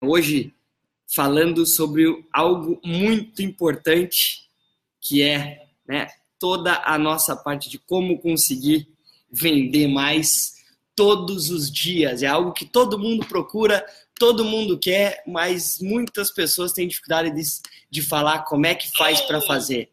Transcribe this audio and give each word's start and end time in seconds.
Hoje, 0.00 0.54
falando 1.06 1.66
sobre 1.66 2.24
algo 2.32 2.80
muito 2.84 3.42
importante, 3.42 4.48
que 5.00 5.22
é 5.22 5.66
né, 5.86 6.08
toda 6.38 6.82
a 6.84 6.96
nossa 6.96 7.34
parte 7.34 7.68
de 7.68 7.78
como 7.78 8.18
conseguir 8.20 8.88
vender 9.30 9.88
mais 9.88 10.58
todos 10.94 11.50
os 11.50 11.70
dias. 11.70 12.22
É 12.22 12.26
algo 12.26 12.52
que 12.52 12.64
todo 12.64 12.98
mundo 12.98 13.26
procura, 13.26 13.84
todo 14.18 14.44
mundo 14.44 14.78
quer, 14.78 15.22
mas 15.26 15.78
muitas 15.80 16.30
pessoas 16.30 16.72
têm 16.72 16.88
dificuldade 16.88 17.30
de, 17.30 17.42
de 17.90 18.02
falar 18.02 18.44
como 18.44 18.66
é 18.66 18.74
que 18.74 18.90
faz 18.96 19.20
para 19.22 19.40
fazer. 19.40 19.90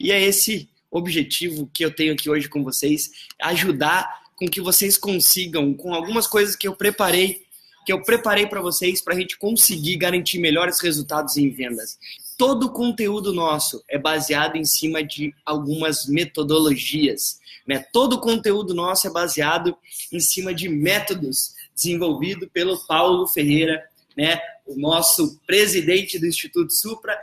E 0.00 0.10
é 0.10 0.20
esse 0.20 0.68
objetivo 0.90 1.70
que 1.72 1.84
eu 1.84 1.94
tenho 1.94 2.12
aqui 2.12 2.28
hoje 2.28 2.48
com 2.48 2.62
vocês, 2.62 3.10
ajudar 3.40 4.22
com 4.36 4.48
que 4.48 4.60
vocês 4.60 4.96
consigam, 4.96 5.74
com 5.74 5.94
algumas 5.94 6.26
coisas 6.26 6.56
que 6.56 6.66
eu 6.66 6.74
preparei 6.74 7.46
que 7.84 7.92
eu 7.92 8.02
preparei 8.02 8.46
para 8.46 8.60
vocês 8.60 9.02
para 9.02 9.14
a 9.14 9.18
gente 9.18 9.38
conseguir 9.38 9.96
garantir 9.96 10.38
melhores 10.38 10.80
resultados 10.80 11.36
em 11.36 11.50
vendas. 11.50 11.98
Todo 12.36 12.66
o 12.66 12.72
conteúdo 12.72 13.32
nosso 13.32 13.82
é 13.88 13.98
baseado 13.98 14.56
em 14.56 14.64
cima 14.64 15.02
de 15.02 15.34
algumas 15.44 16.06
metodologias. 16.06 17.40
Né? 17.66 17.84
Todo 17.92 18.14
o 18.14 18.20
conteúdo 18.20 18.74
nosso 18.74 19.06
é 19.06 19.10
baseado 19.10 19.76
em 20.10 20.20
cima 20.20 20.54
de 20.54 20.68
métodos 20.68 21.54
desenvolvido 21.74 22.48
pelo 22.48 22.78
Paulo 22.86 23.26
Ferreira, 23.26 23.82
né? 24.16 24.40
o 24.66 24.78
nosso 24.78 25.38
presidente 25.46 26.18
do 26.18 26.26
Instituto 26.26 26.72
Supra. 26.72 27.18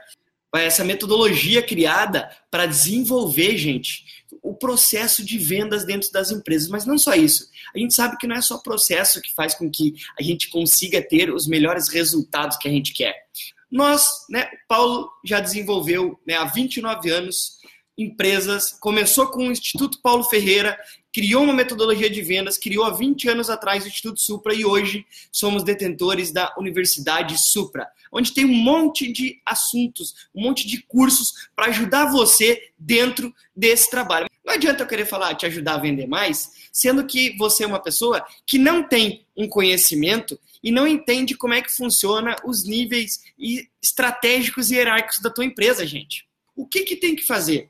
Essa 0.55 0.84
metodologia 0.84 1.62
criada 1.62 2.30
para 2.50 2.66
desenvolver, 2.66 3.55
gente, 3.55 4.19
o 4.41 4.53
processo 4.53 5.23
de 5.23 5.38
vendas 5.38 5.85
dentro 5.85 6.11
das 6.11 6.31
empresas. 6.31 6.67
Mas 6.70 6.85
não 6.85 6.97
só 6.97 7.13
isso. 7.13 7.47
A 7.73 7.77
gente 7.77 7.93
sabe 7.93 8.17
que 8.17 8.27
não 8.27 8.35
é 8.35 8.41
só 8.41 8.57
processo 8.57 9.21
que 9.21 9.34
faz 9.34 9.53
com 9.53 9.70
que 9.70 9.93
a 10.20 10.23
gente 10.23 10.49
consiga 10.49 11.02
ter 11.02 11.34
os 11.34 11.47
melhores 11.47 11.89
resultados 11.89 12.57
que 12.57 12.67
a 12.67 12.71
gente 12.71 12.94
quer. 12.94 13.16
Nós, 13.71 14.25
né, 14.30 14.49
Paulo 14.67 15.09
já 15.23 15.39
desenvolveu 15.39 16.19
né, 16.25 16.36
há 16.36 16.45
29 16.45 17.09
anos 17.11 17.59
empresas, 17.97 18.72
começou 18.80 19.27
com 19.27 19.47
o 19.47 19.52
Instituto 19.52 20.02
Paulo 20.02 20.23
Ferreira, 20.23 20.77
criou 21.13 21.43
uma 21.43 21.53
metodologia 21.53 22.09
de 22.09 22.21
vendas, 22.21 22.57
criou 22.57 22.85
há 22.85 22.91
20 22.91 23.29
anos 23.29 23.49
atrás 23.49 23.83
o 23.83 23.88
Instituto 23.88 24.19
Supra 24.19 24.53
e 24.53 24.63
hoje 24.63 25.05
somos 25.31 25.63
detentores 25.63 26.31
da 26.31 26.53
Universidade 26.57 27.38
Supra, 27.38 27.88
onde 28.11 28.33
tem 28.33 28.45
um 28.45 28.53
monte 28.53 29.11
de 29.11 29.41
assuntos, 29.45 30.27
um 30.33 30.41
monte 30.41 30.67
de 30.67 30.81
cursos 30.83 31.49
para 31.55 31.67
ajudar 31.67 32.11
você 32.11 32.71
dentro 32.77 33.33
desse 33.55 33.89
trabalho. 33.89 34.27
Não 34.45 34.53
adianta 34.53 34.83
eu 34.83 34.87
querer 34.87 35.05
falar, 35.05 35.35
te 35.35 35.45
ajudar 35.45 35.75
a 35.75 35.80
vender 35.80 36.07
mais, 36.07 36.52
sendo 36.71 37.05
que 37.05 37.35
você 37.37 37.63
é 37.63 37.67
uma 37.67 37.81
pessoa 37.81 38.25
que 38.45 38.57
não 38.57 38.81
tem 38.81 39.25
um 39.37 39.47
conhecimento 39.47 40.39
e 40.63 40.71
não 40.71 40.87
entende 40.87 41.35
como 41.35 41.53
é 41.53 41.61
que 41.61 41.71
funciona 41.71 42.35
os 42.43 42.63
níveis 42.65 43.23
estratégicos 43.81 44.69
e 44.69 44.75
hierárquicos 44.75 45.21
da 45.21 45.30
tua 45.30 45.45
empresa, 45.45 45.85
gente. 45.85 46.27
O 46.55 46.65
que, 46.65 46.83
que 46.83 46.95
tem 46.95 47.15
que 47.15 47.25
fazer? 47.25 47.69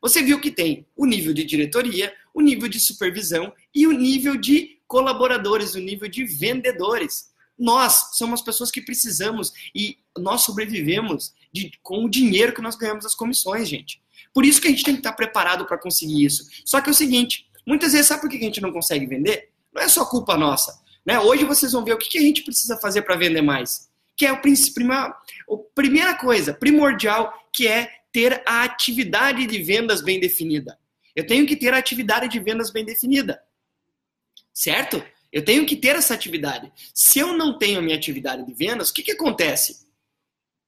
Você 0.00 0.22
viu 0.22 0.40
que 0.40 0.50
tem 0.50 0.86
o 0.96 1.06
nível 1.06 1.32
de 1.32 1.44
diretoria, 1.44 2.12
o 2.32 2.40
nível 2.40 2.68
de 2.68 2.80
supervisão 2.80 3.52
e 3.74 3.86
o 3.86 3.92
nível 3.92 4.36
de 4.36 4.78
colaboradores, 4.86 5.74
o 5.74 5.80
nível 5.80 6.08
de 6.08 6.24
vendedores. 6.24 7.28
Nós 7.58 8.10
somos 8.16 8.40
pessoas 8.40 8.70
que 8.70 8.80
precisamos 8.80 9.52
e 9.74 9.98
nós 10.16 10.42
sobrevivemos 10.42 11.34
de, 11.52 11.72
com 11.82 12.04
o 12.04 12.08
dinheiro 12.08 12.54
que 12.54 12.62
nós 12.62 12.76
ganhamos 12.76 13.04
das 13.04 13.14
comissões, 13.14 13.68
gente. 13.68 14.00
Por 14.32 14.44
isso 14.44 14.60
que 14.60 14.68
a 14.68 14.70
gente 14.70 14.84
tem 14.84 14.94
que 14.94 15.00
estar 15.00 15.12
preparado 15.12 15.66
para 15.66 15.78
conseguir 15.78 16.24
isso. 16.24 16.44
Só 16.64 16.80
que 16.80 16.88
é 16.88 16.92
o 16.92 16.94
seguinte, 16.94 17.46
muitas 17.66 17.92
vezes 17.92 18.06
sabe 18.06 18.20
por 18.20 18.30
que 18.30 18.36
a 18.36 18.40
gente 18.40 18.60
não 18.60 18.72
consegue 18.72 19.06
vender? 19.06 19.50
Não 19.72 19.82
é 19.82 19.88
só 19.88 20.04
culpa 20.04 20.36
nossa. 20.36 20.80
Né? 21.04 21.18
Hoje 21.18 21.44
vocês 21.44 21.72
vão 21.72 21.84
ver 21.84 21.94
o 21.94 21.98
que 21.98 22.18
a 22.18 22.22
gente 22.22 22.42
precisa 22.42 22.76
fazer 22.78 23.02
para 23.02 23.16
vender 23.16 23.42
mais. 23.42 23.88
Que 24.16 24.26
é 24.26 24.32
o 24.32 24.40
prima, 24.40 25.06
a 25.06 25.56
primeira 25.74 26.14
coisa, 26.14 26.52
primordial, 26.52 27.32
que 27.52 27.66
é 27.66 27.90
ter 28.12 28.42
a 28.46 28.62
atividade 28.64 29.46
de 29.46 29.62
vendas 29.62 30.02
bem 30.02 30.18
definida. 30.18 30.78
Eu 31.14 31.26
tenho 31.26 31.46
que 31.46 31.56
ter 31.56 31.74
a 31.74 31.78
atividade 31.78 32.28
de 32.28 32.38
vendas 32.38 32.70
bem 32.70 32.84
definida. 32.84 33.40
Certo? 34.52 35.02
Eu 35.32 35.44
tenho 35.44 35.66
que 35.66 35.76
ter 35.76 35.96
essa 35.96 36.14
atividade. 36.14 36.72
Se 36.94 37.18
eu 37.18 37.36
não 37.36 37.58
tenho 37.58 37.78
a 37.78 37.82
minha 37.82 37.96
atividade 37.96 38.46
de 38.46 38.54
vendas, 38.54 38.90
o 38.90 38.94
que, 38.94 39.02
que 39.02 39.12
acontece? 39.12 39.86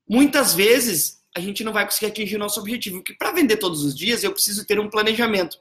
Muitas 0.08 0.54
vezes 0.54 1.20
a 1.34 1.40
gente 1.40 1.62
não 1.62 1.72
vai 1.72 1.84
conseguir 1.84 2.06
atingir 2.06 2.36
o 2.36 2.40
nosso 2.40 2.60
objetivo, 2.60 2.96
porque 2.96 3.14
para 3.14 3.32
vender 3.32 3.56
todos 3.56 3.84
os 3.84 3.94
dias 3.94 4.24
eu 4.24 4.32
preciso 4.32 4.66
ter 4.66 4.78
um 4.80 4.90
planejamento. 4.90 5.56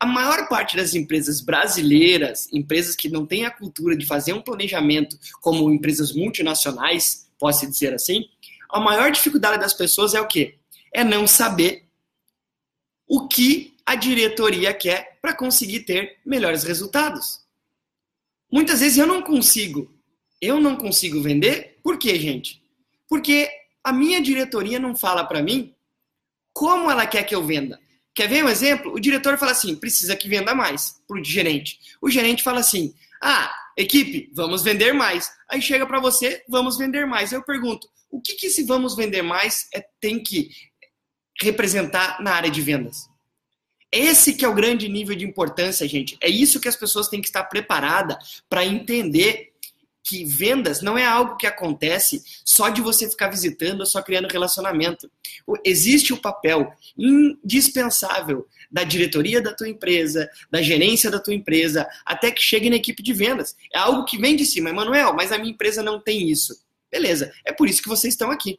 A 0.00 0.06
maior 0.06 0.48
parte 0.48 0.76
das 0.76 0.94
empresas 0.94 1.40
brasileiras, 1.40 2.48
empresas 2.52 2.96
que 2.96 3.08
não 3.08 3.26
têm 3.26 3.44
a 3.44 3.50
cultura 3.50 3.96
de 3.96 4.06
fazer 4.06 4.32
um 4.32 4.42
planejamento, 4.42 5.18
como 5.40 5.70
empresas 5.70 6.12
multinacionais, 6.12 7.28
posso 7.38 7.66
dizer 7.68 7.94
assim, 7.94 8.24
a 8.70 8.80
maior 8.80 9.10
dificuldade 9.12 9.60
das 9.60 9.72
pessoas 9.72 10.14
é 10.14 10.20
o 10.20 10.26
quê? 10.26 10.58
É 10.94 11.04
não 11.04 11.26
saber 11.26 11.84
o 13.06 13.28
que 13.28 13.76
a 13.84 13.94
diretoria 13.94 14.72
quer 14.72 15.18
para 15.20 15.34
conseguir 15.34 15.80
ter 15.80 16.18
melhores 16.24 16.64
resultados. 16.64 17.44
Muitas 18.50 18.80
vezes 18.80 18.96
eu 18.96 19.06
não 19.06 19.20
consigo, 19.20 19.92
eu 20.40 20.60
não 20.60 20.76
consigo 20.76 21.20
vender, 21.20 21.78
por 21.82 21.98
quê, 21.98 22.18
gente? 22.18 22.62
Porque 23.08 23.50
a 23.82 23.92
minha 23.92 24.22
diretoria 24.22 24.78
não 24.78 24.96
fala 24.96 25.24
para 25.24 25.42
mim 25.42 25.74
como 26.52 26.90
ela 26.90 27.06
quer 27.06 27.24
que 27.24 27.34
eu 27.34 27.44
venda. 27.44 27.78
Quer 28.14 28.28
ver 28.28 28.44
um 28.44 28.48
exemplo? 28.48 28.92
O 28.92 29.00
diretor 29.00 29.36
fala 29.36 29.52
assim: 29.52 29.74
precisa 29.74 30.14
que 30.14 30.28
venda 30.28 30.54
mais 30.54 31.02
para 31.06 31.20
o 31.20 31.24
gerente. 31.24 31.78
O 32.00 32.08
gerente 32.08 32.44
fala 32.44 32.60
assim: 32.60 32.94
ah, 33.20 33.52
equipe, 33.76 34.30
vamos 34.32 34.62
vender 34.62 34.92
mais. 34.92 35.30
Aí 35.50 35.60
chega 35.60 35.86
para 35.86 36.00
você, 36.00 36.42
vamos 36.48 36.78
vender 36.78 37.06
mais. 37.06 37.32
Eu 37.32 37.42
pergunto: 37.42 37.88
o 38.10 38.20
que, 38.20 38.34
que 38.34 38.46
esse 38.46 38.62
vamos 38.62 38.94
vender 38.94 39.22
mais 39.22 39.66
é, 39.74 39.84
tem 40.00 40.22
que 40.22 40.50
representar 41.40 42.22
na 42.22 42.32
área 42.32 42.50
de 42.50 42.60
vendas? 42.60 43.08
Esse 43.90 44.34
que 44.34 44.44
é 44.44 44.48
o 44.48 44.54
grande 44.54 44.88
nível 44.88 45.14
de 45.14 45.24
importância, 45.24 45.86
gente. 45.86 46.18
É 46.20 46.28
isso 46.28 46.58
que 46.58 46.68
as 46.68 46.74
pessoas 46.74 47.08
têm 47.08 47.20
que 47.20 47.28
estar 47.28 47.44
preparadas 47.44 48.42
para 48.48 48.64
entender 48.64 49.52
que 50.04 50.22
vendas 50.24 50.82
não 50.82 50.98
é 50.98 51.06
algo 51.06 51.36
que 51.36 51.46
acontece 51.46 52.22
só 52.44 52.68
de 52.68 52.82
você 52.82 53.08
ficar 53.08 53.28
visitando 53.28 53.80
ou 53.80 53.86
só 53.86 54.02
criando 54.02 54.28
relacionamento. 54.28 55.10
Existe 55.64 56.12
o 56.12 56.20
papel 56.20 56.70
indispensável 56.96 58.46
da 58.70 58.84
diretoria 58.84 59.40
da 59.40 59.54
tua 59.54 59.68
empresa, 59.68 60.28
da 60.50 60.60
gerência 60.60 61.10
da 61.10 61.18
tua 61.18 61.32
empresa, 61.32 61.88
até 62.04 62.30
que 62.30 62.42
chegue 62.42 62.68
na 62.68 62.76
equipe 62.76 63.02
de 63.02 63.14
vendas. 63.14 63.56
É 63.72 63.78
algo 63.78 64.04
que 64.04 64.18
vem 64.18 64.36
de 64.36 64.44
cima, 64.44 64.68
Emanuel, 64.68 65.14
mas 65.14 65.32
a 65.32 65.38
minha 65.38 65.52
empresa 65.52 65.82
não 65.82 65.98
tem 65.98 66.28
isso. 66.28 66.60
Beleza, 66.90 67.32
é 67.44 67.52
por 67.52 67.68
isso 67.68 67.82
que 67.82 67.88
vocês 67.88 68.12
estão 68.12 68.30
aqui. 68.30 68.58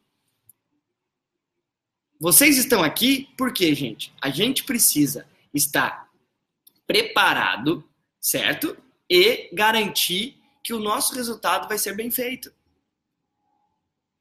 Vocês 2.20 2.58
estão 2.58 2.81
aqui 2.81 3.30
porque, 3.38 3.74
gente, 3.76 4.14
a 4.22 4.30
gente 4.30 4.64
precisa 4.64 5.28
estar 5.53 6.08
preparado, 6.88 7.84
certo? 8.22 8.78
E 9.09 9.50
garantir 9.53 10.38
que 10.64 10.74
o 10.74 10.80
nosso 10.80 11.14
resultado 11.14 11.68
vai 11.68 11.78
ser 11.78 11.96
bem 11.96 12.09
feito. 12.09 12.52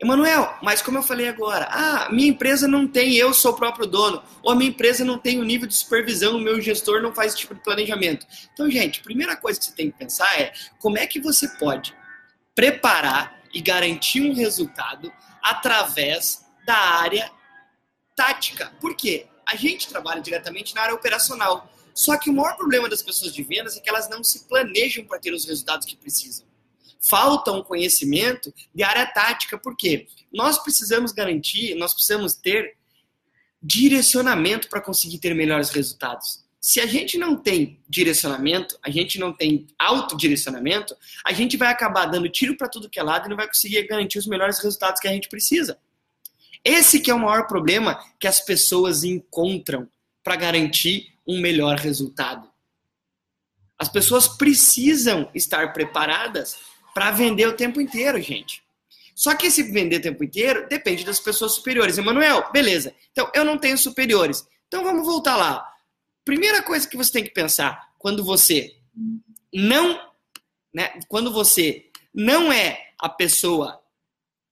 Emanuel, 0.00 0.58
mas 0.60 0.82
como 0.82 0.98
eu 0.98 1.02
falei 1.02 1.28
agora, 1.28 1.68
ah, 1.70 2.08
minha 2.10 2.28
empresa 2.28 2.66
não 2.66 2.86
tem, 2.86 3.14
eu 3.14 3.32
sou 3.32 3.52
o 3.52 3.56
próprio 3.56 3.86
dono, 3.86 4.22
ou 4.42 4.50
a 4.50 4.54
minha 4.54 4.68
empresa 4.68 5.04
não 5.04 5.16
tem 5.16 5.38
o 5.38 5.42
um 5.42 5.44
nível 5.44 5.68
de 5.68 5.74
supervisão, 5.74 6.36
o 6.36 6.40
meu 6.40 6.60
gestor 6.60 7.00
não 7.00 7.14
faz 7.14 7.32
esse 7.32 7.42
tipo 7.42 7.54
de 7.54 7.62
planejamento. 7.62 8.26
Então, 8.52 8.68
gente, 8.68 9.00
primeira 9.00 9.36
coisa 9.36 9.58
que 9.58 9.66
você 9.66 9.72
tem 9.72 9.90
que 9.90 9.96
pensar 9.96 10.38
é 10.38 10.52
como 10.80 10.98
é 10.98 11.06
que 11.06 11.20
você 11.20 11.48
pode 11.48 11.94
preparar 12.54 13.40
e 13.54 13.62
garantir 13.62 14.20
um 14.20 14.34
resultado 14.34 15.12
através 15.40 16.44
da 16.66 16.76
área 16.76 17.30
tática. 18.14 18.72
Por 18.80 18.94
quê? 18.96 19.26
A 19.46 19.56
gente 19.56 19.88
trabalha 19.88 20.20
diretamente 20.20 20.74
na 20.74 20.82
área 20.82 20.94
operacional. 20.94 21.70
Só 21.94 22.16
que 22.18 22.28
o 22.28 22.32
maior 22.32 22.56
problema 22.56 22.88
das 22.88 23.02
pessoas 23.02 23.32
de 23.32 23.42
vendas 23.42 23.76
é 23.76 23.80
que 23.80 23.88
elas 23.88 24.08
não 24.08 24.24
se 24.24 24.46
planejam 24.48 25.04
para 25.04 25.18
ter 25.18 25.32
os 25.32 25.44
resultados 25.44 25.86
que 25.86 25.96
precisam. 25.96 26.44
Falta 27.00 27.52
um 27.52 27.62
conhecimento 27.62 28.52
de 28.74 28.82
área 28.82 29.06
tática, 29.06 29.58
porque 29.58 30.08
nós 30.32 30.58
precisamos 30.58 31.12
garantir, 31.12 31.74
nós 31.74 31.92
precisamos 31.92 32.34
ter 32.34 32.76
direcionamento 33.62 34.68
para 34.68 34.80
conseguir 34.80 35.18
ter 35.18 35.34
melhores 35.34 35.70
resultados. 35.70 36.44
Se 36.60 36.80
a 36.80 36.86
gente 36.86 37.18
não 37.18 37.36
tem 37.36 37.78
direcionamento, 37.86 38.78
a 38.82 38.90
gente 38.90 39.18
não 39.18 39.34
tem 39.34 39.66
autodirecionamento, 39.78 40.96
a 41.24 41.32
gente 41.32 41.58
vai 41.58 41.68
acabar 41.68 42.06
dando 42.06 42.28
tiro 42.28 42.56
para 42.56 42.68
tudo 42.68 42.88
que 42.88 42.98
é 42.98 43.02
lado 43.02 43.26
e 43.26 43.28
não 43.28 43.36
vai 43.36 43.46
conseguir 43.46 43.86
garantir 43.86 44.18
os 44.18 44.26
melhores 44.26 44.58
resultados 44.58 44.98
que 44.98 45.06
a 45.06 45.12
gente 45.12 45.28
precisa. 45.28 45.78
Esse 46.64 46.98
que 46.98 47.10
é 47.10 47.14
o 47.14 47.18
maior 47.18 47.46
problema 47.46 48.02
que 48.18 48.26
as 48.26 48.40
pessoas 48.40 49.04
encontram 49.04 49.88
para 50.22 50.36
garantir 50.36 51.12
um 51.26 51.40
melhor 51.40 51.76
resultado. 51.76 52.48
As 53.78 53.88
pessoas 53.88 54.26
precisam 54.26 55.28
estar 55.34 55.72
preparadas 55.72 56.56
para 56.94 57.10
vender 57.10 57.46
o 57.46 57.56
tempo 57.56 57.80
inteiro, 57.80 58.20
gente. 58.20 58.62
Só 59.14 59.34
que 59.34 59.46
esse 59.46 59.62
vender 59.64 59.96
o 59.96 60.02
tempo 60.02 60.24
inteiro 60.24 60.66
depende 60.68 61.04
das 61.04 61.20
pessoas 61.20 61.52
superiores. 61.52 61.98
Emanuel, 61.98 62.50
beleza. 62.52 62.94
Então, 63.12 63.30
eu 63.34 63.44
não 63.44 63.58
tenho 63.58 63.76
superiores. 63.76 64.46
Então, 64.66 64.82
vamos 64.82 65.04
voltar 65.04 65.36
lá. 65.36 65.64
Primeira 66.24 66.62
coisa 66.62 66.88
que 66.88 66.96
você 66.96 67.12
tem 67.12 67.24
que 67.24 67.30
pensar 67.30 67.92
quando 67.98 68.24
você 68.24 68.74
não, 69.52 70.00
né, 70.72 70.98
quando 71.08 71.32
você 71.32 71.90
não 72.12 72.52
é 72.52 72.92
a 72.98 73.08
pessoa 73.08 73.80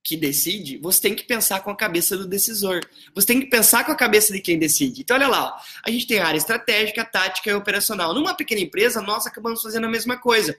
que 0.03 0.17
decide, 0.17 0.77
você 0.79 1.01
tem 1.01 1.15
que 1.15 1.23
pensar 1.23 1.61
com 1.61 1.71
a 1.71 1.75
cabeça 1.75 2.17
do 2.17 2.27
decisor. 2.27 2.81
Você 3.15 3.25
tem 3.25 3.39
que 3.39 3.45
pensar 3.45 3.85
com 3.85 3.91
a 3.91 3.95
cabeça 3.95 4.33
de 4.33 4.41
quem 4.41 4.59
decide. 4.59 5.01
Então, 5.01 5.15
olha 5.15 5.29
lá, 5.29 5.45
ó, 5.45 5.61
a 5.85 5.89
gente 5.89 6.05
tem 6.05 6.19
área 6.19 6.37
estratégica, 6.37 7.05
tática 7.05 7.49
e 7.49 7.53
operacional. 7.53 8.13
Numa 8.13 8.35
pequena 8.35 8.59
empresa, 8.59 9.01
nós 9.01 9.25
acabamos 9.25 9.61
fazendo 9.61 9.85
a 9.85 9.89
mesma 9.89 10.17
coisa. 10.17 10.57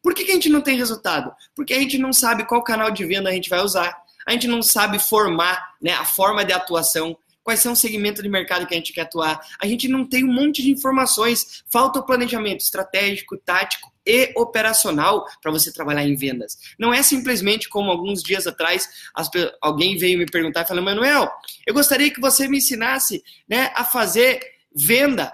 Por 0.00 0.14
que, 0.14 0.24
que 0.24 0.30
a 0.30 0.34
gente 0.34 0.48
não 0.48 0.60
tem 0.60 0.76
resultado? 0.76 1.34
Porque 1.54 1.74
a 1.74 1.80
gente 1.80 1.98
não 1.98 2.12
sabe 2.12 2.46
qual 2.46 2.62
canal 2.62 2.92
de 2.92 3.04
venda 3.04 3.28
a 3.28 3.32
gente 3.32 3.50
vai 3.50 3.60
usar. 3.60 3.92
A 4.24 4.30
gente 4.32 4.46
não 4.46 4.62
sabe 4.62 5.00
formar 5.00 5.74
né, 5.82 5.92
a 5.92 6.04
forma 6.04 6.44
de 6.44 6.52
atuação 6.52 7.18
quais 7.46 7.60
são 7.60 7.74
os 7.74 7.78
segmentos 7.78 8.24
de 8.24 8.28
mercado 8.28 8.66
que 8.66 8.74
a 8.74 8.76
gente 8.76 8.92
quer 8.92 9.02
atuar. 9.02 9.40
A 9.62 9.68
gente 9.68 9.86
não 9.86 10.04
tem 10.04 10.24
um 10.24 10.32
monte 10.32 10.64
de 10.64 10.70
informações. 10.72 11.62
Falta 11.70 12.00
o 12.00 12.04
planejamento 12.04 12.60
estratégico, 12.60 13.36
tático 13.38 13.94
e 14.04 14.32
operacional 14.34 15.24
para 15.40 15.52
você 15.52 15.72
trabalhar 15.72 16.04
em 16.04 16.16
vendas. 16.16 16.58
Não 16.76 16.92
é 16.92 17.04
simplesmente 17.04 17.68
como 17.68 17.88
alguns 17.88 18.20
dias 18.20 18.48
atrás 18.48 18.88
as, 19.14 19.30
alguém 19.62 19.96
veio 19.96 20.18
me 20.18 20.26
perguntar 20.26 20.62
e 20.62 20.66
falou: 20.66 20.82
Manuel, 20.82 21.30
eu 21.64 21.72
gostaria 21.72 22.10
que 22.10 22.20
você 22.20 22.48
me 22.48 22.58
ensinasse 22.58 23.22
né, 23.48 23.70
a 23.76 23.84
fazer 23.84 24.40
venda 24.74 25.32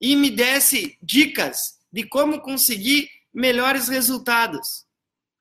e 0.00 0.14
me 0.14 0.30
desse 0.30 0.96
dicas 1.02 1.80
de 1.92 2.04
como 2.04 2.40
conseguir 2.40 3.10
melhores 3.34 3.88
resultados 3.88 4.86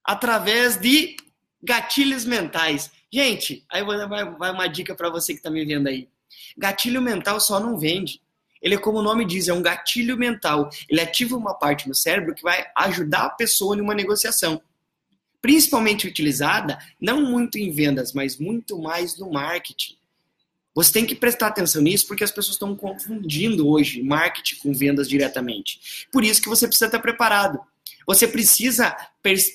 através 0.04 0.76
de 0.78 1.16
gatilhos 1.62 2.26
mentais. 2.26 2.90
Gente, 3.12 3.66
aí 3.70 3.84
vai 3.84 4.52
uma 4.52 4.68
dica 4.68 4.94
para 4.94 5.10
você 5.10 5.34
que 5.34 5.40
está 5.40 5.50
me 5.50 5.64
vendo 5.66 5.88
aí. 5.88 6.10
Gatilho 6.58 7.02
mental 7.02 7.40
só 7.40 7.60
não 7.60 7.78
vende. 7.78 8.22
Ele 8.62 8.76
é 8.76 8.78
como 8.78 9.00
o 9.00 9.04
nome 9.04 9.26
diz, 9.26 9.48
é 9.48 9.54
um 9.54 9.62
gatilho 9.62 10.18
mental. 10.18 10.70
Ele 10.90 11.00
ativa 11.00 11.38
uma 11.38 11.54
parte 11.54 11.88
no 11.88 11.96
cérebro 11.96 12.34
que 12.34 12.42
vai 12.42 12.66
ajudar 12.76 13.26
a 13.26 13.30
pessoa 13.30 13.76
em 13.76 13.82
uma 13.82 13.94
negociação. 13.94 14.62
Principalmente 15.42 16.08
utilizada, 16.08 16.80
não 17.00 17.22
muito 17.22 17.58
em 17.58 17.72
vendas, 17.72 18.12
mas 18.12 18.38
muito 18.38 18.78
mais 18.80 19.18
no 19.18 19.32
marketing. 19.32 19.96
Você 20.74 20.92
tem 20.92 21.06
que 21.06 21.16
prestar 21.16 21.48
atenção 21.48 21.82
nisso 21.82 22.08
porque 22.08 22.24
as 22.24 22.32
pessoas 22.32 22.56
estão 22.56 22.76
confundindo 22.76 23.68
hoje 23.68 24.04
marketing 24.04 24.58
com 24.58 24.74
vendas 24.74 25.08
diretamente. 25.08 26.08
Por 26.12 26.24
isso 26.24 26.42
que 26.42 26.50
você 26.50 26.68
precisa 26.68 26.86
estar 26.86 27.00
preparado. 27.00 27.60
Você 28.08 28.26
precisa, 28.28 28.96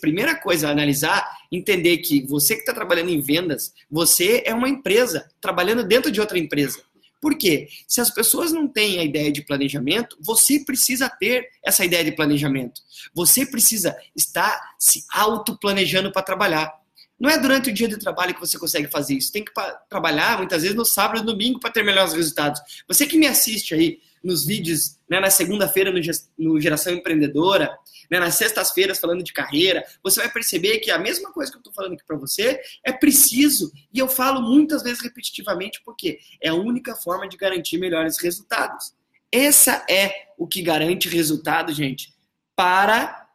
primeira 0.01 0.35
coisa, 0.37 0.69
analisar, 0.69 1.27
entender 1.51 1.99
que 1.99 2.27
você 2.27 2.55
que 2.55 2.61
está 2.61 2.75
trabalhando 2.75 3.09
em 3.09 3.21
vendas, 3.21 3.73
você 3.91 4.43
é 4.45 4.53
uma 4.53 4.69
empresa 4.69 5.27
trabalhando 5.41 5.83
dentro 5.83 6.13
de 6.13 6.21
outra 6.21 6.39
empresa. 6.39 6.83
Por 7.19 7.39
quê? 7.39 7.69
Se 7.89 8.01
as 8.01 8.11
pessoas 8.11 8.53
não 8.53 8.69
têm 8.69 8.99
a 8.99 9.05
ideia 9.05 9.33
de 9.33 9.43
planejamento, 9.43 10.19
você 10.21 10.59
precisa 10.59 11.09
ter 11.09 11.49
essa 11.65 11.85
ideia 11.85 12.05
de 12.05 12.13
planejamento. 12.13 12.83
Você 13.15 13.47
precisa 13.47 13.97
estar 14.15 14.61
se 14.79 15.05
auto-planejando 15.13 16.13
para 16.13 16.21
trabalhar. 16.23 16.71
Não 17.19 17.31
é 17.31 17.39
durante 17.39 17.71
o 17.71 17.73
dia 17.73 17.87
de 17.87 17.97
trabalho 17.97 18.35
que 18.35 18.41
você 18.41 18.59
consegue 18.59 18.89
fazer 18.89 19.15
isso. 19.15 19.33
Tem 19.33 19.45
que 19.45 19.53
trabalhar 19.89 20.39
muitas 20.39 20.63
vezes 20.63 20.77
no 20.77 20.85
sábado 20.85 21.21
e 21.21 21.25
domingo 21.25 21.61
para 21.61 21.71
ter 21.71 21.85
melhores 21.85 22.13
resultados. 22.13 22.61
Você 22.89 23.07
que 23.07 23.17
me 23.17 23.29
assiste 23.29 23.73
aí 23.73 24.01
nos 24.23 24.47
vídeos, 24.47 24.99
né, 25.09 25.21
na 25.21 25.31
segunda-feira 25.31 25.93
no, 26.39 26.61
Geração 26.61 26.93
Empreendedora, 26.93 27.77
né, 28.11 28.19
nas 28.19 28.37
sextas-feiras 28.37 28.99
falando 28.99 29.23
de 29.23 29.33
carreira, 29.33 29.85
você 30.03 30.21
vai 30.21 30.31
perceber 30.31 30.79
que 30.79 30.91
a 30.91 30.99
mesma 30.99 31.33
coisa 31.33 31.51
que 31.51 31.57
eu 31.57 31.61
estou 31.61 31.73
falando 31.73 31.95
aqui 31.95 32.05
para 32.05 32.17
você 32.17 32.61
é 32.85 32.93
preciso, 32.93 33.73
e 33.93 33.99
eu 33.99 34.09
falo 34.09 34.41
muitas 34.41 34.83
vezes 34.83 35.03
repetitivamente, 35.03 35.81
porque 35.85 36.19
é 36.41 36.51
a 36.51 36.55
única 36.55 36.95
forma 36.95 37.29
de 37.29 37.37
garantir 37.37 37.79
melhores 37.79 38.19
resultados. 38.19 38.95
Essa 39.31 39.85
é 39.89 40.29
o 40.37 40.47
que 40.47 40.63
garante 40.63 41.09
resultado, 41.09 41.73
gente, 41.73 42.15
para 42.55 43.29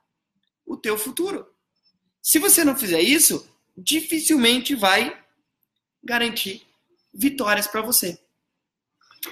o 0.66 0.78
teu 0.78 0.98
futuro. 0.98 1.48
Se 2.22 2.40
você 2.40 2.64
não 2.64 2.76
fizer 2.76 3.02
isso, 3.02 3.50
dificilmente 3.76 4.76
vai 4.76 5.18
garantir 6.04 6.62
vitórias 7.14 7.68
para 7.68 7.82
você. 7.82 8.20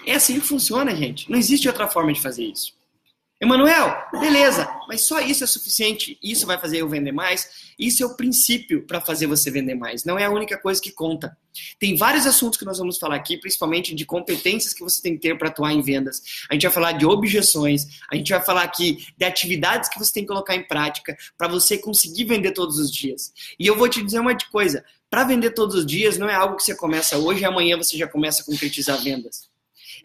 É 0.05 0.15
assim 0.15 0.39
que 0.39 0.45
funciona, 0.45 0.95
gente. 0.95 1.29
Não 1.29 1.37
existe 1.37 1.67
outra 1.67 1.87
forma 1.87 2.11
de 2.13 2.21
fazer 2.21 2.43
isso. 2.45 2.73
Emanuel, 3.41 3.93
beleza, 4.13 4.65
mas 4.87 5.01
só 5.01 5.19
isso 5.19 5.43
é 5.43 5.47
suficiente? 5.47 6.17
Isso 6.23 6.47
vai 6.47 6.57
fazer 6.57 6.77
eu 6.77 6.87
vender 6.87 7.11
mais? 7.11 7.49
Isso 7.77 8.01
é 8.01 8.05
o 8.05 8.15
princípio 8.15 8.87
para 8.87 9.01
fazer 9.01 9.27
você 9.27 9.51
vender 9.51 9.75
mais, 9.75 10.05
não 10.05 10.17
é 10.17 10.23
a 10.23 10.31
única 10.31 10.57
coisa 10.57 10.81
que 10.81 10.89
conta. 10.89 11.37
Tem 11.77 11.97
vários 11.97 12.25
assuntos 12.25 12.57
que 12.57 12.63
nós 12.63 12.77
vamos 12.77 12.97
falar 12.97 13.15
aqui, 13.15 13.37
principalmente 13.37 13.93
de 13.93 14.05
competências 14.05 14.73
que 14.73 14.81
você 14.81 15.01
tem 15.01 15.15
que 15.15 15.19
ter 15.19 15.37
para 15.37 15.49
atuar 15.49 15.73
em 15.73 15.81
vendas. 15.81 16.21
A 16.49 16.53
gente 16.53 16.63
vai 16.63 16.71
falar 16.71 16.93
de 16.93 17.05
objeções, 17.05 17.85
a 18.09 18.15
gente 18.15 18.31
vai 18.31 18.41
falar 18.41 18.63
aqui 18.63 19.05
de 19.17 19.25
atividades 19.25 19.89
que 19.89 19.99
você 19.99 20.13
tem 20.13 20.23
que 20.23 20.29
colocar 20.29 20.55
em 20.55 20.65
prática 20.65 21.17
para 21.37 21.49
você 21.49 21.77
conseguir 21.77 22.23
vender 22.23 22.53
todos 22.53 22.79
os 22.79 22.89
dias. 22.89 23.33
E 23.59 23.67
eu 23.67 23.77
vou 23.77 23.89
te 23.89 24.01
dizer 24.01 24.19
uma 24.19 24.35
coisa: 24.49 24.81
para 25.09 25.25
vender 25.25 25.51
todos 25.51 25.75
os 25.75 25.85
dias 25.85 26.17
não 26.17 26.29
é 26.29 26.35
algo 26.35 26.55
que 26.55 26.63
você 26.63 26.73
começa 26.73 27.17
hoje 27.17 27.41
e 27.41 27.45
amanhã 27.45 27.75
você 27.75 27.97
já 27.97 28.07
começa 28.07 28.41
a 28.41 28.45
concretizar 28.45 29.03
vendas. 29.03 29.53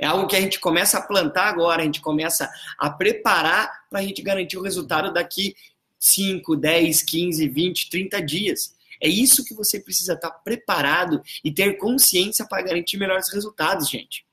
É 0.00 0.06
algo 0.06 0.26
que 0.26 0.34
a 0.34 0.40
gente 0.40 0.58
começa 0.58 0.96
a 0.96 1.02
plantar 1.02 1.46
agora, 1.48 1.82
a 1.82 1.84
gente 1.84 2.00
começa 2.00 2.50
a 2.78 2.88
preparar 2.88 3.84
para 3.90 4.00
a 4.00 4.02
gente 4.02 4.22
garantir 4.22 4.56
o 4.56 4.62
resultado 4.62 5.12
daqui 5.12 5.54
5, 5.98 6.56
10, 6.56 7.02
15, 7.02 7.46
20, 7.46 7.90
30 7.90 8.22
dias. 8.22 8.74
É 8.98 9.06
isso 9.06 9.44
que 9.44 9.52
você 9.52 9.78
precisa 9.78 10.14
estar 10.14 10.30
preparado 10.30 11.22
e 11.44 11.52
ter 11.52 11.74
consciência 11.74 12.46
para 12.46 12.62
garantir 12.62 12.96
melhores 12.96 13.30
resultados, 13.30 13.90
gente. 13.90 14.24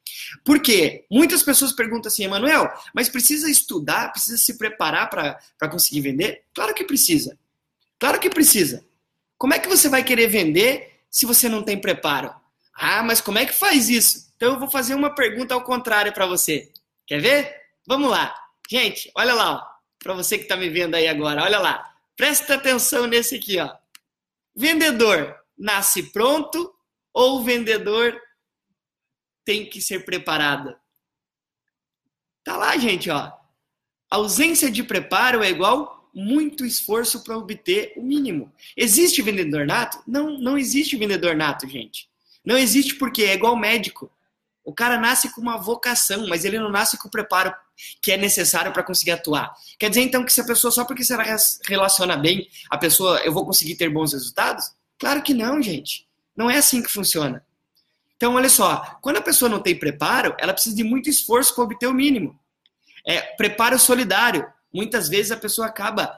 Por 0.42 0.62
quê? 0.62 1.06
Muitas 1.12 1.44
pessoas 1.44 1.74
perguntam 1.74 2.08
assim, 2.08 2.24
Emanuel, 2.24 2.72
mas 2.96 3.10
precisa 3.10 3.52
estudar, 3.52 4.14
precisa 4.14 4.38
se 4.38 4.58
preparar 4.58 5.10
para 5.10 5.70
conseguir 5.70 6.00
vender? 6.00 6.44
Claro 6.54 6.74
que 6.74 6.86
precisa. 6.86 7.38
Claro 8.00 8.22
que 8.22 8.30
precisa. 8.30 8.86
Como 9.38 9.54
é 9.54 9.60
que 9.60 9.68
você 9.68 9.90
vai 9.90 10.02
querer 10.02 10.28
vender 10.28 11.02
se 11.12 11.26
você 11.26 11.50
não 11.50 11.62
tem 11.62 11.78
preparo? 11.78 12.34
Ah, 12.80 13.02
mas 13.02 13.20
como 13.20 13.40
é 13.40 13.46
que 13.46 13.54
faz 13.54 13.90
isso? 13.90 14.32
Então 14.36 14.54
eu 14.54 14.60
vou 14.60 14.70
fazer 14.70 14.94
uma 14.94 15.14
pergunta 15.16 15.54
ao 15.56 15.64
contrário 15.64 16.14
para 16.14 16.28
você. 16.28 16.72
Quer 17.08 17.20
ver? 17.20 17.56
Vamos 17.88 18.10
lá. 18.10 18.36
Gente, 18.70 19.12
olha 19.16 19.34
lá, 19.34 19.68
para 19.98 20.14
você 20.14 20.38
que 20.38 20.44
está 20.44 20.56
me 20.56 20.70
vendo 20.70 20.94
aí 20.94 21.08
agora, 21.08 21.44
olha 21.44 21.58
lá. 21.58 21.92
Presta 22.16 22.54
atenção 22.56 23.08
nesse 23.08 23.36
aqui, 23.36 23.60
ó. 23.60 23.76
Vendedor 24.56 25.36
nasce 25.58 26.12
pronto 26.12 26.72
ou 27.12 27.44
vendedor 27.44 28.20
tem 29.44 29.68
que 29.68 29.82
ser 29.82 30.06
preparado? 30.06 30.76
Tá 32.44 32.58
lá, 32.58 32.78
gente, 32.78 33.10
ó. 33.10 33.32
ausência 34.10 34.70
de 34.70 34.84
preparo 34.84 35.44
é 35.44 35.50
igual 35.50 36.10
muito 36.14 36.66
esforço 36.66 37.24
para 37.24 37.38
obter 37.38 37.94
o 37.96 38.04
mínimo. 38.04 38.54
Existe 38.76 39.22
vendedor 39.22 39.66
nato? 39.66 40.02
Não, 40.08 40.38
não 40.38 40.58
existe 40.58 40.96
vendedor 40.96 41.36
nato, 41.36 41.68
gente. 41.68 42.10
Não 42.48 42.58
existe 42.58 42.96
porque 42.96 43.24
é 43.24 43.34
igual 43.34 43.58
médico. 43.58 44.10
O 44.64 44.74
cara 44.74 44.98
nasce 44.98 45.34
com 45.34 45.42
uma 45.42 45.58
vocação, 45.58 46.28
mas 46.30 46.46
ele 46.46 46.58
não 46.58 46.70
nasce 46.72 46.98
com 46.98 47.10
o 47.10 47.12
preparo 47.12 47.54
que 48.02 48.10
é 48.10 48.16
necessário 48.16 48.72
para 48.72 48.84
conseguir 48.84 49.12
atuar. 49.12 49.54
Quer 49.78 49.90
dizer 49.90 50.02
então 50.02 50.24
que 50.24 50.32
se 50.32 50.40
a 50.40 50.46
pessoa 50.46 50.72
só 50.72 50.86
porque 50.86 51.04
se 51.04 51.14
relaciona 51.68 52.16
bem, 52.16 52.48
a 52.70 52.78
pessoa 52.78 53.20
eu 53.20 53.34
vou 53.34 53.46
conseguir 53.46 53.76
ter 53.76 53.90
bons 53.90 54.14
resultados? 54.14 54.72
Claro 54.98 55.22
que 55.22 55.34
não, 55.34 55.62
gente. 55.62 56.08
Não 56.38 56.50
é 56.50 56.56
assim 56.56 56.82
que 56.82 56.90
funciona. 56.90 57.46
Então, 58.16 58.36
olha 58.36 58.50
só, 58.50 58.98
quando 59.02 59.18
a 59.18 59.22
pessoa 59.22 59.50
não 59.50 59.60
tem 59.60 59.78
preparo, 59.78 60.34
ela 60.40 60.54
precisa 60.54 60.74
de 60.74 60.86
muito 60.86 61.10
esforço 61.10 61.54
para 61.54 61.66
obter 61.66 61.88
o 61.88 61.94
mínimo. 61.94 62.40
É, 63.06 63.20
preparo 63.36 63.78
solidário. 63.78 64.48
Muitas 64.74 65.10
vezes 65.10 65.34
a 65.34 65.38
pessoa 65.38 65.68
acaba 65.68 66.18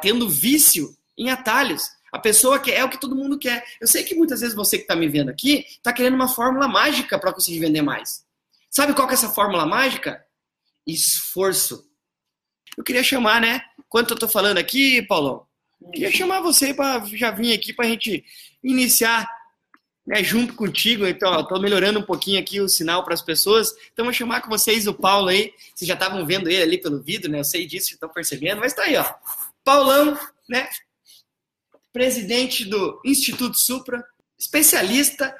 tendo 0.00 0.30
vício 0.30 0.96
em 1.18 1.28
atalhos. 1.28 1.90
A 2.12 2.18
pessoa 2.18 2.60
quer 2.60 2.74
é 2.74 2.84
o 2.84 2.90
que 2.90 3.00
todo 3.00 3.16
mundo 3.16 3.38
quer. 3.38 3.64
Eu 3.80 3.86
sei 3.86 4.04
que 4.04 4.14
muitas 4.14 4.40
vezes 4.40 4.54
você 4.54 4.76
que 4.76 4.84
está 4.84 4.94
me 4.94 5.08
vendo 5.08 5.30
aqui 5.30 5.64
está 5.66 5.92
querendo 5.94 6.14
uma 6.14 6.28
fórmula 6.28 6.68
mágica 6.68 7.18
para 7.18 7.32
conseguir 7.32 7.58
vender 7.58 7.80
mais. 7.80 8.24
Sabe 8.70 8.92
qual 8.92 9.08
que 9.08 9.14
é 9.14 9.16
essa 9.16 9.30
fórmula 9.30 9.64
mágica? 9.64 10.22
Esforço. 10.86 11.88
Eu 12.76 12.84
queria 12.84 13.02
chamar, 13.02 13.40
né? 13.40 13.62
Quanto 13.88 14.10
eu 14.10 14.14
estou 14.14 14.28
falando 14.28 14.58
aqui, 14.58 15.02
Paulão? 15.02 15.46
Queria 15.92 16.10
chamar 16.10 16.40
você 16.40 16.72
para 16.74 17.04
já 17.06 17.30
vir 17.30 17.54
aqui 17.54 17.72
para 17.72 17.86
a 17.86 17.88
gente 17.88 18.24
iniciar 18.62 19.28
né, 20.06 20.22
junto 20.22 20.54
contigo. 20.54 21.06
Então, 21.06 21.40
estou 21.40 21.60
melhorando 21.60 21.98
um 21.98 22.04
pouquinho 22.04 22.40
aqui 22.40 22.60
o 22.60 22.68
sinal 22.68 23.04
para 23.04 23.14
as 23.14 23.22
pessoas. 23.22 23.74
Então, 23.92 24.04
vou 24.04 24.14
chamar 24.14 24.40
com 24.42 24.48
vocês 24.48 24.86
o 24.86 24.94
Paulo 24.94 25.28
aí. 25.28 25.52
Vocês 25.74 25.88
já 25.88 25.94
estavam 25.94 26.24
vendo 26.26 26.48
ele 26.48 26.62
ali 26.62 26.78
pelo 26.78 27.02
vídeo, 27.02 27.30
né? 27.30 27.40
Eu 27.40 27.44
sei 27.44 27.66
disso, 27.66 27.92
estão 27.92 28.08
percebendo, 28.08 28.60
mas 28.60 28.72
está 28.72 28.84
aí, 28.84 28.96
ó. 28.96 29.04
Paulão, 29.64 30.18
né? 30.48 30.68
Presidente 31.92 32.64
do 32.64 33.00
Instituto 33.04 33.56
Supra, 33.58 34.02
especialista, 34.38 35.34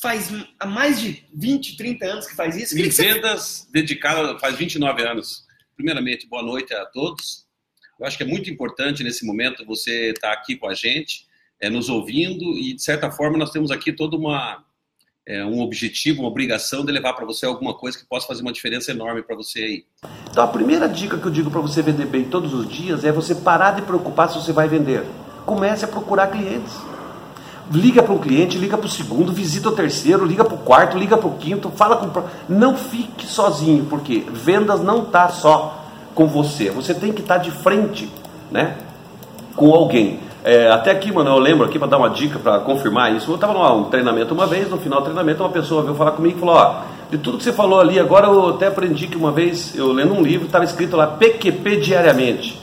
faz 0.00 0.30
há 0.60 0.66
mais 0.66 1.00
de 1.00 1.24
20, 1.34 1.76
30 1.76 2.06
anos 2.06 2.26
que 2.26 2.36
faz 2.36 2.56
isso. 2.56 2.78
Em 2.78 2.88
vendas, 2.88 3.66
você... 3.66 3.72
dedicado 3.72 4.38
faz 4.38 4.56
29 4.56 5.02
anos. 5.02 5.44
Primeiramente, 5.74 6.28
boa 6.28 6.42
noite 6.42 6.74
a 6.74 6.84
todos. 6.86 7.46
Eu 7.98 8.06
acho 8.06 8.16
que 8.16 8.22
é 8.22 8.26
muito 8.26 8.48
importante 8.50 9.02
nesse 9.02 9.24
momento 9.24 9.64
você 9.64 10.10
estar 10.10 10.32
aqui 10.32 10.56
com 10.56 10.68
a 10.68 10.74
gente, 10.74 11.26
é, 11.60 11.68
nos 11.68 11.88
ouvindo 11.88 12.44
e, 12.56 12.74
de 12.74 12.82
certa 12.82 13.10
forma, 13.10 13.36
nós 13.36 13.50
temos 13.50 13.70
aqui 13.70 13.92
toda 13.92 14.16
uma 14.16 14.64
é, 15.26 15.44
um 15.44 15.60
objetivo, 15.60 16.20
uma 16.22 16.28
obrigação 16.28 16.84
de 16.84 16.92
levar 16.92 17.12
para 17.12 17.26
você 17.26 17.44
alguma 17.44 17.74
coisa 17.74 17.98
que 17.98 18.06
possa 18.06 18.26
fazer 18.26 18.40
uma 18.40 18.52
diferença 18.52 18.92
enorme 18.92 19.22
para 19.22 19.36
você 19.36 19.60
aí. 19.60 19.86
Então, 20.30 20.42
a 20.42 20.48
primeira 20.48 20.88
dica 20.88 21.18
que 21.18 21.26
eu 21.26 21.30
digo 21.30 21.50
para 21.50 21.60
você 21.60 21.82
vender 21.82 22.06
bem 22.06 22.24
todos 22.24 22.54
os 22.54 22.68
dias 22.68 23.04
é 23.04 23.12
você 23.12 23.34
parar 23.34 23.72
de 23.72 23.82
preocupar 23.82 24.30
se 24.30 24.36
você 24.36 24.52
vai 24.52 24.68
vender 24.68 25.02
comece 25.48 25.86
a 25.86 25.88
procurar 25.88 26.26
clientes. 26.26 26.74
Liga 27.72 28.02
para 28.02 28.12
um 28.12 28.18
cliente, 28.18 28.58
liga 28.58 28.76
para 28.76 28.86
o 28.86 28.90
segundo, 28.90 29.32
visita 29.32 29.70
o 29.70 29.72
terceiro, 29.72 30.24
liga 30.24 30.44
para 30.44 30.54
o 30.54 30.58
quarto, 30.58 30.98
liga 30.98 31.16
para 31.16 31.26
o 31.26 31.36
quinto, 31.36 31.70
fala 31.70 31.96
com 31.96 32.06
o... 32.06 32.24
Não 32.48 32.76
fique 32.76 33.26
sozinho, 33.26 33.86
porque 33.86 34.24
vendas 34.30 34.80
não 34.80 35.02
está 35.02 35.28
só 35.28 35.84
com 36.14 36.26
você. 36.26 36.70
Você 36.70 36.94
tem 36.94 37.12
que 37.12 37.22
estar 37.22 37.36
tá 37.36 37.42
de 37.42 37.50
frente 37.50 38.10
né, 38.50 38.76
com 39.56 39.74
alguém. 39.74 40.20
É, 40.44 40.70
até 40.70 40.90
aqui, 40.90 41.12
mano, 41.12 41.30
eu 41.30 41.38
lembro 41.38 41.66
aqui 41.66 41.78
para 41.78 41.88
dar 41.88 41.98
uma 41.98 42.10
dica, 42.10 42.38
para 42.38 42.60
confirmar 42.60 43.14
isso. 43.14 43.30
Eu 43.30 43.34
estava 43.34 43.52
num 43.52 43.84
treinamento 43.84 44.32
uma 44.32 44.46
vez, 44.46 44.70
no 44.70 44.78
final 44.78 45.00
do 45.00 45.04
treinamento, 45.04 45.42
uma 45.42 45.50
pessoa 45.50 45.82
veio 45.82 45.94
falar 45.94 46.12
comigo 46.12 46.36
e 46.36 46.40
falou: 46.40 46.56
Ó, 46.56 46.82
de 47.10 47.18
tudo 47.18 47.38
que 47.38 47.44
você 47.44 47.52
falou 47.52 47.80
ali, 47.80 47.98
agora 47.98 48.28
eu 48.28 48.50
até 48.50 48.68
aprendi 48.68 49.08
que 49.08 49.16
uma 49.16 49.32
vez, 49.32 49.74
eu 49.74 49.92
lendo 49.92 50.14
um 50.14 50.22
livro, 50.22 50.46
estava 50.46 50.64
escrito 50.64 50.96
lá 50.96 51.06
PQP 51.06 51.76
diariamente. 51.76 52.62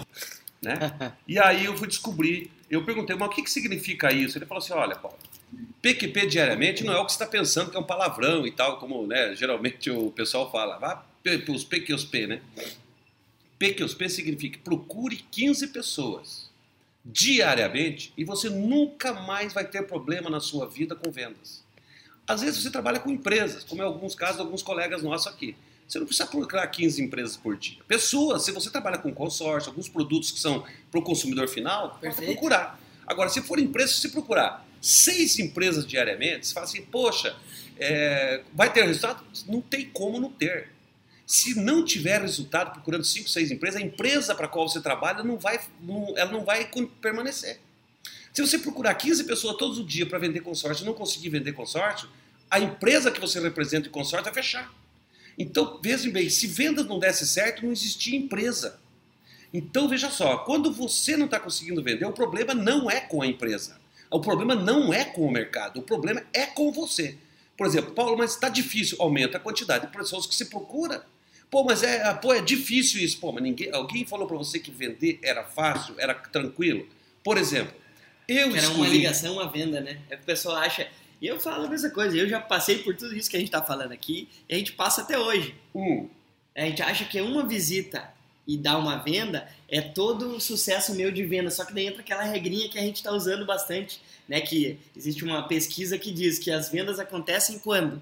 Né? 0.64 0.92
E 1.28 1.38
aí 1.38 1.66
eu 1.66 1.76
fui 1.78 1.88
descobrir 1.88 2.52
eu 2.70 2.84
perguntei, 2.84 3.16
mas 3.16 3.28
o 3.28 3.32
que, 3.32 3.44
que 3.44 3.52
significa 3.52 4.12
isso? 4.12 4.38
Ele 4.38 4.46
falou 4.46 4.64
assim: 4.64 4.74
olha, 4.74 4.96
Paulo, 4.96 5.18
PQP 5.82 6.28
diariamente 6.28 6.84
não 6.84 6.94
é 6.94 7.00
o 7.00 7.06
que 7.06 7.12
você 7.12 7.16
está 7.16 7.28
pensando 7.28 7.70
que 7.70 7.78
é 7.78 7.80
um 7.80 7.84
palavrão 7.84 8.46
e 8.46 8.52
tal, 8.52 8.80
como 8.80 9.06
né, 9.06 9.36
geralmente 9.36 9.90
o 9.92 10.12
pessoal 10.12 10.52
fala. 10.52 10.78
Vá 10.78 11.06
os 11.50 11.64
PQP, 11.64 12.28
né? 12.28 12.42
PQP 13.58 14.10
significa 14.10 14.60
procure 14.64 15.16
15 15.32 15.68
pessoas 15.68 16.50
diariamente 17.04 18.12
e 18.18 18.24
você 18.24 18.50
nunca 18.50 19.14
mais 19.14 19.54
vai 19.54 19.66
ter 19.66 19.84
problema 19.84 20.30
na 20.30 20.40
sua 20.40 20.68
vida 20.68 20.96
com 20.96 21.12
vendas. 21.12 21.64
Às 22.28 22.42
vezes 22.42 22.62
você 22.62 22.72
trabalha 22.72 23.00
com 23.00 23.10
empresas, 23.12 23.64
como 23.64 23.82
é 23.82 23.86
alguns 23.86 24.16
casos 24.16 24.40
alguns 24.40 24.64
colegas 24.64 25.04
nossos 25.04 25.28
aqui. 25.28 25.56
Você 25.88 26.00
não 26.00 26.06
precisa 26.06 26.28
procurar 26.28 26.66
15 26.68 27.02
empresas 27.02 27.38
por 27.38 27.56
dia. 27.56 27.78
Pessoas, 27.88 28.44
se 28.44 28.52
você 28.52 28.72
trabalha 28.72 28.98
com 28.98 29.14
consórcio, 29.14 29.70
alguns 29.70 29.88
produtos 29.88 30.32
que 30.32 30.40
são 30.40 30.66
para 30.90 31.00
o 31.00 31.04
consumidor 31.04 31.48
final, 31.48 32.00
pode 32.02 32.16
procurar. 32.16 32.80
Agora, 33.06 33.30
se 33.30 33.42
for 33.42 33.60
empresa, 33.60 33.94
se 33.94 34.02
você 34.02 34.10
procurar 34.10 34.66
seis 34.82 35.38
empresas 35.40 35.86
diariamente, 35.86 36.48
você 36.48 36.54
fala 36.54 36.66
assim, 36.66 36.82
poxa, 36.84 37.36
é, 37.78 38.42
vai 38.54 38.72
ter 38.72 38.86
resultado? 38.86 39.24
Não 39.48 39.62
tem 39.62 39.90
como 39.90 40.20
não 40.20 40.32
ter. 40.32 40.70
Se 41.26 41.60
não 41.60 41.84
tiver 41.84 42.22
resultado 42.22 42.72
procurando 42.72 43.04
cinco, 43.04 43.30
seis 43.30 43.52
empresas, 43.52 43.82
a 43.82 43.84
empresa 43.84 44.36
para 44.36 44.46
a 44.46 44.50
qual 44.50 44.68
você 44.68 44.82
trabalha 44.82 45.24
não 45.24 45.38
vai, 45.38 45.60
não, 45.82 46.14
ela 46.18 46.32
não 46.32 46.44
vai 46.44 46.70
permanecer. 47.02 47.60
Se 48.32 48.42
você 48.42 48.60
procurar 48.60 48.94
15 48.96 49.24
pessoas 49.24 49.56
todos 49.58 49.80
os 49.80 49.88
dias 49.88 50.08
para 50.08 50.20
vender 50.20 50.42
consórcio 50.42 50.84
e 50.84 50.86
não 50.86 50.94
conseguir 50.94 51.30
vender 51.30 51.54
consórcio, 51.54 52.10
a 52.50 52.60
empresa 52.60 53.10
que 53.10 53.20
você 53.20 53.40
representa 53.40 53.88
em 53.88 53.92
consórcio 53.92 54.26
vai 54.26 54.34
fechar. 54.34 54.72
Então, 55.38 55.80
vejam 55.82 56.12
bem, 56.12 56.30
se 56.30 56.48
vendas 56.48 56.86
não 56.86 57.00
desse 57.00 57.28
certo, 57.28 57.66
não 57.66 57.72
existia 57.72 58.18
empresa. 58.18 58.80
Então, 59.54 59.88
veja 59.88 60.10
só, 60.10 60.38
quando 60.40 60.72
você 60.72 61.16
não 61.16 61.26
está 61.26 61.40
conseguindo 61.40 61.84
vender, 61.84 62.06
o 62.06 62.12
problema 62.12 62.54
não 62.54 62.90
é 62.90 63.00
com 63.02 63.22
a 63.22 63.28
empresa. 63.28 63.80
O 64.10 64.20
problema 64.20 64.56
não 64.56 64.94
é 64.94 65.04
com 65.04 65.26
o 65.26 65.32
mercado, 65.32 65.80
o 65.80 65.84
problema 65.84 66.24
é 66.34 66.46
com 66.46 66.72
você. 66.72 67.18
Por 67.58 67.66
exemplo, 67.66 67.94
Paulo, 67.94 68.18
mas 68.18 68.32
está 68.32 68.50
difícil, 68.50 68.98
aumenta 69.00 69.38
a 69.38 69.40
quantidade 69.40 69.88
de 69.88 69.94
pessoas 69.94 70.26
que 70.26 70.36
se 70.36 70.46
procura. 70.46 71.06
Pô, 71.50 71.64
mas 71.64 71.84
é, 71.84 72.14
pô, 72.16 72.34
é 72.34 72.42
difícil 72.42 73.02
isso. 73.02 73.20
Pô, 73.20 73.32
mas 73.32 73.44
ninguém, 73.44 73.72
alguém 73.72 74.06
falou 74.06 74.28
para 74.28 74.38
você 74.38 74.60
que 74.60 74.72
vender 74.72 75.20
era 75.24 75.44
fácil, 75.44 75.96
era 75.98 76.14
tranquilo? 76.14 76.86
Por 77.24 77.38
exemplo, 77.38 77.74
eu 78.28 78.48
Era 78.48 78.58
escolhi... 78.58 78.80
uma 78.80 78.88
ligação 78.88 79.40
à 79.40 79.48
venda, 79.48 79.80
né? 79.80 80.00
É 80.10 80.16
que 80.16 80.24
o 80.24 80.26
pessoal 80.26 80.58
acha, 80.58 80.88
e 81.22 81.28
eu 81.28 81.40
falo 81.40 81.66
a 81.66 81.70
mesma 81.70 81.90
coisa, 81.90 82.18
eu 82.18 82.28
já 82.28 82.40
passei 82.40 82.80
por 82.80 82.96
tudo 82.96 83.16
isso 83.16 83.30
que 83.30 83.36
a 83.36 83.40
gente 83.40 83.50
está 83.50 83.62
falando 83.62 83.92
aqui 83.92 84.28
e 84.48 84.56
a 84.56 84.58
gente 84.58 84.74
passa 84.74 85.02
até 85.02 85.18
hoje. 85.18 85.56
Hum. 85.74 86.10
A 86.56 86.62
gente 86.62 86.82
acha 86.82 87.06
que 87.06 87.20
uma 87.20 87.46
visita 87.46 88.14
e 88.48 88.58
dar 88.58 88.78
uma 88.78 88.98
venda 88.98 89.48
é 89.68 89.82
todo 89.82 90.36
o 90.36 90.42
sucesso 90.42 90.94
meu 90.94 91.12
de 91.12 91.24
venda, 91.24 91.50
só 91.50 91.66
que 91.66 91.74
daí 91.74 91.88
entra 91.88 92.02
aquela 92.02 92.24
regrinha 92.24 92.70
que 92.70 92.78
a 92.78 92.82
gente 92.82 92.98
está 92.98 93.12
usando 93.12 93.46
bastante, 93.46 94.00
né? 94.28 94.40
Que 94.40 94.78
existe 94.96 95.24
uma 95.24 95.48
pesquisa 95.48 95.98
que 95.98 96.12
diz 96.12 96.38
que 96.38 96.52
as 96.52 96.70
vendas 96.70 97.00
acontecem 97.00 97.60
quando? 97.60 98.02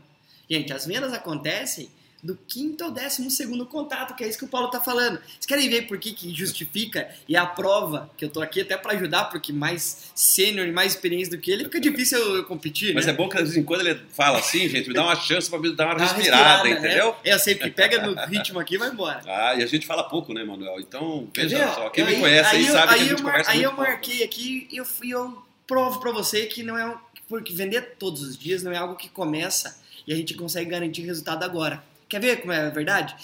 Gente, 0.49 0.73
as 0.73 0.85
vendas 0.85 1.13
acontecem 1.13 1.89
do 2.23 2.37
quinto 2.47 2.85
ao 2.85 2.91
décimo 2.91 3.29
segundo 3.29 3.65
contato, 3.65 4.15
que 4.15 4.23
é 4.23 4.27
isso 4.27 4.37
que 4.37 4.45
o 4.45 4.47
Paulo 4.47 4.67
está 4.67 4.79
falando. 4.79 5.19
Vocês 5.19 5.45
querem 5.45 5.69
ver 5.69 5.83
por 5.83 5.97
que, 5.97 6.13
que 6.13 6.33
justifica 6.33 7.09
e 7.27 7.35
a 7.35 7.45
prova 7.45 8.09
que 8.15 8.23
eu 8.23 8.27
estou 8.27 8.41
aqui 8.41 8.61
até 8.61 8.77
para 8.77 8.93
ajudar, 8.93 9.25
porque 9.25 9.51
mais 9.51 10.11
sênior 10.15 10.65
e 10.65 10.71
mais 10.71 10.93
experiência 10.93 11.35
do 11.35 11.41
que 11.41 11.51
ele, 11.51 11.65
fica 11.65 11.81
difícil 11.81 12.17
eu, 12.17 12.35
eu 12.37 12.43
competir. 12.45 12.93
Mas 12.95 13.05
né? 13.05 13.11
é 13.11 13.15
bom 13.15 13.27
que 13.27 13.35
de 13.35 13.43
vez 13.43 13.57
em 13.57 13.63
quando 13.63 13.81
ele 13.81 13.99
fala 14.13 14.39
assim, 14.39 14.69
gente, 14.69 14.87
me 14.87 14.93
dá 14.93 15.03
uma 15.03 15.15
chance 15.17 15.49
para 15.49 15.59
me 15.59 15.75
dar 15.75 15.87
uma, 15.87 15.99
respirada, 15.99 16.63
respirada, 16.63 16.69
entendeu? 16.69 17.07
Né? 17.07 17.17
Eu 17.25 17.39
sei 17.39 17.55
que 17.55 17.69
pega 17.69 18.07
no 18.07 18.15
ritmo 18.25 18.57
aqui 18.59 18.75
e 18.75 18.77
vai 18.77 18.89
embora. 18.89 19.21
Ah, 19.33 19.55
e 19.55 19.63
a 19.63 19.65
gente 19.65 19.85
fala 19.85 20.03
pouco, 20.03 20.31
né, 20.31 20.43
Manuel? 20.43 20.79
Então, 20.79 21.27
veja 21.35 21.57
entendeu? 21.57 21.73
só, 21.73 21.89
quem 21.89 22.03
aí, 22.05 22.15
me 22.15 22.21
conhece 22.21 22.55
aí, 22.55 22.65
aí 22.65 22.71
sabe 22.71 22.93
aí 22.93 22.99
que 22.99 23.03
a 23.03 23.07
gente 23.07 23.19
eu, 23.19 23.25
conversa 23.25 23.51
Aí 23.51 23.63
eu 23.63 23.71
marquei 23.73 24.17
pouco. 24.17 24.25
aqui 24.25 24.67
e 24.71 24.77
eu, 24.77 24.85
eu 25.03 25.43
provo 25.65 25.99
para 25.99 26.11
você 26.11 26.45
que 26.45 26.61
não 26.61 26.77
é 26.77 26.85
um, 26.85 26.95
porque 27.27 27.53
vender 27.53 27.95
todos 27.97 28.21
os 28.21 28.37
dias 28.37 28.61
não 28.61 28.71
é 28.71 28.77
algo 28.77 28.95
que 28.95 29.09
começa 29.09 29.81
e 30.05 30.13
a 30.13 30.15
gente 30.15 30.33
consegue 30.35 30.69
garantir 30.69 31.01
resultado 31.01 31.43
agora. 31.43 31.83
Quer 32.13 32.19
ver 32.19 32.41
como 32.41 32.53
é 32.53 32.67
a 32.67 32.69
verdade? 32.69 33.15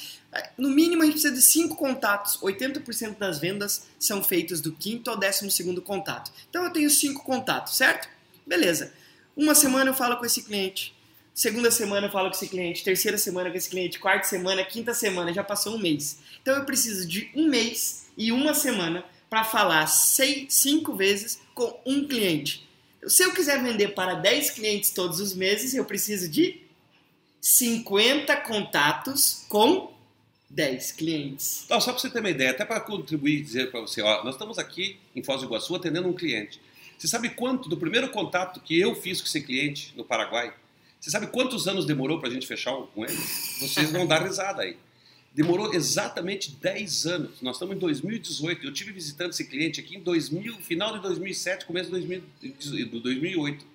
No 0.58 0.68
mínimo, 0.68 1.04
a 1.04 1.06
gente 1.06 1.14
precisa 1.14 1.32
de 1.32 1.44
5 1.44 1.76
contatos. 1.76 2.40
80% 2.42 3.20
das 3.20 3.38
vendas 3.38 3.86
são 4.00 4.24
feitas 4.24 4.62
do 4.62 4.72
quinto 4.72 5.12
ao 5.12 5.16
décimo 5.16 5.52
segundo 5.52 5.80
contato. 5.80 6.32
Então, 6.50 6.64
eu 6.64 6.74
tenho 6.74 6.90
5 6.90 7.24
contatos, 7.24 7.78
certo? 7.78 8.10
Beleza. 8.48 8.92
Uma 9.38 9.54
semana 9.54 9.92
eu 9.92 9.94
falo 9.94 10.18
com 10.18 10.26
esse 10.26 10.42
cliente. 10.42 10.96
Segunda 11.36 11.70
semana 11.70 12.08
eu 12.08 12.12
falo 12.12 12.32
com 12.32 12.36
esse 12.36 12.48
cliente. 12.48 12.84
Terceira 12.84 13.16
semana 13.20 13.52
com 13.52 13.58
esse 13.58 13.70
cliente. 13.70 14.00
Quarta 14.00 14.28
semana, 14.28 14.66
quinta 14.66 14.92
semana. 14.92 15.32
Já 15.32 15.44
passou 15.44 15.76
um 15.76 15.80
mês. 15.80 16.18
Então, 16.42 16.56
eu 16.56 16.66
preciso 16.66 17.08
de 17.08 17.30
um 17.36 17.48
mês 17.48 18.08
e 18.18 18.32
uma 18.32 18.56
semana 18.56 19.06
para 19.30 19.44
falar 19.44 19.86
5 19.86 20.96
vezes 20.96 21.40
com 21.54 21.80
um 21.86 22.08
cliente. 22.08 22.68
Se 23.06 23.22
eu 23.22 23.36
quiser 23.36 23.62
vender 23.62 23.90
para 23.90 24.16
10 24.16 24.50
clientes 24.50 24.90
todos 24.90 25.20
os 25.20 25.36
meses, 25.36 25.76
eu 25.76 25.86
preciso 25.86 26.28
de 26.28 26.68
50 27.42 28.36
contatos 28.38 29.46
com 29.48 29.94
10 30.50 30.92
clientes. 30.94 31.66
Não, 31.70 31.80
só 31.80 31.92
para 31.92 32.02
você 32.02 32.10
ter 32.10 32.20
uma 32.20 32.30
ideia, 32.30 32.52
até 32.52 32.66
para 32.66 32.80
contribuir 32.80 33.38
e 33.38 33.42
dizer 33.42 33.72
para 33.72 33.82
você, 33.82 34.02
ó, 34.02 34.24
nós 34.24 34.36
estamos 34.36 34.58
aqui 34.58 34.98
em 35.16 35.24
Foz 35.24 35.42
do 35.42 35.48
Iguaçu 35.48 35.76
atendendo 35.76 36.08
um 36.08 36.14
cliente. 36.14 36.60
Você 36.98 37.08
sabe 37.08 37.30
quanto 37.30 37.70
do 37.70 37.78
primeiro 37.78 38.10
contato 38.10 38.60
que 38.60 38.78
eu 38.78 38.94
fiz 38.94 39.22
com 39.22 39.28
esse 39.28 39.42
cliente 39.42 39.94
no 39.96 40.04
Paraguai? 40.04 40.54
Você 41.00 41.10
sabe 41.10 41.28
quantos 41.28 41.68
anos 41.68 41.86
demorou 41.86 42.20
para 42.20 42.28
a 42.28 42.32
gente 42.32 42.46
fechar 42.46 42.74
com 42.94 43.06
ele? 43.06 43.16
Vocês 43.62 43.90
vão 43.90 44.06
dar 44.06 44.22
risada 44.22 44.64
aí. 44.64 44.76
Demorou 45.34 45.74
exatamente 45.74 46.52
10 46.52 47.06
anos. 47.06 47.42
Nós 47.42 47.56
estamos 47.56 47.76
em 47.76 47.80
2018. 47.80 48.66
Eu 48.66 48.74
tive 48.74 48.92
visitando 48.92 49.30
esse 49.30 49.46
cliente 49.46 49.80
aqui 49.80 49.96
em 49.96 50.02
2000, 50.02 50.58
final 50.58 50.94
de 50.94 51.02
2007, 51.02 51.66
começo 51.66 51.90
de 51.90 52.86
2008. 52.86 53.66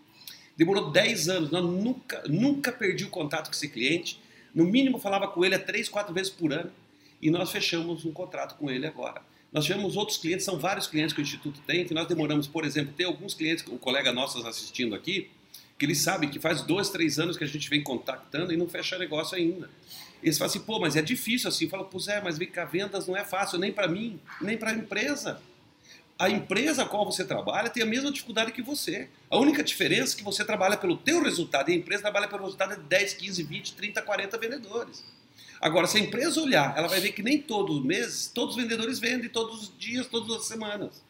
Demorou 0.56 0.90
10 0.90 1.28
anos, 1.28 1.50
nós 1.50 1.64
nunca, 1.64 2.22
nunca 2.28 2.70
perdi 2.70 3.04
o 3.04 3.10
contato 3.10 3.46
com 3.46 3.54
esse 3.54 3.68
cliente. 3.68 4.20
No 4.54 4.64
mínimo 4.64 4.98
falava 4.98 5.26
com 5.26 5.44
ele 5.44 5.58
3, 5.58 5.88
4 5.88 6.14
vezes 6.14 6.30
por 6.30 6.52
ano. 6.52 6.70
E 7.20 7.30
nós 7.30 7.50
fechamos 7.50 8.04
um 8.04 8.12
contrato 8.12 8.56
com 8.56 8.70
ele 8.70 8.86
agora. 8.86 9.20
Nós 9.52 9.64
tivemos 9.64 9.96
outros 9.96 10.18
clientes, 10.18 10.44
são 10.44 10.58
vários 10.58 10.86
clientes 10.86 11.12
que 11.12 11.20
o 11.20 11.22
Instituto 11.22 11.60
tem, 11.66 11.84
que 11.84 11.94
nós 11.94 12.06
demoramos, 12.06 12.46
por 12.46 12.64
exemplo, 12.64 12.92
tem 12.92 13.06
alguns 13.06 13.34
clientes, 13.34 13.64
um 13.68 13.78
colega 13.78 14.12
nosso 14.12 14.44
assistindo 14.46 14.94
aqui, 14.94 15.30
que 15.78 15.86
eles 15.86 16.02
sabem 16.02 16.28
que 16.28 16.40
faz 16.40 16.62
dois, 16.62 16.90
três 16.90 17.18
anos 17.18 17.36
que 17.36 17.44
a 17.44 17.46
gente 17.46 17.70
vem 17.70 17.82
contactando 17.82 18.52
e 18.52 18.56
não 18.56 18.68
fecha 18.68 18.98
negócio 18.98 19.36
ainda. 19.36 19.70
Eles 20.22 20.38
falam 20.38 20.50
assim, 20.50 20.60
pô, 20.60 20.78
mas 20.80 20.96
é 20.96 21.02
difícil 21.02 21.48
assim. 21.48 21.68
Fala, 21.68 21.84
pois 21.84 22.08
é, 22.08 22.20
mas 22.20 22.36
vem 22.36 22.48
cá, 22.48 22.64
vendas 22.64 23.06
não 23.06 23.16
é 23.16 23.24
fácil, 23.24 23.58
nem 23.58 23.72
para 23.72 23.86
mim, 23.86 24.20
nem 24.40 24.56
para 24.56 24.70
a 24.70 24.74
empresa 24.74 25.40
a 26.18 26.30
empresa 26.30 26.82
a 26.82 26.86
qual 26.86 27.04
você 27.04 27.24
trabalha 27.24 27.68
tem 27.68 27.82
a 27.82 27.86
mesma 27.86 28.10
dificuldade 28.10 28.52
que 28.52 28.62
você. 28.62 29.08
A 29.28 29.36
única 29.36 29.62
diferença 29.62 30.14
é 30.14 30.18
que 30.18 30.24
você 30.24 30.44
trabalha 30.44 30.76
pelo 30.76 30.96
teu 30.96 31.22
resultado 31.22 31.70
e 31.70 31.72
a 31.72 31.76
empresa 31.76 32.02
trabalha 32.02 32.28
pelo 32.28 32.44
resultado 32.44 32.76
de 32.76 32.82
10, 32.82 33.14
15, 33.14 33.42
20, 33.42 33.72
30, 33.74 34.02
40 34.02 34.38
vendedores. 34.38 35.04
Agora, 35.60 35.86
se 35.86 35.96
a 35.96 36.00
empresa 36.00 36.40
olhar, 36.40 36.76
ela 36.76 36.88
vai 36.88 37.00
ver 37.00 37.12
que 37.12 37.22
nem 37.22 37.40
todos 37.40 37.78
os 37.78 37.84
meses, 37.84 38.30
todos 38.32 38.56
os 38.56 38.62
vendedores 38.62 38.98
vendem 38.98 39.28
todos 39.28 39.62
os 39.62 39.78
dias, 39.78 40.06
todas 40.06 40.36
as 40.36 40.46
semanas. 40.46 41.02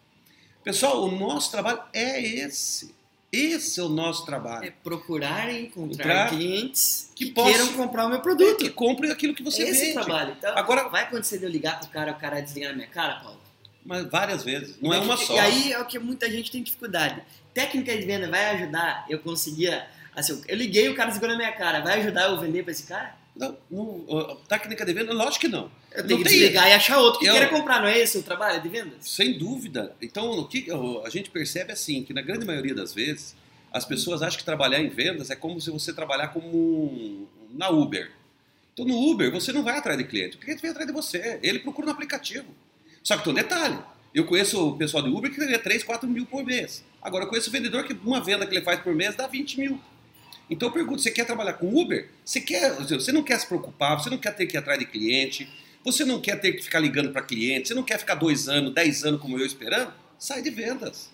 Pessoal, 0.62 1.04
o 1.04 1.10
nosso 1.10 1.50
trabalho 1.50 1.82
é 1.92 2.22
esse. 2.22 2.94
Esse 3.30 3.80
é 3.80 3.82
o 3.82 3.88
nosso 3.88 4.24
trabalho. 4.24 4.64
É 4.64 4.70
procurar 4.70 5.52
e 5.52 5.64
encontrar 5.64 6.28
clientes 6.30 7.10
que, 7.16 7.26
que 7.26 7.32
possam, 7.32 7.52
queiram 7.52 7.72
comprar 7.74 8.06
o 8.06 8.08
meu 8.08 8.20
produto. 8.20 8.64
É, 8.64 8.68
que 8.68 8.70
comprem 8.70 9.10
aquilo 9.10 9.34
que 9.34 9.42
você 9.42 9.64
esse 9.64 9.72
vende. 9.72 9.82
Esse 9.82 9.98
é 9.98 10.02
trabalho. 10.02 10.36
Então, 10.38 10.56
Agora, 10.56 10.88
vai 10.88 11.02
acontecer 11.02 11.38
de 11.38 11.44
eu 11.44 11.50
ligar 11.50 11.80
pro 11.80 11.88
cara, 11.88 12.12
o 12.12 12.14
cara 12.14 12.40
desligar 12.40 12.70
na 12.70 12.76
minha 12.76 12.88
cara, 12.88 13.16
Paulo? 13.16 13.43
Mas 13.84 14.06
várias 14.06 14.42
vezes, 14.42 14.80
não 14.80 14.94
é 14.94 14.98
uma 14.98 15.16
só. 15.16 15.34
E 15.34 15.38
aí 15.38 15.72
é 15.72 15.78
o 15.78 15.84
que 15.84 15.98
muita 15.98 16.30
gente 16.30 16.50
tem 16.50 16.62
dificuldade. 16.62 17.22
Técnica 17.52 17.96
de 17.96 18.04
venda 18.06 18.28
vai 18.30 18.56
ajudar 18.56 19.04
eu 19.08 19.18
conseguir. 19.18 19.84
Assim, 20.16 20.42
eu 20.48 20.56
liguei 20.56 20.88
o 20.88 20.94
cara 20.94 21.10
segurou 21.10 21.32
na 21.32 21.38
minha 21.38 21.52
cara, 21.52 21.80
vai 21.80 22.00
ajudar 22.00 22.30
eu 22.30 22.40
vender 22.40 22.62
para 22.62 22.72
esse 22.72 22.84
cara? 22.84 23.14
Não, 23.36 23.58
não, 23.68 24.36
técnica 24.48 24.86
de 24.86 24.92
venda, 24.92 25.12
lógico 25.12 25.40
que 25.40 25.48
não. 25.48 25.70
Eu 25.90 26.06
tenho 26.06 26.18
não 26.18 26.24
que 26.24 26.30
tem... 26.30 26.38
desligar 26.38 26.68
e 26.68 26.72
achar 26.72 26.98
outro 26.98 27.18
que 27.18 27.26
eu... 27.26 27.32
queira 27.32 27.48
comprar, 27.48 27.80
não 27.80 27.88
é 27.88 27.98
esse 27.98 28.16
o 28.16 28.22
trabalho 28.22 28.62
de 28.62 28.68
vendas? 28.68 28.94
Sem 29.00 29.36
dúvida. 29.36 29.94
Então, 30.00 30.30
o 30.30 30.46
que 30.46 30.68
a 31.04 31.10
gente 31.10 31.30
percebe 31.30 31.70
é 31.70 31.72
assim, 31.72 32.04
que 32.04 32.14
na 32.14 32.22
grande 32.22 32.46
maioria 32.46 32.74
das 32.74 32.94
vezes, 32.94 33.34
as 33.72 33.84
pessoas 33.84 34.22
acham 34.22 34.38
que 34.38 34.44
trabalhar 34.44 34.80
em 34.80 34.88
vendas 34.88 35.30
é 35.30 35.36
como 35.36 35.60
se 35.60 35.68
você 35.70 35.92
trabalhar 35.92 36.28
como 36.28 37.28
na 37.50 37.70
Uber. 37.70 38.10
Então, 38.72 38.84
no 38.84 39.10
Uber, 39.10 39.32
você 39.32 39.52
não 39.52 39.64
vai 39.64 39.78
atrás 39.78 39.98
de 39.98 40.04
cliente. 40.04 40.36
O 40.36 40.40
cliente 40.40 40.62
vem 40.62 40.70
atrás 40.70 40.86
de 40.86 40.92
você. 40.92 41.40
Ele 41.42 41.58
procura 41.58 41.86
no 41.86 41.92
aplicativo. 41.92 42.46
Só 43.04 43.18
que 43.18 43.24
tem 43.24 43.32
um 43.32 43.36
detalhe. 43.36 43.78
Eu 44.14 44.24
conheço 44.24 44.70
o 44.70 44.76
pessoal 44.78 45.02
de 45.02 45.10
Uber 45.10 45.30
que 45.30 45.36
ganha 45.36 45.58
3, 45.58 45.84
4 45.84 46.08
mil 46.08 46.24
por 46.24 46.42
mês. 46.42 46.82
Agora, 47.02 47.24
eu 47.24 47.28
conheço 47.28 47.50
o 47.50 47.52
vendedor 47.52 47.84
que 47.84 47.92
uma 47.92 48.20
venda 48.20 48.46
que 48.46 48.54
ele 48.54 48.64
faz 48.64 48.80
por 48.80 48.94
mês 48.94 49.14
dá 49.14 49.26
20 49.26 49.60
mil. 49.60 49.80
Então 50.48 50.68
eu 50.68 50.72
pergunto, 50.72 51.02
você 51.02 51.10
quer 51.10 51.26
trabalhar 51.26 51.54
com 51.54 51.68
Uber? 51.74 52.08
Você, 52.24 52.40
quer, 52.40 52.72
você 52.74 53.12
não 53.12 53.22
quer 53.22 53.38
se 53.38 53.46
preocupar, 53.46 54.00
você 54.00 54.08
não 54.08 54.18
quer 54.18 54.34
ter 54.34 54.46
que 54.46 54.56
ir 54.56 54.58
atrás 54.58 54.78
de 54.78 54.86
cliente, 54.86 55.48
você 55.84 56.04
não 56.04 56.20
quer 56.20 56.40
ter 56.40 56.52
que 56.52 56.62
ficar 56.62 56.80
ligando 56.80 57.10
para 57.12 57.22
cliente, 57.22 57.68
você 57.68 57.74
não 57.74 57.82
quer 57.82 57.98
ficar 57.98 58.14
dois 58.14 58.48
anos, 58.48 58.72
dez 58.72 59.04
anos 59.04 59.20
como 59.20 59.38
eu 59.38 59.44
esperando? 59.44 59.92
Sai 60.18 60.40
de 60.40 60.50
vendas. 60.50 61.10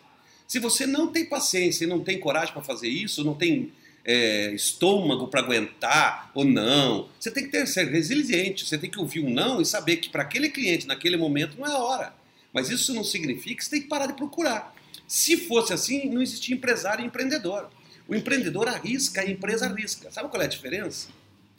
Se 0.46 0.58
você 0.58 0.86
não 0.86 1.08
tem 1.08 1.24
paciência 1.24 1.84
e 1.84 1.86
não 1.88 2.00
tem 2.00 2.18
coragem 2.20 2.52
para 2.52 2.62
fazer 2.62 2.88
isso, 2.88 3.24
não 3.24 3.34
tem 3.34 3.72
é, 4.04 4.52
estômago 4.52 5.28
para 5.28 5.40
aguentar 5.40 6.30
ou 6.34 6.44
não, 6.44 7.08
você 7.18 7.30
tem 7.30 7.44
que 7.44 7.50
ter, 7.50 7.66
ser 7.66 7.88
resiliente, 7.88 8.66
você 8.66 8.78
tem 8.78 8.90
que 8.90 8.98
ouvir 8.98 9.20
um 9.20 9.30
não 9.30 9.60
e 9.60 9.66
saber 9.66 9.96
que 9.96 10.08
para 10.08 10.22
aquele 10.22 10.48
cliente, 10.48 10.86
naquele 10.86 11.16
momento, 11.16 11.58
não 11.58 11.66
é 11.66 11.72
a 11.72 11.78
hora. 11.78 12.14
Mas 12.52 12.70
isso 12.70 12.92
não 12.94 13.04
significa 13.04 13.56
que 13.56 13.64
você 13.64 13.70
tem 13.70 13.82
que 13.82 13.88
parar 13.88 14.06
de 14.06 14.14
procurar. 14.14 14.74
Se 15.06 15.36
fosse 15.36 15.72
assim, 15.72 16.08
não 16.08 16.22
existia 16.22 16.54
empresário 16.54 17.02
e 17.02 17.06
empreendedor. 17.06 17.68
O 18.08 18.14
empreendedor 18.14 18.68
arrisca, 18.68 19.20
a 19.20 19.28
empresa 19.28 19.66
arrisca. 19.66 20.10
Sabe 20.10 20.28
qual 20.28 20.42
é 20.42 20.44
a 20.44 20.48
diferença 20.48 21.08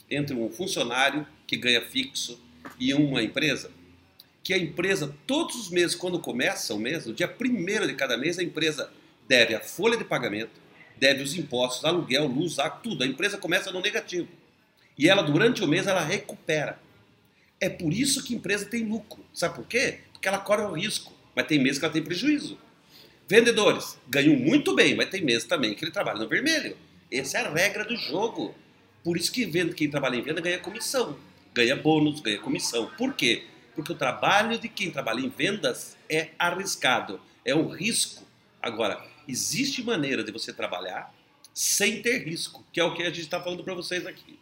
entre 0.09 0.35
um 0.35 0.49
funcionário 0.49 1.25
que 1.47 1.55
ganha 1.55 1.81
fixo 1.81 2.39
e 2.79 2.93
uma 2.93 3.23
empresa? 3.23 3.71
Que 4.43 4.53
a 4.53 4.57
empresa, 4.57 5.15
todos 5.27 5.55
os 5.55 5.69
meses, 5.69 5.95
quando 5.95 6.19
começa 6.19 6.73
o 6.73 6.79
mês, 6.79 7.05
no 7.05 7.13
dia 7.13 7.27
primeiro 7.27 7.87
de 7.87 7.93
cada 7.93 8.17
mês, 8.17 8.39
a 8.39 8.43
empresa 8.43 8.91
deve 9.27 9.55
a 9.55 9.61
folha 9.61 9.95
de 9.95 10.03
pagamento, 10.03 10.60
deve 11.01 11.23
os 11.23 11.33
impostos, 11.33 11.83
aluguel, 11.83 12.27
luz, 12.27 12.57
tudo. 12.83 13.03
A 13.03 13.07
empresa 13.07 13.35
começa 13.35 13.71
no 13.71 13.81
negativo. 13.81 14.27
E 14.95 15.09
ela, 15.09 15.23
durante 15.23 15.63
o 15.63 15.67
mês, 15.67 15.87
ela 15.87 16.03
recupera. 16.03 16.79
É 17.59 17.67
por 17.67 17.91
isso 17.91 18.23
que 18.23 18.35
a 18.35 18.37
empresa 18.37 18.67
tem 18.67 18.85
lucro. 18.85 19.25
Sabe 19.33 19.55
por 19.55 19.65
quê? 19.65 20.01
Porque 20.13 20.27
ela 20.27 20.37
corre 20.37 20.61
o 20.61 20.73
risco. 20.73 21.11
Mas 21.35 21.47
tem 21.47 21.57
meses 21.57 21.79
que 21.79 21.85
ela 21.85 21.93
tem 21.93 22.03
prejuízo. 22.03 22.55
Vendedores 23.27 23.97
ganham 24.07 24.35
muito 24.35 24.75
bem, 24.75 24.93
mas 24.95 25.09
tem 25.09 25.23
meses 25.23 25.45
também 25.45 25.73
que 25.73 25.83
ele 25.83 25.91
trabalha 25.91 26.19
no 26.19 26.27
vermelho. 26.27 26.77
Essa 27.11 27.39
é 27.39 27.47
a 27.47 27.51
regra 27.51 27.83
do 27.83 27.95
jogo. 27.95 28.53
Por 29.03 29.17
isso 29.17 29.31
que 29.31 29.47
quem 29.73 29.89
trabalha 29.89 30.17
em 30.17 30.21
venda 30.21 30.39
ganha 30.39 30.59
comissão, 30.59 31.17
ganha 31.51 31.75
bônus, 31.75 32.19
ganha 32.19 32.37
comissão. 32.37 32.91
Por 32.95 33.15
quê? 33.15 33.45
Porque 33.73 33.91
o 33.91 33.95
trabalho 33.95 34.59
de 34.59 34.69
quem 34.69 34.91
trabalha 34.91 35.21
em 35.21 35.29
vendas 35.29 35.97
é 36.07 36.29
arriscado, 36.37 37.19
é 37.43 37.55
um 37.55 37.69
risco. 37.69 38.23
Agora, 38.61 39.03
existe 39.31 39.83
maneira 39.83 40.23
de 40.23 40.31
você 40.31 40.53
trabalhar 40.53 41.13
sem 41.53 42.01
ter 42.01 42.23
risco, 42.25 42.65
que 42.71 42.79
é 42.79 42.83
o 42.83 42.93
que 42.93 43.03
a 43.03 43.07
gente 43.07 43.21
está 43.21 43.41
falando 43.41 43.63
para 43.63 43.73
vocês 43.73 44.05
aqui 44.05 44.39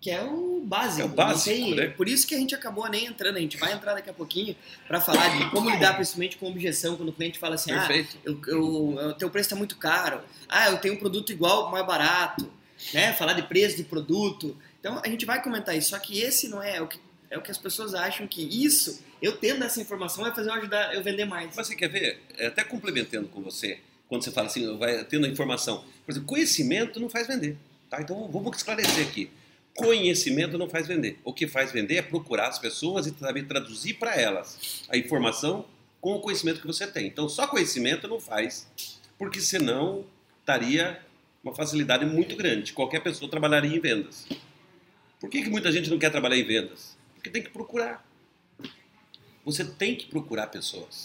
que 0.00 0.10
é 0.10 0.22
o 0.22 0.62
básico. 0.64 1.02
É 1.02 1.04
o 1.04 1.08
básico, 1.08 1.56
tem, 1.56 1.74
né? 1.74 1.88
Por 1.88 2.08
isso 2.08 2.26
que 2.26 2.34
a 2.34 2.38
gente 2.38 2.54
acabou 2.54 2.88
nem 2.88 3.06
entrando, 3.06 3.36
a 3.36 3.40
gente 3.40 3.56
vai 3.56 3.72
entrar 3.72 3.94
daqui 3.94 4.08
a 4.08 4.12
pouquinho 4.12 4.54
para 4.86 5.00
falar 5.00 5.28
de 5.36 5.50
como 5.50 5.68
lidar 5.68 5.94
principalmente 5.94 6.36
com 6.36 6.46
objeção, 6.46 6.96
quando 6.96 7.08
o 7.08 7.12
cliente 7.12 7.38
fala 7.38 7.56
assim, 7.56 7.72
Perfeito. 7.72 8.16
ah, 8.16 8.20
eu, 8.24 8.40
eu, 8.46 8.64
o 9.10 9.14
teu 9.14 9.28
preço 9.28 9.46
está 9.46 9.56
muito 9.56 9.76
caro, 9.76 10.20
ah, 10.48 10.70
eu 10.70 10.78
tenho 10.78 10.94
um 10.94 10.98
produto 10.98 11.32
igual, 11.32 11.70
mais 11.70 11.84
barato, 11.84 12.50
né? 12.94 13.12
Falar 13.12 13.32
de 13.32 13.42
preço 13.42 13.76
de 13.76 13.84
produto. 13.84 14.56
Então 14.78 15.00
a 15.04 15.08
gente 15.08 15.26
vai 15.26 15.42
comentar 15.42 15.76
isso, 15.76 15.90
só 15.90 15.98
que 15.98 16.20
esse 16.20 16.48
não 16.48 16.62
é 16.62 16.80
o 16.80 16.86
que, 16.86 17.00
é 17.28 17.36
o 17.36 17.42
que 17.42 17.50
as 17.50 17.58
pessoas 17.58 17.92
acham 17.94 18.26
que 18.26 18.42
isso, 18.42 19.02
eu 19.20 19.36
tendo 19.36 19.64
essa 19.64 19.80
informação, 19.80 20.24
vai 20.24 20.34
fazer 20.34 20.50
eu 20.50 20.54
ajudar 20.54 20.94
eu 20.94 21.02
vender 21.02 21.24
mais. 21.24 21.54
Mas 21.54 21.66
você 21.66 21.74
quer 21.74 21.88
ver, 21.88 22.20
é, 22.36 22.46
até 22.46 22.64
complementando 22.64 23.28
com 23.28 23.40
você, 23.42 23.78
quando 24.08 24.22
você 24.24 24.30
fala 24.30 24.46
assim, 24.46 24.76
vai 24.78 25.04
tendo 25.04 25.26
a 25.26 25.28
informação, 25.28 25.84
por 26.04 26.12
exemplo, 26.12 26.28
conhecimento 26.28 26.98
não 26.98 27.08
faz 27.08 27.26
vender, 27.26 27.56
tá? 27.90 28.00
Então 28.00 28.28
vamos 28.28 28.56
esclarecer 28.56 29.06
aqui. 29.06 29.30
Conhecimento 29.74 30.58
não 30.58 30.68
faz 30.68 30.88
vender. 30.88 31.18
O 31.22 31.32
que 31.32 31.46
faz 31.46 31.70
vender 31.70 31.96
é 31.96 32.02
procurar 32.02 32.48
as 32.48 32.58
pessoas 32.58 33.06
e 33.06 33.14
saber 33.16 33.44
traduzir 33.44 33.94
para 33.94 34.16
elas 34.16 34.82
a 34.88 34.96
informação 34.96 35.66
com 36.00 36.14
o 36.14 36.20
conhecimento 36.20 36.60
que 36.60 36.66
você 36.66 36.86
tem. 36.86 37.06
Então, 37.06 37.28
só 37.28 37.46
conhecimento 37.46 38.08
não 38.08 38.18
faz, 38.18 38.66
porque 39.16 39.40
senão 39.40 40.04
estaria 40.40 41.00
uma 41.44 41.54
facilidade 41.54 42.04
muito 42.04 42.34
grande. 42.36 42.72
Qualquer 42.72 43.00
pessoa 43.00 43.30
trabalharia 43.30 43.76
em 43.76 43.80
vendas. 43.80 44.26
Por 45.20 45.28
que, 45.28 45.42
que 45.42 45.50
muita 45.50 45.70
gente 45.70 45.90
não 45.90 45.98
quer 45.98 46.10
trabalhar 46.10 46.36
em 46.36 46.44
vendas? 46.44 46.96
Porque 47.14 47.30
tem 47.30 47.42
que 47.42 47.50
procurar. 47.50 48.07
Você 49.50 49.64
tem 49.64 49.96
que 49.96 50.06
procurar 50.06 50.48
pessoas. 50.48 51.04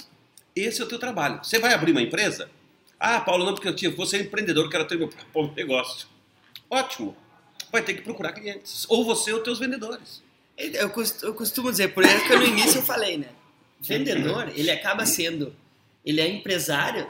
Esse 0.54 0.82
é 0.82 0.84
o 0.84 0.88
teu 0.88 1.00
trabalho. 1.00 1.40
Você 1.44 1.60
vai 1.60 1.74
abrir 1.74 1.92
uma 1.92 2.02
empresa? 2.02 2.50
Ah, 3.00 3.22
Paulo, 3.22 3.46
não, 3.46 3.54
porque 3.54 3.68
eu 3.68 3.76
tinha, 3.76 3.90
você 3.90 4.18
é 4.18 4.22
empreendedor, 4.22 4.70
quero 4.70 4.86
ter 4.86 4.98
meu 4.98 5.08
próprio 5.08 5.54
negócio. 5.56 6.08
Ótimo 6.70 7.16
vai 7.72 7.82
ter 7.82 7.96
que 7.96 8.02
procurar 8.02 8.34
clientes. 8.34 8.86
Ou 8.90 9.04
você 9.04 9.34
ou 9.34 9.40
teus 9.40 9.60
vendedores. 9.60 10.22
Eu 10.56 11.34
costumo 11.34 11.72
dizer, 11.72 11.94
por 11.94 12.04
exemplo, 12.04 12.28
que 12.28 12.36
no 12.36 12.46
início 12.46 12.80
eu 12.80 12.84
falei, 12.84 13.18
né? 13.18 13.30
Vendedor, 13.80 14.52
ele 14.56 14.70
acaba 14.70 15.06
sendo, 15.06 15.56
ele 16.06 16.22
é 16.22 16.28
empresário 16.28 17.08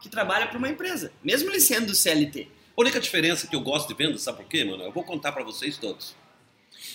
que 0.00 0.08
trabalha 0.10 0.46
para 0.46 0.58
uma 0.58 0.68
empresa, 0.68 1.10
mesmo 1.24 1.48
ele 1.48 1.58
sendo 1.58 1.94
CLT. 1.94 2.46
A 2.76 2.80
única 2.80 3.00
diferença 3.00 3.46
que 3.46 3.56
eu 3.56 3.60
gosto 3.60 3.88
de 3.88 3.94
vendas, 3.94 4.20
sabe 4.20 4.38
por 4.38 4.46
quê, 4.46 4.64
mano? 4.64 4.84
Eu 4.84 4.92
vou 4.92 5.02
contar 5.02 5.32
para 5.32 5.42
vocês 5.42 5.78
todos. 5.78 6.14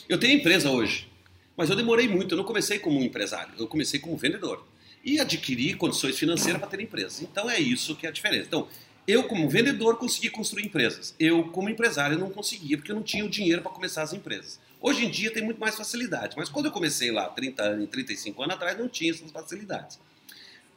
Eu 0.07 0.19
tenho 0.19 0.37
empresa 0.37 0.69
hoje, 0.69 1.10
mas 1.55 1.69
eu 1.69 1.75
demorei 1.75 2.07
muito. 2.07 2.33
Eu 2.33 2.37
não 2.37 2.43
comecei 2.43 2.79
como 2.79 2.99
um 2.99 3.03
empresário, 3.03 3.53
eu 3.57 3.67
comecei 3.67 3.99
como 3.99 4.15
vendedor. 4.17 4.65
E 5.03 5.19
adquiri 5.19 5.73
condições 5.73 6.17
financeiras 6.17 6.59
para 6.59 6.69
ter 6.69 6.81
empresa. 6.81 7.23
Então 7.23 7.49
é 7.49 7.59
isso 7.59 7.95
que 7.95 8.05
é 8.05 8.09
a 8.09 8.11
diferença. 8.11 8.45
Então, 8.47 8.67
eu, 9.07 9.23
como 9.23 9.49
vendedor, 9.49 9.97
consegui 9.97 10.29
construir 10.29 10.65
empresas. 10.65 11.15
Eu, 11.19 11.45
como 11.45 11.69
empresário, 11.69 12.19
não 12.19 12.29
conseguia, 12.29 12.77
porque 12.77 12.91
eu 12.91 12.95
não 12.95 13.03
tinha 13.03 13.25
o 13.25 13.29
dinheiro 13.29 13.61
para 13.61 13.71
começar 13.71 14.03
as 14.03 14.13
empresas. 14.13 14.59
Hoje 14.79 15.05
em 15.05 15.09
dia 15.09 15.31
tem 15.31 15.43
muito 15.43 15.59
mais 15.59 15.75
facilidade, 15.75 16.35
mas 16.37 16.49
quando 16.49 16.67
eu 16.67 16.71
comecei 16.71 17.11
lá, 17.11 17.27
30 17.27 17.63
anos, 17.63 17.89
35 17.89 18.41
anos 18.43 18.55
atrás, 18.55 18.77
não 18.77 18.87
tinha 18.87 19.11
essas 19.11 19.31
facilidades. 19.31 19.99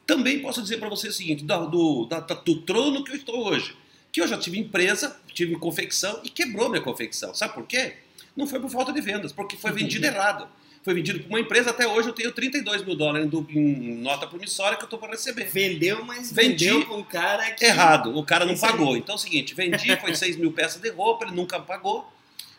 Também 0.05 0.39
posso 0.41 0.61
dizer 0.61 0.77
para 0.77 0.89
você 0.89 1.07
o 1.07 1.13
seguinte: 1.13 1.43
do, 1.43 1.65
do, 1.67 2.05
do 2.45 2.61
trono 2.61 3.03
que 3.03 3.11
eu 3.11 3.15
estou 3.15 3.47
hoje, 3.47 3.75
que 4.11 4.21
eu 4.21 4.27
já 4.27 4.37
tive 4.37 4.59
empresa, 4.59 5.19
tive 5.33 5.55
confecção 5.57 6.21
e 6.23 6.29
quebrou 6.29 6.69
minha 6.69 6.81
confecção. 6.81 7.33
Sabe 7.33 7.53
por 7.53 7.65
quê? 7.65 7.93
Não 8.35 8.47
foi 8.47 8.59
por 8.59 8.69
falta 8.69 8.91
de 8.91 9.01
vendas, 9.01 9.31
porque 9.31 9.55
foi 9.55 9.71
vendido 9.73 10.05
errado 10.05 10.47
foi 10.85 10.93
vendido 10.93 11.19
para 11.21 11.29
uma 11.29 11.39
empresa, 11.39 11.71
até 11.71 11.87
hoje 11.87 12.09
eu 12.09 12.13
tenho 12.13 12.31
32 12.31 12.85
mil 12.85 12.95
dólares 12.95 13.27
em 13.49 13.95
nota 13.95 14.27
promissória 14.27 14.77
que 14.77 14.83
eu 14.83 14.85
estou 14.85 14.99
para 14.99 15.13
receber. 15.13 15.45
Vendeu, 15.45 16.05
mas 16.05 16.31
vendi 16.31 16.69
vendeu 16.69 16.85
com 16.85 16.97
um 16.97 17.03
cara 17.03 17.49
que... 17.53 17.65
Errado, 17.65 18.15
o 18.15 18.23
cara 18.23 18.45
não 18.45 18.55
pagou. 18.55 18.95
Então 18.95 19.15
é 19.15 19.17
o 19.17 19.19
seguinte, 19.19 19.55
vendi, 19.55 19.99
foi 19.99 20.13
6 20.15 20.37
mil 20.37 20.51
peças 20.51 20.79
de 20.79 20.91
roupa, 20.91 21.25
ele 21.25 21.35
nunca 21.35 21.59
pagou. 21.59 22.07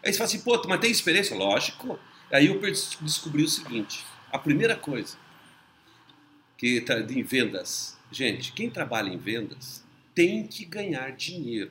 Aí 0.02 0.12
você 0.12 0.18
fala 0.18 0.28
assim, 0.28 0.40
pô, 0.40 0.60
mas 0.66 0.80
tem 0.80 0.90
experiência? 0.90 1.36
Lógico. 1.36 2.00
Aí 2.32 2.48
eu 2.48 2.60
descobri 3.00 3.44
o 3.44 3.48
seguinte, 3.48 4.04
a 4.32 4.40
primeira 4.40 4.74
coisa 4.74 5.16
que 6.58 6.78
está 6.78 6.98
em 6.98 7.22
vendas, 7.22 7.96
gente, 8.10 8.50
quem 8.50 8.68
trabalha 8.68 9.08
em 9.08 9.18
vendas 9.18 9.84
tem 10.16 10.44
que 10.48 10.64
ganhar 10.64 11.12
dinheiro. 11.12 11.70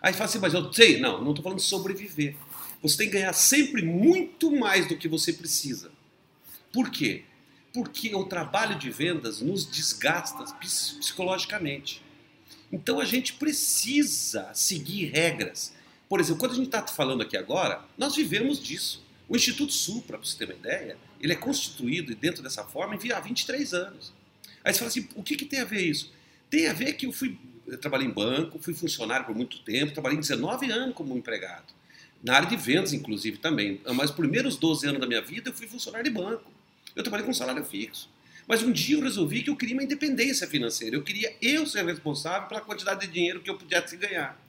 Aí 0.00 0.12
você 0.12 0.18
fala 0.18 0.30
assim, 0.30 0.38
mas 0.38 0.54
eu 0.54 0.72
sei, 0.72 1.00
não, 1.00 1.20
não 1.20 1.30
estou 1.30 1.42
falando 1.42 1.58
sobreviver. 1.58 2.36
Você 2.82 2.96
tem 2.96 3.06
que 3.06 3.12
ganhar 3.12 3.32
sempre 3.32 3.82
muito 3.82 4.50
mais 4.50 4.88
do 4.88 4.96
que 4.96 5.06
você 5.06 5.32
precisa. 5.32 5.92
Por 6.72 6.90
quê? 6.90 7.22
Porque 7.72 8.12
o 8.14 8.24
trabalho 8.24 8.76
de 8.76 8.90
vendas 8.90 9.40
nos 9.40 9.64
desgasta 9.64 10.44
psicologicamente. 10.54 12.02
Então 12.72 12.98
a 12.98 13.04
gente 13.04 13.34
precisa 13.34 14.52
seguir 14.52 15.06
regras. 15.06 15.72
Por 16.08 16.18
exemplo, 16.18 16.40
quando 16.40 16.52
a 16.52 16.56
gente 16.56 16.66
está 16.66 16.84
falando 16.86 17.22
aqui 17.22 17.36
agora, 17.36 17.84
nós 17.96 18.16
vivemos 18.16 18.60
disso. 18.60 19.02
O 19.28 19.36
Instituto 19.36 19.72
Supra, 19.72 20.18
para 20.18 20.26
você 20.26 20.36
ter 20.36 20.46
uma 20.46 20.54
ideia, 20.54 20.98
ele 21.20 21.32
é 21.32 21.36
constituído 21.36 22.14
dentro 22.16 22.42
dessa 22.42 22.64
forma 22.64 22.94
há 22.94 23.20
23 23.20 23.74
anos. 23.74 24.12
Aí 24.64 24.72
você 24.72 24.80
fala 24.80 24.90
assim, 24.90 25.08
o 25.14 25.22
que, 25.22 25.36
que 25.36 25.44
tem 25.44 25.60
a 25.60 25.64
ver 25.64 25.82
isso? 25.82 26.12
Tem 26.50 26.66
a 26.66 26.72
ver 26.72 26.94
que 26.94 27.06
eu 27.06 27.12
fui, 27.12 27.38
eu 27.66 27.78
trabalhei 27.78 28.08
em 28.08 28.10
banco, 28.10 28.58
fui 28.58 28.74
funcionário 28.74 29.24
por 29.24 29.34
muito 29.34 29.60
tempo, 29.60 29.92
trabalhei 29.92 30.18
19 30.18 30.70
anos 30.70 30.94
como 30.94 31.16
empregado 31.16 31.72
na 32.22 32.34
área 32.34 32.48
de 32.48 32.56
vendas, 32.56 32.92
inclusive, 32.92 33.38
também. 33.38 33.80
Mas 33.94 34.10
os 34.10 34.16
primeiros 34.16 34.56
12 34.56 34.86
anos 34.86 35.00
da 35.00 35.06
minha 35.06 35.20
vida 35.20 35.50
eu 35.50 35.54
fui 35.54 35.66
funcionário 35.66 36.04
de 36.04 36.10
banco. 36.10 36.50
Eu 36.94 37.02
trabalhei 37.02 37.26
com 37.26 37.32
salário 37.32 37.64
fixo. 37.64 38.08
Mas 38.46 38.62
um 38.62 38.72
dia 38.72 38.96
eu 38.96 39.02
resolvi 39.02 39.42
que 39.42 39.50
eu 39.50 39.56
queria 39.56 39.74
uma 39.74 39.82
independência 39.82 40.46
financeira. 40.46 40.96
Eu 40.96 41.02
queria 41.02 41.34
eu 41.40 41.66
ser 41.66 41.84
responsável 41.84 42.48
pela 42.48 42.60
quantidade 42.60 43.06
de 43.06 43.12
dinheiro 43.12 43.40
que 43.40 43.50
eu 43.50 43.56
pudesse 43.56 43.96
ganhar. 43.96 44.40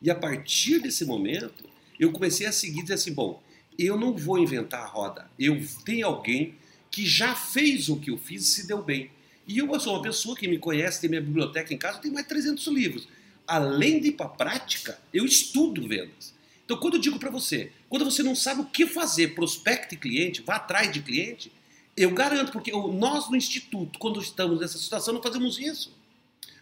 E 0.00 0.10
a 0.10 0.14
partir 0.14 0.80
desse 0.80 1.04
momento, 1.04 1.64
eu 1.98 2.12
comecei 2.12 2.46
a 2.46 2.52
seguir 2.52 2.82
dizer 2.82 2.94
assim: 2.94 3.12
bom, 3.12 3.42
eu 3.78 3.98
não 3.98 4.14
vou 4.14 4.38
inventar 4.38 4.82
a 4.82 4.86
roda. 4.86 5.30
Eu 5.38 5.60
tenho 5.84 6.06
alguém 6.06 6.54
que 6.90 7.06
já 7.06 7.34
fez 7.34 7.88
o 7.88 7.96
que 7.96 8.10
eu 8.10 8.18
fiz 8.18 8.42
e 8.42 8.46
se 8.46 8.66
deu 8.66 8.82
bem. 8.82 9.10
E 9.46 9.58
eu 9.58 9.80
sou 9.80 9.94
uma 9.94 10.02
pessoa 10.02 10.36
que 10.36 10.46
me 10.46 10.58
conhece, 10.58 11.00
tem 11.00 11.10
minha 11.10 11.22
biblioteca 11.22 11.72
em 11.72 11.78
casa, 11.78 11.98
tenho 11.98 12.14
mais 12.14 12.24
de 12.24 12.30
300 12.30 12.66
livros. 12.68 13.08
Além 13.46 14.00
de 14.00 14.08
ir 14.08 14.12
para 14.12 14.26
a 14.26 14.30
prática, 14.30 14.98
eu 15.12 15.24
estudo 15.24 15.86
vendas. 15.86 16.33
Então, 16.64 16.76
quando 16.78 16.94
eu 16.94 17.00
digo 17.00 17.18
para 17.18 17.30
você, 17.30 17.70
quando 17.88 18.04
você 18.04 18.22
não 18.22 18.34
sabe 18.34 18.62
o 18.62 18.64
que 18.64 18.86
fazer, 18.86 19.34
prospecte 19.34 19.96
cliente, 19.96 20.42
vá 20.42 20.56
atrás 20.56 20.90
de 20.90 21.00
cliente, 21.00 21.52
eu 21.96 22.10
garanto, 22.10 22.50
porque 22.52 22.72
nós 22.72 23.28
no 23.30 23.36
Instituto, 23.36 23.98
quando 23.98 24.20
estamos 24.20 24.60
nessa 24.60 24.78
situação, 24.78 25.14
não 25.14 25.22
fazemos 25.22 25.58
isso. 25.58 25.92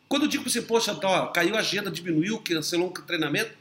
Quando 0.08 0.24
eu 0.24 0.28
digo 0.28 0.42
para 0.42 0.52
você, 0.52 0.60
poxa, 0.60 0.94
tá, 0.94 1.28
caiu 1.28 1.56
a 1.56 1.60
agenda, 1.60 1.90
diminuiu, 1.90 2.38
cancelou 2.40 2.88
um 2.88 2.92
treinamento, 2.92 3.52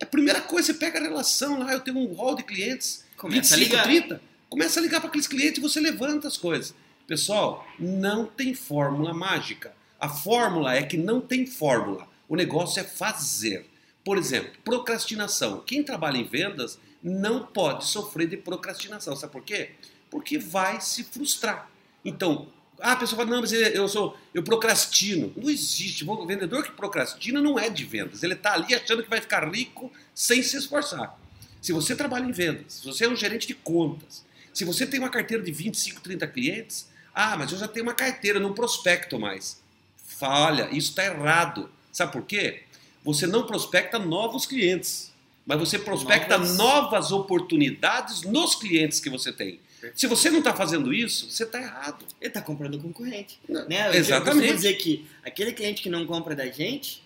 a 0.00 0.06
primeira 0.06 0.40
coisa, 0.40 0.72
você 0.72 0.74
pega 0.74 0.98
a 0.98 1.02
relação 1.02 1.58
lá, 1.58 1.72
eu 1.72 1.80
tenho 1.80 1.98
um 1.98 2.12
hall 2.12 2.36
de 2.36 2.44
clientes, 2.44 3.04
começa 3.16 3.56
25, 3.56 3.56
a 3.56 3.84
ligar. 3.84 4.08
30, 4.08 4.22
começa 4.48 4.78
a 4.78 4.82
ligar 4.82 5.00
para 5.00 5.08
aqueles 5.08 5.26
clientes 5.26 5.58
e 5.58 5.60
você 5.60 5.80
levanta 5.80 6.28
as 6.28 6.36
coisas. 6.36 6.74
Pessoal, 7.06 7.66
não 7.78 8.26
tem 8.26 8.54
fórmula 8.54 9.12
mágica. 9.12 9.74
A 9.98 10.08
fórmula 10.08 10.74
é 10.74 10.82
que 10.82 10.96
não 10.96 11.20
tem 11.20 11.46
fórmula. 11.46 12.06
O 12.28 12.36
negócio 12.36 12.78
é 12.78 12.84
fazer. 12.84 13.68
Por 14.08 14.16
exemplo, 14.16 14.50
procrastinação. 14.64 15.62
Quem 15.66 15.82
trabalha 15.82 16.16
em 16.16 16.24
vendas 16.24 16.78
não 17.02 17.44
pode 17.44 17.84
sofrer 17.84 18.26
de 18.26 18.38
procrastinação. 18.38 19.14
Sabe 19.14 19.30
por 19.34 19.42
quê? 19.42 19.72
Porque 20.10 20.38
vai 20.38 20.80
se 20.80 21.04
frustrar. 21.04 21.70
Então, 22.02 22.48
ah, 22.80 22.92
a 22.92 22.96
pessoa 22.96 23.18
fala, 23.18 23.32
não, 23.32 23.42
mas 23.42 23.52
eu 23.52 23.86
sou, 23.86 24.16
eu 24.32 24.42
procrastino. 24.42 25.30
Não 25.36 25.50
existe. 25.50 26.08
O 26.08 26.26
vendedor 26.26 26.64
que 26.64 26.72
procrastina 26.72 27.42
não 27.42 27.58
é 27.58 27.68
de 27.68 27.84
vendas. 27.84 28.22
Ele 28.22 28.32
está 28.32 28.54
ali 28.54 28.74
achando 28.74 29.02
que 29.02 29.10
vai 29.10 29.20
ficar 29.20 29.46
rico 29.46 29.92
sem 30.14 30.42
se 30.42 30.56
esforçar. 30.56 31.14
Se 31.60 31.74
você 31.74 31.94
trabalha 31.94 32.24
em 32.24 32.32
vendas, 32.32 32.76
se 32.76 32.86
você 32.86 33.04
é 33.04 33.08
um 33.10 33.14
gerente 33.14 33.46
de 33.46 33.52
contas, 33.52 34.24
se 34.54 34.64
você 34.64 34.86
tem 34.86 34.98
uma 35.00 35.10
carteira 35.10 35.42
de 35.42 35.52
25, 35.52 36.00
30 36.00 36.26
clientes, 36.28 36.88
ah, 37.14 37.36
mas 37.36 37.52
eu 37.52 37.58
já 37.58 37.68
tenho 37.68 37.84
uma 37.84 37.94
carteira, 37.94 38.40
não 38.40 38.54
prospecto 38.54 39.18
mais. 39.18 39.60
Falha, 39.98 40.66
isso 40.72 40.92
está 40.92 41.04
errado. 41.04 41.70
Sabe 41.92 42.12
por 42.12 42.22
quê? 42.22 42.62
Você 43.08 43.26
não 43.26 43.46
prospecta 43.46 43.98
novos 43.98 44.44
clientes, 44.44 45.10
mas 45.46 45.58
você 45.58 45.78
prospecta 45.78 46.36
novas, 46.36 46.58
novas 46.58 47.10
oportunidades 47.10 48.20
nos 48.20 48.54
clientes 48.54 49.00
que 49.00 49.08
você 49.08 49.32
tem. 49.32 49.58
Se 49.94 50.06
você 50.06 50.28
não 50.28 50.40
está 50.40 50.54
fazendo 50.54 50.92
isso, 50.92 51.30
você 51.30 51.44
está 51.44 51.58
errado. 51.58 52.04
Ele 52.20 52.28
está 52.28 52.42
comprando 52.42 52.78
concorrente. 52.78 53.40
Né? 53.48 53.96
Exatamente. 53.96 54.48
Eu 54.48 54.54
dizer 54.56 54.74
que 54.74 55.06
aquele 55.24 55.52
cliente 55.52 55.80
que 55.80 55.88
não 55.88 56.04
compra 56.04 56.36
da 56.36 56.48
gente, 56.48 57.02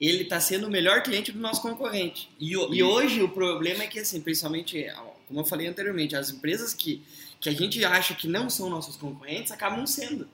ele 0.00 0.24
está 0.24 0.40
sendo 0.40 0.66
o 0.66 0.70
melhor 0.70 1.04
cliente 1.04 1.30
do 1.30 1.38
nosso 1.38 1.62
concorrente. 1.62 2.28
E, 2.40 2.54
e, 2.54 2.82
hoje 2.82 3.22
o 3.22 3.28
problema 3.28 3.84
é 3.84 3.86
que, 3.86 4.00
assim, 4.00 4.20
principalmente, 4.20 4.88
como 5.28 5.38
eu 5.38 5.44
falei 5.44 5.68
anteriormente, 5.68 6.16
as 6.16 6.30
empresas 6.30 6.74
que, 6.74 7.00
que 7.40 7.48
a 7.48 7.52
gente 7.52 7.84
acha 7.84 8.12
que 8.12 8.26
não 8.26 8.50
são 8.50 8.68
nossos 8.68 8.96
concorrentes 8.96 9.52
acabam 9.52 9.86
sendo. 9.86 10.26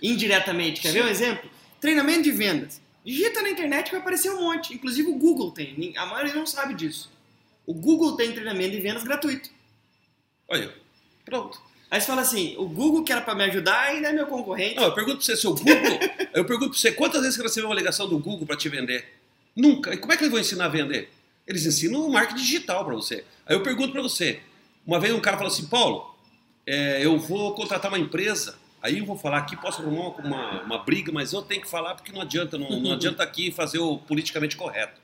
Indiretamente. 0.00 0.80
Quer 0.80 0.92
ver 0.92 1.04
um 1.04 1.08
exemplo? 1.08 1.50
Treinamento 1.80 2.22
de 2.22 2.30
vendas. 2.30 2.80
Digita 3.08 3.40
na 3.40 3.48
internet 3.48 3.90
vai 3.90 4.00
aparecer 4.00 4.30
um 4.30 4.42
monte. 4.42 4.74
Inclusive 4.74 5.08
o 5.08 5.14
Google 5.14 5.50
tem. 5.50 5.94
A 5.96 6.04
maioria 6.04 6.34
não 6.34 6.46
sabe 6.46 6.74
disso. 6.74 7.10
O 7.64 7.72
Google 7.72 8.18
tem 8.18 8.32
treinamento 8.32 8.72
de 8.72 8.80
vendas 8.82 9.02
gratuito. 9.02 9.48
Olha, 10.46 10.74
pronto. 11.24 11.58
Aí 11.90 11.98
você 11.98 12.06
fala 12.06 12.20
assim, 12.20 12.54
o 12.58 12.68
Google 12.68 13.02
que 13.02 13.10
era 13.10 13.22
para 13.22 13.34
me 13.34 13.44
ajudar 13.44 13.80
ainda 13.80 14.08
é 14.08 14.12
meu 14.12 14.26
concorrente. 14.26 14.76
Não, 14.76 14.82
eu 14.82 14.94
pergunto 14.94 15.16
para 15.16 15.24
você, 15.24 15.36
seu 15.38 15.54
Google, 15.54 15.74
eu 16.34 16.44
pergunto 16.44 16.72
para 16.72 16.78
você, 16.78 16.92
quantas 16.92 17.22
vezes 17.22 17.36
você 17.36 17.42
recebeu 17.42 17.70
uma 17.70 17.74
ligação 17.74 18.06
do 18.06 18.18
Google 18.18 18.46
para 18.46 18.58
te 18.58 18.68
vender? 18.68 19.18
Nunca. 19.56 19.94
E 19.94 19.96
como 19.96 20.12
é 20.12 20.16
que 20.18 20.24
eles 20.24 20.30
vão 20.30 20.40
ensinar 20.40 20.66
a 20.66 20.68
vender? 20.68 21.10
Eles 21.46 21.64
ensinam 21.64 22.06
o 22.06 22.12
marketing 22.12 22.42
digital 22.42 22.84
para 22.84 22.94
você. 22.94 23.24
Aí 23.46 23.56
eu 23.56 23.62
pergunto 23.62 23.90
para 23.90 24.02
você, 24.02 24.40
uma 24.86 25.00
vez 25.00 25.14
um 25.14 25.20
cara 25.20 25.38
falou 25.38 25.50
assim, 25.50 25.64
Paulo, 25.64 26.14
é, 26.66 27.02
eu 27.02 27.18
vou 27.18 27.54
contratar 27.54 27.90
uma 27.90 27.98
empresa, 27.98 28.58
aí 28.82 28.98
eu 28.98 29.06
vou 29.06 29.16
falar 29.16 29.38
aqui, 29.38 29.56
posso 29.56 29.82
arrumar 29.82 30.08
uma, 30.20 30.62
uma, 30.62 30.78
briga, 30.78 31.12
mas 31.12 31.32
eu 31.32 31.42
tenho 31.42 31.60
que 31.60 31.68
falar 31.68 31.94
porque 31.94 32.12
não 32.12 32.20
adianta, 32.20 32.56
não, 32.56 32.68
não 32.80 32.92
adianta 32.94 33.22
aqui 33.22 33.50
fazer 33.50 33.78
o 33.78 33.98
politicamente 33.98 34.56
correto. 34.56 35.00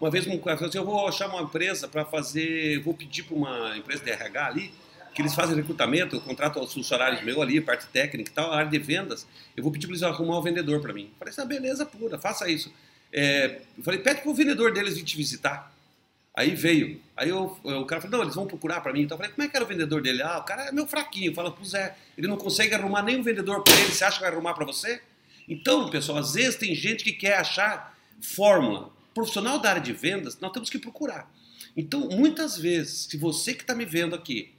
Uma 0.00 0.10
vez 0.10 0.26
um 0.26 0.36
cara 0.38 0.56
falou 0.56 0.68
assim, 0.68 0.78
eu 0.78 0.84
vou 0.84 1.06
achar 1.06 1.28
uma 1.28 1.42
empresa 1.42 1.86
para 1.86 2.04
fazer, 2.04 2.80
vou 2.82 2.92
pedir 2.92 3.22
para 3.22 3.36
uma 3.36 3.76
empresa 3.76 4.02
de 4.02 4.10
RH 4.10 4.46
ali, 4.46 4.74
que 5.14 5.22
eles 5.22 5.34
fazem 5.34 5.54
recrutamento, 5.54 6.16
eu 6.16 6.20
contrato 6.20 6.58
os 6.58 6.72
funcionários 6.72 7.22
meus 7.22 7.38
ali, 7.38 7.60
parte 7.60 7.86
técnica 7.86 8.30
e 8.30 8.34
tal, 8.34 8.50
a 8.50 8.56
área 8.56 8.70
de 8.70 8.78
vendas, 8.78 9.26
eu 9.56 9.62
vou 9.62 9.70
pedir 9.70 9.86
para 9.86 9.94
eles 9.94 10.02
arrumar 10.02 10.38
um 10.38 10.42
vendedor 10.42 10.80
para 10.80 10.92
mim. 10.92 11.04
Eu 11.04 11.18
falei, 11.18 11.30
essa 11.30 11.44
beleza 11.44 11.86
pura, 11.86 12.18
faça 12.18 12.50
isso. 12.50 12.72
É, 13.12 13.60
eu 13.76 13.84
falei, 13.84 14.00
pede 14.00 14.22
para 14.22 14.30
o 14.30 14.34
vendedor 14.34 14.72
deles 14.72 14.96
vir 14.96 15.04
te 15.04 15.16
visitar. 15.16 15.72
Aí 16.34 16.54
veio. 16.54 17.00
Aí 17.16 17.28
eu, 17.28 17.58
o 17.62 17.84
cara 17.84 18.00
falou, 18.00 18.16
não, 18.16 18.24
eles 18.24 18.34
vão 18.34 18.46
procurar 18.46 18.80
para 18.80 18.92
mim. 18.92 19.02
Então 19.02 19.16
eu 19.16 19.18
falei, 19.18 19.32
como 19.32 19.46
é 19.46 19.50
que 19.50 19.56
era 19.56 19.64
o 19.64 19.68
vendedor 19.68 20.00
dele? 20.02 20.22
Ah, 20.22 20.38
o 20.38 20.44
cara 20.44 20.68
é 20.68 20.72
meu 20.72 20.86
fraquinho. 20.86 21.34
Fala, 21.34 21.50
pois 21.50 21.74
é, 21.74 21.94
ele 22.16 22.26
não 22.26 22.36
consegue 22.36 22.74
arrumar 22.74 23.02
nem 23.02 23.18
um 23.18 23.22
vendedor 23.22 23.62
para 23.62 23.74
ele, 23.74 23.92
você 23.92 24.04
acha 24.04 24.16
que 24.16 24.22
vai 24.22 24.32
arrumar 24.32 24.54
para 24.54 24.64
você? 24.64 25.02
Então, 25.48 25.90
pessoal, 25.90 26.18
às 26.18 26.34
vezes 26.34 26.56
tem 26.56 26.74
gente 26.74 27.04
que 27.04 27.12
quer 27.12 27.36
achar 27.36 27.98
fórmula 28.20 28.90
profissional 29.12 29.58
da 29.58 29.70
área 29.70 29.82
de 29.82 29.92
vendas, 29.92 30.38
nós 30.40 30.52
temos 30.52 30.70
que 30.70 30.78
procurar. 30.78 31.30
Então, 31.76 32.08
muitas 32.08 32.56
vezes, 32.56 33.08
se 33.10 33.16
você 33.16 33.52
que 33.52 33.62
está 33.62 33.74
me 33.74 33.84
vendo 33.84 34.14
aqui, 34.14 34.52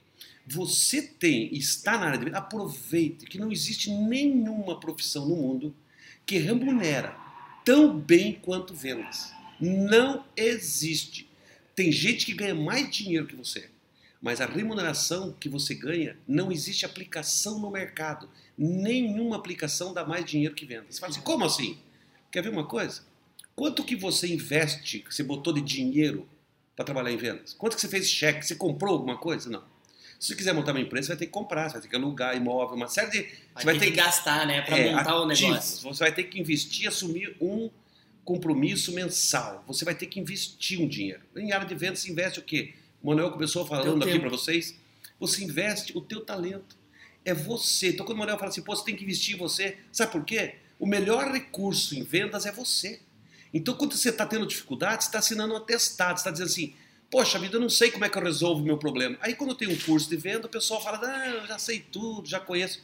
você 0.45 1.01
tem, 1.01 1.53
está 1.55 1.97
na 1.97 2.07
área 2.07 2.17
de 2.17 2.25
vendas, 2.25 2.39
aproveite 2.39 3.25
que 3.25 3.39
não 3.39 3.51
existe 3.51 3.89
nenhuma 3.89 4.79
profissão 4.79 5.27
no 5.27 5.35
mundo 5.35 5.75
que 6.25 6.37
remunera 6.37 7.15
tão 7.63 7.97
bem 7.97 8.33
quanto 8.41 8.73
vendas. 8.73 9.31
Não 9.59 10.25
existe. 10.35 11.29
Tem 11.75 11.91
gente 11.91 12.25
que 12.25 12.33
ganha 12.33 12.53
mais 12.53 12.89
dinheiro 12.89 13.25
que 13.25 13.35
você, 13.35 13.69
mas 14.21 14.39
a 14.39 14.45
remuneração 14.45 15.33
que 15.33 15.49
você 15.49 15.73
ganha 15.73 16.17
não 16.27 16.51
existe 16.51 16.85
aplicação 16.85 17.59
no 17.59 17.69
mercado. 17.71 18.29
Nenhuma 18.57 19.35
aplicação 19.35 19.93
dá 19.93 20.05
mais 20.05 20.23
dinheiro 20.23 20.55
que 20.55 20.65
vendas. 20.65 20.95
Você 20.95 20.99
fala 20.99 21.11
assim, 21.11 21.21
como 21.21 21.43
assim? 21.43 21.77
Quer 22.31 22.43
ver 22.43 22.49
uma 22.49 22.65
coisa? 22.65 23.01
Quanto 23.55 23.83
que 23.83 23.95
você 23.95 24.27
investe, 24.27 24.99
que 24.99 25.13
você 25.13 25.23
botou 25.23 25.53
de 25.53 25.61
dinheiro 25.61 26.27
para 26.75 26.85
trabalhar 26.85 27.11
em 27.11 27.17
vendas? 27.17 27.53
Quanto 27.53 27.75
que 27.75 27.81
você 27.81 27.87
fez 27.87 28.09
cheque? 28.09 28.45
Você 28.45 28.55
comprou 28.55 28.93
alguma 28.93 29.17
coisa? 29.17 29.49
Não. 29.49 29.63
Se 30.19 30.29
você 30.29 30.35
quiser 30.35 30.53
montar 30.53 30.71
uma 30.71 30.79
empresa, 30.79 31.07
você 31.07 31.11
vai 31.13 31.17
ter 31.17 31.25
que 31.25 31.31
comprar, 31.31 31.67
você 31.67 31.73
vai 31.73 31.81
ter 31.81 31.87
que 31.89 31.95
alugar 31.95 32.35
imóvel, 32.35 32.77
uma 32.77 32.87
série 32.87 33.11
de. 33.11 33.21
Vai 33.21 33.31
você 33.55 33.65
vai 33.65 33.77
ter 33.77 33.85
que 33.87 33.97
gastar, 33.97 34.47
né, 34.47 34.61
para 34.61 34.77
é, 34.77 34.95
montar 34.95 35.19
o 35.19 35.25
negócio. 35.25 35.83
Você 35.83 35.99
vai 35.99 36.13
ter 36.13 36.23
que 36.23 36.39
investir, 36.39 36.87
assumir 36.87 37.35
um 37.41 37.69
compromisso 38.23 38.91
mensal. 38.93 39.63
Você 39.67 39.83
vai 39.83 39.95
ter 39.95 40.07
que 40.07 40.19
investir 40.19 40.79
um 40.79 40.87
dinheiro. 40.87 41.21
Em 41.35 41.51
área 41.51 41.67
de 41.67 41.75
vendas, 41.75 41.99
você 41.99 42.11
investe 42.11 42.39
o 42.39 42.43
quê? 42.43 42.73
O 43.01 43.07
Manuel 43.07 43.31
começou 43.31 43.65
falando 43.65 44.03
aqui 44.03 44.19
para 44.19 44.29
vocês. 44.29 44.75
Você 45.19 45.43
investe 45.43 45.97
o 45.97 46.01
teu 46.01 46.21
talento. 46.21 46.77
É 47.25 47.33
você. 47.33 47.89
Então, 47.89 48.05
quando 48.05 48.17
o 48.17 48.19
Manuel 48.19 48.37
fala 48.37 48.49
assim, 48.49 48.61
pô, 48.61 48.75
você 48.75 48.83
tem 48.83 48.95
que 48.95 49.03
investir 49.03 49.35
em 49.35 49.37
você, 49.37 49.77
sabe 49.91 50.11
por 50.11 50.23
quê? 50.25 50.55
O 50.79 50.85
melhor 50.85 51.31
recurso 51.31 51.95
em 51.95 52.03
vendas 52.03 52.45
é 52.45 52.51
você. 52.51 52.99
Então, 53.53 53.73
quando 53.75 53.95
você 53.95 54.09
está 54.09 54.25
tendo 54.25 54.45
dificuldade, 54.45 55.03
você 55.03 55.09
está 55.09 55.19
assinando 55.19 55.53
um 55.53 55.57
atestado, 55.57 56.17
você 56.17 56.21
está 56.21 56.31
dizendo 56.31 56.47
assim, 56.47 56.73
poxa 57.13 57.37
vida, 57.37 57.57
eu 57.57 57.61
não 57.61 57.69
sei 57.69 57.91
como 57.91 58.03
é 58.03 58.09
que 58.09 58.17
eu 58.17 58.23
resolvo 58.23 58.61
o 58.61 58.65
meu 58.65 58.77
problema. 58.77 59.15
Aí 59.21 59.35
quando 59.35 59.51
eu 59.51 59.55
tenho 59.55 59.71
um 59.71 59.77
curso 59.77 60.09
de 60.09 60.17
venda, 60.17 60.47
o 60.47 60.49
pessoal 60.49 60.81
fala, 60.81 60.99
ah, 61.03 61.29
eu 61.29 61.45
já 61.45 61.59
sei 61.59 61.79
tudo, 61.79 62.27
já 62.27 62.39
conheço. 62.39 62.81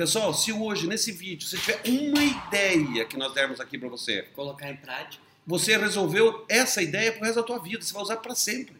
Pessoal, 0.00 0.32
se 0.32 0.50
hoje, 0.50 0.86
nesse 0.86 1.12
vídeo, 1.12 1.46
você 1.46 1.58
tiver 1.58 1.78
uma 1.86 2.24
ideia 2.24 3.04
que 3.04 3.18
nós 3.18 3.34
dermos 3.34 3.60
aqui 3.60 3.76
para 3.76 3.90
você... 3.90 4.22
Colocar 4.34 4.70
em 4.70 4.76
prática. 4.76 5.22
Você 5.46 5.76
resolveu 5.76 6.42
essa 6.48 6.80
ideia 6.80 7.12
pro 7.12 7.20
resto 7.20 7.36
da 7.36 7.42
tua 7.42 7.58
vida, 7.58 7.84
você 7.84 7.92
vai 7.92 8.02
usar 8.02 8.16
para 8.16 8.34
sempre. 8.34 8.76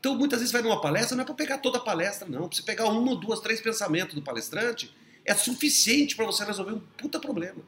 Então, 0.00 0.16
muitas 0.16 0.40
vezes, 0.40 0.52
vai 0.52 0.62
numa 0.62 0.80
palestra, 0.80 1.14
não 1.14 1.22
é 1.22 1.24
para 1.24 1.34
pegar 1.36 1.58
toda 1.58 1.78
a 1.78 1.80
palestra, 1.80 2.26
não. 2.28 2.48
Pra 2.48 2.56
você 2.56 2.62
pegar 2.64 2.86
uma, 2.86 3.14
duas, 3.14 3.38
três 3.38 3.60
pensamentos 3.60 4.16
do 4.16 4.22
palestrante, 4.22 4.92
é 5.24 5.32
suficiente 5.32 6.16
para 6.16 6.26
você 6.26 6.44
resolver 6.44 6.72
um 6.72 6.80
puta 6.80 7.20
problema. 7.20 7.62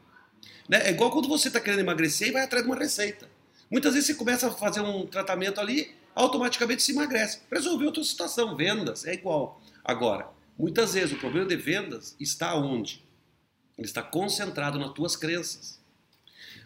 Né? 0.68 0.88
É 0.88 0.90
igual 0.90 1.12
quando 1.12 1.28
você 1.28 1.46
está 1.46 1.60
querendo 1.60 1.78
emagrecer 1.78 2.26
e 2.26 2.32
vai 2.32 2.42
atrás 2.42 2.64
de 2.64 2.68
uma 2.68 2.76
receita. 2.76 3.30
Muitas 3.70 3.94
vezes 3.94 4.08
você 4.08 4.14
começa 4.14 4.48
a 4.48 4.50
fazer 4.50 4.80
um 4.80 5.06
tratamento 5.06 5.60
ali, 5.60 5.94
automaticamente 6.12 6.82
se 6.82 6.90
emagrece. 6.90 7.38
Resolveu 7.52 7.90
a 7.90 7.92
tua 7.92 8.02
situação, 8.02 8.56
vendas, 8.56 9.06
é 9.06 9.14
igual. 9.14 9.62
Agora, 9.84 10.34
muitas 10.58 10.94
vezes 10.94 11.12
o 11.12 11.18
problema 11.18 11.46
de 11.46 11.56
vendas 11.56 12.16
está 12.18 12.54
onde? 12.54 13.04
Ele 13.76 13.86
está 13.86 14.02
concentrado 14.02 14.78
nas 14.78 14.92
tuas 14.92 15.16
crenças. 15.16 15.80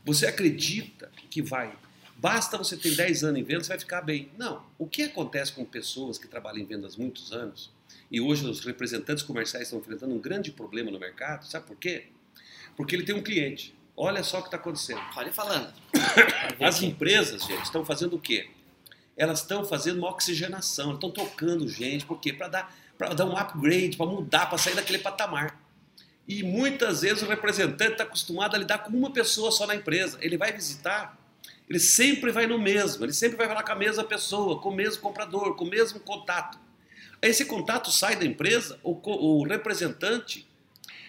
Você 0.04 0.26
acredita 0.26 1.10
que 1.28 1.42
vai, 1.42 1.76
basta 2.16 2.56
você 2.56 2.76
ter 2.76 2.94
10 2.94 3.24
anos 3.24 3.40
em 3.40 3.42
vendas, 3.42 3.66
você 3.66 3.72
vai 3.72 3.80
ficar 3.80 4.02
bem. 4.02 4.30
Não. 4.38 4.64
O 4.78 4.86
que 4.86 5.02
acontece 5.02 5.52
com 5.52 5.64
pessoas 5.64 6.18
que 6.18 6.28
trabalham 6.28 6.60
em 6.60 6.64
vendas 6.64 6.96
muitos 6.96 7.32
anos, 7.32 7.70
e 8.10 8.20
hoje 8.20 8.46
os 8.46 8.64
representantes 8.64 9.22
comerciais 9.22 9.66
estão 9.66 9.78
enfrentando 9.78 10.14
um 10.14 10.18
grande 10.18 10.50
problema 10.50 10.90
no 10.90 10.98
mercado, 10.98 11.46
sabe 11.46 11.66
por 11.66 11.76
quê? 11.76 12.06
Porque 12.76 12.94
ele 12.94 13.04
tem 13.04 13.14
um 13.14 13.22
cliente. 13.22 13.74
Olha 13.96 14.22
só 14.22 14.38
o 14.38 14.42
que 14.42 14.48
está 14.48 14.56
acontecendo. 14.56 15.00
Pode 15.12 15.30
falando. 15.30 15.72
As 16.60 16.82
empresas, 16.82 17.42
gente, 17.42 17.64
estão 17.64 17.84
fazendo 17.84 18.16
o 18.16 18.20
quê? 18.20 18.48
Elas 19.16 19.40
estão 19.40 19.64
fazendo 19.64 19.98
uma 19.98 20.08
oxigenação, 20.08 20.94
estão 20.94 21.10
tocando 21.10 21.68
gente, 21.68 22.06
por 22.06 22.18
quê? 22.18 22.32
Para 22.32 22.48
dar, 22.48 22.76
dar 23.08 23.24
um 23.24 23.36
upgrade, 23.36 23.96
para 23.96 24.06
mudar, 24.06 24.46
para 24.46 24.58
sair 24.58 24.74
daquele 24.74 24.98
patamar. 24.98 25.58
E 26.28 26.42
muitas 26.42 27.00
vezes 27.00 27.22
o 27.22 27.26
representante 27.26 27.92
está 27.92 28.04
acostumado 28.04 28.54
a 28.54 28.58
lidar 28.58 28.78
com 28.78 28.90
uma 28.90 29.10
pessoa 29.10 29.50
só 29.50 29.66
na 29.66 29.74
empresa. 29.74 30.18
Ele 30.20 30.36
vai 30.36 30.52
visitar, 30.52 31.18
ele 31.68 31.80
sempre 31.80 32.30
vai 32.30 32.46
no 32.46 32.58
mesmo, 32.58 33.04
ele 33.04 33.12
sempre 33.12 33.36
vai 33.36 33.48
falar 33.48 33.62
com 33.62 33.72
a 33.72 33.76
mesma 33.76 34.04
pessoa, 34.04 34.60
com 34.60 34.68
o 34.68 34.74
mesmo 34.74 35.02
comprador, 35.02 35.56
com 35.56 35.64
o 35.64 35.68
mesmo 35.68 35.98
contato. 35.98 36.58
Esse 37.20 37.44
contato 37.44 37.90
sai 37.90 38.16
da 38.16 38.24
empresa, 38.24 38.78
o, 38.82 38.98
o 39.04 39.44
representante 39.44 40.48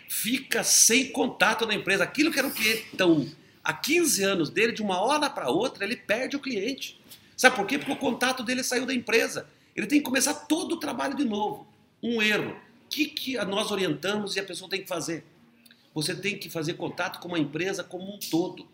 fica 0.10 0.64
sem 0.64 1.12
contato 1.12 1.66
na 1.66 1.74
empresa. 1.74 2.04
Aquilo 2.04 2.32
que 2.32 2.40
era 2.40 2.48
o 2.48 2.52
cliente. 2.52 2.88
Então, 2.94 3.30
há 3.64 3.74
15 3.74 4.24
anos 4.24 4.50
dele, 4.50 4.74
de 4.74 4.82
uma 4.82 5.00
hora 5.00 5.30
para 5.30 5.50
outra, 5.50 5.86
ele 5.86 5.96
perde 5.96 6.36
o 6.36 6.40
cliente. 6.40 7.00
Sabe 7.38 7.56
por 7.56 7.66
quê? 7.66 7.78
Porque 7.78 7.94
o 7.94 7.98
contato 7.98 8.44
dele 8.44 8.64
saiu 8.64 8.86
da 8.86 8.94
empresa. 8.94 9.48
Ele 9.76 9.88
tem 9.88 10.00
que 10.00 10.06
começar 10.06 10.34
todo 10.34 10.74
o 10.74 10.80
trabalho 10.80 11.16
de 11.16 11.24
novo. 11.24 11.71
Um 12.02 12.22
erro. 12.22 12.52
O 12.52 12.90
que, 12.90 13.06
que 13.06 13.38
nós 13.46 13.72
orientamos 13.72 14.36
e 14.36 14.40
a 14.40 14.44
pessoa 14.44 14.70
tem 14.70 14.82
que 14.82 14.88
fazer? 14.88 15.24
Você 15.94 16.16
tem 16.16 16.38
que 16.38 16.50
fazer 16.50 16.74
contato 16.74 17.20
com 17.20 17.34
a 17.36 17.40
empresa 17.40 17.84
como 17.84 18.14
um 18.16 18.20
todo. 18.20 18.68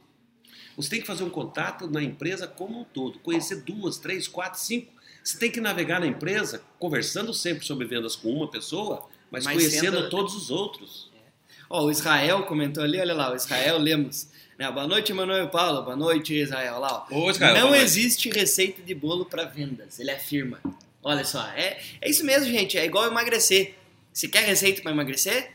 Você 0.76 0.90
tem 0.90 1.02
que 1.02 1.08
fazer 1.08 1.24
um 1.24 1.30
contato 1.30 1.90
na 1.90 2.02
empresa 2.04 2.48
como 2.48 2.82
um 2.82 2.84
todo. 2.84 3.20
Conhecer 3.20 3.64
duas, 3.64 3.98
três, 3.98 4.28
quatro, 4.28 4.60
cinco. 4.60 4.94
Você 5.24 5.38
tem 5.38 5.52
que 5.52 5.60
navegar 5.60 6.00
na 6.00 6.08
empresa, 6.08 6.64
conversando 6.80 7.34
sempre 7.34 7.66
sobre 7.66 7.86
vendas 7.86 8.16
com 8.16 8.32
uma 8.32 8.48
pessoa, 8.50 9.08
mas, 9.32 9.44
Mas 9.44 9.56
conhecendo 9.58 9.98
sendo- 9.98 10.10
todos 10.10 10.36
os 10.36 10.50
outros. 10.52 11.10
Ó, 11.70 11.86
o 11.86 11.92
Israel 11.92 12.44
comentou 12.44 12.84
ali, 12.84 12.98
olha 13.00 13.14
lá, 13.14 13.32
o 13.32 13.36
Israel 13.36 13.78
Lemos. 13.78 14.30
Né, 14.58 14.72
boa 14.72 14.88
noite, 14.88 15.12
Emanuel 15.12 15.46
e 15.46 15.50
Paulo. 15.50 15.84
Boa 15.84 15.96
noite, 15.96 16.34
Israel. 16.34 16.80
Lá, 16.80 17.06
ó. 17.12 17.16
Ô, 17.16 17.30
Israel, 17.30 17.56
Não 17.56 17.76
existe 17.76 18.30
receita 18.30 18.82
de 18.82 18.96
bolo 18.96 19.26
para 19.26 19.44
vendas, 19.44 20.00
ele 20.00 20.12
afirma. 20.12 20.60
Olha 21.08 21.24
só, 21.24 21.42
é, 21.56 21.80
é 22.02 22.10
isso 22.10 22.26
mesmo, 22.26 22.52
gente. 22.52 22.78
É 22.78 22.84
igual 22.84 23.08
emagrecer. 23.08 23.76
Se 24.12 24.28
quer 24.28 24.44
receita 24.44 24.82
para 24.82 24.92
emagrecer, 24.92 25.52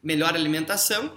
melhor 0.00 0.32
alimentação 0.32 1.12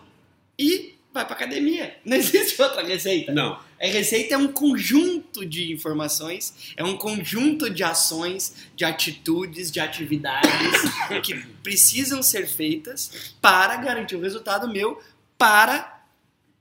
e 0.58 0.96
vai 1.14 1.24
para 1.24 1.36
academia. 1.36 1.96
Não 2.04 2.18
existe 2.18 2.60
outra 2.60 2.84
receita. 2.84 3.32
Não. 3.32 3.60
A 3.80 3.86
receita 3.86 4.34
é 4.34 4.38
um 4.40 4.48
conjunto 4.48 5.46
de 5.46 5.72
informações, 5.72 6.74
é 6.76 6.84
um 6.84 6.98
conjunto 6.98 7.70
de 7.70 7.84
ações, 7.84 8.56
de 8.76 8.84
atitudes, 8.86 9.70
de 9.70 9.80
atividades 9.80 10.50
que 11.22 11.36
precisam 11.62 12.24
ser 12.24 12.48
feitas 12.48 13.36
para 13.40 13.76
garantir 13.76 14.16
o 14.16 14.20
resultado 14.20 14.68
meu 14.68 15.00
para 15.38 16.04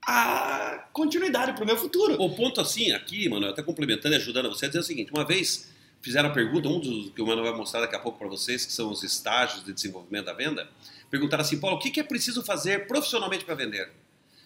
a 0.07 0.87
continuidade, 0.93 1.55
para 1.55 1.65
o 1.65 1.67
meu 1.67 1.79
futuro. 1.79 2.23
O 2.23 2.37
ponto 2.37 2.61
assim, 2.61 2.93
aqui, 2.93 3.31
Manuel, 3.31 3.53
até 3.53 3.63
complementando 3.63 4.15
e 4.15 4.19
ajudando 4.19 4.51
você, 4.51 4.67
a 4.67 4.69
dizer 4.69 4.81
o 4.81 4.85
seguinte: 4.85 5.11
uma 5.11 5.25
vez 5.25 5.78
fizeram 6.01 6.29
a 6.29 6.33
pergunta, 6.33 6.69
um 6.69 6.81
dos 6.81 7.11
que 7.11 7.23
o 7.23 7.27
Manuel 7.27 7.51
vai 7.51 7.59
mostrar 7.59 7.81
daqui 7.81 7.97
a 7.97 7.99
pouco 7.99 8.19
para 8.19 8.29
vocês, 8.29 8.65
que 8.65 8.73
são 8.73 8.91
os 8.91 9.03
estágios 9.03 9.65
de 9.65 9.73
desenvolvimento 9.73 10.27
da 10.27 10.33
venda, 10.33 10.69
perguntaram 11.11 11.43
assim, 11.43 11.59
Paulo, 11.59 11.77
o 11.77 11.81
que 11.81 11.99
é 11.99 12.03
preciso 12.03 12.43
fazer 12.43 12.87
profissionalmente 12.87 13.45
para 13.45 13.55
vender? 13.55 13.91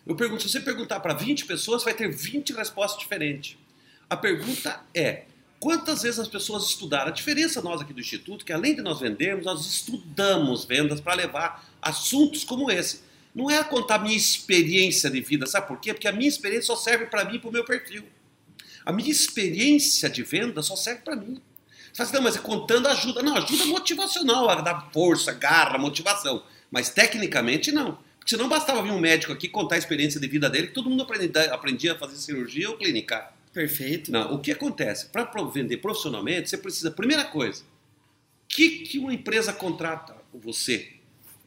Eu 0.06 0.16
pergunto, 0.16 0.42
se 0.42 0.48
você 0.48 0.60
perguntar 0.60 1.00
para 1.00 1.14
20 1.14 1.44
pessoas, 1.44 1.84
vai 1.84 1.94
ter 1.94 2.10
20 2.10 2.52
respostas 2.52 3.00
diferentes. 3.00 3.56
A 4.10 4.16
pergunta 4.16 4.80
é, 4.92 5.24
quantas 5.60 6.02
vezes 6.02 6.18
as 6.18 6.28
pessoas 6.28 6.64
estudaram? 6.64 7.08
A 7.08 7.14
diferença 7.14 7.62
nós 7.62 7.80
aqui 7.80 7.92
do 7.92 8.00
Instituto, 8.00 8.44
que 8.44 8.52
além 8.52 8.74
de 8.74 8.82
nós 8.82 8.98
vendermos, 8.98 9.44
nós 9.44 9.64
estudamos 9.64 10.64
vendas 10.64 11.00
para 11.00 11.14
levar 11.14 11.64
assuntos 11.80 12.42
como 12.42 12.70
esse. 12.70 13.02
Não 13.34 13.48
é 13.48 13.62
contar 13.62 13.98
minha 13.98 14.16
experiência 14.16 15.08
de 15.08 15.20
vida, 15.20 15.46
sabe 15.46 15.68
por 15.68 15.78
quê? 15.78 15.94
Porque 15.94 16.08
a 16.08 16.12
minha 16.12 16.28
experiência 16.28 16.66
só 16.66 16.76
serve 16.76 17.06
para 17.06 17.24
mim 17.24 17.36
e 17.36 17.38
para 17.38 17.48
o 17.48 17.52
meu 17.52 17.64
perfil. 17.64 18.04
A 18.84 18.92
minha 18.92 19.10
experiência 19.10 20.08
de 20.08 20.22
venda 20.22 20.62
só 20.62 20.76
serve 20.76 21.02
para 21.02 21.16
mim. 21.16 21.40
Você 21.92 21.96
fala 21.96 22.08
assim, 22.08 22.16
não, 22.16 22.22
mas 22.22 22.36
é 22.36 22.38
contando 22.38 22.88
ajuda. 22.88 23.22
Não, 23.22 23.36
ajuda 23.36 23.66
motivacional, 23.66 24.48
a 24.48 24.60
dar 24.60 24.90
força, 24.92 25.32
garra, 25.32 25.78
motivação. 25.78 26.42
Mas 26.70 26.88
tecnicamente 26.88 27.70
não. 27.70 27.98
Porque 28.18 28.30
senão 28.30 28.48
bastava 28.48 28.82
vir 28.82 28.92
um 28.92 29.00
médico 29.00 29.32
aqui 29.32 29.48
contar 29.48 29.74
a 29.74 29.78
experiência 29.78 30.20
de 30.20 30.26
vida 30.26 30.48
dele, 30.48 30.68
que 30.68 30.74
todo 30.74 30.88
mundo 30.88 31.02
aprendia, 31.02 31.52
aprendia 31.52 31.92
a 31.92 31.98
fazer 31.98 32.16
cirurgia 32.16 32.70
ou 32.70 32.76
clínica. 32.76 33.30
Perfeito. 33.52 34.10
Não, 34.10 34.34
o 34.34 34.38
que 34.38 34.52
acontece? 34.52 35.06
Para 35.06 35.24
vender 35.52 35.78
profissionalmente, 35.78 36.48
você 36.48 36.56
precisa, 36.56 36.90
primeira 36.90 37.24
coisa, 37.24 37.62
o 37.62 37.66
que, 38.48 38.80
que 38.80 38.98
uma 38.98 39.12
empresa 39.12 39.52
contrata 39.52 40.16
você? 40.32 40.92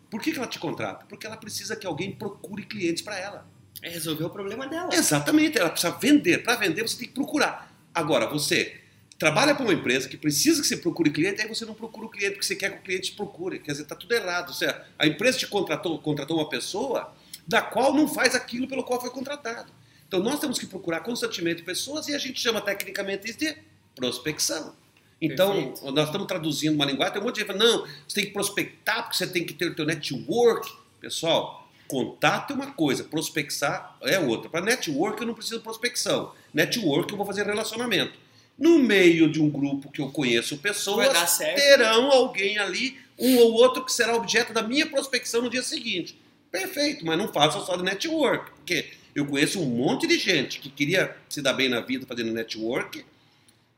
Por 0.09 0.21
que, 0.21 0.31
que 0.31 0.37
ela 0.37 0.47
te 0.47 0.59
contrata? 0.59 1.05
Porque 1.07 1.25
ela 1.25 1.37
precisa 1.37 1.75
que 1.75 1.87
alguém 1.87 2.11
procure 2.11 2.63
clientes 2.63 3.01
para 3.01 3.17
ela. 3.17 3.47
É 3.81 3.89
resolver 3.89 4.23
o 4.23 4.29
problema 4.29 4.67
dela. 4.67 4.89
Exatamente, 4.93 5.57
ela 5.57 5.69
precisa 5.69 5.91
vender. 5.93 6.43
Para 6.43 6.55
vender, 6.55 6.81
você 6.81 6.97
tem 6.97 7.07
que 7.07 7.13
procurar. 7.13 7.71
Agora, 7.93 8.27
você 8.27 8.81
trabalha 9.17 9.55
para 9.55 9.63
uma 9.63 9.73
empresa 9.73 10.09
que 10.09 10.17
precisa 10.17 10.61
que 10.61 10.67
você 10.67 10.77
procure 10.77 11.09
cliente, 11.09 11.41
aí 11.41 11.47
você 11.47 11.65
não 11.65 11.73
procura 11.73 12.07
o 12.07 12.09
cliente 12.09 12.33
porque 12.33 12.45
você 12.45 12.55
quer 12.55 12.71
que 12.71 12.79
o 12.79 12.81
cliente 12.81 13.11
te 13.11 13.15
procure. 13.15 13.59
Quer 13.59 13.71
dizer, 13.71 13.83
está 13.83 13.95
tudo 13.95 14.13
errado. 14.13 14.53
Seja, 14.53 14.85
a 14.97 15.07
empresa 15.07 15.37
te 15.37 15.47
contratou, 15.47 15.99
contratou 15.99 16.37
uma 16.37 16.49
pessoa 16.49 17.13
da 17.47 17.61
qual 17.61 17.93
não 17.93 18.07
faz 18.07 18.33
aquilo 18.35 18.67
pelo 18.67 18.83
qual 18.83 18.99
foi 18.99 19.09
contratado. 19.09 19.71
Então, 20.07 20.19
nós 20.19 20.39
temos 20.39 20.59
que 20.59 20.65
procurar 20.65 21.01
constantemente 21.01 21.63
pessoas 21.63 22.07
e 22.07 22.15
a 22.15 22.17
gente 22.17 22.39
chama 22.39 22.61
tecnicamente 22.61 23.29
isso 23.29 23.39
de 23.39 23.55
prospecção. 23.95 24.75
Então, 25.21 25.53
Perfeito. 25.53 25.91
nós 25.91 26.05
estamos 26.07 26.27
traduzindo 26.27 26.75
uma 26.75 26.85
linguagem, 26.85 27.13
tem 27.13 27.21
um 27.21 27.25
monte 27.25 27.35
de 27.35 27.41
gente 27.41 27.47
falando, 27.47 27.63
não, 27.63 27.87
você 28.07 28.15
tem 28.15 28.25
que 28.25 28.31
prospectar 28.31 29.03
porque 29.03 29.17
você 29.17 29.27
tem 29.27 29.45
que 29.45 29.53
ter 29.53 29.67
o 29.67 29.75
teu 29.75 29.85
network. 29.85 30.69
Pessoal, 30.99 31.64
contato 31.87 32.51
é 32.51 32.55
uma 32.55 32.71
coisa, 32.71 33.03
prospectar 33.03 33.97
é 34.01 34.19
outra. 34.19 34.49
Para 34.49 34.65
network 34.65 35.21
eu 35.21 35.27
não 35.27 35.33
preciso 35.33 35.57
de 35.57 35.63
prospecção. 35.63 36.33
Network 36.53 37.11
eu 37.11 37.17
vou 37.17 37.25
fazer 37.25 37.45
relacionamento. 37.45 38.13
No 38.57 38.79
meio 38.79 39.29
de 39.29 39.41
um 39.41 39.49
grupo 39.49 39.91
que 39.91 40.01
eu 40.01 40.09
conheço 40.09 40.57
pessoas, 40.57 41.37
terão 41.37 42.09
alguém 42.11 42.57
ali, 42.57 42.97
um 43.19 43.37
ou 43.37 43.53
outro 43.53 43.83
que 43.83 43.91
será 43.91 44.15
objeto 44.15 44.53
da 44.53 44.63
minha 44.63 44.85
prospecção 44.85 45.41
no 45.41 45.49
dia 45.49 45.61
seguinte. 45.61 46.17
Perfeito, 46.49 47.05
mas 47.05 47.17
não 47.17 47.31
faça 47.33 47.59
só 47.59 47.75
de 47.75 47.83
network, 47.83 48.51
porque 48.51 48.91
eu 49.13 49.25
conheço 49.25 49.59
um 49.61 49.65
monte 49.65 50.07
de 50.07 50.17
gente 50.17 50.59
que 50.59 50.69
queria 50.69 51.15
se 51.27 51.41
dar 51.41 51.53
bem 51.53 51.67
na 51.67 51.81
vida 51.81 52.05
fazendo 52.05 52.31
network 52.31 53.05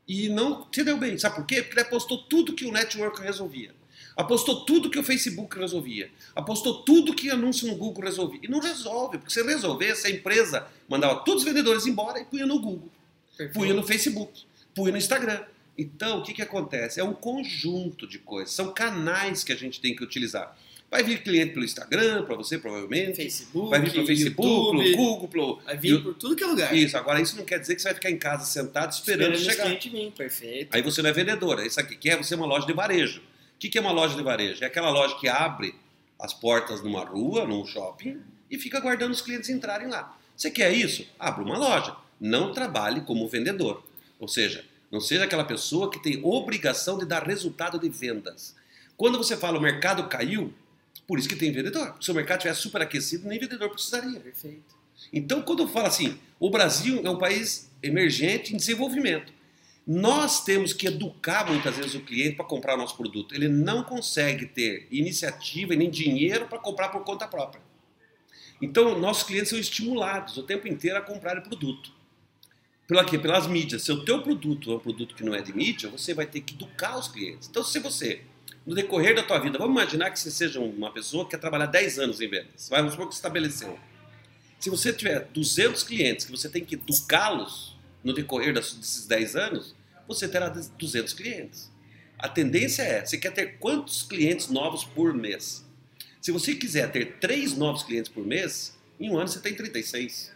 e 0.06 0.28
não 0.28 0.66
se 0.72 0.84
deu 0.84 0.96
bem. 0.96 1.18
Sabe 1.18 1.36
por 1.36 1.46
quê? 1.46 1.62
Porque 1.62 1.74
ele 1.74 1.86
apostou 1.86 2.18
tudo 2.18 2.54
que 2.54 2.64
o 2.64 2.72
network 2.72 3.20
resolvia. 3.20 3.74
Apostou 4.18 4.64
tudo 4.64 4.90
que 4.90 4.98
o 4.98 5.02
Facebook 5.04 5.56
resolvia. 5.56 6.10
Apostou 6.34 6.82
tudo 6.82 7.14
que 7.14 7.30
anúncio 7.30 7.68
no 7.68 7.76
Google 7.76 8.02
resolvia. 8.02 8.40
E 8.42 8.48
não 8.48 8.58
resolve, 8.58 9.16
porque 9.16 9.32
se 9.32 9.40
resolvesse, 9.44 10.08
a 10.08 10.10
empresa 10.10 10.66
mandava 10.88 11.20
todos 11.20 11.44
os 11.44 11.48
vendedores 11.48 11.86
embora 11.86 12.18
e 12.18 12.24
punha 12.24 12.44
no 12.44 12.58
Google, 12.60 12.90
punha 13.54 13.72
no 13.72 13.84
Facebook, 13.84 14.42
punha 14.74 14.90
no 14.90 14.98
Instagram. 14.98 15.40
Então, 15.78 16.18
o 16.18 16.22
que, 16.24 16.34
que 16.34 16.42
acontece? 16.42 16.98
É 16.98 17.04
um 17.04 17.14
conjunto 17.14 18.08
de 18.08 18.18
coisas. 18.18 18.52
São 18.52 18.72
canais 18.72 19.44
que 19.44 19.52
a 19.52 19.56
gente 19.56 19.80
tem 19.80 19.94
que 19.94 20.02
utilizar. 20.02 20.58
Vai 20.90 21.04
vir 21.04 21.22
cliente 21.22 21.52
pelo 21.52 21.64
Instagram, 21.64 22.24
para 22.24 22.34
você, 22.34 22.58
provavelmente. 22.58 23.14
Facebook, 23.14 23.70
Vai 23.70 23.80
vir 23.82 23.92
pelo 23.92 24.06
Facebook, 24.06 24.48
YouTube, 24.48 24.82
pelo 24.82 24.96
Google, 24.96 25.28
pelo... 25.28 25.60
Vai 25.64 25.76
vir 25.76 26.02
por 26.02 26.14
tudo 26.14 26.34
que 26.34 26.42
é 26.42 26.46
lugar. 26.46 26.74
Isso, 26.74 26.96
agora 26.96 27.20
isso 27.20 27.36
não 27.36 27.44
quer 27.44 27.60
dizer 27.60 27.76
que 27.76 27.82
você 27.82 27.88
vai 27.88 27.94
ficar 27.94 28.10
em 28.10 28.18
casa 28.18 28.44
sentado 28.46 28.90
esperando, 28.90 29.34
Esperando 29.34 29.52
chegar. 29.52 29.64
clientes 29.66 29.92
vir, 29.92 30.10
perfeito. 30.10 30.74
Aí 30.74 30.82
você 30.82 31.02
não 31.02 31.10
é 31.10 31.12
vendedora. 31.12 31.64
Isso 31.64 31.78
aqui 31.78 31.94
quer 31.94 32.16
você 32.16 32.34
é 32.34 32.36
uma 32.36 32.46
loja 32.46 32.66
de 32.66 32.72
varejo. 32.72 33.22
O 33.58 33.60
que 33.60 33.68
que 33.68 33.76
é 33.76 33.80
uma 33.80 33.90
loja 33.90 34.14
de 34.14 34.22
varejo? 34.22 34.62
É 34.62 34.68
aquela 34.68 34.88
loja 34.88 35.16
que 35.18 35.26
abre 35.26 35.74
as 36.16 36.32
portas 36.32 36.80
numa 36.80 37.04
rua, 37.04 37.44
num 37.44 37.66
shopping, 37.66 38.22
e 38.48 38.56
fica 38.56 38.78
aguardando 38.78 39.12
os 39.12 39.20
clientes 39.20 39.50
entrarem 39.50 39.88
lá. 39.88 40.16
Você 40.36 40.48
quer 40.48 40.72
isso? 40.72 41.04
Abra 41.18 41.42
uma 41.42 41.58
loja. 41.58 41.96
Não 42.20 42.52
trabalhe 42.52 43.00
como 43.00 43.26
vendedor. 43.26 43.82
Ou 44.20 44.28
seja, 44.28 44.64
não 44.92 45.00
seja 45.00 45.24
aquela 45.24 45.42
pessoa 45.42 45.90
que 45.90 46.00
tem 46.00 46.20
obrigação 46.22 46.98
de 46.98 47.04
dar 47.04 47.24
resultado 47.24 47.80
de 47.80 47.88
vendas. 47.88 48.54
Quando 48.96 49.18
você 49.18 49.36
fala 49.36 49.58
o 49.58 49.60
mercado 49.60 50.06
caiu, 50.06 50.54
por 51.04 51.18
isso 51.18 51.28
que 51.28 51.34
tem 51.34 51.50
vendedor. 51.50 51.96
Se 52.00 52.12
o 52.12 52.14
mercado 52.14 52.38
estiver 52.38 52.54
superaquecido, 52.54 53.26
nem 53.26 53.40
vendedor 53.40 53.70
precisaria. 53.70 54.20
Perfeito. 54.20 54.72
Então, 55.12 55.42
quando 55.42 55.64
eu 55.64 55.68
falo 55.68 55.88
assim, 55.88 56.16
o 56.38 56.48
Brasil 56.48 57.00
é 57.04 57.10
um 57.10 57.18
país 57.18 57.68
emergente 57.82 58.54
em 58.54 58.56
desenvolvimento. 58.56 59.32
Nós 59.90 60.44
temos 60.44 60.74
que 60.74 60.86
educar 60.86 61.50
muitas 61.50 61.74
vezes 61.78 61.94
o 61.94 62.00
cliente 62.00 62.36
para 62.36 62.44
comprar 62.44 62.74
o 62.74 62.76
nosso 62.76 62.94
produto. 62.94 63.34
Ele 63.34 63.48
não 63.48 63.82
consegue 63.82 64.44
ter 64.44 64.86
iniciativa 64.90 65.74
nem 65.74 65.88
dinheiro 65.88 66.46
para 66.46 66.58
comprar 66.58 66.90
por 66.90 67.02
conta 67.04 67.26
própria. 67.26 67.62
Então, 68.60 68.98
nossos 68.98 69.22
clientes 69.22 69.48
são 69.48 69.58
estimulados 69.58 70.36
o 70.36 70.42
tempo 70.42 70.68
inteiro 70.68 70.98
a 70.98 71.00
comprar 71.00 71.38
o 71.38 71.42
produto. 71.42 71.90
Pela 72.86 73.02
quê? 73.02 73.18
Pelas 73.18 73.46
mídias. 73.46 73.82
Se 73.82 73.90
o 73.90 74.04
teu 74.04 74.20
produto 74.20 74.72
é 74.72 74.74
um 74.74 74.78
produto 74.78 75.14
que 75.14 75.24
não 75.24 75.34
é 75.34 75.40
de 75.40 75.54
mídia, 75.56 75.88
você 75.88 76.12
vai 76.12 76.26
ter 76.26 76.42
que 76.42 76.52
educar 76.52 76.98
os 76.98 77.08
clientes. 77.08 77.48
Então, 77.48 77.64
se 77.64 77.78
você, 77.78 78.20
no 78.66 78.74
decorrer 78.74 79.14
da 79.14 79.22
tua 79.22 79.38
vida, 79.38 79.56
vamos 79.56 79.72
imaginar 79.80 80.10
que 80.10 80.20
você 80.20 80.30
seja 80.30 80.60
uma 80.60 80.92
pessoa 80.92 81.24
que 81.24 81.30
quer 81.30 81.38
trabalhar 81.38 81.64
10 81.64 81.98
anos 81.98 82.20
em 82.20 82.28
vendas. 82.28 82.68
Vamos 82.68 82.92
supor 82.92 83.08
que 83.08 83.14
você 83.14 83.20
estabeleceu. 83.20 83.78
Se 84.60 84.68
você 84.68 84.92
tiver 84.92 85.28
200 85.32 85.82
clientes 85.82 86.26
que 86.26 86.30
você 86.30 86.46
tem 86.46 86.62
que 86.62 86.74
educá-los 86.74 87.74
no 88.04 88.12
decorrer 88.12 88.52
desses 88.52 89.06
10 89.06 89.36
anos, 89.36 89.77
você 90.08 90.26
terá 90.26 90.48
200 90.48 91.12
clientes. 91.12 91.70
A 92.18 92.28
tendência 92.28 92.82
é, 92.82 93.04
você 93.04 93.16
quer 93.18 93.32
ter 93.32 93.58
quantos 93.58 94.02
clientes 94.02 94.48
novos 94.48 94.82
por 94.82 95.14
mês? 95.14 95.64
Se 96.20 96.32
você 96.32 96.54
quiser 96.54 96.90
ter 96.90 97.18
3 97.18 97.54
novos 97.54 97.84
clientes 97.84 98.10
por 98.10 98.26
mês, 98.26 98.76
em 98.98 99.10
um 99.10 99.18
ano 99.18 99.28
você 99.28 99.38
tem 99.38 99.54
36. 99.54 100.32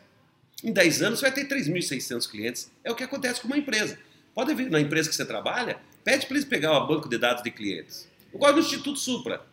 Em 0.63 0.73
10 0.73 1.03
anos 1.03 1.19
você 1.19 1.29
vai 1.29 1.35
ter 1.35 1.49
3.600 1.49 2.31
clientes. 2.31 2.71
É 2.85 2.93
o 2.93 2.95
que 2.95 3.03
acontece 3.03 3.41
com 3.41 3.49
uma 3.49 3.57
empresa. 3.57 3.99
Pode 4.33 4.55
ver 4.55 4.71
na 4.71 4.81
empresa 4.81 5.09
que 5.09 5.17
você 5.17 5.25
trabalha, 5.25 5.81
pede 6.05 6.27
para 6.27 6.37
eles 6.37 6.49
pegar 6.49 6.79
o 6.79 6.87
banco 6.87 7.09
de 7.09 7.19
dados 7.19 7.43
de 7.43 7.51
clientes. 7.51 8.09
Igual 8.33 8.53
no 8.53 8.61
Instituto 8.61 8.99
Supra. 8.99 9.45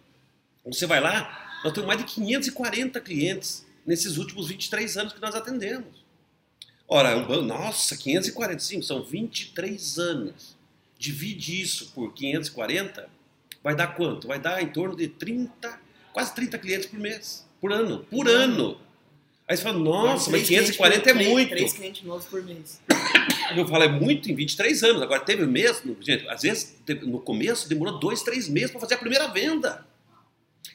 Você 0.65 0.86
vai 0.86 0.99
lá, 0.99 1.62
nós 1.63 1.73
temos 1.73 1.88
mais 1.88 1.99
de 1.99 2.05
540 2.05 3.01
clientes 3.01 3.65
nesses 3.86 4.17
últimos 4.17 4.47
23 4.49 4.97
anos 4.97 5.13
que 5.13 5.21
nós 5.21 5.34
atendemos. 5.34 6.05
Ora, 6.91 7.15
um 7.15 7.25
banco, 7.25 7.43
nossa, 7.43 7.95
545, 7.95 8.84
são 8.84 9.04
23 9.04 9.99
anos. 9.99 10.58
Divide 10.97 11.62
isso 11.62 11.91
por 11.93 12.12
540, 12.13 13.08
vai 13.63 13.75
dar 13.75 13.88
quanto? 13.95 14.28
Vai 14.28 14.39
dar 14.39 14.62
em 14.62 14.67
torno 14.67 14.95
de 14.95 15.08
30, 15.08 15.80
quase 16.12 16.34
30 16.36 16.58
clientes 16.58 16.88
por 16.88 16.99
mês, 16.99 17.45
por 17.62 17.71
ano, 17.71 17.99
por 18.10 18.25
Por 18.25 18.28
ano. 18.28 18.78
Aí 19.47 19.56
você 19.58 19.63
fala, 19.63 19.80
nossa, 19.80 20.30
mas 20.30 20.45
Três 20.45 20.47
clientes 20.47 20.71
540 20.78 21.13
por- 21.13 21.21
é 21.21 21.30
muito. 21.30 21.49
Três 21.49 21.73
clientes 21.73 22.04
novos 22.04 22.25
por 22.25 22.43
mês. 22.43 22.82
Eu 23.56 23.67
falo, 23.67 23.84
é 23.84 23.88
muito 23.88 24.30
em 24.30 24.36
23 24.36 24.84
anos. 24.84 25.02
Agora, 25.02 25.21
teve 25.21 25.43
no- 25.45 25.97
gente, 26.02 26.28
às 26.28 26.41
vezes, 26.43 26.75
no 27.04 27.19
começo, 27.19 27.67
demorou 27.67 27.97
dois, 27.99 28.21
três 28.21 28.47
meses 28.47 28.69
para 28.71 28.80
fazer 28.80 28.95
a 28.95 28.97
primeira 28.97 29.28
venda. 29.28 29.86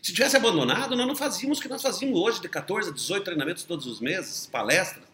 Se 0.02 0.12
tivesse 0.12 0.36
abandonado, 0.36 0.96
nós 0.96 1.06
não 1.06 1.14
fazíamos 1.14 1.58
o 1.58 1.62
que 1.62 1.68
nós 1.68 1.80
fazíamos 1.82 2.18
hoje, 2.18 2.40
de 2.40 2.48
14 2.48 2.90
a 2.90 2.92
18 2.92 3.22
treinamentos 3.24 3.62
todos 3.62 3.86
os 3.86 4.00
meses, 4.00 4.46
palestras. 4.46 5.04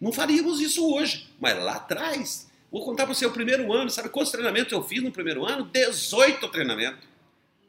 Não 0.00 0.12
faríamos 0.12 0.60
isso 0.60 0.86
hoje. 0.92 1.28
Mas 1.40 1.56
lá 1.62 1.74
atrás, 1.74 2.48
vou 2.70 2.84
contar 2.84 3.04
para 3.04 3.14
você 3.14 3.26
o 3.26 3.30
primeiro 3.30 3.72
ano. 3.72 3.90
Sabe 3.90 4.08
quantos 4.08 4.32
treinamentos 4.32 4.72
eu 4.72 4.82
fiz 4.82 5.02
no 5.02 5.10
primeiro 5.10 5.44
ano? 5.44 5.64
18 5.72 6.48
treinamentos. 6.48 7.04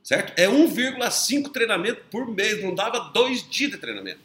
Certo? 0.03 0.33
É 0.37 0.47
1,5 0.47 1.51
treinamento 1.51 2.03
por 2.11 2.27
mês, 2.27 2.61
não 2.61 2.75
dava 2.75 2.99
dois 3.11 3.47
dias 3.49 3.71
de 3.71 3.77
treinamento. 3.77 4.19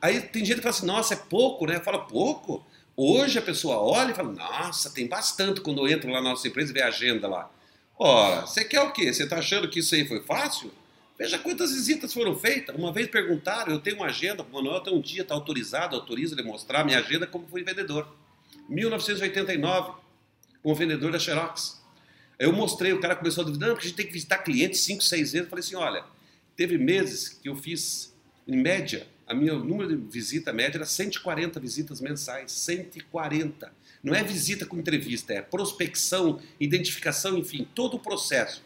Aí 0.00 0.20
tem 0.20 0.44
gente 0.44 0.56
que 0.56 0.62
fala 0.62 0.74
assim, 0.74 0.86
nossa, 0.86 1.14
é 1.14 1.16
pouco, 1.16 1.66
né? 1.66 1.80
Fala, 1.80 1.98
pouco? 1.98 2.64
Hoje 2.96 3.38
a 3.38 3.42
pessoa 3.42 3.78
olha 3.78 4.12
e 4.12 4.14
fala, 4.14 4.30
nossa, 4.30 4.90
tem 4.90 5.08
bastante 5.08 5.60
quando 5.60 5.84
eu 5.84 5.92
entro 5.92 6.08
lá 6.10 6.20
na 6.20 6.30
nossa 6.30 6.46
empresa 6.46 6.70
e 6.70 6.74
vê 6.74 6.82
a 6.82 6.88
agenda 6.88 7.26
lá. 7.26 7.50
Ora, 7.98 8.42
você 8.42 8.64
quer 8.64 8.82
o 8.82 8.92
quê? 8.92 9.12
Você 9.12 9.24
está 9.24 9.38
achando 9.38 9.68
que 9.68 9.80
isso 9.80 9.94
aí 9.94 10.06
foi 10.06 10.20
fácil? 10.20 10.70
Veja 11.16 11.38
quantas 11.38 11.72
visitas 11.72 12.12
foram 12.12 12.36
feitas. 12.36 12.74
Uma 12.74 12.92
vez 12.92 13.08
perguntaram, 13.08 13.72
eu 13.72 13.80
tenho 13.80 13.96
uma 13.96 14.06
agenda, 14.06 14.42
o 14.42 14.52
Manuel 14.52 14.80
tem 14.80 14.92
um 14.92 15.00
dia, 15.00 15.22
está 15.22 15.34
autorizado, 15.34 15.94
autoriza 15.94 16.34
ele 16.34 16.42
mostrar 16.42 16.84
minha 16.84 16.98
agenda 16.98 17.26
como 17.26 17.46
fui 17.46 17.62
vendedor. 17.62 18.08
1989, 18.68 19.92
como 20.62 20.74
vendedor 20.74 21.12
da 21.12 21.18
Xerox. 21.18 21.80
Eu 22.38 22.52
mostrei, 22.52 22.92
o 22.92 23.00
cara 23.00 23.14
começou 23.14 23.42
a 23.42 23.46
duvidar, 23.46 23.70
porque 23.70 23.86
a 23.86 23.88
gente 23.88 23.96
tem 23.96 24.06
que 24.06 24.12
visitar 24.12 24.38
clientes 24.38 24.80
5, 24.80 25.02
6 25.02 25.20
vezes. 25.20 25.34
Eu 25.34 25.50
falei 25.50 25.64
assim, 25.64 25.76
olha, 25.76 26.04
teve 26.56 26.76
meses 26.76 27.28
que 27.28 27.48
eu 27.48 27.54
fiz, 27.54 28.12
em 28.48 28.56
média, 28.56 29.06
a 29.26 29.32
minha 29.32 29.54
número 29.54 29.96
de 29.96 29.96
visita 29.96 30.52
média 30.52 30.78
era 30.78 30.84
140 30.84 31.60
visitas 31.60 32.00
mensais. 32.00 32.50
140. 32.50 33.72
Não 34.02 34.14
é 34.14 34.22
visita 34.22 34.66
com 34.66 34.76
entrevista, 34.76 35.32
é 35.32 35.40
prospecção, 35.40 36.40
identificação, 36.60 37.38
enfim, 37.38 37.66
todo 37.74 37.94
o 37.94 38.00
processo. 38.00 38.62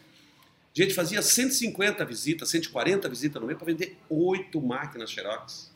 A 0.83 0.85
gente 0.85 0.95
fazia 0.95 1.21
150 1.21 2.05
visitas, 2.05 2.49
140 2.51 3.09
visitas 3.09 3.41
no 3.41 3.47
mês 3.47 3.59
para 3.59 3.67
vender 3.67 3.97
oito 4.09 4.61
máquinas 4.61 5.11
Xerox. 5.11 5.73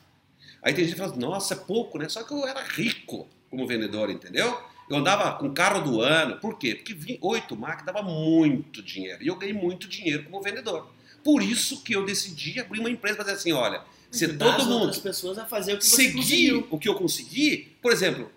Aí 0.62 0.72
tem 0.72 0.84
gente 0.84 0.94
que 0.94 1.00
fala, 1.00 1.16
nossa, 1.16 1.54
é 1.54 1.56
pouco, 1.56 1.98
né? 1.98 2.08
Só 2.08 2.22
que 2.22 2.32
eu 2.32 2.46
era 2.46 2.62
rico 2.62 3.28
como 3.50 3.66
vendedor, 3.66 4.10
entendeu? 4.10 4.56
Eu 4.88 4.96
andava 4.96 5.32
com 5.38 5.52
carro 5.52 5.80
do 5.80 6.00
ano. 6.00 6.38
Por 6.38 6.58
quê? 6.58 6.74
Porque 6.74 7.18
oito 7.20 7.56
máquinas 7.56 7.86
dava 7.86 8.02
muito 8.02 8.82
dinheiro. 8.82 9.22
E 9.22 9.26
eu 9.26 9.36
ganhei 9.36 9.54
muito 9.54 9.88
dinheiro 9.88 10.24
como 10.24 10.40
vendedor. 10.40 10.88
Por 11.24 11.42
isso 11.42 11.82
que 11.82 11.94
eu 11.94 12.04
decidi 12.04 12.60
abrir 12.60 12.80
uma 12.80 12.90
empresa 12.90 13.16
para 13.16 13.24
dizer 13.24 13.36
assim, 13.36 13.52
olha, 13.52 13.82
se 14.10 14.28
todo 14.36 14.66
mundo 14.66 14.90
as 14.90 14.98
pessoas 14.98 15.38
a 15.38 15.46
fazer 15.46 15.74
o 15.74 15.78
que 15.78 15.86
seguir 15.86 16.12
conseguiu. 16.14 16.68
o 16.70 16.78
que 16.78 16.88
eu 16.88 16.94
consegui, 16.94 17.72
por 17.80 17.92
exemplo, 17.92 18.30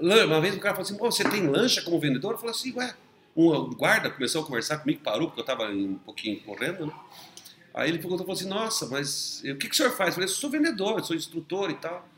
uma 0.00 0.40
vez 0.40 0.54
o 0.54 0.60
cara 0.60 0.74
falou 0.74 0.86
assim, 0.86 0.96
"Pô, 0.96 1.10
você 1.10 1.24
tem 1.24 1.46
lancha 1.46 1.82
como 1.82 1.98
vendedor? 1.98 2.32
Eu 2.32 2.38
falei 2.38 2.54
assim, 2.54 2.72
ué, 2.74 2.94
um 3.38 3.70
guarda 3.70 4.10
começou 4.10 4.42
a 4.42 4.44
conversar 4.44 4.78
comigo, 4.78 5.00
parou, 5.00 5.28
porque 5.28 5.40
eu 5.40 5.42
estava 5.42 5.70
um 5.70 5.94
pouquinho 5.94 6.40
correndo, 6.40 6.86
né? 6.86 6.92
Aí 7.72 7.88
ele 7.88 7.98
perguntou, 7.98 8.26
falou 8.26 8.36
assim, 8.36 8.48
nossa, 8.48 8.86
mas 8.86 9.40
o 9.44 9.56
que, 9.56 9.68
que 9.68 9.74
o 9.74 9.76
senhor 9.76 9.92
faz? 9.92 10.08
Eu 10.08 10.14
falei, 10.14 10.28
eu 10.28 10.32
sou 10.32 10.50
vendedor, 10.50 10.98
eu 10.98 11.04
sou 11.04 11.14
instrutor 11.14 11.70
e 11.70 11.74
tal. 11.74 12.08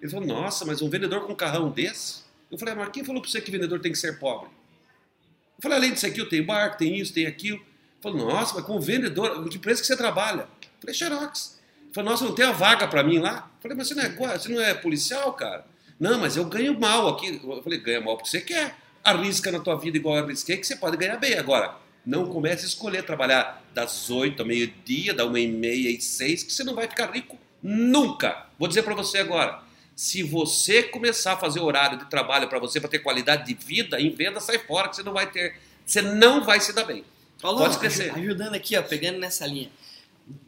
Ele 0.00 0.08
falou, 0.08 0.24
nossa, 0.26 0.64
mas 0.64 0.80
um 0.80 0.88
vendedor 0.88 1.26
com 1.26 1.32
um 1.32 1.36
carrão 1.36 1.70
desse? 1.70 2.22
Eu 2.50 2.56
falei, 2.56 2.74
mas 2.74 2.90
quem 2.90 3.04
falou 3.04 3.20
para 3.20 3.28
você 3.28 3.40
que 3.40 3.50
vendedor 3.50 3.80
tem 3.80 3.90
que 3.90 3.98
ser 3.98 4.18
pobre? 4.18 4.48
Eu 4.48 5.62
falei, 5.62 5.78
além 5.78 5.92
disso 5.92 6.06
aqui, 6.06 6.20
eu 6.20 6.28
tenho 6.28 6.46
barco, 6.46 6.78
tem 6.78 6.96
isso, 6.96 7.12
tem 7.12 7.26
aquilo. 7.26 7.56
Ele 7.56 7.66
falou, 8.00 8.18
nossa, 8.18 8.54
mas 8.54 8.64
como 8.64 8.80
vendedor, 8.80 9.48
que 9.48 9.56
empresa 9.56 9.80
que 9.80 9.86
você 9.88 9.96
trabalha? 9.96 10.42
Eu 10.42 10.80
falei, 10.80 10.94
Xerox. 10.94 11.58
Ele 11.82 11.94
falou, 11.94 12.10
nossa, 12.10 12.24
não 12.24 12.34
tem 12.34 12.44
a 12.44 12.52
vaga 12.52 12.86
para 12.86 13.02
mim 13.02 13.18
lá? 13.18 13.50
Eu 13.56 13.62
falei, 13.62 13.76
mas 13.76 13.88
você 13.88 13.94
não, 13.94 14.02
é, 14.04 14.38
você 14.38 14.48
não 14.48 14.60
é 14.60 14.74
policial, 14.74 15.32
cara? 15.32 15.66
Não, 15.98 16.20
mas 16.20 16.36
eu 16.36 16.44
ganho 16.44 16.78
mal 16.78 17.08
aqui. 17.08 17.40
Eu 17.42 17.62
falei, 17.62 17.80
ganha 17.80 18.00
mal 18.00 18.16
porque 18.16 18.30
você 18.30 18.40
quer. 18.40 18.76
Arrisca 19.04 19.50
na 19.50 19.60
tua 19.60 19.76
vida 19.76 19.96
igual 19.96 20.16
eu 20.18 20.24
arrisquei, 20.24 20.56
que 20.56 20.66
você 20.66 20.76
pode 20.76 20.96
ganhar 20.96 21.16
bem. 21.16 21.34
Agora, 21.38 21.76
não 22.04 22.26
comece 22.28 22.64
a 22.64 22.68
escolher 22.68 23.02
trabalhar 23.04 23.62
das 23.74 24.10
8 24.10 24.40
ao 24.42 24.46
meio-dia, 24.46 25.14
da 25.14 25.24
1 25.26 25.36
e 25.38 25.46
meia 25.48 25.90
e 25.90 26.00
6, 26.00 26.42
que 26.42 26.52
você 26.52 26.64
não 26.64 26.74
vai 26.74 26.88
ficar 26.88 27.10
rico 27.10 27.38
nunca. 27.62 28.46
Vou 28.58 28.68
dizer 28.68 28.82
para 28.82 28.94
você 28.94 29.18
agora. 29.18 29.60
Se 29.96 30.22
você 30.22 30.82
começar 30.82 31.32
a 31.32 31.36
fazer 31.36 31.60
horário 31.60 31.98
de 31.98 32.04
trabalho 32.06 32.48
para 32.48 32.58
você, 32.58 32.80
para 32.80 32.88
ter 32.88 33.00
qualidade 33.00 33.46
de 33.46 33.54
vida, 33.54 34.00
em 34.00 34.10
venda, 34.10 34.40
sai 34.40 34.58
fora, 34.58 34.88
que 34.88 34.96
você 34.96 35.02
não 35.02 35.12
vai 35.12 35.30
ter. 35.30 35.56
Você 35.84 36.00
não 36.02 36.44
vai 36.44 36.60
se 36.60 36.72
dar 36.72 36.84
bem. 36.84 37.04
Paulo, 37.40 37.58
Pode 37.58 37.84
aju- 37.86 38.12
ajudando 38.14 38.54
aqui, 38.54 38.76
ó, 38.76 38.82
pegando 38.82 39.18
nessa 39.18 39.46
linha. 39.46 39.70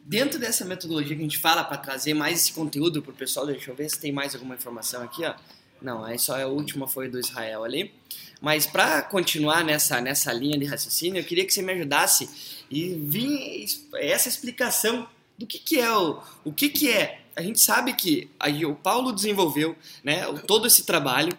Dentro 0.05 0.39
dessa 0.39 0.63
metodologia 0.63 1.15
que 1.15 1.21
a 1.21 1.23
gente 1.23 1.37
fala 1.37 1.63
para 1.63 1.77
trazer 1.77 2.13
mais 2.13 2.39
esse 2.41 2.53
conteúdo 2.53 3.01
pro 3.01 3.11
pessoal, 3.13 3.45
deixa 3.47 3.71
eu 3.71 3.75
ver 3.75 3.89
se 3.89 3.99
tem 3.99 4.11
mais 4.11 4.35
alguma 4.35 4.55
informação 4.55 5.01
aqui, 5.03 5.23
ó. 5.25 5.33
Não, 5.81 6.03
aí 6.03 6.19
só 6.19 6.39
a 6.41 6.45
última 6.47 6.87
foi 6.87 7.09
do 7.09 7.19
Israel 7.19 7.63
ali. 7.63 7.93
Mas 8.39 8.65
para 8.65 9.01
continuar 9.01 9.63
nessa, 9.63 10.01
nessa 10.01 10.31
linha 10.33 10.57
de 10.57 10.65
raciocínio, 10.65 11.19
eu 11.19 11.23
queria 11.23 11.45
que 11.45 11.53
você 11.53 11.61
me 11.61 11.73
ajudasse 11.73 12.29
e 12.69 12.95
vir 12.95 13.63
es- 13.63 13.87
essa 13.95 14.29
explicação 14.29 15.07
do 15.37 15.45
que, 15.45 15.59
que 15.59 15.79
é 15.79 15.91
o, 15.91 16.19
o 16.43 16.51
que, 16.51 16.69
que 16.69 16.89
é. 16.91 17.21
A 17.35 17.41
gente 17.41 17.59
sabe 17.59 17.93
que 17.93 18.29
aí 18.39 18.65
o 18.65 18.75
Paulo 18.75 19.11
desenvolveu 19.11 19.75
né, 20.03 20.23
todo 20.47 20.67
esse 20.67 20.83
trabalho 20.85 21.35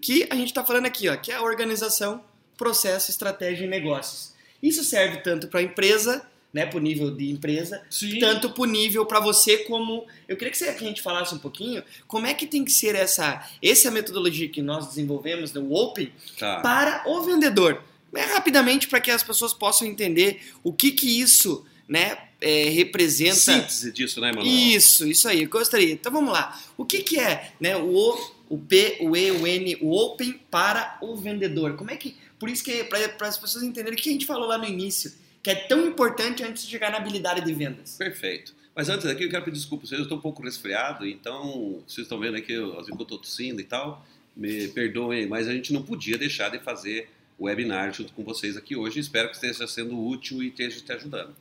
que 0.00 0.26
a 0.30 0.34
gente 0.34 0.48
está 0.48 0.64
falando 0.64 0.86
aqui, 0.86 1.08
ó, 1.08 1.16
que 1.16 1.30
é 1.32 1.36
a 1.36 1.42
organização, 1.42 2.22
processo, 2.56 3.10
estratégia 3.10 3.64
e 3.64 3.68
negócios. 3.68 4.32
Isso 4.62 4.82
serve 4.84 5.18
tanto 5.18 5.48
para 5.48 5.60
a 5.60 5.62
empresa, 5.62 6.24
né, 6.54 6.64
para 6.64 6.78
o 6.78 6.80
nível 6.80 7.10
de 7.10 7.30
empresa, 7.30 7.82
Sim. 7.90 8.20
tanto 8.20 8.48
para 8.50 8.62
o 8.62 8.64
nível 8.64 9.04
para 9.04 9.18
você 9.18 9.58
como. 9.58 10.06
Eu 10.28 10.36
queria 10.36 10.52
que, 10.52 10.56
você, 10.56 10.72
que 10.72 10.84
a 10.84 10.86
gente 10.86 11.02
falasse 11.02 11.34
um 11.34 11.38
pouquinho 11.38 11.82
como 12.06 12.26
é 12.28 12.32
que 12.32 12.46
tem 12.46 12.64
que 12.64 12.70
ser 12.70 12.94
essa, 12.94 13.44
essa 13.60 13.90
metodologia 13.90 14.48
que 14.48 14.62
nós 14.62 14.86
desenvolvemos 14.86 15.52
no 15.52 15.74
Open 15.74 16.12
Tá. 16.38 16.60
para 16.60 17.02
o 17.06 17.22
vendedor. 17.22 17.82
É, 18.14 18.22
rapidamente 18.26 18.86
para 18.86 19.00
que 19.00 19.10
as 19.10 19.24
pessoas 19.24 19.52
possam 19.52 19.88
entender 19.88 20.40
o 20.62 20.72
que 20.72 20.92
que 20.92 21.20
isso 21.20 21.66
né, 21.88 22.16
é, 22.40 22.68
representa. 22.68 23.34
Síntese 23.34 23.90
disso, 23.90 24.20
né, 24.20 24.28
Manuel? 24.28 24.46
Isso, 24.46 25.04
isso 25.08 25.26
aí, 25.26 25.42
eu 25.42 25.48
gostaria. 25.48 25.92
Então 25.92 26.12
vamos 26.12 26.32
lá. 26.32 26.56
O 26.76 26.84
que, 26.84 27.02
que 27.02 27.18
é 27.18 27.52
né, 27.58 27.76
o 27.76 27.92
O, 27.92 28.30
o 28.50 28.58
P, 28.58 28.98
o 29.00 29.16
E, 29.16 29.32
o 29.32 29.44
N, 29.44 29.76
o 29.80 29.90
Open 29.90 30.40
para 30.48 30.98
o 31.02 31.16
vendedor? 31.16 31.74
Como 31.74 31.90
é 31.90 31.96
que. 31.96 32.16
Por 32.38 32.48
isso 32.48 32.62
que 32.62 32.84
para 32.84 33.26
as 33.26 33.38
pessoas 33.38 33.64
entenderem 33.64 33.98
o 33.98 34.00
que 34.00 34.08
a 34.08 34.12
gente 34.12 34.26
falou 34.26 34.46
lá 34.46 34.58
no 34.58 34.66
início, 34.66 35.12
que 35.44 35.50
é 35.50 35.54
tão 35.54 35.86
importante 35.86 36.42
antes 36.42 36.64
de 36.64 36.70
chegar 36.70 36.90
na 36.90 36.96
habilidade 36.96 37.44
de 37.44 37.52
vendas. 37.52 37.98
Perfeito. 37.98 38.54
Mas 38.74 38.88
antes 38.88 39.04
daqui 39.06 39.24
eu 39.24 39.30
quero 39.30 39.44
pedir 39.44 39.58
desculpa 39.58 39.86
eu 39.92 40.02
estou 40.02 40.16
um 40.16 40.20
pouco 40.20 40.42
resfriado, 40.42 41.06
então 41.06 41.84
vocês 41.86 42.06
estão 42.06 42.18
vendo 42.18 42.38
aqui, 42.38 42.52
eu, 42.54 42.80
estou 42.80 43.18
tossindo 43.18 43.60
e 43.60 43.64
tal, 43.64 44.04
me 44.34 44.66
perdoem, 44.68 45.28
mas 45.28 45.46
a 45.46 45.52
gente 45.52 45.70
não 45.72 45.82
podia 45.82 46.16
deixar 46.16 46.48
de 46.48 46.58
fazer 46.58 47.10
o 47.38 47.44
webinar 47.44 47.92
junto 47.92 48.12
com 48.14 48.24
vocês 48.24 48.56
aqui 48.56 48.74
hoje, 48.74 48.98
espero 48.98 49.28
que 49.28 49.34
esteja 49.34 49.66
sendo 49.68 50.02
útil 50.02 50.42
e 50.42 50.48
esteja 50.48 50.80
te 50.80 50.92
ajudando. 50.92 51.36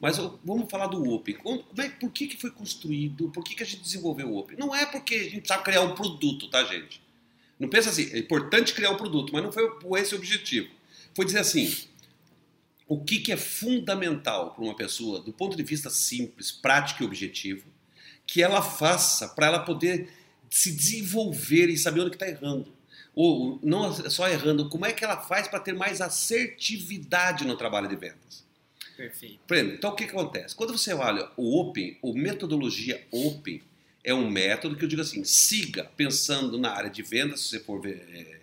Mas 0.00 0.16
vamos 0.44 0.70
falar 0.70 0.86
do 0.86 1.02
Open. 1.12 1.34
Como, 1.34 1.64
é, 1.76 1.88
por 1.88 2.12
que, 2.12 2.28
que 2.28 2.40
foi 2.40 2.52
construído? 2.52 3.28
Por 3.30 3.42
que, 3.42 3.56
que 3.56 3.64
a 3.64 3.66
gente 3.66 3.82
desenvolveu 3.82 4.28
o 4.28 4.38
Open? 4.38 4.56
Não 4.56 4.74
é 4.74 4.86
porque 4.86 5.16
a 5.16 5.30
gente 5.30 5.48
sabe 5.48 5.64
criar 5.64 5.82
um 5.82 5.96
produto, 5.96 6.48
tá, 6.48 6.62
gente? 6.62 7.02
Não 7.58 7.68
pensa 7.68 7.90
assim, 7.90 8.08
é 8.12 8.18
importante 8.18 8.72
criar 8.72 8.90
um 8.92 8.96
produto, 8.96 9.32
mas 9.32 9.42
não 9.42 9.50
foi 9.50 10.00
esse 10.00 10.14
o 10.14 10.18
objetivo. 10.18 10.68
Foi 11.12 11.24
dizer 11.24 11.40
assim, 11.40 11.87
o 12.88 12.98
que, 13.04 13.20
que 13.20 13.30
é 13.30 13.36
fundamental 13.36 14.52
para 14.54 14.64
uma 14.64 14.74
pessoa, 14.74 15.20
do 15.20 15.32
ponto 15.32 15.56
de 15.56 15.62
vista 15.62 15.90
simples, 15.90 16.50
prático 16.50 17.02
e 17.02 17.06
objetivo, 17.06 17.66
que 18.26 18.42
ela 18.42 18.62
faça 18.62 19.28
para 19.28 19.46
ela 19.46 19.58
poder 19.60 20.08
se 20.50 20.72
desenvolver 20.72 21.68
e 21.68 21.76
saber 21.76 22.00
onde 22.00 22.16
está 22.16 22.26
errando. 22.26 22.72
Ou 23.14 23.60
não 23.62 23.92
só 24.10 24.28
errando, 24.28 24.68
como 24.70 24.86
é 24.86 24.92
que 24.92 25.04
ela 25.04 25.18
faz 25.18 25.48
para 25.48 25.60
ter 25.60 25.74
mais 25.74 26.00
assertividade 26.00 27.46
no 27.46 27.56
trabalho 27.56 27.88
de 27.88 27.96
vendas. 27.96 28.46
Perfeito. 28.96 29.38
Exemplo, 29.50 29.74
então 29.74 29.90
o 29.90 29.94
que, 29.94 30.04
que 30.04 30.10
acontece? 30.10 30.54
Quando 30.54 30.76
você 30.76 30.92
olha 30.94 31.28
o 31.36 31.60
Open, 31.60 31.98
ou 32.00 32.14
metodologia 32.14 33.06
Open, 33.10 33.62
é 34.02 34.14
um 34.14 34.30
método 34.30 34.76
que 34.76 34.84
eu 34.84 34.88
digo 34.88 35.02
assim, 35.02 35.22
siga 35.24 35.84
pensando 35.96 36.58
na 36.58 36.70
área 36.70 36.90
de 36.90 37.02
vendas, 37.02 37.40
se 37.40 37.48
você 37.50 37.60
for 37.60 37.86
é, 37.86 38.38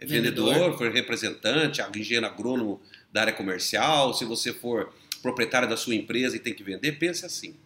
é 0.00 0.06
vendedor, 0.06 0.52
Vendedor. 0.52 0.78
for 0.78 0.92
representante, 0.92 1.80
engenheiro 1.96 2.26
agrônomo 2.26 2.80
da 3.18 3.22
área 3.22 3.32
comercial, 3.32 4.14
se 4.14 4.24
você 4.24 4.52
for 4.52 4.94
proprietário 5.20 5.68
da 5.68 5.76
sua 5.76 5.96
empresa 5.96 6.36
e 6.36 6.38
tem 6.38 6.54
que 6.54 6.62
vender, 6.62 6.92
pense 6.92 7.26
assim. 7.26 7.56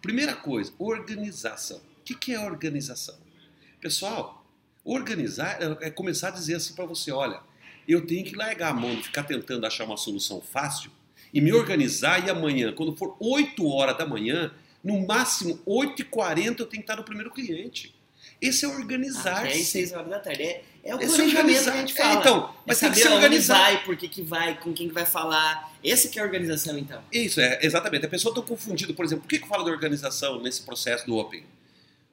Primeira 0.00 0.34
coisa, 0.34 0.72
organização. 0.78 1.76
O 1.76 2.02
que, 2.02 2.32
é 2.32 2.40
organização? 2.40 3.14
Pessoal, 3.78 4.42
organizar 4.82 5.58
é 5.60 5.88
é 5.88 5.90
começar 5.90 6.28
a 6.28 6.30
dizer 6.30 6.54
assim 6.54 6.74
para 6.74 6.86
você, 6.86 7.12
olha, 7.12 7.40
eu 7.86 8.06
tenho 8.06 8.24
que 8.24 8.34
largar 8.34 8.70
a 8.70 8.74
mão 8.74 8.96
de 8.96 9.02
ficar 9.02 9.24
tentando 9.24 9.66
achar 9.66 9.84
uma 9.84 9.98
solução 9.98 10.40
fácil 10.40 10.90
e 11.32 11.42
me 11.42 11.52
organizar 11.52 12.26
e 12.26 12.30
amanhã, 12.30 12.72
quando 12.72 12.96
for 12.96 13.14
8 13.20 13.66
horas 13.66 13.98
da 13.98 14.06
manhã, 14.06 14.50
no 14.82 15.06
máximo 15.06 15.58
8h40 15.66 16.46
eu 16.46 16.54
tenho 16.54 16.68
que 16.68 16.78
estar 16.78 16.96
no 16.96 17.04
primeiro 17.04 17.30
cliente. 17.30 17.94
Esse 18.40 18.64
é 18.64 18.68
Até 18.68 18.78
organizar-se. 18.78 19.60
às 19.60 19.66
6 19.66 19.92
horas 19.92 20.08
da 20.08 20.18
tarde. 20.20 20.42
É, 20.42 20.64
é 20.84 20.94
o 20.94 21.00
Esse 21.00 21.14
planejamento 21.16 21.62
que 21.64 21.68
a 21.70 21.76
gente 21.76 21.92
É, 21.92 22.02
fala. 22.02 22.20
então, 22.20 22.54
mas 22.66 22.78
é 22.82 22.86
tem 22.86 22.92
que 22.94 23.00
se 23.00 23.08
organizar. 23.08 23.58
vai, 23.58 23.84
por 23.84 23.96
que, 23.96 24.08
que 24.08 24.22
vai, 24.22 24.58
com 24.58 24.72
quem 24.72 24.88
que 24.88 24.94
vai 24.94 25.06
falar. 25.06 25.72
Esse 25.84 26.08
que 26.08 26.18
é 26.18 26.22
a 26.22 26.24
organização, 26.24 26.78
então. 26.78 27.02
Isso, 27.12 27.40
é, 27.40 27.58
exatamente. 27.62 28.06
A 28.06 28.08
pessoa 28.08 28.32
está 28.32 28.42
confundida. 28.46 28.92
Por 28.94 29.04
exemplo, 29.04 29.22
por 29.22 29.28
que 29.28 29.38
que 29.38 29.44
eu 29.44 29.48
falo 29.48 29.64
da 29.64 29.70
organização 29.70 30.40
nesse 30.42 30.62
processo 30.62 31.06
do 31.06 31.16
Open? 31.16 31.44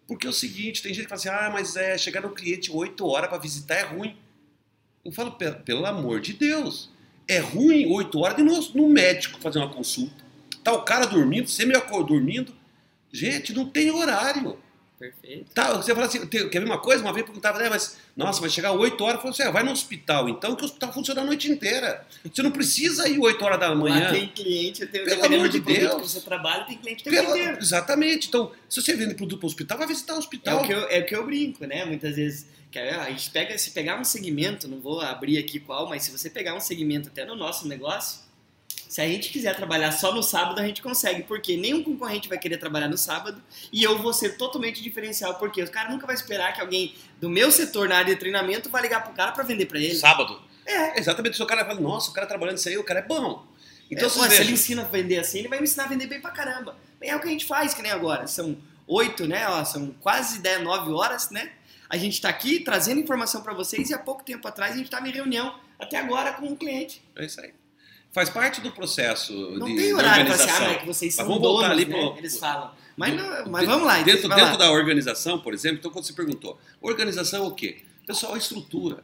Porque 0.08 0.26
é 0.26 0.30
o 0.30 0.34
seguinte, 0.34 0.82
tem 0.82 0.94
gente 0.94 1.04
que 1.06 1.10
fala 1.10 1.20
assim, 1.20 1.30
ah, 1.30 1.50
mas 1.52 1.76
é, 1.76 1.98
chegar 1.98 2.22
no 2.22 2.30
cliente 2.30 2.72
8 2.72 3.06
horas 3.06 3.30
para 3.30 3.38
visitar 3.38 3.76
é 3.76 3.84
ruim. 3.84 4.16
Eu 5.04 5.12
falo, 5.12 5.32
"Pe- 5.34 5.52
pelo 5.66 5.86
amor 5.86 6.20
de 6.22 6.34
Deus, 6.34 6.90
é 7.28 7.40
ruim 7.40 7.86
8 7.92 8.18
horas 8.20 8.38
de 8.38 8.44
no, 8.44 8.60
no 8.74 8.90
médico 8.90 9.40
fazer 9.40 9.60
uma 9.60 9.70
consulta. 9.70 10.26
Tá 10.64 10.72
o 10.74 10.84
cara 10.84 11.06
dormindo, 11.06 11.48
você 11.50 11.66
me 11.66 11.76
acordou 11.76 12.18
dormindo. 12.18 12.54
Gente, 13.12 13.54
não 13.54 13.66
tem 13.70 13.90
horário. 13.92 14.58
Perfeito. 15.00 15.54
Tá, 15.54 15.74
você 15.76 15.94
fala 15.94 16.08
assim, 16.08 16.26
tem- 16.26 16.50
quer 16.50 16.60
ver 16.60 16.66
uma 16.66 16.80
coisa? 16.80 17.04
Uma 17.04 17.14
vez 17.14 17.24
perguntava, 17.24 17.60
né, 17.60 17.70
mas, 17.70 17.98
nossa, 18.16 18.42
vai 18.42 18.50
chegar 18.50 18.72
8 18.72 19.04
horas, 19.04 19.18
falou 19.22 19.32
assim, 19.32 19.44
ah, 19.44 19.52
vai 19.52 19.62
no 19.62 19.72
hospital, 19.72 20.28
então, 20.28 20.56
que 20.56 20.64
o 20.64 20.66
hospital 20.66 20.92
funciona 20.92 21.22
a 21.22 21.24
noite 21.24 21.52
inteira. 21.52 22.04
Você 22.34 22.42
não 22.42 22.50
precisa 22.50 23.08
ir 23.08 23.20
8 23.20 23.46
horas 23.46 23.60
da 23.60 23.70
Lá 23.70 23.76
manhã. 23.76 24.12
tem 24.12 24.28
cliente, 24.28 24.82
eu 24.82 24.90
tenho, 24.90 25.06
Pelo 25.06 25.24
amor 25.26 25.50
de 25.50 25.60
Deus. 25.60 25.96
que 26.02 26.10
você 26.10 26.22
trabalha, 26.22 26.66
tem 26.66 26.78
cliente 26.80 27.02
o 27.02 27.04
tempo 27.12 27.16
Pela- 27.16 27.38
inteiro. 27.38 27.58
exatamente. 27.62 28.28
Então, 28.28 28.52
se 28.68 28.82
você 28.82 28.96
vende 28.96 29.14
produto 29.14 29.40
para 29.40 29.46
o 29.46 29.50
hospital, 29.50 29.78
vai 29.78 29.88
visitar 29.88 30.14
o 30.14 30.16
É 30.16 30.20
hospital. 30.20 30.62
o, 30.64 30.66
que 30.66 30.74
eu, 30.74 30.80
é 30.90 31.00
o 31.00 31.06
que 31.06 31.16
eu 31.16 31.26
brinco, 31.26 31.66
né? 31.68 31.86
Muitas 31.86 32.16
vezes. 32.16 32.48
É, 32.74 32.92
a 32.94 33.10
gente 33.10 33.32
pega, 33.32 33.58
se 33.58 33.72
pegar 33.72 34.00
um 34.00 34.04
segmento, 34.04 34.68
não 34.68 34.80
vou 34.80 35.02
abrir 35.02 35.40
aqui 35.40 35.60
qual, 35.60 35.90
mas 35.90 36.04
se 36.04 36.12
você 36.12 36.30
pegar 36.30 36.54
um 36.54 36.60
segmento 36.60 37.10
até 37.10 37.26
no 37.26 37.36
nosso 37.36 37.68
negócio, 37.68 38.20
se 38.88 39.02
a 39.02 39.08
gente 39.08 39.30
quiser 39.30 39.56
trabalhar 39.56 39.92
só 39.92 40.14
no 40.14 40.24
sábado, 40.24 40.60
a 40.60 40.66
gente 40.66 40.82
consegue, 40.82 41.24
porque 41.24 41.58
nenhum 41.58 41.84
concorrente 41.84 42.30
vai 42.30 42.38
querer 42.38 42.58
trabalhar 42.58 42.88
no 42.88 42.98
sábado 42.98 43.42
e 43.72 43.84
eu 43.84 43.98
vou 43.98 44.14
ser 44.14 44.38
totalmente 44.38 44.82
diferencial, 44.82 45.36
porque 45.36 45.62
o 45.62 45.70
cara 45.70 45.90
nunca 45.90 46.06
vai 46.06 46.16
esperar 46.16 46.54
que 46.54 46.62
alguém 46.62 46.96
do 47.20 47.30
meu 47.30 47.52
setor 47.52 47.90
na 47.90 47.98
área 47.98 48.14
de 48.14 48.20
treinamento 48.20 48.70
vai 48.70 48.82
ligar 48.82 49.04
pro 49.04 49.14
cara 49.14 49.32
para 49.32 49.44
vender 49.44 49.66
para 49.66 49.80
ele. 49.80 49.96
Sábado. 49.96 50.42
É. 50.66 51.00
Exatamente. 51.00 51.36
Se 51.36 51.44
o 51.44 51.46
cara 51.46 51.66
fala, 51.66 51.80
nossa, 51.80 52.12
o 52.12 52.14
cara 52.14 52.28
trabalhando 52.28 52.58
isso 52.58 52.70
aí, 52.70 52.78
o 52.78 52.84
cara 52.84 53.00
é 53.00 53.04
bom. 53.04 53.46
Então, 53.90 54.08
Então, 54.08 54.10
vocês 54.10 54.34
se 54.34 54.42
ele 54.42 54.52
ensina 54.52 54.82
a 54.82 54.86
vender 54.86 55.18
assim, 55.18 55.40
ele 55.40 55.48
vai 55.48 55.60
me 55.60 55.64
ensinar 55.64 55.86
a 55.86 55.88
vender 55.88 56.08
bem 56.08 56.20
pra 56.20 56.32
caramba. 56.32 56.78
É 57.02 57.16
o 57.16 57.20
que 57.20 57.28
a 57.28 57.32
gente 57.32 57.46
faz, 57.46 57.74
que 57.74 57.82
nem 57.82 57.92
agora. 57.92 58.28
São 58.28 58.58
oito, 58.86 59.26
né? 59.26 59.48
Ó, 59.48 59.64
são 59.64 59.92
quase 60.00 60.40
10, 60.40 60.64
9 60.64 60.92
horas, 60.92 61.30
né? 61.30 61.52
A 61.90 61.96
gente 61.96 62.20
tá 62.20 62.28
aqui 62.28 62.60
trazendo 62.60 63.00
informação 63.00 63.42
para 63.42 63.54
vocês 63.54 63.90
e 63.90 63.94
há 63.94 64.00
pouco 64.00 64.24
tempo 64.24 64.46
atrás 64.46 64.74
a 64.76 64.78
gente 64.78 64.90
tava 64.90 65.08
em 65.08 65.12
reunião, 65.12 65.58
até 65.80 65.98
agora, 65.98 66.34
com 66.34 66.46
um 66.46 66.56
cliente. 66.56 67.02
é 67.16 67.26
isso 67.26 67.40
aí. 67.40 67.54
Faz 68.18 68.32
parte 68.32 68.62
do 68.62 68.72
processo 68.72 69.32
Não 69.60 69.68
de, 69.68 69.76
tem 69.76 69.94
horário 69.94 70.26
pra 70.26 70.34
organização. 70.34 70.48
ser, 70.58 70.64
ah, 70.64 70.68
mas 70.70 70.76
é 70.76 70.80
que 70.80 70.86
vocês 70.88 71.16
Mas 71.16 71.16
são 71.16 71.26
vamos 71.28 71.42
voltar 71.42 71.68
donos, 71.68 71.84
ali 71.84 71.86
né? 71.86 72.00
pro- 72.10 72.18
Eles 72.18 72.40
falam. 72.40 72.72
Mas, 72.96 73.16
não, 73.16 73.52
mas 73.52 73.66
vamos 73.68 73.86
lá, 73.86 74.02
Dentro, 74.02 74.28
dentro 74.28 74.36
lá. 74.46 74.56
da 74.56 74.72
organização, 74.72 75.40
por 75.40 75.54
exemplo, 75.54 75.78
então 75.78 75.92
quando 75.92 76.04
você 76.06 76.14
perguntou, 76.14 76.60
organização 76.82 77.44
é 77.46 77.48
o 77.48 77.52
quê? 77.52 77.84
Pessoal, 78.08 78.34
a 78.34 78.38
estrutura. 78.40 79.04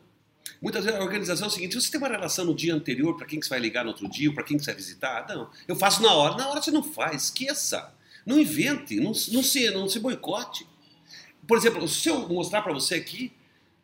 Muitas 0.59 0.84
vezes 0.84 0.99
a 0.99 1.03
organização 1.03 1.45
é 1.45 1.47
o 1.47 1.53
seguinte: 1.53 1.76
você 1.80 1.91
tem 1.91 1.99
uma 1.99 2.07
relação 2.07 2.43
no 2.43 2.55
dia 2.55 2.74
anterior 2.74 3.16
para 3.16 3.28
quem 3.28 3.39
que 3.39 3.45
você 3.45 3.51
vai 3.51 3.59
ligar 3.59 3.84
no 3.84 3.91
outro 3.91 4.09
dia, 4.09 4.34
para 4.34 4.43
quem 4.43 4.57
que 4.57 4.64
você 4.64 4.72
vai 4.72 4.78
visitar? 4.82 5.28
Não, 5.30 5.47
eu 5.68 5.76
faço 5.76 6.01
na 6.01 6.11
hora. 6.11 6.36
Na 6.36 6.49
hora 6.49 6.59
você 6.59 6.72
não 6.72 6.82
faz, 6.82 7.26
esqueça. 7.26 7.93
Não 8.26 8.39
invente, 8.39 8.95
não, 8.95 9.11
não, 9.11 9.43
se, 9.43 9.70
não 9.70 9.88
se 9.88 9.99
boicote. 9.99 10.66
Por 11.47 11.55
exemplo, 11.57 11.88
se 11.88 12.09
eu 12.09 12.28
mostrar 12.30 12.64
para 12.64 12.74
você 12.74 12.95
aqui, 12.95 13.32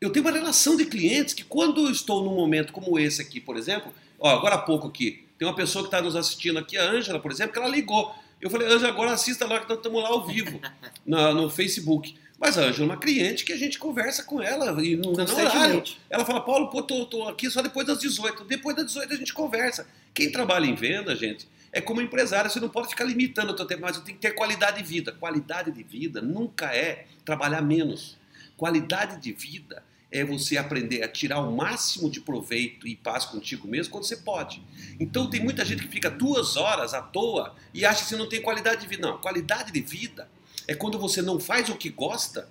eu 0.01 0.09
tenho 0.09 0.25
uma 0.25 0.31
relação 0.31 0.75
de 0.75 0.85
clientes 0.85 1.35
que 1.35 1.43
quando 1.43 1.85
eu 1.85 1.91
estou 1.91 2.23
num 2.23 2.33
momento 2.33 2.73
como 2.73 2.97
esse 2.97 3.21
aqui, 3.21 3.39
por 3.39 3.57
exemplo, 3.57 3.93
ó, 4.19 4.29
agora 4.29 4.55
há 4.55 4.59
pouco 4.59 4.87
aqui, 4.87 5.25
tem 5.37 5.47
uma 5.47 5.55
pessoa 5.55 5.83
que 5.83 5.87
está 5.87 6.01
nos 6.01 6.15
assistindo 6.15 6.59
aqui, 6.59 6.77
a 6.77 6.83
Ângela, 6.89 7.19
por 7.19 7.31
exemplo, 7.31 7.53
que 7.53 7.59
ela 7.59 7.67
ligou. 7.69 8.13
Eu 8.41 8.49
falei, 8.49 8.67
Ângela, 8.67 8.89
agora 8.89 9.11
assista 9.11 9.45
lá 9.45 9.59
que 9.59 9.67
nós 9.69 9.77
estamos 9.77 10.01
lá 10.01 10.09
ao 10.09 10.25
vivo, 10.25 10.59
na- 11.05 11.33
no 11.33 11.49
Facebook. 11.49 12.15
Mas 12.39 12.57
a 12.57 12.61
Ângela 12.61 12.83
é 12.83 12.85
uma 12.91 12.97
cliente 12.97 13.43
que 13.43 13.51
a 13.51 13.57
gente 13.57 13.77
conversa 13.77 14.23
com 14.23 14.41
ela 14.41 14.81
e 14.81 14.95
não 14.95 15.11
não 15.11 15.39
é 15.39 15.43
horário. 15.43 15.83
Ela 16.09 16.23
fala, 16.25 16.39
Paulo, 16.41 16.69
pô, 16.69 16.81
tô, 16.81 17.05
tô 17.05 17.27
aqui 17.27 17.49
só 17.51 17.61
depois 17.61 17.85
das 17.85 17.99
18. 17.99 18.45
Depois 18.45 18.75
das 18.75 18.85
18 18.85 19.13
a 19.13 19.15
gente 19.17 19.33
conversa. 19.33 19.85
Quem 20.13 20.31
trabalha 20.31 20.65
em 20.65 20.73
venda, 20.73 21.13
gente, 21.17 21.47
é 21.71 21.81
como 21.81 21.99
empresário, 22.01 22.49
você 22.49 22.59
não 22.61 22.69
pode 22.69 22.87
ficar 22.87 23.03
limitando 23.03 23.51
o 23.51 23.55
teu 23.55 23.65
tempo, 23.65 23.81
mas 23.81 23.97
você 23.97 24.03
tem 24.03 24.15
que 24.15 24.21
ter 24.21 24.31
qualidade 24.31 24.81
de 24.81 24.87
vida. 24.87 25.11
Qualidade 25.11 25.69
de 25.71 25.83
vida 25.83 26.21
nunca 26.21 26.73
é 26.73 27.07
trabalhar 27.25 27.61
menos. 27.61 28.17
Qualidade 28.55 29.21
de 29.21 29.31
vida 29.33 29.83
é 30.11 30.23
você 30.23 30.57
aprender 30.57 31.03
a 31.03 31.07
tirar 31.07 31.39
o 31.39 31.55
máximo 31.55 32.09
de 32.09 32.19
proveito 32.19 32.87
e 32.87 32.95
paz 32.95 33.25
contigo 33.25 33.67
mesmo 33.67 33.91
quando 33.91 34.05
você 34.05 34.17
pode. 34.17 34.61
Então 34.99 35.29
tem 35.29 35.39
muita 35.39 35.63
gente 35.63 35.83
que 35.83 35.87
fica 35.87 36.09
duas 36.09 36.57
horas 36.57 36.93
à 36.93 37.01
toa 37.01 37.55
e 37.73 37.85
acha 37.85 38.03
que 38.03 38.09
você 38.09 38.15
não 38.15 38.27
tem 38.27 38.41
qualidade 38.41 38.81
de 38.81 38.87
vida. 38.87 39.07
Não, 39.07 39.19
qualidade 39.19 39.71
de 39.71 39.81
vida 39.81 40.27
é 40.67 40.73
quando 40.73 40.97
você 40.97 41.21
não 41.21 41.39
faz 41.39 41.69
o 41.69 41.75
que 41.75 41.89
gosta 41.89 42.49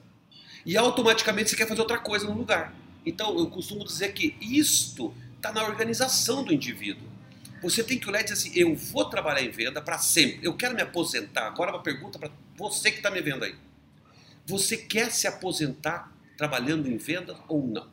e 0.65 0.77
automaticamente 0.77 1.51
você 1.51 1.57
quer 1.57 1.67
fazer 1.67 1.81
outra 1.81 1.99
coisa 1.99 2.27
no 2.27 2.35
lugar. 2.35 2.75
Então 3.05 3.37
eu 3.39 3.49
costumo 3.49 3.85
dizer 3.85 4.13
que 4.13 4.37
isto 4.41 5.13
está 5.37 5.53
na 5.53 5.65
organização 5.65 6.45
do 6.45 6.53
indivíduo. 6.53 7.09
Você 7.61 7.83
tem 7.83 7.99
que 7.99 8.09
olhar 8.09 8.21
e 8.21 8.25
dizer 8.25 8.35
assim: 8.35 8.53
eu 8.55 8.75
vou 8.77 9.05
trabalhar 9.07 9.43
em 9.43 9.51
venda 9.51 9.83
para 9.83 9.99
sempre. 9.99 10.47
Eu 10.47 10.55
quero 10.55 10.75
me 10.77 10.83
aposentar. 10.83 11.49
Agora 11.49 11.73
uma 11.73 11.83
pergunta 11.83 12.19
para 12.19 12.31
você 12.57 12.91
que 12.93 12.99
está 12.99 13.11
me 13.11 13.21
vendo 13.21 13.45
aí. 13.45 13.57
Você 14.47 14.77
quer 14.77 15.11
se 15.11 15.27
aposentar 15.27 16.13
trabalhando 16.39 16.89
em 16.89 16.97
venda 16.97 17.37
ou 17.49 17.67
não? 17.67 17.91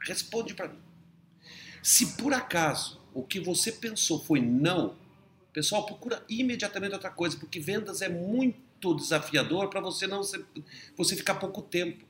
Responde 0.00 0.54
para 0.54 0.68
mim. 0.68 0.78
Se 1.82 2.16
por 2.16 2.32
acaso 2.32 3.00
o 3.14 3.22
que 3.22 3.38
você 3.38 3.70
pensou 3.70 4.24
foi 4.24 4.40
não, 4.40 4.96
pessoal, 5.52 5.84
procura 5.86 6.24
imediatamente 6.28 6.94
outra 6.94 7.10
coisa, 7.10 7.36
porque 7.36 7.60
vendas 7.60 8.02
é 8.02 8.08
muito 8.08 8.94
desafiador 8.94 9.68
para 9.68 9.80
você 9.80 10.06
não 10.06 10.22
ser, 10.22 10.44
você 10.96 11.14
ficar 11.14 11.34
pouco 11.34 11.62
tempo. 11.62 12.04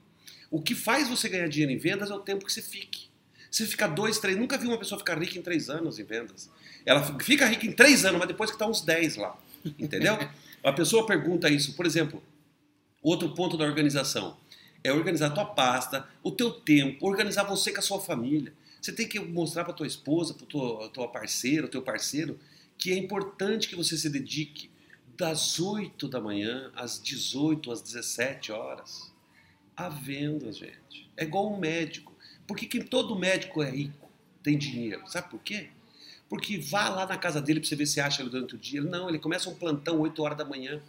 O 0.50 0.62
que 0.62 0.74
faz 0.74 1.08
você 1.08 1.28
ganhar 1.28 1.48
dinheiro 1.48 1.72
em 1.72 1.78
vendas 1.78 2.10
é 2.10 2.14
o 2.14 2.20
tempo 2.20 2.46
que 2.46 2.52
você 2.52 2.62
fique. 2.62 3.08
Você 3.50 3.66
fica 3.66 3.86
dois, 3.86 4.18
três. 4.18 4.36
Nunca 4.36 4.56
vi 4.56 4.66
uma 4.66 4.78
pessoa 4.78 4.98
ficar 4.98 5.18
rica 5.18 5.38
em 5.38 5.42
três 5.42 5.68
anos 5.68 5.98
em 5.98 6.04
vendas. 6.04 6.50
Ela 6.86 7.02
fica 7.18 7.46
rica 7.46 7.66
em 7.66 7.72
três 7.72 8.04
anos, 8.04 8.18
mas 8.18 8.28
depois 8.28 8.50
que 8.50 8.54
está 8.54 8.66
uns 8.66 8.82
10 8.82 9.16
lá. 9.16 9.38
Entendeu? 9.78 10.16
A 10.62 10.72
pessoa 10.72 11.06
pergunta 11.06 11.48
isso. 11.48 11.74
Por 11.74 11.86
exemplo, 11.86 12.22
outro 13.02 13.34
ponto 13.34 13.56
da 13.56 13.64
organização 13.64 14.36
é 14.88 14.92
organizar 14.92 15.28
a 15.28 15.30
tua 15.30 15.44
pasta, 15.44 16.08
o 16.22 16.30
teu 16.30 16.50
tempo, 16.50 17.06
organizar 17.06 17.44
você 17.44 17.72
com 17.72 17.78
a 17.78 17.82
sua 17.82 18.00
família. 18.00 18.52
Você 18.80 18.92
tem 18.92 19.08
que 19.08 19.18
mostrar 19.18 19.64
para 19.64 19.72
tua 19.72 19.86
esposa, 19.86 20.34
para 20.34 20.46
tua, 20.46 20.88
tua 20.90 21.08
parceira, 21.08 21.68
teu 21.68 21.82
parceiro, 21.82 22.38
que 22.76 22.92
é 22.92 22.96
importante 22.96 23.68
que 23.68 23.76
você 23.76 23.96
se 23.96 24.08
dedique 24.08 24.70
das 25.16 25.58
8 25.58 26.08
da 26.08 26.20
manhã 26.20 26.70
às 26.76 27.02
18, 27.02 27.72
às 27.72 27.82
17 27.82 28.52
horas 28.52 29.12
a 29.76 29.88
vendas, 29.88 30.56
gente. 30.56 31.10
É 31.16 31.24
igual 31.24 31.52
um 31.52 31.58
médico. 31.58 32.12
Por 32.46 32.56
que, 32.56 32.66
que 32.66 32.82
todo 32.82 33.18
médico 33.18 33.62
é 33.62 33.70
rico, 33.70 34.10
tem 34.42 34.56
dinheiro? 34.56 35.02
Sabe 35.08 35.28
por 35.28 35.40
quê? 35.40 35.68
Porque 36.28 36.58
vá 36.58 36.88
lá 36.88 37.06
na 37.06 37.16
casa 37.16 37.40
dele 37.40 37.60
para 37.60 37.68
você 37.68 37.76
ver 37.76 37.86
se 37.86 38.00
acha 38.00 38.22
ele 38.22 38.30
durante 38.30 38.54
o 38.54 38.58
dia. 38.58 38.80
Não, 38.82 39.08
ele 39.08 39.18
começa 39.18 39.48
um 39.48 39.54
plantão 39.54 40.00
8 40.00 40.22
horas 40.22 40.38
da 40.38 40.44
manhã. 40.44 40.80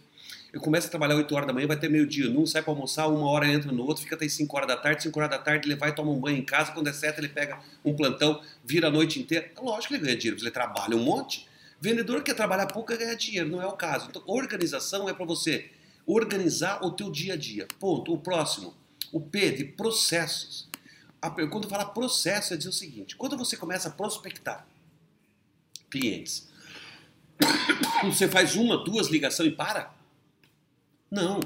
Ele 0.52 0.62
começa 0.62 0.88
a 0.88 0.90
trabalhar 0.90 1.14
8 1.16 1.32
horas 1.34 1.46
da 1.46 1.52
manhã, 1.52 1.66
vai 1.66 1.76
até 1.76 1.88
meio-dia 1.88 2.28
num, 2.28 2.44
sai 2.44 2.62
para 2.62 2.72
almoçar, 2.72 3.06
uma 3.06 3.28
hora 3.30 3.46
entra 3.46 3.70
no 3.70 3.84
outro, 3.86 4.02
fica 4.02 4.16
até 4.16 4.28
5 4.28 4.56
horas 4.56 4.68
da 4.68 4.76
tarde, 4.76 5.04
5 5.04 5.18
horas 5.18 5.30
da 5.30 5.38
tarde 5.38 5.68
ele 5.68 5.76
vai 5.76 5.94
tomar 5.94 6.10
um 6.10 6.18
banho 6.18 6.38
em 6.38 6.44
casa, 6.44 6.72
quando 6.72 6.88
é 6.88 6.92
7 6.92 7.18
ele 7.18 7.28
pega 7.28 7.60
um 7.84 7.94
plantão, 7.94 8.42
vira 8.64 8.88
a 8.88 8.90
noite 8.90 9.20
inteira. 9.20 9.50
É 9.56 9.60
lógico 9.60 9.88
que 9.88 9.94
ele 9.94 10.04
ganha 10.04 10.16
dinheiro, 10.16 10.42
ele 10.42 10.50
trabalha 10.50 10.96
um 10.96 11.02
monte. 11.02 11.48
Vendedor 11.80 12.18
que 12.18 12.24
quer 12.24 12.34
trabalhar 12.34 12.66
pouco 12.66 12.88
quer 12.88 12.98
ganhar 12.98 13.14
dinheiro, 13.14 13.48
não 13.48 13.62
é 13.62 13.66
o 13.66 13.72
caso. 13.72 14.08
Então, 14.10 14.22
organização 14.26 15.08
é 15.08 15.14
para 15.14 15.24
você 15.24 15.70
organizar 16.06 16.84
o 16.84 16.90
teu 16.90 17.10
dia 17.10 17.34
a 17.34 17.36
dia. 17.36 17.66
Ponto. 17.78 18.12
O 18.12 18.18
próximo, 18.18 18.74
o 19.12 19.20
P 19.20 19.50
de 19.52 19.64
processos. 19.64 20.68
Quando 21.50 21.68
fala 21.68 21.84
processo, 21.84 22.54
é 22.54 22.56
dizer 22.56 22.68
o 22.68 22.72
seguinte: 22.72 23.16
quando 23.16 23.36
você 23.36 23.56
começa 23.56 23.88
a 23.88 23.90
prospectar 23.90 24.66
clientes, 25.90 26.48
você 28.04 28.28
faz 28.28 28.56
uma, 28.56 28.84
duas 28.84 29.08
ligações 29.08 29.52
e 29.52 29.54
para? 29.54 29.99
Não. 31.10 31.40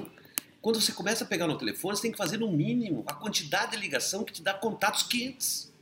Quando 0.61 0.81
você 0.81 0.93
começa 0.93 1.25
a 1.25 1.27
pegar 1.27 1.47
no 1.47 1.59
telefone, 1.59 1.97
você 1.97 2.03
tem 2.03 2.12
que 2.12 2.19
fazer 2.19 2.39
no 2.39 2.51
mínimo 2.51 3.05
a 3.07 3.15
quantidade 3.15 3.73
de 3.73 3.79
ligação 3.79 4.25
que 4.25 4.33
te 4.33 4.43
dá 4.43 4.55
contatos 4.55 5.03
quentes. 5.03 5.73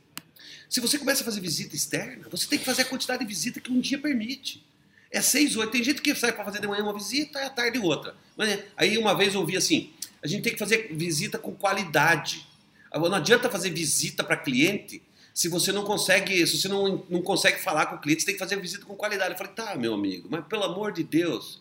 Se 0.69 0.79
você 0.79 0.97
começa 0.97 1.21
a 1.21 1.25
fazer 1.25 1.39
visita 1.39 1.75
externa, 1.75 2.27
você 2.29 2.47
tem 2.47 2.59
que 2.59 2.65
fazer 2.65 2.81
a 2.81 2.85
quantidade 2.85 3.19
de 3.19 3.27
visita 3.27 3.61
que 3.61 3.71
um 3.71 3.79
dia 3.79 3.99
permite. 3.99 4.65
É 5.11 5.21
seis, 5.21 5.55
oito. 5.55 5.71
Tem 5.71 5.83
gente 5.83 6.01
que 6.01 6.15
sai 6.15 6.31
para 6.31 6.43
fazer 6.43 6.59
de 6.59 6.67
manhã 6.67 6.83
uma 6.83 6.93
visita 6.93 7.39
e 7.39 7.43
à 7.43 7.49
tarde 7.49 7.77
outra. 7.79 8.15
Mas, 8.35 8.59
aí 8.75 8.97
uma 8.97 9.13
vez 9.13 9.33
eu 9.33 9.41
ouvi 9.41 9.55
assim: 9.55 9.91
a 10.21 10.27
gente 10.27 10.43
tem 10.43 10.53
que 10.53 10.59
fazer 10.59 10.93
visita 10.93 11.37
com 11.37 11.53
qualidade. 11.53 12.47
Não 12.91 13.13
adianta 13.13 13.49
fazer 13.49 13.69
visita 13.69 14.23
para 14.23 14.37
cliente 14.37 15.01
se 15.33 15.49
você 15.49 15.71
não 15.71 15.83
consegue, 15.83 16.45
se 16.45 16.59
você 16.59 16.67
não, 16.67 17.03
não 17.09 17.21
consegue 17.21 17.59
falar 17.59 17.87
com 17.87 17.95
o 17.95 17.99
cliente, 17.99 18.21
você 18.21 18.27
tem 18.27 18.35
que 18.35 18.39
fazer 18.39 18.55
visita 18.59 18.85
com 18.85 18.95
qualidade. 18.95 19.31
Eu 19.31 19.37
falei, 19.37 19.53
tá, 19.53 19.75
meu 19.75 19.95
amigo, 19.95 20.27
mas 20.29 20.45
pelo 20.45 20.63
amor 20.63 20.91
de 20.91 21.03
Deus, 21.03 21.59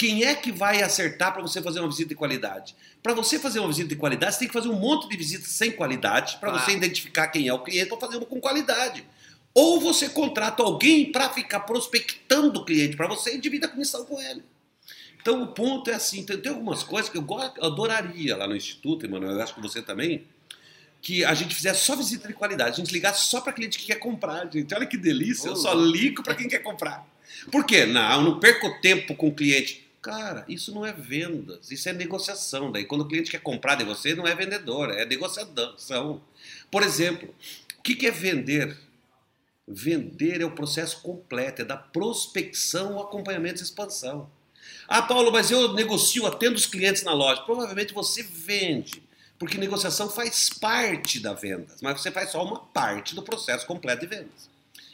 quem 0.00 0.24
é 0.24 0.34
que 0.34 0.50
vai 0.50 0.80
acertar 0.80 1.30
para 1.30 1.42
você 1.42 1.60
fazer 1.60 1.78
uma 1.78 1.88
visita 1.90 2.08
de 2.08 2.14
qualidade? 2.14 2.74
Para 3.02 3.12
você 3.12 3.38
fazer 3.38 3.58
uma 3.58 3.68
visita 3.68 3.90
de 3.90 3.96
qualidade, 3.96 4.32
você 4.32 4.38
tem 4.38 4.48
que 4.48 4.54
fazer 4.54 4.70
um 4.70 4.78
monte 4.78 5.06
de 5.06 5.14
visitas 5.14 5.48
sem 5.48 5.70
qualidade 5.70 6.38
para 6.38 6.50
você 6.50 6.70
identificar 6.72 7.28
quem 7.28 7.48
é 7.48 7.52
o 7.52 7.58
cliente 7.58 7.90
para 7.90 8.00
fazer 8.00 8.16
uma 8.16 8.24
com 8.24 8.40
qualidade. 8.40 9.04
Ou 9.52 9.78
você 9.78 10.08
contrata 10.08 10.62
alguém 10.62 11.12
para 11.12 11.28
ficar 11.28 11.60
prospectando 11.60 12.60
o 12.60 12.64
cliente 12.64 12.96
para 12.96 13.06
você 13.08 13.34
e 13.34 13.38
divide 13.38 13.66
a 13.66 13.68
comissão 13.68 14.06
com 14.06 14.18
ele. 14.18 14.42
Então 15.20 15.42
o 15.42 15.48
ponto 15.48 15.90
é 15.90 15.94
assim, 15.96 16.24
tem, 16.24 16.38
tem 16.38 16.50
algumas 16.50 16.82
coisas 16.82 17.10
que 17.10 17.18
eu, 17.18 17.26
adoraria 17.60 18.38
lá 18.38 18.46
no 18.46 18.56
Instituto, 18.56 19.04
Emanuel, 19.04 19.32
eu 19.32 19.42
acho 19.42 19.54
que 19.54 19.60
você 19.60 19.82
também, 19.82 20.26
que 21.02 21.26
a 21.26 21.34
gente 21.34 21.54
fizesse 21.54 21.84
só 21.84 21.94
visita 21.94 22.26
de 22.26 22.32
qualidade, 22.32 22.70
a 22.70 22.82
gente 22.82 22.90
ligasse 22.90 23.26
só 23.26 23.42
para 23.42 23.52
cliente 23.52 23.78
que 23.78 23.88
quer 23.88 23.96
comprar, 23.96 24.50
gente. 24.50 24.74
Olha 24.74 24.86
que 24.86 24.96
delícia, 24.96 25.48
eu 25.48 25.56
só 25.56 25.74
ligo 25.74 26.22
para 26.22 26.34
quem 26.34 26.48
quer 26.48 26.60
comprar. 26.60 27.06
Por 27.52 27.66
quê? 27.66 27.84
Não, 27.84 28.12
eu 28.12 28.22
não 28.22 28.40
perco 28.40 28.80
tempo 28.80 29.14
com 29.14 29.28
o 29.28 29.34
cliente. 29.34 29.89
Cara, 30.02 30.46
isso 30.48 30.74
não 30.74 30.84
é 30.86 30.92
vendas, 30.92 31.70
isso 31.70 31.88
é 31.88 31.92
negociação. 31.92 32.72
Daí 32.72 32.86
quando 32.86 33.02
o 33.02 33.08
cliente 33.08 33.30
quer 33.30 33.40
comprar 33.40 33.74
de 33.74 33.84
você, 33.84 34.14
não 34.14 34.26
é 34.26 34.34
vendedor, 34.34 34.90
é 34.90 35.04
negociação. 35.04 36.22
Por 36.70 36.82
exemplo, 36.82 37.34
o 37.78 37.82
que 37.82 38.06
é 38.06 38.10
vender? 38.10 38.78
Vender 39.68 40.40
é 40.40 40.44
o 40.44 40.50
processo 40.50 41.02
completo, 41.02 41.62
é 41.62 41.64
da 41.64 41.76
prospecção 41.76 42.98
acompanhamento 42.98 43.60
e 43.60 43.62
expansão. 43.62 44.30
Ah, 44.88 45.02
Paulo, 45.02 45.30
mas 45.30 45.50
eu 45.50 45.72
negocio, 45.74 46.26
atendo 46.26 46.56
os 46.56 46.66
clientes 46.66 47.02
na 47.02 47.12
loja. 47.12 47.42
Provavelmente 47.42 47.94
você 47.94 48.22
vende, 48.22 49.02
porque 49.38 49.56
negociação 49.56 50.10
faz 50.10 50.50
parte 50.50 51.20
da 51.20 51.32
venda, 51.32 51.74
mas 51.80 52.00
você 52.00 52.10
faz 52.10 52.30
só 52.30 52.42
uma 52.42 52.58
parte 52.58 53.14
do 53.14 53.22
processo 53.22 53.66
completo 53.66 54.00
de 54.00 54.06
vendas. 54.06 54.50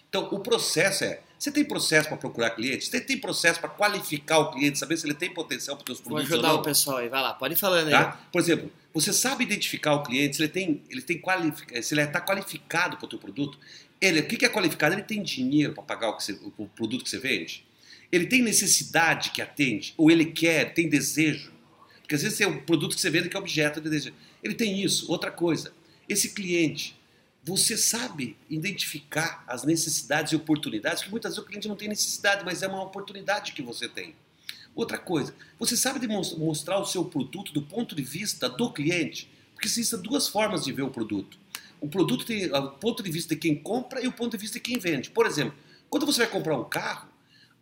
Então, 0.08 0.28
o 0.32 0.40
processo 0.40 1.04
é: 1.04 1.20
você 1.38 1.52
tem 1.52 1.64
processo 1.64 2.08
para 2.08 2.16
procurar 2.16 2.50
clientes? 2.50 2.88
Você 2.88 3.00
tem 3.00 3.18
processo 3.18 3.60
para 3.60 3.68
qualificar 3.68 4.38
o 4.38 4.50
cliente, 4.52 4.78
saber 4.78 4.96
se 4.96 5.06
ele 5.06 5.14
tem 5.14 5.32
potencial 5.32 5.76
para 5.76 5.82
os 5.82 5.98
seus 5.98 5.98
Vou 6.00 6.14
produtos 6.14 6.32
ajudar 6.32 6.48
ou 6.48 6.54
não? 6.54 6.60
o 6.60 6.64
pessoal 6.64 6.96
aí, 6.98 7.08
vai 7.08 7.20
lá, 7.22 7.34
pode 7.34 7.54
ir 7.54 7.56
falando 7.56 7.86
aí. 7.88 7.92
Tá? 7.92 8.20
Por 8.32 8.40
exemplo, 8.40 8.72
você 8.94 9.12
sabe 9.12 9.44
identificar 9.44 9.94
o 9.94 10.02
cliente, 10.02 10.36
se 10.36 10.42
ele 10.42 10.48
tem, 10.48 10.82
ele 10.88 11.02
tem 11.02 11.18
qualifica, 11.18 11.82
se 11.82 11.92
ele 11.94 12.00
está 12.02 12.20
qualificado 12.20 12.96
para 12.96 13.04
o 13.06 13.08
teu 13.08 13.18
produto. 13.18 13.58
Ele, 14.00 14.20
o 14.20 14.26
que 14.26 14.44
é 14.44 14.48
qualificado? 14.48 14.94
Ele 14.94 15.02
tem 15.02 15.22
dinheiro 15.22 15.72
para 15.74 15.82
pagar 15.82 16.10
o, 16.10 16.20
você- 16.20 16.38
o 16.58 16.66
produto 16.68 17.04
que 17.04 17.10
você 17.10 17.18
vende. 17.18 17.64
Ele 18.10 18.26
tem 18.26 18.40
necessidade 18.42 19.30
que 19.30 19.42
atende, 19.42 19.92
ou 19.96 20.10
ele 20.10 20.24
quer, 20.26 20.72
tem 20.72 20.88
desejo. 20.88 21.52
Porque 22.00 22.14
às 22.14 22.22
vezes 22.22 22.40
é 22.40 22.46
um 22.46 22.60
produto 22.60 22.94
que 22.94 23.00
você 23.00 23.10
vende 23.10 23.28
que 23.28 23.36
é 23.36 23.40
objeto 23.40 23.80
de 23.80 23.90
desejo. 23.90 24.14
Ele 24.42 24.54
tem 24.54 24.82
isso. 24.82 25.10
Outra 25.10 25.30
coisa, 25.30 25.72
esse 26.08 26.30
cliente, 26.32 26.95
você 27.46 27.76
sabe 27.76 28.36
identificar 28.50 29.44
as 29.46 29.62
necessidades 29.62 30.32
e 30.32 30.36
oportunidades, 30.36 31.04
que 31.04 31.10
muitas 31.10 31.30
vezes 31.30 31.44
o 31.44 31.46
cliente 31.46 31.68
não 31.68 31.76
tem 31.76 31.88
necessidade, 31.88 32.44
mas 32.44 32.60
é 32.60 32.66
uma 32.66 32.82
oportunidade 32.82 33.52
que 33.52 33.62
você 33.62 33.88
tem. 33.88 34.16
Outra 34.74 34.98
coisa, 34.98 35.32
você 35.56 35.76
sabe 35.76 36.04
mostrar 36.08 36.80
o 36.80 36.84
seu 36.84 37.04
produto 37.04 37.52
do 37.52 37.62
ponto 37.62 37.94
de 37.94 38.02
vista 38.02 38.48
do 38.48 38.72
cliente, 38.72 39.30
porque 39.54 39.68
existem 39.68 40.00
duas 40.00 40.26
formas 40.26 40.64
de 40.64 40.72
ver 40.72 40.82
o 40.82 40.90
produto. 40.90 41.38
O 41.80 41.88
produto 41.88 42.26
tem 42.26 42.52
o 42.52 42.70
ponto 42.72 43.00
de 43.00 43.12
vista 43.12 43.32
de 43.32 43.40
quem 43.40 43.54
compra 43.54 44.02
e 44.02 44.08
o 44.08 44.12
ponto 44.12 44.32
de 44.32 44.38
vista 44.38 44.54
de 44.54 44.60
quem 44.60 44.80
vende. 44.80 45.10
Por 45.10 45.24
exemplo, 45.24 45.56
quando 45.88 46.04
você 46.04 46.18
vai 46.18 46.28
comprar 46.28 46.58
um 46.58 46.64
carro, 46.64 47.08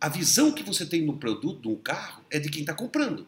a 0.01 0.09
visão 0.09 0.51
que 0.51 0.63
você 0.63 0.83
tem 0.83 1.05
no 1.05 1.15
produto 1.15 1.61
de 1.61 1.67
um 1.67 1.75
carro 1.75 2.23
é 2.31 2.39
de 2.39 2.49
quem 2.49 2.61
está 2.61 2.73
comprando. 2.73 3.27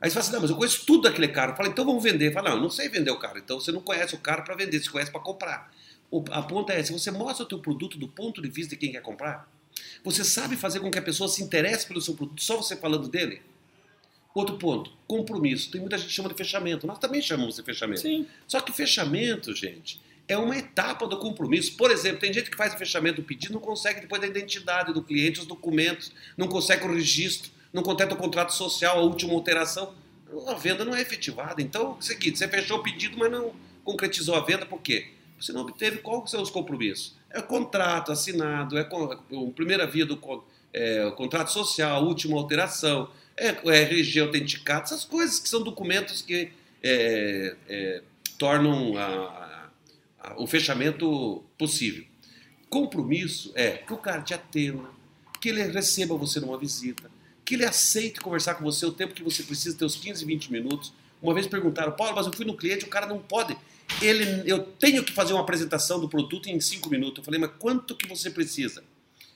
Aí 0.00 0.10
você 0.10 0.14
fala 0.14 0.24
assim, 0.24 0.32
não, 0.32 0.40
mas 0.40 0.50
eu 0.50 0.56
conheço 0.56 0.84
tudo 0.84 1.02
daquele 1.02 1.28
carro. 1.28 1.56
Fala, 1.56 1.68
então 1.68 1.84
vamos 1.84 2.02
vender. 2.02 2.32
Fala, 2.32 2.50
não, 2.50 2.56
eu 2.56 2.62
não 2.62 2.70
sei 2.70 2.88
vender 2.88 3.12
o 3.12 3.18
carro. 3.18 3.38
Então 3.38 3.60
você 3.60 3.70
não 3.70 3.80
conhece 3.80 4.14
o 4.16 4.18
carro 4.18 4.42
para 4.42 4.56
vender, 4.56 4.82
você 4.82 4.90
conhece 4.90 5.12
para 5.12 5.20
comprar. 5.20 5.72
A 6.30 6.42
ponta 6.42 6.72
é, 6.72 6.82
se 6.82 6.92
você 6.92 7.10
mostra 7.10 7.44
o 7.44 7.48
teu 7.48 7.58
produto 7.58 7.98
do 7.98 8.06
ponto 8.06 8.40
de 8.40 8.48
vista 8.48 8.70
de 8.70 8.76
quem 8.76 8.92
quer 8.92 9.02
comprar, 9.02 9.50
você 10.04 10.22
sabe 10.22 10.56
fazer 10.56 10.80
com 10.80 10.90
que 10.90 10.98
a 10.98 11.02
pessoa 11.02 11.28
se 11.28 11.42
interesse 11.42 11.86
pelo 11.86 12.00
seu 12.00 12.14
produto 12.14 12.42
só 12.42 12.56
você 12.56 12.76
falando 12.76 13.08
dele? 13.08 13.42
Outro 14.34 14.58
ponto, 14.58 14.90
compromisso. 15.06 15.70
Tem 15.70 15.80
muita 15.80 15.96
gente 15.96 16.08
que 16.08 16.12
chama 16.12 16.28
de 16.28 16.34
fechamento. 16.34 16.86
Nós 16.86 16.98
também 16.98 17.22
chamamos 17.22 17.56
de 17.56 17.62
fechamento. 17.62 18.00
Sim. 18.00 18.26
Só 18.48 18.60
que 18.60 18.72
fechamento, 18.72 19.54
gente, 19.54 20.00
é 20.26 20.36
uma 20.36 20.56
etapa 20.56 21.06
do 21.06 21.18
compromisso. 21.18 21.76
Por 21.76 21.90
exemplo, 21.90 22.18
tem 22.18 22.32
gente 22.32 22.50
que 22.50 22.56
faz 22.56 22.74
o 22.74 22.78
fechamento 22.78 23.22
do 23.22 23.26
pedido, 23.26 23.54
não 23.54 23.60
consegue 23.60 24.00
depois 24.00 24.20
da 24.20 24.26
identidade 24.26 24.92
do 24.92 25.02
cliente, 25.02 25.40
os 25.40 25.46
documentos, 25.46 26.12
não 26.36 26.48
consegue 26.48 26.84
o 26.84 26.92
registro, 26.92 27.50
não 27.72 27.82
completa 27.82 28.14
o 28.14 28.16
contrato 28.16 28.52
social, 28.52 28.98
a 28.98 29.02
última 29.02 29.32
alteração. 29.32 29.94
A 30.48 30.54
venda 30.54 30.84
não 30.84 30.94
é 30.94 31.00
efetivada. 31.00 31.62
Então, 31.62 31.92
é 31.92 31.98
o 31.98 32.02
seguinte, 32.02 32.38
você 32.38 32.48
fechou 32.48 32.78
o 32.78 32.82
pedido, 32.82 33.16
mas 33.16 33.30
não 33.30 33.54
concretizou 33.84 34.34
a 34.34 34.40
venda, 34.40 34.66
por 34.66 34.80
quê? 34.80 35.10
Você 35.44 35.52
não 35.52 35.60
obteve 35.60 35.98
qual 35.98 36.26
são 36.26 36.40
os 36.40 36.48
compromissos. 36.50 37.14
É 37.30 37.42
contrato 37.42 38.10
assinado, 38.10 38.78
é 38.78 38.80
a 38.80 39.50
primeira 39.54 39.86
via 39.86 40.06
do 40.06 40.18
é, 40.72 41.10
contrato 41.16 41.52
social, 41.52 42.02
última 42.04 42.36
alteração, 42.38 43.10
é, 43.36 43.48
é 43.48 43.82
RG 43.82 44.20
autenticado, 44.20 44.84
essas 44.84 45.04
coisas 45.04 45.38
que 45.38 45.48
são 45.48 45.62
documentos 45.62 46.22
que 46.22 46.50
é, 46.82 47.56
é, 47.68 48.02
tornam 48.38 48.96
a- 48.96 49.68
a- 50.20 50.34
o 50.38 50.46
fechamento 50.46 51.42
possível. 51.58 52.04
Compromisso 52.70 53.52
é 53.54 53.72
que 53.72 53.92
o 53.92 53.98
cara 53.98 54.22
te 54.22 54.32
atenda, 54.34 54.88
que 55.40 55.50
ele 55.50 55.62
receba 55.64 56.16
você 56.16 56.40
numa 56.40 56.56
visita, 56.58 57.10
que 57.44 57.54
ele 57.54 57.64
aceite 57.66 58.20
conversar 58.20 58.54
com 58.54 58.64
você 58.64 58.86
o 58.86 58.92
tempo 58.92 59.12
que 59.14 59.22
você 59.22 59.42
precisa, 59.42 59.76
ter 59.76 59.84
os 59.84 59.96
15, 59.96 60.24
20 60.24 60.50
minutos. 60.50 60.92
Uma 61.22 61.34
vez 61.34 61.46
perguntaram, 61.46 61.92
Paulo, 61.92 62.14
mas 62.16 62.26
eu 62.26 62.32
fui 62.32 62.44
no 62.46 62.56
cliente, 62.56 62.84
o 62.84 62.88
cara 62.88 63.06
não 63.06 63.18
pode. 63.18 63.56
Ele, 64.00 64.42
eu 64.50 64.60
tenho 64.62 65.02
que 65.04 65.12
fazer 65.12 65.32
uma 65.32 65.42
apresentação 65.42 66.00
do 66.00 66.08
produto 66.08 66.48
em 66.48 66.60
5 66.60 66.88
minutos. 66.90 67.18
Eu 67.18 67.24
falei, 67.24 67.40
mas 67.40 67.50
quanto 67.58 67.94
que 67.94 68.08
você 68.08 68.30
precisa? 68.30 68.82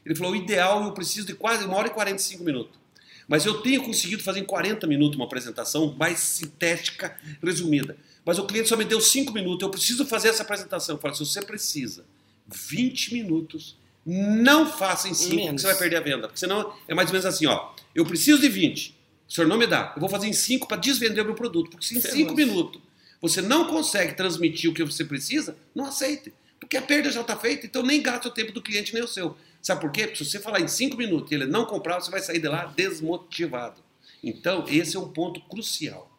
Ele 0.05 0.15
falou, 0.15 0.33
o 0.33 0.37
ideal 0.37 0.85
eu 0.85 0.93
preciso 0.93 1.27
de 1.27 1.35
quase 1.35 1.65
uma 1.65 1.77
hora 1.77 1.89
e 1.89 1.91
45 1.91 2.43
minutos. 2.43 2.79
Mas 3.27 3.45
eu 3.45 3.61
tenho 3.61 3.83
conseguido 3.83 4.23
fazer 4.23 4.41
em 4.41 4.45
40 4.45 4.87
minutos 4.87 5.17
uma 5.17 5.27
apresentação 5.27 5.95
mais 5.99 6.19
sintética, 6.19 7.17
resumida. 7.43 7.97
Mas 8.25 8.39
o 8.39 8.47
cliente 8.47 8.69
só 8.69 8.77
me 8.77 8.85
deu 8.85 9.01
5 9.01 9.33
minutos, 9.33 9.63
eu 9.63 9.71
preciso 9.71 10.07
fazer 10.07 10.29
essa 10.29 10.43
apresentação. 10.43 10.97
Eu 10.97 11.01
falei, 11.01 11.15
se 11.17 11.25
você 11.25 11.43
precisa 11.43 12.05
20 12.47 13.13
minutos, 13.13 13.77
não 14.05 14.71
faça 14.71 15.09
em 15.09 15.15
5, 15.15 15.29
porque 15.29 15.45
Menos. 15.45 15.61
você 15.61 15.67
vai 15.67 15.77
perder 15.77 15.97
a 15.97 16.01
venda. 16.01 16.29
Porque 16.29 16.41
senão 16.41 16.73
é 16.89 16.95
mais 16.95 17.11
ou 17.11 17.13
menos 17.13 17.27
assim, 17.27 17.45
ó. 17.47 17.73
Eu 17.95 18.07
preciso 18.07 18.41
de 18.41 18.49
20, 18.49 18.95
o 19.29 19.33
senhor 19.33 19.47
não 19.47 19.59
me 19.59 19.67
dá. 19.67 19.93
Eu 19.95 20.01
vou 20.01 20.09
fazer 20.09 20.27
em 20.27 20.33
5 20.33 20.67
para 20.67 20.79
desvender 20.79 21.23
o 21.23 21.27
meu 21.27 21.35
produto. 21.35 21.71
Porque 21.71 21.85
se 21.85 21.99
em 21.99 22.01
5 22.01 22.13
Ferrou. 22.15 22.35
minutos 22.35 22.81
você 23.21 23.43
não 23.43 23.67
consegue 23.67 24.15
transmitir 24.15 24.71
o 24.71 24.75
que 24.75 24.85
você 24.85 25.05
precisa, 25.05 25.57
não 25.75 25.87
aceite. 25.87 26.33
Porque 26.61 26.77
a 26.77 26.83
perda 26.83 27.11
já 27.11 27.21
está 27.21 27.37
feita, 27.37 27.67
então 27.67 27.83
nem 27.83 28.03
gasta 28.03 28.29
o 28.29 28.31
tempo 28.31 28.53
do 28.53 28.63
cliente 28.63 28.95
nem 28.95 29.03
o 29.03 29.09
seu. 29.09 29.37
Sabe 29.63 29.81
por 29.81 29.91
quê? 29.91 30.07
Porque 30.07 30.25
se 30.25 30.31
você 30.31 30.39
falar 30.39 30.61
em 30.61 30.69
5 30.69 30.97
minutos 30.97 31.31
e 31.31 31.35
ele 31.35 31.47
não 31.47 31.65
comprar, 31.65 32.01
você 32.01 32.11
vai 32.11 32.21
sair 32.21 32.41
de 32.41 32.49
lá 32.49 32.67
desmotivado. 32.67 33.83
Então, 34.23 34.65
esse 34.69 34.97
é 34.97 35.01
um 35.01 35.09
ponto 35.09 35.41
crucial. 35.43 36.11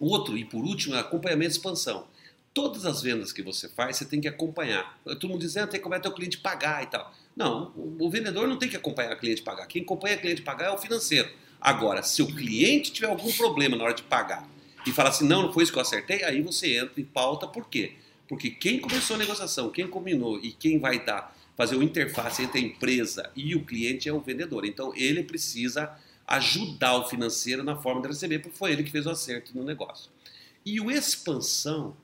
Outro, 0.00 0.36
e 0.36 0.44
por 0.44 0.64
último, 0.64 0.94
é 0.94 1.00
acompanhamento 1.00 1.52
e 1.52 1.56
expansão. 1.56 2.06
Todas 2.54 2.84
as 2.84 3.02
vendas 3.02 3.32
que 3.32 3.42
você 3.42 3.68
faz, 3.68 3.96
você 3.96 4.04
tem 4.04 4.20
que 4.20 4.28
acompanhar. 4.28 4.98
Todo 5.04 5.28
mundo 5.28 5.40
dizendo, 5.40 5.68
tem 5.68 5.80
que 5.80 5.80
acompanhar 5.80 6.02
teu 6.02 6.12
cliente 6.12 6.38
pagar 6.38 6.82
e 6.82 6.86
tal. 6.86 7.12
Não, 7.36 7.72
o, 7.76 8.06
o 8.06 8.10
vendedor 8.10 8.48
não 8.48 8.58
tem 8.58 8.68
que 8.68 8.76
acompanhar 8.76 9.14
o 9.14 9.18
cliente 9.18 9.42
pagar. 9.42 9.66
Quem 9.66 9.82
acompanha 9.82 10.16
o 10.16 10.20
cliente 10.20 10.42
pagar 10.42 10.66
é 10.66 10.70
o 10.70 10.78
financeiro. 10.78 11.30
Agora, 11.60 12.02
se 12.02 12.22
o 12.22 12.26
cliente 12.26 12.92
tiver 12.92 13.08
algum 13.08 13.32
problema 13.32 13.76
na 13.76 13.84
hora 13.84 13.94
de 13.94 14.02
pagar 14.02 14.48
e 14.88 14.92
falar 14.92 15.10
assim, 15.10 15.26
não, 15.26 15.42
não 15.42 15.52
foi 15.52 15.62
isso 15.62 15.72
que 15.72 15.78
eu 15.78 15.82
acertei, 15.82 16.24
aí 16.24 16.40
você 16.40 16.78
entra 16.78 17.00
em 17.00 17.04
pauta, 17.04 17.46
por 17.46 17.68
quê? 17.68 17.92
Porque 18.26 18.50
quem 18.50 18.80
começou 18.80 19.16
a 19.16 19.18
negociação, 19.18 19.70
quem 19.70 19.86
combinou 19.86 20.38
e 20.42 20.50
quem 20.52 20.78
vai 20.78 21.04
dar, 21.04 21.36
fazer 21.56 21.76
o 21.76 21.82
interface 21.82 22.42
entre 22.42 22.58
a 22.58 22.62
empresa 22.62 23.30
e 23.36 23.54
o 23.54 23.64
cliente 23.64 24.08
é 24.08 24.12
o 24.12 24.20
vendedor. 24.20 24.64
Então, 24.64 24.92
ele 24.94 25.22
precisa 25.22 25.94
ajudar 26.26 26.94
o 26.96 27.08
financeiro 27.08 27.62
na 27.62 27.76
forma 27.76 28.00
de 28.00 28.08
receber, 28.08 28.38
porque 28.38 28.56
foi 28.56 28.72
ele 28.72 28.82
que 28.82 28.90
fez 28.90 29.06
o 29.06 29.10
acerto 29.10 29.56
no 29.56 29.62
negócio. 29.62 30.10
E 30.64 30.80
o 30.80 30.90
expansão 30.90 31.96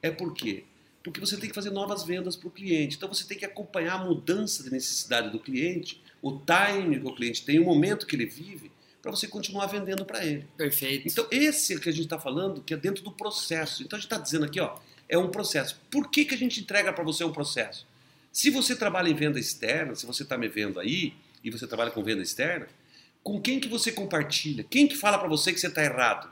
é 0.00 0.10
por 0.10 0.34
quê? 0.34 0.64
Porque 1.02 1.20
você 1.20 1.36
tem 1.36 1.48
que 1.48 1.54
fazer 1.54 1.70
novas 1.70 2.02
vendas 2.02 2.34
para 2.36 2.48
o 2.48 2.50
cliente. 2.50 2.96
Então 2.96 3.08
você 3.08 3.24
tem 3.24 3.38
que 3.38 3.44
acompanhar 3.44 4.00
a 4.00 4.04
mudança 4.04 4.64
de 4.64 4.70
necessidade 4.70 5.30
do 5.30 5.38
cliente, 5.38 6.02
o 6.20 6.40
time 6.40 6.98
que 6.98 7.06
o 7.06 7.14
cliente 7.14 7.44
tem, 7.44 7.60
o 7.60 7.64
momento 7.64 8.06
que 8.06 8.16
ele 8.16 8.26
vive, 8.26 8.71
para 9.02 9.10
você 9.10 9.26
continuar 9.26 9.66
vendendo 9.66 10.04
para 10.04 10.24
ele. 10.24 10.46
Perfeito. 10.56 11.08
Então, 11.08 11.26
esse 11.30 11.78
que 11.80 11.88
a 11.88 11.92
gente 11.92 12.04
está 12.04 12.18
falando, 12.18 12.62
que 12.62 12.72
é 12.72 12.76
dentro 12.76 13.02
do 13.02 13.10
processo. 13.10 13.82
Então, 13.82 13.96
a 13.96 14.00
gente 14.00 14.06
está 14.06 14.16
dizendo 14.16 14.44
aqui, 14.44 14.60
ó, 14.60 14.76
é 15.08 15.18
um 15.18 15.28
processo. 15.28 15.78
Por 15.90 16.08
que, 16.08 16.24
que 16.24 16.34
a 16.34 16.38
gente 16.38 16.60
entrega 16.60 16.92
para 16.92 17.02
você 17.02 17.24
um 17.24 17.32
processo? 17.32 17.84
Se 18.30 18.48
você 18.48 18.76
trabalha 18.76 19.08
em 19.08 19.14
venda 19.14 19.38
externa, 19.40 19.94
se 19.96 20.06
você 20.06 20.22
está 20.22 20.38
me 20.38 20.48
vendo 20.48 20.78
aí, 20.78 21.12
e 21.44 21.50
você 21.50 21.66
trabalha 21.66 21.90
com 21.90 22.02
venda 22.02 22.22
externa, 22.22 22.68
com 23.22 23.40
quem 23.40 23.58
que 23.58 23.68
você 23.68 23.90
compartilha? 23.90 24.64
Quem 24.70 24.86
que 24.86 24.96
fala 24.96 25.18
para 25.18 25.28
você 25.28 25.52
que 25.52 25.58
você 25.60 25.66
está 25.66 25.82
errado? 25.84 26.30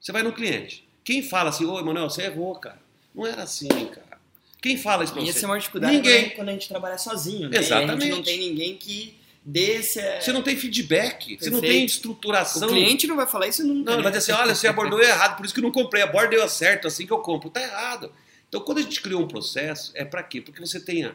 Você 0.00 0.12
vai 0.12 0.22
no 0.22 0.32
cliente. 0.32 0.86
Quem 1.02 1.22
fala 1.22 1.50
assim, 1.50 1.64
ô, 1.64 1.78
Emanuel, 1.80 2.08
você 2.10 2.22
errou, 2.22 2.54
cara. 2.56 2.78
Não 3.14 3.26
era 3.26 3.42
assim, 3.44 3.68
cara. 3.68 4.18
Quem 4.60 4.76
fala 4.76 5.04
isso 5.04 5.12
para 5.12 5.22
E 5.22 5.26
você? 5.26 5.30
essa 5.30 5.46
é 5.46 5.48
uma 5.48 5.58
dificuldade 5.58 5.96
Ninguém. 5.96 6.30
quando 6.30 6.48
a 6.50 6.52
gente 6.52 6.68
trabalha 6.68 6.98
sozinho, 6.98 7.48
né? 7.48 7.56
E 7.56 7.58
a 7.58 7.62
Exatamente. 7.62 8.02
gente 8.02 8.10
não 8.16 8.22
tem 8.22 8.38
ninguém 8.38 8.76
que 8.76 9.16
dê 9.48 9.76
esse... 9.76 10.00
Você 10.20 10.32
não 10.32 10.42
tem 10.42 10.56
feedback, 10.56 11.38
você 11.38 11.48
não 11.50 11.60
Perfeito. 11.60 11.72
tem 11.72 11.82
O 11.84 11.86
estruturação. 11.86 12.68
cliente 12.68 13.06
não 13.06 13.14
vai 13.14 13.26
falar 13.28 13.46
isso 13.46 13.64
nunca. 13.64 13.84
Não, 13.84 13.92
ele 13.92 13.96
né? 13.98 14.02
vai 14.02 14.12
dizer 14.18 14.32
assim, 14.32 14.42
olha, 14.42 14.54
você 14.54 14.66
abordou 14.66 15.00
errado, 15.00 15.36
por 15.36 15.46
isso 15.46 15.54
que 15.54 15.60
eu 15.60 15.64
não 15.64 15.70
comprei. 15.70 16.02
A 16.02 16.06
borda 16.08 16.30
deu 16.36 16.48
certo, 16.48 16.88
assim 16.88 17.06
que 17.06 17.12
eu 17.12 17.20
compro. 17.20 17.48
Tá 17.48 17.62
errado. 17.62 18.12
Então, 18.48 18.60
quando 18.60 18.78
a 18.78 18.82
gente 18.82 19.00
criou 19.00 19.22
um 19.22 19.28
processo, 19.28 19.92
é 19.94 20.04
para 20.04 20.22
quê? 20.22 20.40
Porque 20.40 20.60
você 20.60 20.80
tenha 20.80 21.14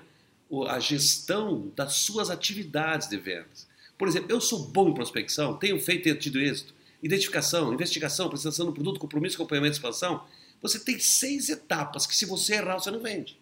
o- 0.50 0.64
a 0.66 0.80
gestão 0.80 1.72
das 1.76 1.94
suas 1.96 2.30
atividades 2.30 3.10
de 3.10 3.18
vendas. 3.18 3.68
Por 3.98 4.08
exemplo, 4.08 4.32
eu 4.32 4.40
sou 4.42 4.60
bom 4.68 4.90
em 4.90 4.94
prospecção, 4.94 5.56
tenho 5.58 5.80
feito 5.80 6.08
e 6.10 6.16
tido 6.16 6.40
êxito. 6.40 6.74
Identificação, 7.04 7.74
investigação, 7.74 8.28
apresentação 8.28 8.66
do 8.66 8.72
produto, 8.74 9.00
compromisso, 9.00 9.36
acompanhamento 9.36 9.74
e 9.76 9.78
expansão. 9.78 10.24
Você 10.62 10.80
tem 10.80 11.00
seis 11.00 11.50
etapas 11.50 12.06
que 12.06 12.16
se 12.16 12.26
você 12.26 12.54
errar, 12.56 12.76
você 12.80 12.92
não 12.92 13.00
vende. 13.00 13.38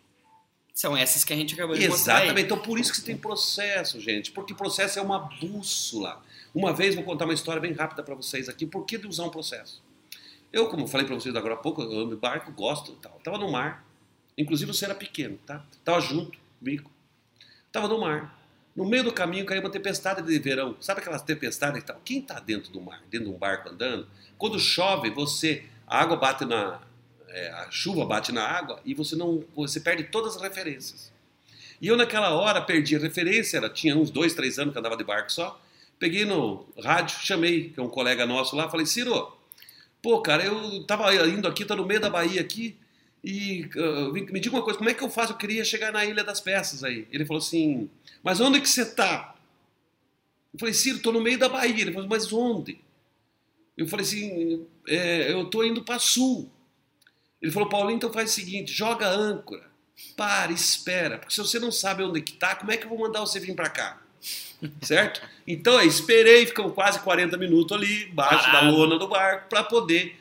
São 0.80 0.96
essas 0.96 1.26
que 1.26 1.34
a 1.34 1.36
gente 1.36 1.56
acabou 1.56 1.76
de 1.76 1.82
aí. 1.82 1.92
Exatamente. 1.92 2.42
Então, 2.44 2.58
por 2.58 2.80
isso 2.80 2.90
que 2.90 2.98
você 3.00 3.04
tem 3.04 3.18
processo, 3.18 4.00
gente. 4.00 4.32
Porque 4.32 4.54
processo 4.54 4.98
é 4.98 5.02
uma 5.02 5.20
bússola. 5.20 6.24
Uma 6.56 6.72
vez, 6.72 6.96
vou 6.96 7.04
contar 7.04 7.26
uma 7.26 7.34
história 7.34 7.60
bem 7.60 7.74
rápida 7.74 8.02
para 8.02 8.16
vocês 8.16 8.48
aqui. 8.48 8.66
Por 8.66 8.86
que 8.86 8.96
usar 9.06 9.26
um 9.26 9.30
processo? 9.30 9.84
Eu, 10.54 10.70
como 10.70 10.88
falei 10.88 11.06
para 11.06 11.16
vocês 11.16 11.36
agora 11.36 11.56
há 11.56 11.58
pouco, 11.58 11.82
eu 11.82 11.92
ando 11.92 12.16
de 12.16 12.16
barco, 12.16 12.50
gosto 12.54 12.94
e 12.94 12.96
tal. 12.96 13.20
Tava 13.22 13.38
no 13.38 13.52
mar. 13.52 13.86
Inclusive, 14.38 14.72
você 14.74 14.86
era 14.86 14.96
pequeno, 14.96 15.38
tá? 15.46 15.66
Tava 15.84 16.00
junto 16.00 16.40
comigo. 16.58 16.90
Tava 17.74 17.90
no 17.90 18.00
mar. 18.00 18.42
No 18.74 18.86
meio 18.88 19.04
do 19.04 19.12
caminho 19.12 19.46
caiu 19.46 19.60
uma 19.60 19.70
tempestade 19.70 20.22
de 20.22 20.40
verão. 20.40 20.78
Sabe 20.80 21.02
aquelas 21.02 21.22
tempestades 21.22 21.82
e 21.82 21.86
tal? 21.86 22.00
Quem 22.06 22.20
está 22.20 22.40
dentro 22.40 22.72
do 22.72 22.80
mar, 22.80 23.04
dentro 23.12 23.28
de 23.28 23.34
um 23.34 23.38
barco 23.38 23.68
andando, 23.68 24.08
quando 24.38 24.58
chove, 24.58 25.10
você 25.10 25.66
a 25.86 26.00
água 26.00 26.16
bate 26.16 26.46
na 26.46 26.80
é, 27.30 27.52
a 27.52 27.72
chuva 27.72 28.06
bate 28.06 28.32
na 28.32 28.44
água 28.44 28.80
e 28.86 28.94
você 28.94 29.16
não 29.16 29.44
você 29.56 29.80
perde 29.80 30.04
todas 30.06 30.36
as 30.36 30.42
referências. 30.42 31.12
E 31.82 31.88
eu 31.88 31.96
naquela 31.96 32.32
hora 32.32 32.62
perdi 32.62 32.96
a 32.96 33.00
referência, 33.00 33.58
era, 33.58 33.70
tinha 33.70 33.96
uns 33.96 34.12
dois, 34.12 34.34
três 34.34 34.60
anos 34.60 34.74
que 34.74 34.80
andava 34.80 34.98
de 34.98 35.04
barco 35.04 35.32
só, 35.32 35.62
Peguei 36.00 36.24
no 36.24 36.66
rádio, 36.82 37.20
chamei, 37.20 37.72
que 37.72 37.80
é 37.80 37.84
um 37.84 37.90
colega 37.90 38.26
nosso 38.26 38.56
lá, 38.56 38.70
falei, 38.70 38.86
Ciro, 38.86 39.38
pô, 40.02 40.22
cara, 40.22 40.46
eu 40.46 40.82
tava 40.86 41.14
indo 41.28 41.46
aqui, 41.46 41.66
tô 41.66 41.76
no 41.76 41.86
meio 41.86 42.00
da 42.00 42.10
Bahia 42.10 42.40
aqui, 42.40 42.78
e 43.22 43.70
uh, 43.76 44.14
me 44.14 44.40
diga 44.40 44.56
uma 44.56 44.64
coisa, 44.64 44.78
como 44.78 44.90
é 44.90 44.94
que 44.94 45.04
eu 45.04 45.10
faço? 45.10 45.34
Eu 45.34 45.38
queria 45.38 45.66
chegar 45.66 45.92
na 45.92 46.06
Ilha 46.06 46.24
das 46.24 46.40
Peças 46.40 46.86
aí. 46.86 47.06
Ele 47.12 47.26
falou 47.26 47.42
assim, 47.42 47.90
mas 48.24 48.40
onde 48.40 48.62
que 48.62 48.70
você 48.70 48.86
tá? 48.86 49.36
Eu 50.54 50.60
falei, 50.60 50.74
Ciro, 50.74 51.00
tô 51.00 51.12
no 51.12 51.20
meio 51.20 51.38
da 51.38 51.50
Bahia. 51.50 51.82
Ele 51.82 51.92
falou, 51.92 52.08
mas 52.08 52.32
onde? 52.32 52.80
Eu 53.78 53.90
falei 53.90 54.06
assim, 54.06 54.66
é, 54.88 55.34
eu 55.34 55.50
tô 55.50 55.66
indo 55.66 55.84
para 55.84 56.00
sul. 56.00 56.50
Ele 57.42 57.52
falou, 57.52 57.70
Paulinho, 57.70 57.98
então 57.98 58.12
faz 58.12 58.32
o 58.32 58.34
seguinte, 58.34 58.72
joga 58.72 59.08
âncora, 59.08 59.66
para, 60.16 60.52
espera, 60.52 61.18
porque 61.18 61.34
se 61.34 61.40
você 61.40 61.60
não 61.60 61.72
sabe 61.72 62.04
onde 62.04 62.22
que 62.22 62.34
tá, 62.34 62.56
como 62.56 62.72
é 62.72 62.78
que 62.78 62.86
eu 62.86 62.90
vou 62.90 63.00
mandar 63.00 63.22
você 63.22 63.40
vir 63.40 63.56
para 63.56 63.70
cá? 63.70 64.02
certo? 64.82 65.22
Então, 65.48 65.82
esperei, 65.82 66.46
ficam 66.46 66.70
quase 66.70 67.00
40 67.00 67.38
minutos 67.38 67.76
ali, 67.76 68.06
embaixo 68.06 68.46
Parado. 68.46 68.68
da 68.68 68.72
lona 68.72 68.98
do 68.98 69.08
barco, 69.08 69.50
para 69.50 69.64
poder 69.64 70.16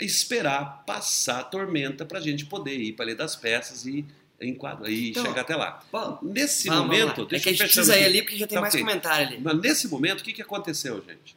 esperar 0.00 0.84
passar 0.86 1.40
a 1.40 1.44
tormenta 1.44 2.04
para 2.04 2.18
a 2.18 2.22
gente 2.22 2.44
poder 2.44 2.76
ir 2.76 2.92
para 2.92 3.06
ler 3.06 3.14
das 3.14 3.34
peças 3.34 3.86
e 3.86 4.04
enquadrar 4.40 4.90
e 4.90 5.10
então, 5.10 5.24
chegar 5.24 5.40
até 5.40 5.56
lá. 5.56 5.82
Bom, 5.90 6.18
nesse 6.22 6.68
vamos, 6.68 6.84
momento, 6.84 7.16
vamos 7.16 7.32
é 7.32 7.38
que 7.38 7.48
a 7.48 7.52
gente 7.52 7.64
precisa 7.64 7.96
ir 7.96 8.04
ali 8.04 8.22
porque 8.22 8.36
já 8.36 8.46
tem 8.46 8.56
tá 8.56 8.60
mais 8.60 8.74
okay. 8.74 8.84
comentário 8.84 9.26
ali. 9.28 9.38
Mas 9.40 9.58
nesse 9.60 9.88
momento, 9.88 10.20
o 10.20 10.24
que, 10.24 10.32
que 10.32 10.42
aconteceu, 10.42 11.02
gente? 11.06 11.36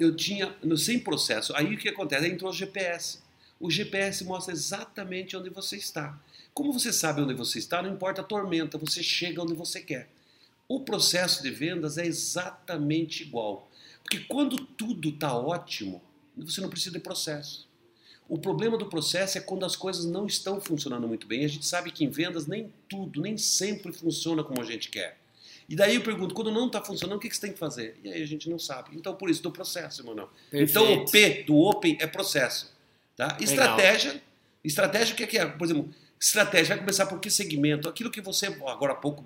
Eu 0.00 0.14
tinha, 0.14 0.54
no 0.62 0.76
sem 0.76 0.98
processo, 0.98 1.54
aí 1.54 1.74
o 1.74 1.76
que 1.76 1.88
acontece? 1.88 2.24
Aí 2.24 2.30
entrou 2.30 2.50
o 2.50 2.54
GPS. 2.54 3.18
O 3.60 3.70
GPS 3.70 4.24
mostra 4.24 4.52
exatamente 4.52 5.36
onde 5.36 5.50
você 5.50 5.76
está. 5.76 6.18
Como 6.54 6.72
você 6.72 6.92
sabe 6.92 7.20
onde 7.20 7.34
você 7.34 7.58
está, 7.58 7.82
não 7.82 7.92
importa 7.92 8.20
a 8.20 8.24
tormenta, 8.24 8.78
você 8.78 9.02
chega 9.02 9.42
onde 9.42 9.54
você 9.54 9.80
quer. 9.80 10.08
O 10.68 10.80
processo 10.80 11.42
de 11.42 11.50
vendas 11.50 11.98
é 11.98 12.06
exatamente 12.06 13.22
igual. 13.22 13.70
Porque 14.02 14.20
quando 14.20 14.56
tudo 14.64 15.08
está 15.08 15.34
ótimo, 15.34 16.02
você 16.36 16.60
não 16.60 16.68
precisa 16.68 16.92
de 16.92 17.00
processo. 17.00 17.68
O 18.28 18.38
problema 18.38 18.76
do 18.76 18.86
processo 18.86 19.38
é 19.38 19.40
quando 19.40 19.64
as 19.64 19.74
coisas 19.74 20.04
não 20.04 20.26
estão 20.26 20.60
funcionando 20.60 21.08
muito 21.08 21.26
bem. 21.26 21.44
A 21.44 21.48
gente 21.48 21.64
sabe 21.64 21.90
que 21.90 22.04
em 22.04 22.10
vendas 22.10 22.46
nem 22.46 22.72
tudo, 22.88 23.22
nem 23.22 23.38
sempre 23.38 23.92
funciona 23.92 24.44
como 24.44 24.60
a 24.60 24.64
gente 24.64 24.90
quer. 24.90 25.18
E 25.68 25.74
daí 25.76 25.96
eu 25.96 26.02
pergunto, 26.02 26.34
quando 26.34 26.50
não 26.50 26.66
está 26.66 26.82
funcionando, 26.82 27.18
o 27.18 27.20
que 27.20 27.34
você 27.34 27.40
tem 27.40 27.52
que 27.52 27.58
fazer? 27.58 27.98
E 28.02 28.10
aí 28.10 28.22
a 28.22 28.26
gente 28.26 28.48
não 28.48 28.58
sabe. 28.58 28.96
Então, 28.96 29.14
por 29.14 29.28
isso, 29.28 29.42
do 29.42 29.50
processo, 29.50 30.02
Emanuel. 30.02 30.30
Então, 30.52 30.92
o 30.92 31.10
P 31.10 31.44
do 31.46 31.56
Open 31.56 31.96
é 32.00 32.06
processo. 32.06 32.72
Tá? 33.18 33.36
Estratégia. 33.40 34.22
Estratégia, 34.62 35.12
o 35.12 35.16
que 35.16 35.36
é, 35.36 35.40
é? 35.40 35.46
Por 35.46 35.64
exemplo, 35.64 35.92
estratégia 36.20 36.68
vai 36.68 36.78
começar 36.78 37.04
por 37.06 37.18
que 37.18 37.28
segmento? 37.28 37.88
Aquilo 37.88 38.12
que 38.12 38.20
você, 38.20 38.46
agora 38.46 38.92
há 38.92 38.94
pouco, 38.96 39.24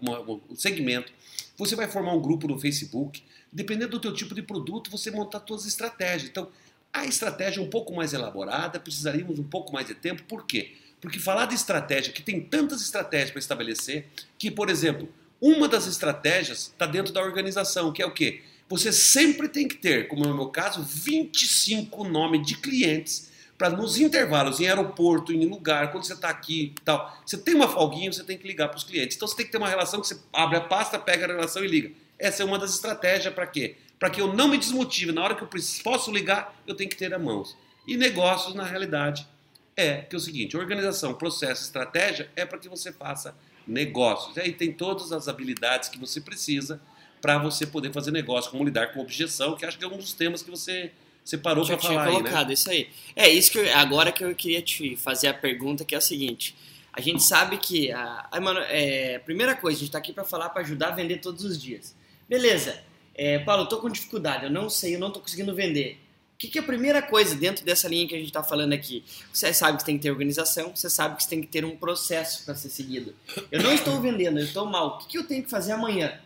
o 0.49 0.57
segmento. 0.57 1.13
Você 1.59 1.77
vai 1.77 1.87
formar 1.87 2.15
um 2.15 2.21
grupo 2.21 2.49
no 2.49 2.59
Facebook. 2.59 3.23
Dependendo 3.53 3.91
do 3.91 4.01
teu 4.01 4.15
tipo 4.15 4.35
de 4.35 4.41
produto, 4.41 4.91
você 4.91 5.11
montar 5.11 5.45
suas 5.47 5.67
estratégias. 5.67 6.31
Então, 6.31 6.49
a 6.91 7.05
estratégia 7.05 7.63
um 7.63 7.69
pouco 7.69 7.95
mais 7.95 8.15
elaborada, 8.15 8.81
precisaríamos 8.81 9.39
um 9.39 9.45
pouco 9.45 9.75
mais 9.75 9.87
de 9.87 9.95
tempo. 9.95 10.23
Por 10.23 10.47
quê? 10.47 10.75
Porque 10.99 11.19
falar 11.19 11.45
de 11.45 11.55
estratégia, 11.55 12.15
que 12.15 12.23
tem 12.23 12.41
tantas 12.41 12.81
estratégias 12.81 13.31
para 13.31 13.41
estabelecer, 13.41 14.07
que, 14.39 14.51
por 14.51 14.71
exemplo, 14.71 15.07
uma 15.39 15.69
das 15.69 15.87
estratégias 15.87 16.69
está 16.69 16.87
dentro 16.87 17.13
da 17.13 17.21
organização, 17.21 17.93
que 17.93 18.01
é 18.01 18.07
o 18.07 18.13
quê? 18.13 18.41
Você 18.71 18.91
sempre 18.91 19.51
tem 19.51 19.69
que 19.69 19.77
ter, 19.77 20.09
como 20.09 20.25
no 20.25 20.35
meu 20.35 20.47
caso, 20.47 20.83
25 20.83 22.05
nomes 22.05 22.47
de 22.47 22.57
clientes 22.57 23.32
para 23.63 23.71
nos 23.71 23.97
intervalos, 23.97 24.59
em 24.59 24.67
aeroporto, 24.67 25.33
em 25.33 25.47
lugar, 25.47 25.93
quando 25.93 26.05
você 26.05 26.15
está 26.15 26.29
aqui 26.29 26.75
tal, 26.85 27.17
você 27.25 27.39
tem 27.39 27.55
uma 27.55 27.69
folguinha, 27.69 28.13
você 28.13 28.25
tem 28.25 28.37
que 28.37 28.45
ligar 28.45 28.67
para 28.67 28.77
os 28.77 28.83
clientes. 28.83 29.15
Então 29.15 29.29
você 29.29 29.37
tem 29.37 29.47
que 29.47 29.53
ter 29.53 29.59
uma 29.59 29.69
relação 29.69 30.01
que 30.01 30.09
você 30.09 30.19
abre 30.33 30.57
a 30.57 30.61
pasta, 30.61 30.99
pega 30.99 31.27
a 31.27 31.29
relação 31.29 31.65
e 31.65 31.69
liga. 31.69 31.93
Essa 32.19 32.43
é 32.43 32.45
uma 32.45 32.59
das 32.59 32.75
estratégias 32.75 33.33
para 33.33 33.47
quê? 33.47 33.77
para 34.01 34.11
que 34.11 34.21
eu 34.21 34.35
não 34.35 34.49
me 34.49 34.59
desmotive. 34.59 35.13
Na 35.13 35.23
hora 35.23 35.37
que 35.37 35.45
eu 35.45 35.49
posso 35.85 36.11
ligar, 36.11 36.61
eu 36.67 36.75
tenho 36.75 36.91
que 36.91 36.97
ter 36.97 37.15
a 37.15 37.21
mãos. 37.21 37.57
E 37.87 37.97
negócios, 37.97 38.53
na 38.53 38.65
realidade, 38.65 39.25
é 39.77 39.99
que 39.99 40.17
é 40.17 40.19
o 40.19 40.21
seguinte: 40.21 40.57
organização, 40.57 41.15
processo, 41.15 41.63
estratégia 41.63 42.29
é 42.35 42.45
para 42.45 42.59
que 42.59 42.69
você 42.69 42.93
faça 42.93 43.33
negócios. 43.65 44.37
E 44.37 44.41
aí 44.41 44.53
tem 44.53 44.73
todas 44.73 45.13
as 45.13 45.29
habilidades 45.29 45.89
que 45.89 46.01
você 46.01 46.21
precisa 46.21 46.81
para 47.21 47.39
você 47.39 47.65
poder 47.65 47.93
fazer 47.93 48.11
negócio, 48.11 48.51
como 48.51 48.65
lidar 48.65 48.89
com 48.93 48.99
objeção, 48.99 49.55
que 49.55 49.65
acho 49.65 49.79
que 49.79 49.85
é 49.85 49.87
um 49.87 49.99
dos 49.99 50.13
temas 50.13 50.43
que 50.43 50.51
você 50.51 50.91
separou 51.25 51.65
para 51.67 51.79
falar 51.79 52.07
colocado, 52.07 52.39
aí, 52.39 52.47
né? 52.47 52.53
isso 52.55 52.71
aí. 52.71 52.89
É 53.15 53.29
isso 53.29 53.53
que 53.53 53.59
eu, 53.59 53.77
agora 53.77 54.11
que 54.11 54.25
eu 54.25 54.35
queria 54.35 54.63
te 54.63 54.97
fazer 54.97 55.29
a 55.29 55.35
pergunta, 55.35 55.85
que 55.85 55.95
é 55.95 55.99
a 55.99 56.01
seguinte. 56.01 56.55
A 56.93 57.01
gente 57.01 57.23
sabe 57.23 57.57
que 57.57 57.91
a, 57.91 58.29
a, 58.31 58.39
é, 58.69 59.19
primeira 59.21 59.55
coisa, 59.55 59.77
a 59.77 59.81
gente 59.81 59.89
está 59.89 59.99
aqui 59.99 60.13
para 60.13 60.25
falar 60.25 60.51
para 60.51 60.63
ajudar 60.63 60.89
a 60.89 60.91
vender 60.91 61.19
todos 61.19 61.45
os 61.45 61.61
dias. 61.61 61.95
Beleza. 62.29 62.83
É, 63.15 63.39
Paulo, 63.39 63.63
eu 63.63 63.67
tô 63.67 63.79
com 63.79 63.89
dificuldade, 63.89 64.45
eu 64.45 64.51
não 64.51 64.69
sei, 64.69 64.95
eu 64.95 64.99
não 64.99 65.11
tô 65.11 65.21
conseguindo 65.21 65.55
vender. 65.55 65.99
O 66.35 66.39
que, 66.43 66.49
que 66.49 66.59
é 66.59 66.63
a 66.63 66.65
primeira 66.65 67.01
coisa 67.01 67.35
dentro 67.37 67.65
dessa 67.65 67.89
linha 67.89 68.09
que 68.09 68.15
a 68.15 68.19
gente 68.19 68.29
está 68.29 68.43
falando 68.43 68.73
aqui? 68.73 69.05
Você 69.33 69.53
sabe 69.55 69.79
que 69.79 69.85
tem 69.85 69.97
que 69.97 70.03
ter 70.03 70.11
organização, 70.11 70.75
você 70.75 70.91
sabe 70.91 71.17
que 71.17 71.23
você 71.23 71.29
tem 71.29 71.41
que 71.41 71.47
ter 71.47 71.65
um 71.65 71.77
processo 71.77 72.45
para 72.45 72.55
ser 72.55 72.69
seguido. 72.69 73.15
Eu 73.51 73.63
não 73.63 73.73
estou 73.73 74.01
vendendo, 74.01 74.39
eu 74.39 74.45
estou 74.45 74.67
mal. 74.67 74.89
O 74.89 74.99
que, 74.99 75.09
que 75.09 75.19
eu 75.19 75.27
tenho 75.27 75.43
que 75.45 75.51
fazer 75.51 75.73
amanhã? 75.73 76.19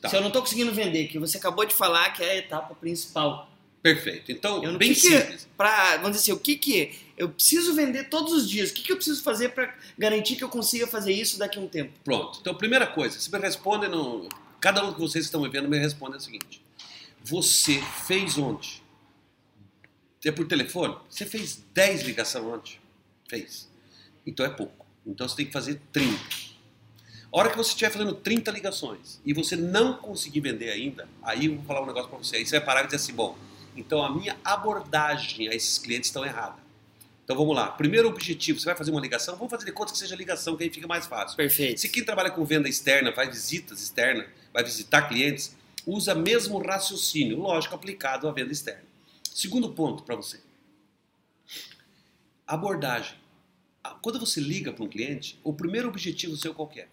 Tá. 0.00 0.08
Se 0.08 0.16
eu 0.16 0.20
não 0.20 0.28
estou 0.28 0.42
conseguindo 0.42 0.72
vender, 0.72 1.06
que 1.06 1.18
você 1.18 1.36
acabou 1.36 1.64
de 1.64 1.74
falar 1.74 2.10
que 2.10 2.22
é 2.22 2.32
a 2.32 2.36
etapa 2.36 2.74
principal. 2.74 3.48
Perfeito. 3.84 4.32
Então, 4.32 4.64
eu, 4.64 4.78
bem 4.78 4.94
que 4.94 5.00
simples. 5.00 5.46
pra, 5.58 5.98
vamos 5.98 6.16
dizer 6.16 6.22
assim, 6.22 6.32
o 6.32 6.40
que 6.40 6.56
que 6.56 6.98
eu 7.18 7.28
preciso 7.28 7.74
vender 7.74 8.08
todos 8.08 8.32
os 8.32 8.48
dias? 8.48 8.70
O 8.70 8.74
que, 8.74 8.82
que 8.82 8.90
eu 8.90 8.96
preciso 8.96 9.22
fazer 9.22 9.50
para 9.50 9.74
garantir 9.98 10.36
que 10.36 10.42
eu 10.42 10.48
consiga 10.48 10.86
fazer 10.86 11.12
isso 11.12 11.38
daqui 11.38 11.58
a 11.58 11.60
um 11.60 11.68
tempo? 11.68 11.92
Pronto. 12.02 12.38
Então, 12.40 12.54
primeira 12.54 12.86
coisa, 12.86 13.20
você 13.20 13.30
me 13.30 13.38
responde 13.38 13.86
no, 13.86 14.26
Cada 14.64 14.82
um 14.82 14.94
que 14.94 15.00
vocês 15.00 15.26
estão 15.26 15.42
me 15.42 15.50
vendo 15.50 15.68
me 15.68 15.78
responde 15.78 16.16
o 16.16 16.20
seguinte: 16.20 16.64
Você 17.22 17.82
fez 18.06 18.38
ontem? 18.38 18.80
É 20.24 20.32
por 20.32 20.48
telefone? 20.48 20.96
Você 21.10 21.26
fez 21.26 21.62
10 21.74 22.04
ligações 22.04 22.46
ontem? 22.46 22.80
Fez. 23.28 23.68
Então 24.26 24.46
é 24.46 24.48
pouco. 24.48 24.86
Então 25.06 25.28
você 25.28 25.36
tem 25.36 25.44
que 25.44 25.52
fazer 25.52 25.78
30. 25.92 26.18
A 27.30 27.38
hora 27.38 27.50
que 27.50 27.58
você 27.58 27.72
estiver 27.72 27.90
fazendo 27.90 28.14
30 28.14 28.50
ligações 28.52 29.20
e 29.22 29.34
você 29.34 29.54
não 29.54 29.98
conseguir 29.98 30.40
vender 30.40 30.70
ainda, 30.70 31.06
aí 31.22 31.44
eu 31.44 31.56
vou 31.56 31.64
falar 31.66 31.82
um 31.82 31.86
negócio 31.86 32.08
para 32.08 32.16
você. 32.16 32.36
Aí 32.36 32.46
você 32.46 32.56
vai 32.56 32.64
parar 32.64 32.84
e 32.84 32.86
dizer 32.86 32.96
assim: 32.96 33.12
bom, 33.12 33.36
então 33.76 34.04
a 34.04 34.14
minha 34.14 34.36
abordagem 34.44 35.48
a 35.48 35.54
esses 35.54 35.78
clientes 35.78 36.08
estão 36.08 36.24
errada. 36.24 36.62
Então 37.24 37.36
vamos 37.36 37.56
lá. 37.56 37.70
Primeiro 37.70 38.08
objetivo, 38.08 38.60
você 38.60 38.66
vai 38.66 38.76
fazer 38.76 38.90
uma 38.90 39.00
ligação, 39.00 39.34
vamos 39.36 39.50
fazer 39.50 39.64
de 39.64 39.72
conta 39.72 39.92
que 39.92 39.98
seja 39.98 40.14
ligação, 40.14 40.56
que 40.56 40.64
aí 40.64 40.70
fica 40.70 40.86
mais 40.86 41.06
fácil. 41.06 41.36
Perfeito. 41.36 41.80
Se 41.80 41.88
quem 41.88 42.04
trabalha 42.04 42.30
com 42.30 42.44
venda 42.44 42.68
externa, 42.68 43.12
faz 43.12 43.30
visitas 43.30 43.80
externas, 43.80 44.26
vai 44.52 44.62
visitar 44.62 45.02
clientes, 45.08 45.56
usa 45.86 46.14
mesmo 46.14 46.58
raciocínio, 46.58 47.38
lógico, 47.38 47.74
aplicado 47.74 48.28
à 48.28 48.32
venda 48.32 48.52
externa. 48.52 48.84
Segundo 49.34 49.70
ponto 49.72 50.02
para 50.02 50.14
você. 50.14 50.40
Abordagem. 52.46 53.16
Quando 54.02 54.20
você 54.20 54.40
liga 54.40 54.72
para 54.72 54.84
um 54.84 54.88
cliente, 54.88 55.38
o 55.42 55.52
primeiro 55.52 55.88
objetivo 55.88 56.36
seu 56.36 56.54
qual 56.54 56.70
é? 56.76 56.86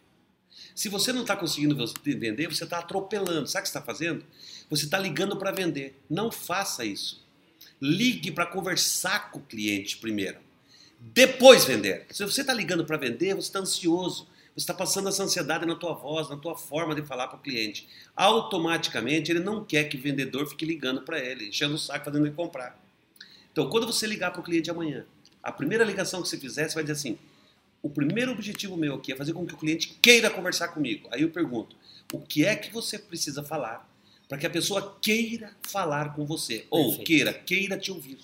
Se 0.75 0.89
você 0.89 1.11
não 1.11 1.21
está 1.21 1.35
conseguindo 1.35 1.75
vender, 2.03 2.47
você 2.47 2.63
está 2.63 2.79
atropelando. 2.79 3.47
Sabe 3.47 3.61
o 3.61 3.63
que 3.63 3.69
você 3.69 3.77
está 3.77 3.81
fazendo? 3.81 4.25
Você 4.71 4.85
está 4.85 4.97
ligando 4.97 5.35
para 5.35 5.51
vender. 5.51 6.01
Não 6.09 6.31
faça 6.31 6.85
isso. 6.85 7.21
Ligue 7.81 8.31
para 8.31 8.45
conversar 8.45 9.29
com 9.29 9.39
o 9.39 9.43
cliente 9.43 9.97
primeiro. 9.97 10.37
Depois 10.97 11.65
vender. 11.65 12.05
Se 12.09 12.23
você 12.23 12.39
está 12.39 12.53
ligando 12.53 12.85
para 12.85 12.95
vender, 12.95 13.35
você 13.35 13.49
está 13.49 13.59
ansioso. 13.59 14.29
Você 14.55 14.63
está 14.63 14.73
passando 14.73 15.09
essa 15.09 15.23
ansiedade 15.23 15.65
na 15.65 15.75
tua 15.75 15.93
voz, 15.93 16.29
na 16.29 16.37
tua 16.37 16.55
forma 16.55 16.95
de 16.95 17.01
falar 17.01 17.27
para 17.27 17.37
o 17.37 17.41
cliente. 17.41 17.85
Automaticamente 18.15 19.29
ele 19.29 19.41
não 19.41 19.63
quer 19.65 19.89
que 19.89 19.97
o 19.97 20.01
vendedor 20.01 20.47
fique 20.47 20.65
ligando 20.65 21.01
para 21.01 21.19
ele, 21.19 21.49
enchendo 21.49 21.75
o 21.75 21.77
saco, 21.77 22.05
fazendo 22.05 22.25
ele 22.25 22.35
comprar. 22.35 22.79
Então, 23.51 23.69
quando 23.69 23.85
você 23.85 24.07
ligar 24.07 24.31
para 24.31 24.39
o 24.39 24.43
cliente 24.43 24.71
amanhã, 24.71 25.05
a 25.43 25.51
primeira 25.51 25.83
ligação 25.83 26.21
que 26.21 26.29
você 26.29 26.37
fizer, 26.37 26.69
você 26.69 26.75
vai 26.75 26.83
dizer 26.83 26.93
assim: 26.93 27.17
o 27.81 27.89
primeiro 27.89 28.31
objetivo 28.31 28.77
meu 28.77 28.95
aqui 28.95 29.11
é 29.11 29.15
fazer 29.17 29.33
com 29.33 29.45
que 29.45 29.53
o 29.53 29.57
cliente 29.57 29.97
queira 30.01 30.29
conversar 30.29 30.69
comigo. 30.69 31.09
Aí 31.11 31.23
eu 31.23 31.29
pergunto: 31.29 31.75
o 32.13 32.19
que 32.19 32.45
é 32.45 32.55
que 32.55 32.71
você 32.71 32.97
precisa 32.97 33.43
falar 33.43 33.90
para 34.31 34.37
que 34.37 34.47
a 34.47 34.49
pessoa 34.49 34.97
queira 35.01 35.51
falar 35.61 36.15
com 36.15 36.25
você? 36.25 36.65
Ou 36.69 36.85
Perfeito. 36.85 37.05
queira, 37.05 37.33
queira 37.33 37.77
te 37.77 37.91
ouvir. 37.91 38.17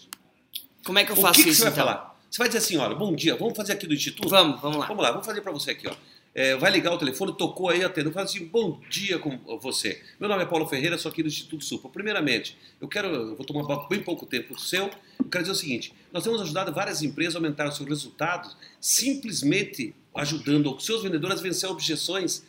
Como 0.85 0.97
é 0.97 1.03
que 1.03 1.11
eu 1.11 1.17
faço 1.17 1.33
o 1.33 1.35
que 1.35 1.43
que 1.43 1.49
isso? 1.49 1.57
Você 1.57 1.63
vai 1.65 1.73
então? 1.73 1.85
falar? 1.85 2.17
Você 2.31 2.37
vai 2.37 2.47
dizer 2.47 2.59
assim: 2.59 2.77
olha, 2.77 2.95
bom 2.95 3.13
dia, 3.13 3.35
vamos 3.35 3.57
fazer 3.57 3.73
aqui 3.73 3.85
do 3.85 3.93
Instituto? 3.93 4.29
Vamos, 4.29 4.61
vamos 4.61 4.77
lá. 4.77 4.85
Vamos 4.87 5.03
lá, 5.03 5.11
vamos 5.11 5.25
fazer 5.25 5.41
para 5.41 5.51
você 5.51 5.71
aqui, 5.71 5.85
ó. 5.85 5.93
É, 6.33 6.55
vai 6.55 6.71
ligar 6.71 6.93
o 6.93 6.97
telefone, 6.97 7.35
tocou 7.35 7.67
aí, 7.67 7.83
atendo. 7.83 8.09
Fala 8.13 8.23
assim, 8.23 8.45
bom 8.45 8.79
dia 8.89 9.19
com 9.19 9.37
você. 9.59 10.01
Meu 10.17 10.29
nome 10.29 10.43
é 10.43 10.45
Paulo 10.45 10.65
Ferreira, 10.65 10.97
sou 10.97 11.11
aqui 11.11 11.21
do 11.21 11.27
Instituto 11.27 11.65
Supra. 11.65 11.89
Primeiramente, 11.89 12.57
eu 12.79 12.87
quero, 12.87 13.07
eu 13.09 13.35
vou 13.35 13.45
tomar 13.45 13.89
bem 13.89 14.01
pouco 14.01 14.25
tempo 14.25 14.57
seu, 14.57 14.89
eu 15.19 15.25
quero 15.29 15.43
dizer 15.43 15.51
o 15.51 15.55
seguinte, 15.55 15.93
nós 16.13 16.23
temos 16.23 16.41
ajudado 16.41 16.71
várias 16.71 17.03
empresas 17.03 17.35
a 17.35 17.39
aumentar 17.39 17.67
os 17.67 17.75
seus 17.75 17.89
resultados, 17.89 18.55
simplesmente 18.79 19.93
ajudando 20.15 20.73
os 20.73 20.85
seus 20.85 21.03
vendedores 21.03 21.41
a 21.41 21.43
vencer 21.43 21.69
objeções 21.69 22.43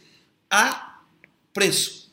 a 0.48 1.00
preço. 1.52 2.07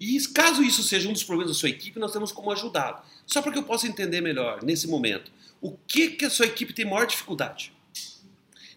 E 0.00 0.18
caso 0.28 0.62
isso 0.62 0.82
seja 0.82 1.08
um 1.08 1.12
dos 1.12 1.22
problemas 1.22 1.54
da 1.54 1.60
sua 1.60 1.68
equipe, 1.68 2.00
nós 2.00 2.10
temos 2.10 2.32
como 2.32 2.50
ajudá-lo. 2.50 3.02
Só 3.26 3.42
para 3.42 3.52
que 3.52 3.58
eu 3.58 3.62
possa 3.62 3.86
entender 3.86 4.22
melhor, 4.22 4.62
nesse 4.62 4.88
momento, 4.88 5.30
o 5.60 5.76
que, 5.86 6.08
que 6.12 6.24
a 6.24 6.30
sua 6.30 6.46
equipe 6.46 6.72
tem 6.72 6.86
maior 6.86 7.06
dificuldade. 7.06 7.72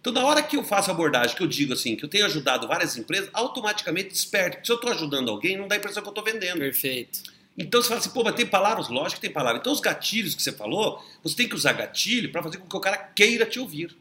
Então, 0.02 0.12
na 0.12 0.26
hora 0.26 0.44
que 0.44 0.58
eu 0.58 0.66
faço 0.66 0.92
a 0.92 0.94
abordagem, 0.94 1.34
que 1.34 1.42
eu 1.42 1.48
digo 1.48 1.72
assim, 1.72 1.96
que 1.96 2.04
eu 2.04 2.10
tenho 2.10 2.26
ajudado 2.26 2.68
várias 2.68 2.98
empresas, 2.98 3.30
automaticamente 3.32 4.10
desperto. 4.10 4.68
Se 4.68 4.70
eu 4.70 4.76
estou 4.76 4.92
ajudando 4.92 5.30
alguém, 5.30 5.56
não 5.56 5.66
dá 5.66 5.76
a 5.76 5.78
impressão 5.78 6.04
que 6.04 6.10
eu 6.10 6.12
estou 6.12 6.26
vendendo. 6.26 6.60
Perfeito. 6.60 7.24
Então 7.58 7.82
você 7.82 7.88
fala 7.88 8.02
assim, 8.02 8.10
pô, 8.10 8.22
mas 8.22 8.36
tem 8.36 8.46
palavras? 8.46 8.90
Lógico 8.90 9.22
que 9.22 9.28
tem 9.28 9.32
palavras. 9.32 9.62
Então 9.62 9.72
os 9.72 9.80
gatilhos 9.80 10.36
que 10.36 10.44
você 10.44 10.52
falou, 10.52 11.02
você 11.24 11.38
tem 11.38 11.48
que 11.48 11.56
usar 11.56 11.72
gatilho 11.72 12.34
para 12.34 12.44
fazer 12.44 12.58
com 12.58 12.68
que 12.68 12.76
o 12.76 12.82
cara 12.82 12.98
queira 12.98 13.46
te 13.46 13.60
ouvir. 13.60 13.96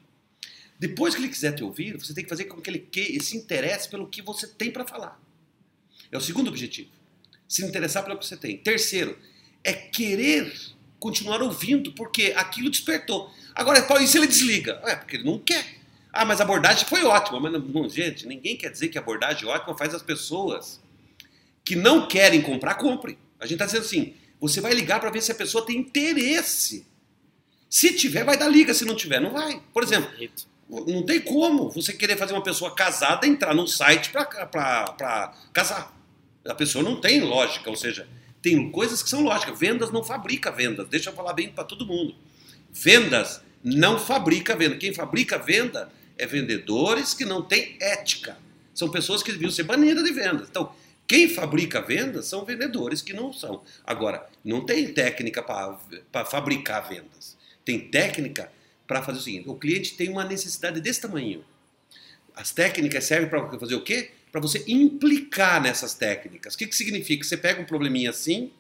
Depois 0.77 1.15
que 1.15 1.21
ele 1.21 1.29
quiser 1.29 1.53
te 1.53 1.63
ouvir, 1.63 1.97
você 1.97 2.13
tem 2.13 2.25
que 2.25 2.31
fazer 2.31 2.47
com 2.47 2.61
que 2.61 2.69
ele, 2.69 2.81
que, 2.81 3.23
se 3.23 3.37
interesse 3.37 3.89
pelo 3.89 4.09
que 4.09 4.21
você 4.21 4.49
tem 4.49 4.73
para 4.73 4.85
falar. 4.85 5.21
É 6.11 6.17
o 6.17 6.21
segundo 6.21 6.49
objetivo. 6.49 6.91
Se 7.53 7.63
interessar 7.63 8.03
pelo 8.03 8.17
que 8.17 8.25
você 8.25 8.35
tem. 8.35 8.57
Terceiro, 8.57 9.15
é 9.63 9.75
querer 9.75 10.51
continuar 10.99 11.43
ouvindo, 11.43 11.93
porque 11.93 12.33
aquilo 12.35 12.71
despertou. 12.71 13.31
Agora, 13.55 13.87
e 14.01 14.07
se 14.07 14.17
ele 14.17 14.27
desliga? 14.27 14.81
É, 14.85 14.97
porque 14.97 15.17
ele 15.17 15.25
não 15.25 15.39
quer. 15.39 15.63
Ah, 16.11 16.25
mas 16.25 16.41
a 16.41 16.45
abordagem 16.45 16.87
foi 16.87 17.05
ótima. 17.05 17.39
Mas, 17.39 17.53
não, 17.53 17.91
gente, 17.91 18.27
ninguém 18.27 18.57
quer 18.57 18.71
dizer 18.71 18.89
que 18.89 18.97
a 18.97 19.03
abordagem 19.03 19.47
ótima 19.47 19.77
faz 19.77 19.95
as 19.95 20.01
pessoas 20.01 20.81
que 21.63 21.77
não 21.77 22.09
querem 22.09 22.41
comprar, 22.41 22.77
comprem. 22.77 23.19
A 23.39 23.45
gente 23.45 23.57
está 23.57 23.67
dizendo 23.67 23.85
assim, 23.85 24.15
você 24.41 24.59
vai 24.59 24.73
ligar 24.73 24.99
para 24.99 25.11
ver 25.11 25.21
se 25.21 25.31
a 25.31 25.35
pessoa 25.35 25.67
tem 25.67 25.77
interesse. 25.77 26.87
Se 27.69 27.93
tiver, 27.93 28.25
vai 28.25 28.39
dar 28.39 28.49
liga. 28.49 28.73
Se 28.73 28.87
não 28.87 28.97
tiver, 28.97 29.21
não 29.21 29.31
vai. 29.31 29.63
Por 29.75 29.83
exemplo, 29.83 30.11
não 30.71 31.05
tem 31.05 31.21
como 31.21 31.69
você 31.69 31.93
querer 31.93 32.17
fazer 32.17 32.33
uma 32.33 32.43
pessoa 32.43 32.75
casada 32.75 33.27
entrar 33.27 33.55
num 33.55 33.67
site 33.67 34.09
para 34.09 35.35
casar. 35.53 36.02
A 36.45 36.55
pessoa 36.55 36.83
não 36.83 37.01
tem 37.01 37.21
lógica, 37.21 37.71
ou 37.71 37.77
seja, 37.77 38.09
tem 38.41 38.71
coisas 38.71 39.03
que 39.03 39.09
são 39.09 39.23
lógicas. 39.23 39.59
Vendas 39.59 39.91
não 39.91 40.03
fabrica 40.03 40.51
vendas. 40.51 40.89
Deixa 40.89 41.11
eu 41.11 41.15
falar 41.15 41.33
bem 41.33 41.49
para 41.49 41.65
todo 41.65 41.87
mundo. 41.87 42.15
Vendas 42.73 43.41
não 43.63 43.99
fabrica 43.99 44.57
venda. 44.57 44.77
Quem 44.77 44.93
fabrica 44.93 45.39
venda 45.39 45.91
é 46.19 46.27
vendedores 46.27 47.15
que 47.15 47.25
não 47.25 47.43
têm 47.43 47.77
ética. 47.81 48.37
São 48.75 48.91
pessoas 48.91 49.23
que 49.23 49.31
deviam 49.31 49.51
ser 49.51 49.63
banidas 49.63 50.03
de 50.03 50.13
vendas. 50.13 50.49
Então, 50.49 50.75
quem 51.07 51.29
fabrica 51.29 51.81
vendas 51.81 52.27
são 52.27 52.45
vendedores 52.45 53.03
que 53.03 53.13
não 53.13 53.33
são. 53.33 53.63
Agora, 53.85 54.27
não 54.45 54.65
tem 54.65 54.93
técnica 54.93 55.43
para 55.43 56.25
fabricar 56.25 56.89
vendas. 56.89 57.37
Tem 57.65 57.79
técnica 57.79 58.51
para 58.87 59.03
fazer 59.03 59.19
o 59.19 59.23
seguinte: 59.23 59.49
o 59.49 59.55
cliente 59.55 59.95
tem 59.95 60.09
uma 60.09 60.25
necessidade 60.25 60.81
desse 60.81 61.01
tamanho. 61.01 61.45
As 62.35 62.51
técnicas 62.51 63.05
servem 63.05 63.29
para 63.29 63.59
fazer 63.59 63.75
o 63.75 63.83
quê? 63.83 64.11
Para 64.33 64.41
você 64.41 64.65
implicar 64.67 65.63
nessas 65.63 65.93
técnicas. 65.93 66.55
O 66.55 66.59
que, 66.59 66.67
que 66.67 66.75
significa? 66.75 67.23
Você 67.23 67.37
pega 67.37 67.61
um 67.61 67.67
probleminha 67.67 68.09
assim 68.09 68.51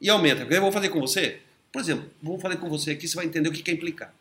e 0.00 0.08
aumenta. 0.08 0.42
Eu 0.44 0.62
vou 0.62 0.70
fazer 0.70 0.88
com 0.90 1.00
você? 1.00 1.40
Por 1.72 1.80
exemplo, 1.82 2.08
vou 2.22 2.38
fazer 2.38 2.56
com 2.56 2.68
você 2.68 2.92
aqui, 2.92 3.06
você 3.06 3.16
vai 3.16 3.26
entender 3.26 3.48
o 3.48 3.52
que 3.52 3.68
é 3.68 3.74
implicar. 3.74 4.14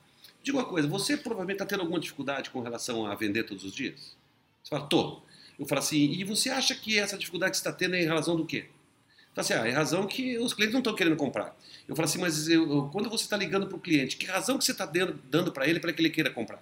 Diga 0.43 0.57
uma 0.57 0.65
coisa, 0.65 0.87
você 0.87 1.15
provavelmente 1.15 1.55
está 1.55 1.65
tendo 1.65 1.81
alguma 1.81 1.99
dificuldade 1.99 2.49
com 2.49 2.61
relação 2.61 3.05
a 3.05 3.13
vender 3.13 3.43
todos 3.43 3.63
os 3.63 3.73
dias? 3.73 4.15
Você 4.63 4.69
fala, 4.69 4.87
tô. 4.87 5.21
Eu 5.57 5.65
falo 5.65 5.79
assim, 5.79 6.11
e 6.13 6.23
você 6.23 6.49
acha 6.49 6.75
que 6.75 6.97
essa 6.97 7.17
dificuldade 7.17 7.51
que 7.51 7.57
você 7.57 7.61
está 7.61 7.71
tendo 7.71 7.95
é 7.95 8.03
em 8.03 8.07
razão 8.07 8.35
do 8.35 8.45
quê? 8.45 8.65
Fala 9.33 9.45
assim, 9.45 9.53
ah, 9.53 9.67
é 9.67 9.71
razão 9.71 10.07
que 10.07 10.37
os 10.39 10.53
clientes 10.53 10.73
não 10.73 10.79
estão 10.79 10.95
querendo 10.95 11.15
comprar. 11.15 11.55
Eu 11.87 11.95
falo 11.95 12.07
assim, 12.07 12.19
mas 12.19 12.47
eu, 12.47 12.89
quando 12.91 13.09
você 13.09 13.23
está 13.23 13.37
ligando 13.37 13.67
para 13.67 13.77
o 13.77 13.79
cliente, 13.79 14.17
que 14.17 14.25
razão 14.25 14.57
que 14.57 14.65
você 14.65 14.71
está 14.71 14.85
dando 14.85 15.51
para 15.51 15.67
ele 15.67 15.79
para 15.79 15.93
que 15.93 16.01
ele 16.01 16.09
queira 16.09 16.29
comprar? 16.31 16.61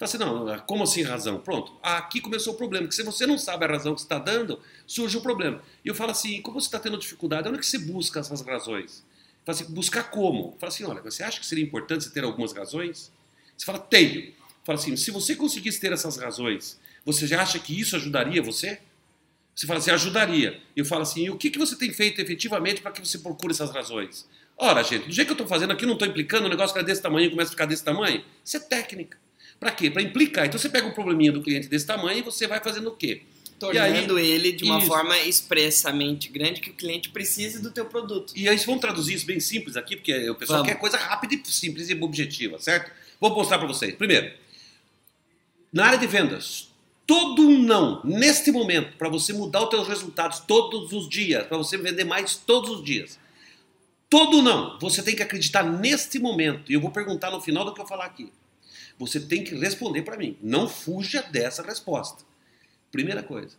Fala 0.00 0.08
assim, 0.08 0.16
não, 0.16 0.58
como 0.60 0.82
assim 0.82 1.02
razão? 1.02 1.38
Pronto, 1.40 1.76
aqui 1.82 2.22
começou 2.22 2.54
o 2.54 2.56
problema, 2.56 2.88
que 2.88 2.94
se 2.94 3.02
você 3.02 3.26
não 3.26 3.36
sabe 3.36 3.66
a 3.66 3.68
razão 3.68 3.94
que 3.94 4.00
está 4.00 4.18
dando, 4.18 4.58
surge 4.86 5.18
o 5.18 5.20
problema. 5.20 5.62
E 5.84 5.88
eu 5.88 5.94
falo 5.94 6.10
assim, 6.10 6.40
como 6.40 6.58
você 6.58 6.68
está 6.68 6.78
tendo 6.78 6.96
dificuldade, 6.96 7.46
onde 7.46 7.58
é 7.58 7.60
que 7.60 7.66
você 7.66 7.76
busca 7.76 8.18
essas 8.18 8.40
razões? 8.40 9.04
Fala 9.44 9.58
assim, 9.58 9.74
buscar 9.74 10.04
como? 10.04 10.56
Fala 10.58 10.72
assim, 10.72 10.84
olha, 10.84 11.02
você 11.02 11.22
acha 11.22 11.38
que 11.38 11.44
seria 11.44 11.62
importante 11.62 12.04
você 12.04 12.10
ter 12.10 12.24
algumas 12.24 12.54
razões? 12.54 13.12
Você 13.54 13.66
fala, 13.66 13.78
tenho. 13.78 14.32
Fala 14.64 14.78
assim, 14.78 14.96
se 14.96 15.10
você 15.10 15.36
conseguisse 15.36 15.78
ter 15.78 15.92
essas 15.92 16.16
razões, 16.16 16.80
você 17.04 17.26
já 17.26 17.42
acha 17.42 17.58
que 17.58 17.78
isso 17.78 17.94
ajudaria 17.94 18.42
você? 18.42 18.80
Você 19.54 19.66
fala 19.66 19.80
assim, 19.80 19.90
ajudaria. 19.90 20.62
Eu 20.74 20.86
falo 20.86 21.02
assim, 21.02 21.24
e 21.24 21.30
o 21.30 21.36
que, 21.36 21.50
que 21.50 21.58
você 21.58 21.76
tem 21.76 21.92
feito 21.92 22.22
efetivamente 22.22 22.80
para 22.80 22.90
que 22.90 23.06
você 23.06 23.18
procure 23.18 23.52
essas 23.52 23.70
razões? 23.70 24.26
Ora, 24.56 24.82
gente, 24.82 25.08
do 25.08 25.12
jeito 25.12 25.26
que 25.26 25.32
eu 25.32 25.44
estou 25.44 25.46
fazendo 25.46 25.74
aqui, 25.74 25.84
não 25.84 25.92
estou 25.92 26.08
implicando, 26.08 26.46
o 26.46 26.48
negócio 26.48 26.72
fica 26.72 26.82
desse 26.82 27.02
tamanho 27.02 27.30
começa 27.30 27.50
a 27.50 27.52
ficar 27.52 27.66
desse 27.66 27.84
tamanho. 27.84 28.24
Isso 28.42 28.56
é 28.56 28.60
técnica. 28.60 29.18
Para 29.60 29.70
quê? 29.70 29.90
Para 29.90 30.00
implicar. 30.00 30.46
Então 30.46 30.58
você 30.58 30.70
pega 30.70 30.86
um 30.86 30.92
probleminha 30.92 31.30
do 31.30 31.42
cliente 31.42 31.68
desse 31.68 31.86
tamanho 31.86 32.20
e 32.20 32.22
você 32.22 32.46
vai 32.46 32.60
fazendo 32.60 32.88
o 32.88 32.96
quê? 32.96 33.22
Tornando 33.58 34.16
aí, 34.16 34.30
ele 34.30 34.52
de 34.52 34.64
uma 34.64 34.78
isso. 34.78 34.86
forma 34.86 35.18
expressamente 35.18 36.30
grande 36.30 36.62
que 36.62 36.70
o 36.70 36.72
cliente 36.72 37.10
precise 37.10 37.60
do 37.60 37.70
teu 37.70 37.84
produto. 37.84 38.32
E 38.34 38.48
aí 38.48 38.56
vamos 38.56 38.80
traduzir 38.80 39.12
isso 39.12 39.26
bem 39.26 39.38
simples 39.38 39.76
aqui, 39.76 39.96
porque 39.96 40.30
o 40.30 40.34
pessoal 40.34 40.60
vamos. 40.60 40.72
quer 40.72 40.78
coisa 40.78 40.96
rápida 40.96 41.34
e 41.34 41.52
simples 41.52 41.90
e 41.90 41.94
objetiva, 41.94 42.58
certo? 42.58 42.90
Vou 43.20 43.28
mostrar 43.34 43.58
para 43.58 43.68
vocês. 43.68 43.94
Primeiro, 43.94 44.32
na 45.70 45.84
área 45.84 45.98
de 45.98 46.06
vendas, 46.06 46.70
todo 47.06 47.50
não, 47.50 48.00
neste 48.02 48.50
momento, 48.50 48.96
para 48.96 49.10
você 49.10 49.34
mudar 49.34 49.64
os 49.64 49.68
teus 49.68 49.86
resultados 49.86 50.40
todos 50.40 50.90
os 50.94 51.06
dias, 51.06 51.46
para 51.46 51.58
você 51.58 51.76
vender 51.76 52.04
mais 52.04 52.36
todos 52.36 52.70
os 52.70 52.82
dias, 52.82 53.18
todo 54.08 54.40
não, 54.40 54.78
você 54.78 55.02
tem 55.02 55.14
que 55.14 55.22
acreditar 55.22 55.62
neste 55.62 56.18
momento. 56.18 56.72
E 56.72 56.74
eu 56.76 56.80
vou 56.80 56.90
perguntar 56.90 57.30
no 57.30 57.42
final 57.42 57.66
do 57.66 57.74
que 57.74 57.80
eu 57.80 57.86
falar 57.86 58.06
aqui. 58.06 58.32
Você 59.00 59.18
tem 59.18 59.42
que 59.42 59.54
responder 59.54 60.02
para 60.02 60.18
mim. 60.18 60.36
Não 60.42 60.68
fuja 60.68 61.22
dessa 61.22 61.62
resposta. 61.62 62.22
Primeira 62.92 63.22
coisa, 63.22 63.56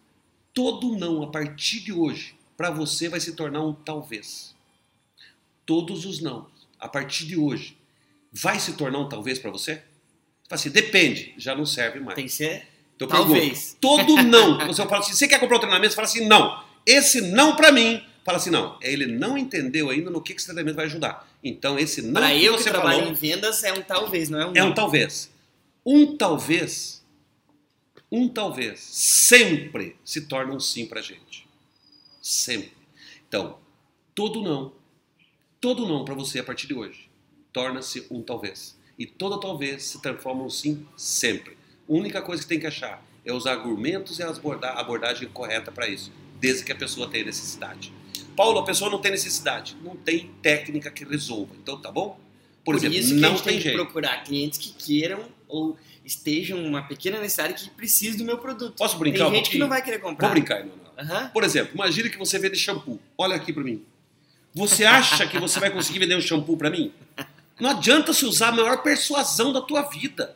todo 0.53 0.95
não 0.95 1.23
a 1.23 1.27
partir 1.27 1.79
de 1.79 1.91
hoje 1.91 2.35
para 2.55 2.69
você 2.69 3.09
vai 3.09 3.19
se 3.19 3.33
tornar 3.33 3.63
um 3.63 3.73
talvez. 3.73 4.53
Todos 5.65 6.05
os 6.05 6.21
não 6.21 6.47
a 6.79 6.87
partir 6.87 7.25
de 7.25 7.35
hoje 7.37 7.75
vai 8.31 8.59
se 8.59 8.73
tornar 8.73 8.99
um 8.99 9.09
talvez 9.09 9.39
para 9.39 9.49
você? 9.49 9.81
Assim, 10.47 10.69
depende, 10.69 11.33
já 11.37 11.55
não 11.55 11.65
serve 11.65 11.99
mais. 11.99 12.15
Tem 12.15 12.25
que 12.25 12.31
ser 12.31 12.67
então, 12.95 13.07
talvez. 13.07 13.75
Pergunto, 13.81 14.05
todo 14.05 14.23
não 14.23 14.59
que 14.59 14.67
você 14.67 14.83
fala 14.83 14.99
assim, 14.99 15.13
você 15.13 15.27
quer 15.27 15.39
comprar 15.39 15.57
o 15.57 15.59
treinamento? 15.59 15.89
Você 15.91 15.95
fala 15.95 16.07
assim, 16.07 16.27
não. 16.27 16.63
Esse 16.85 17.21
não 17.21 17.55
para 17.55 17.71
mim 17.71 18.03
fala 18.23 18.37
assim, 18.37 18.51
não, 18.51 18.77
ele 18.81 19.07
não 19.07 19.35
entendeu 19.35 19.89
ainda 19.89 20.11
no 20.11 20.21
que 20.21 20.33
esse 20.33 20.45
treinamento 20.45 20.75
vai 20.75 20.85
ajudar. 20.85 21.27
Então, 21.43 21.79
esse 21.79 22.03
não 22.03 22.13
pra 22.13 22.29
que 22.29 22.45
eu 22.45 22.53
você 22.53 22.65
que 22.65 22.69
trabalho 22.69 22.99
falou, 22.99 23.11
em 23.11 23.15
vendas 23.15 23.63
é 23.63 23.73
um 23.73 23.81
talvez, 23.81 24.29
não 24.29 24.39
é 24.39 24.45
um 24.45 24.53
É 24.55 24.63
um 24.63 24.73
talvez. 24.73 25.30
Um 25.85 26.15
talvez, 26.15 27.03
um 28.11 28.27
talvez, 28.27 28.79
sempre 28.79 29.95
se 30.05 30.21
torna 30.27 30.53
um 30.53 30.59
sim 30.59 30.85
pra 30.85 31.01
gente. 31.01 31.47
Sempre. 32.21 32.73
Então, 33.27 33.57
todo 34.13 34.41
não, 34.41 34.73
todo 35.59 35.87
não 35.87 36.05
para 36.05 36.13
você 36.13 36.39
a 36.39 36.43
partir 36.43 36.67
de 36.67 36.73
hoje, 36.73 37.09
torna-se 37.51 38.05
um 38.11 38.21
talvez. 38.21 38.77
E 38.97 39.05
todo 39.05 39.39
talvez 39.39 39.83
se 39.83 40.01
transforma 40.01 40.43
um 40.43 40.49
sim 40.49 40.85
sempre. 40.95 41.57
A 41.89 41.93
única 41.93 42.21
coisa 42.21 42.43
que 42.43 42.49
tem 42.49 42.59
que 42.59 42.67
achar 42.67 43.03
é 43.25 43.33
os 43.33 43.47
argumentos 43.47 44.19
e 44.19 44.23
a 44.23 44.29
abordagem 44.75 45.27
correta 45.29 45.71
para 45.71 45.87
isso, 45.87 46.11
desde 46.39 46.63
que 46.63 46.71
a 46.71 46.75
pessoa 46.75 47.09
tenha 47.09 47.25
necessidade. 47.25 47.91
Paulo, 48.35 48.59
a 48.59 48.63
pessoa 48.63 48.89
não 48.89 49.01
tem 49.01 49.11
necessidade, 49.11 49.75
não 49.83 49.95
tem 49.95 50.31
técnica 50.41 50.91
que 50.91 51.03
resolva. 51.03 51.55
Então, 51.55 51.79
tá 51.81 51.91
bom? 51.91 52.19
Por, 52.63 52.73
Por 52.73 52.75
exemplo, 52.75 52.97
isso 52.97 53.15
que 53.15 53.19
não 53.19 53.29
a 53.29 53.35
gente 53.35 53.43
tem, 53.43 53.59
tem 53.59 53.71
que 53.71 53.77
procurar 53.77 54.23
clientes 54.23 54.59
que 54.59 54.71
queiram 54.73 55.25
ou 55.51 55.77
estejam 56.03 56.63
uma 56.63 56.81
pequena 56.81 57.19
necessidade 57.19 57.63
que 57.63 57.69
precise 57.71 58.17
do 58.17 58.23
meu 58.23 58.37
produto. 58.37 58.75
Posso 58.77 58.97
brincar 58.97 59.25
Tem 59.25 59.27
um 59.27 59.35
gente 59.35 59.51
que 59.51 59.57
não 59.57 59.69
vai 59.69 59.81
querer 59.83 59.99
comprar. 59.99 60.27
Vou 60.27 60.35
brincar, 60.35 60.65
não, 60.65 60.81
Uhum. 61.01 61.29
Por 61.29 61.43
exemplo, 61.43 61.71
imagine 61.73 62.09
que 62.09 62.17
você 62.17 62.37
vende 62.37 62.55
shampoo. 62.57 62.99
Olha 63.17 63.35
aqui 63.35 63.51
para 63.51 63.63
mim. 63.63 63.83
Você 64.53 64.85
acha 64.85 65.25
que 65.25 65.39
você 65.39 65.59
vai 65.59 65.71
conseguir 65.71 65.99
vender 65.99 66.15
um 66.15 66.21
shampoo 66.21 66.57
para 66.57 66.69
mim? 66.69 66.93
Não 67.59 67.71
adianta 67.71 68.13
se 68.13 68.25
usar 68.25 68.49
a 68.49 68.51
maior 68.51 68.83
persuasão 68.83 69.51
da 69.51 69.61
tua 69.61 69.83
vida. 69.83 70.35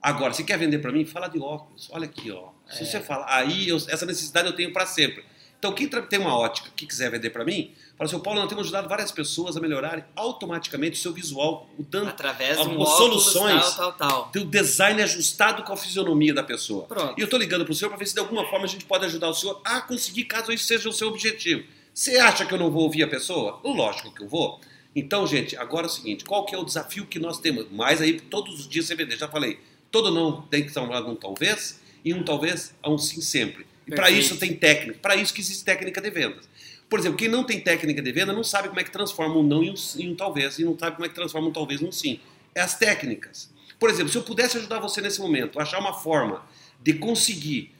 Agora, 0.00 0.32
se 0.32 0.44
quer 0.44 0.58
vender 0.58 0.78
para 0.78 0.92
mim, 0.92 1.04
fala 1.04 1.28
de 1.28 1.38
óculos. 1.38 1.88
Olha 1.90 2.04
aqui, 2.04 2.30
ó. 2.30 2.50
Se 2.70 2.82
é. 2.82 2.86
você 2.86 3.00
fala, 3.00 3.26
aí 3.28 3.68
eu, 3.68 3.76
essa 3.76 4.06
necessidade 4.06 4.46
eu 4.46 4.54
tenho 4.54 4.72
para 4.72 4.86
sempre. 4.86 5.24
Então, 5.58 5.72
quem 5.72 5.88
tem 5.88 6.18
uma 6.18 6.36
ótica 6.38 6.70
que 6.76 6.86
quiser 6.86 7.10
vender 7.10 7.30
para 7.30 7.44
mim, 7.44 7.72
fala 7.96 8.10
assim, 8.10 8.18
Paulo, 8.20 8.40
nós 8.40 8.48
temos 8.48 8.64
ajudado 8.64 8.88
várias 8.88 9.10
pessoas 9.10 9.56
a 9.56 9.60
melhorarem 9.60 10.04
automaticamente 10.14 10.98
o 10.98 11.02
seu 11.02 11.12
visual, 11.12 11.68
mudando 11.78 12.08
Através 12.08 12.60
de 12.60 12.68
um 12.68 12.84
soluções 12.84 13.74
tal, 13.74 13.92
tal, 13.92 14.10
tal. 14.10 14.30
do 14.32 14.44
design 14.44 15.02
ajustado 15.02 15.62
com 15.62 15.72
a 15.72 15.76
fisionomia 15.76 16.34
da 16.34 16.42
pessoa. 16.42 16.84
Pronto. 16.84 17.14
E 17.16 17.20
eu 17.20 17.24
estou 17.24 17.38
ligando 17.38 17.64
para 17.64 17.72
o 17.72 17.74
senhor 17.74 17.88
para 17.90 17.98
ver 17.98 18.06
se 18.06 18.14
de 18.14 18.20
alguma 18.20 18.46
forma 18.48 18.64
a 18.64 18.68
gente 18.68 18.84
pode 18.84 19.04
ajudar 19.06 19.28
o 19.28 19.34
senhor 19.34 19.60
a 19.64 19.80
conseguir, 19.80 20.24
caso 20.24 20.52
isso 20.52 20.64
seja 20.64 20.88
o 20.88 20.92
seu 20.92 21.08
objetivo. 21.08 21.64
Você 21.94 22.18
acha 22.18 22.44
que 22.44 22.52
eu 22.52 22.58
não 22.58 22.70
vou 22.70 22.82
ouvir 22.82 23.02
a 23.02 23.08
pessoa? 23.08 23.58
Lógico 23.64 24.12
que 24.14 24.22
eu 24.22 24.28
vou. 24.28 24.60
Então, 24.94 25.26
gente, 25.26 25.56
agora 25.56 25.86
é 25.86 25.88
o 25.88 25.92
seguinte, 25.92 26.24
qual 26.24 26.44
que 26.44 26.54
é 26.54 26.58
o 26.58 26.64
desafio 26.64 27.06
que 27.06 27.18
nós 27.18 27.38
temos? 27.38 27.70
Mais 27.70 28.00
aí, 28.00 28.20
todos 28.20 28.60
os 28.60 28.68
dias 28.68 28.86
você 28.86 28.94
vender, 28.94 29.18
já 29.18 29.28
falei, 29.28 29.58
todo 29.90 30.10
não 30.10 30.42
tem 30.42 30.62
que 30.62 30.68
estar 30.68 30.82
um 30.82 31.14
talvez, 31.14 31.80
e 32.04 32.14
um 32.14 32.22
talvez 32.22 32.74
a 32.82 32.90
um 32.90 32.96
sim 32.96 33.20
sempre. 33.20 33.66
E 33.86 33.94
para 33.94 34.10
isso 34.10 34.36
tem 34.36 34.54
técnica, 34.54 34.98
para 35.00 35.16
isso 35.16 35.32
que 35.32 35.40
existe 35.40 35.64
técnica 35.64 36.00
de 36.00 36.10
vendas. 36.10 36.48
Por 36.88 36.98
exemplo, 36.98 37.18
quem 37.18 37.28
não 37.28 37.44
tem 37.44 37.60
técnica 37.60 38.00
de 38.00 38.12
venda 38.12 38.32
não 38.32 38.44
sabe 38.44 38.68
como 38.68 38.80
é 38.80 38.84
que 38.84 38.90
transforma 38.90 39.36
um 39.36 39.42
não 39.42 39.62
em 39.62 39.70
um, 39.70 39.74
em 39.98 40.12
um 40.12 40.14
talvez, 40.14 40.58
e 40.58 40.64
não 40.64 40.78
sabe 40.78 40.96
como 40.96 41.06
é 41.06 41.08
que 41.08 41.14
transforma 41.14 41.48
um 41.48 41.52
talvez 41.52 41.82
em 41.82 41.86
um 41.86 41.92
sim. 41.92 42.20
É 42.54 42.60
as 42.60 42.78
técnicas. 42.78 43.50
Por 43.78 43.90
exemplo, 43.90 44.10
se 44.10 44.16
eu 44.16 44.22
pudesse 44.22 44.56
ajudar 44.56 44.78
você 44.78 45.00
nesse 45.00 45.20
momento, 45.20 45.60
achar 45.60 45.78
uma 45.78 45.92
forma 45.92 46.42
de 46.80 46.94
conseguir 46.94 47.74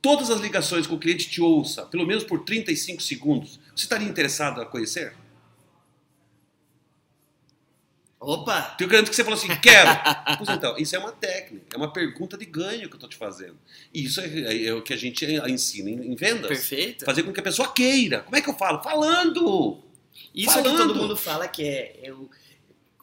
todas 0.00 0.30
as 0.30 0.40
ligações 0.40 0.86
que 0.86 0.94
o 0.94 0.98
cliente 0.98 1.28
te 1.28 1.40
ouça, 1.40 1.86
pelo 1.86 2.06
menos 2.06 2.22
por 2.22 2.44
35 2.44 3.02
segundos, 3.02 3.58
você 3.74 3.84
estaria 3.84 4.06
interessado 4.06 4.60
a 4.60 4.66
conhecer? 4.66 5.14
Opa! 8.18 8.62
Tenho 8.78 8.88
garanto 8.88 9.10
que 9.10 9.16
você 9.16 9.22
falou 9.22 9.38
assim, 9.38 9.54
quero. 9.60 9.90
pois 10.38 10.48
então, 10.48 10.76
isso 10.78 10.96
é 10.96 10.98
uma 10.98 11.12
técnica, 11.12 11.66
é 11.74 11.76
uma 11.76 11.92
pergunta 11.92 12.36
de 12.36 12.46
ganho 12.46 12.88
que 12.88 12.94
eu 12.94 12.96
estou 12.96 13.08
te 13.08 13.16
fazendo. 13.16 13.58
E 13.92 14.04
isso 14.04 14.20
é, 14.20 14.26
é, 14.26 14.66
é, 14.66 14.74
o 14.74 14.82
que 14.82 14.94
a 14.94 14.96
gente 14.96 15.24
ensina 15.24 15.90
em, 15.90 16.12
em 16.12 16.16
vendas. 16.16 16.48
Perfeito. 16.48 17.04
Fazer 17.04 17.22
com 17.22 17.32
que 17.32 17.40
a 17.40 17.42
pessoa 17.42 17.72
queira. 17.72 18.20
Como 18.20 18.36
é 18.36 18.40
que 18.40 18.48
eu 18.48 18.54
falo? 18.54 18.82
Falando! 18.82 19.82
Isso 20.34 20.52
Falando. 20.52 20.66
é 20.66 20.70
que 20.70 20.76
todo 20.76 20.94
mundo 20.94 21.16
fala 21.16 21.46
que 21.46 21.62
é 21.62 22.00
eu 22.02 22.30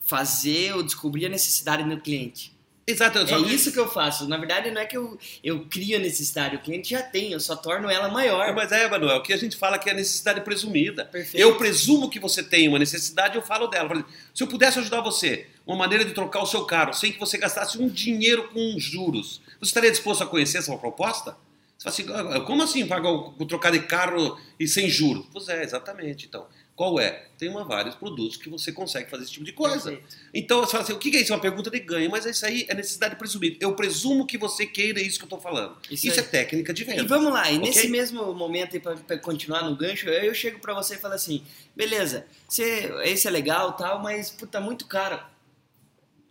fazer 0.06 0.74
ou 0.76 0.84
descobrir 0.84 1.26
a 1.26 1.30
necessidade 1.30 1.84
no 1.84 2.00
cliente. 2.00 2.53
Exato, 2.86 3.20
É 3.20 3.38
isso 3.40 3.72
que 3.72 3.80
eu 3.80 3.88
faço. 3.88 4.28
Na 4.28 4.36
verdade, 4.36 4.70
não 4.70 4.82
é 4.82 4.86
que 4.86 4.98
eu, 4.98 5.18
eu 5.42 5.66
crio 5.68 5.96
a 5.98 6.00
necessidade, 6.00 6.58
o 6.58 6.60
cliente 6.60 6.90
já 6.90 7.02
tem, 7.02 7.32
eu 7.32 7.40
só 7.40 7.56
torno 7.56 7.90
ela 7.90 8.10
maior. 8.10 8.54
Mas 8.54 8.74
é, 8.74 8.90
Manuel, 8.90 9.18
o 9.18 9.24
que 9.24 9.32
a 9.32 9.38
gente 9.38 9.56
fala 9.56 9.80
que 9.80 9.90
é 9.90 9.94
a 9.94 9.96
necessidade 9.96 10.42
presumida. 10.42 11.06
Perfeito. 11.06 11.42
Eu 11.42 11.58
presumo 11.58 12.10
que 12.10 12.20
você 12.20 12.44
tem 12.44 12.68
uma 12.68 12.78
necessidade, 12.78 13.38
eu 13.38 13.42
falo 13.42 13.68
dela. 13.68 13.88
Por 13.88 13.96
exemplo, 13.96 14.12
se 14.34 14.44
eu 14.44 14.48
pudesse 14.48 14.80
ajudar 14.80 15.00
você, 15.00 15.48
uma 15.66 15.78
maneira 15.78 16.04
de 16.04 16.12
trocar 16.12 16.44
o 16.44 16.46
seu 16.46 16.66
carro 16.66 16.94
sem 16.94 17.14
que 17.14 17.20
você 17.20 17.38
gastasse 17.38 17.78
um 17.78 17.88
dinheiro 17.88 18.50
com 18.50 18.76
juros, 18.78 19.42
você 19.60 19.70
estaria 19.70 19.90
disposto 19.92 20.24
a 20.24 20.26
conhecer 20.26 20.58
essa 20.58 20.76
proposta? 20.78 21.38
Você 21.78 22.06
fala 22.08 22.26
assim, 22.30 22.38
"Ah, 22.38 22.42
como 22.42 22.64
assim 22.64 22.86
pagar 22.86 23.12
trocar 23.48 23.72
de 23.72 23.80
carro 23.80 24.38
e 24.60 24.68
sem 24.68 24.90
juros? 24.90 25.26
Pois 25.32 25.48
é, 25.48 25.64
exatamente. 25.64 26.26
Então, 26.28 26.48
qual 26.76 27.00
é? 27.00 27.28
Tem 27.38 27.50
uma, 27.50 27.64
vários 27.64 27.94
produtos 27.94 28.36
que 28.36 28.50
você 28.50 28.72
consegue 28.72 29.10
fazer 29.10 29.24
esse 29.24 29.34
tipo 29.34 29.46
de 29.46 29.54
coisa. 29.54 29.92
Perfeito. 29.92 30.18
Então, 30.34 30.60
você 30.62 30.72
fala 30.72 30.84
assim, 30.84 30.94
o 30.94 30.98
que 30.98 31.16
é 31.16 31.22
isso? 31.22 31.32
É 31.32 31.36
uma 31.36 31.42
pergunta 31.42 31.70
de 31.70 31.80
ganho, 31.80 32.10
mas 32.10 32.26
isso 32.26 32.44
aí 32.46 32.66
é 32.68 32.74
necessidade 32.74 33.16
presumida. 33.16 33.58
Eu 33.60 33.76
presumo 33.76 34.26
que 34.26 34.40
você 34.40 34.66
queira 34.66 35.00
isso 35.00 35.20
que 35.20 35.24
eu 35.24 35.28
estou 35.28 35.40
falando. 35.40 35.78
Isso 35.92 36.08
Isso, 36.08 36.20
é 36.20 36.24
técnica 36.24 36.74
de 36.74 36.84
venda. 36.84 37.04
E 37.04 37.06
vamos 37.06 37.32
lá, 37.32 37.52
e 37.52 37.58
Ok? 37.58 37.70
nesse 37.70 37.88
mesmo 37.90 38.34
momento 38.34 38.80
pra 39.06 39.18
continuar 39.20 39.70
no 39.70 39.76
gancho, 39.76 40.10
eu, 40.10 40.24
eu 40.24 40.34
chego 40.34 40.60
pra 40.60 40.74
você 40.74 40.96
e 40.96 40.98
falo 40.98 41.14
assim, 41.14 41.44
beleza, 41.76 42.26
você, 42.48 42.92
esse 43.04 43.28
é 43.28 43.32
legal 43.32 43.74
tal, 43.74 44.02
mas 44.02 44.32
puta, 44.32 44.60
muito 44.60 44.88
caro. 44.88 45.24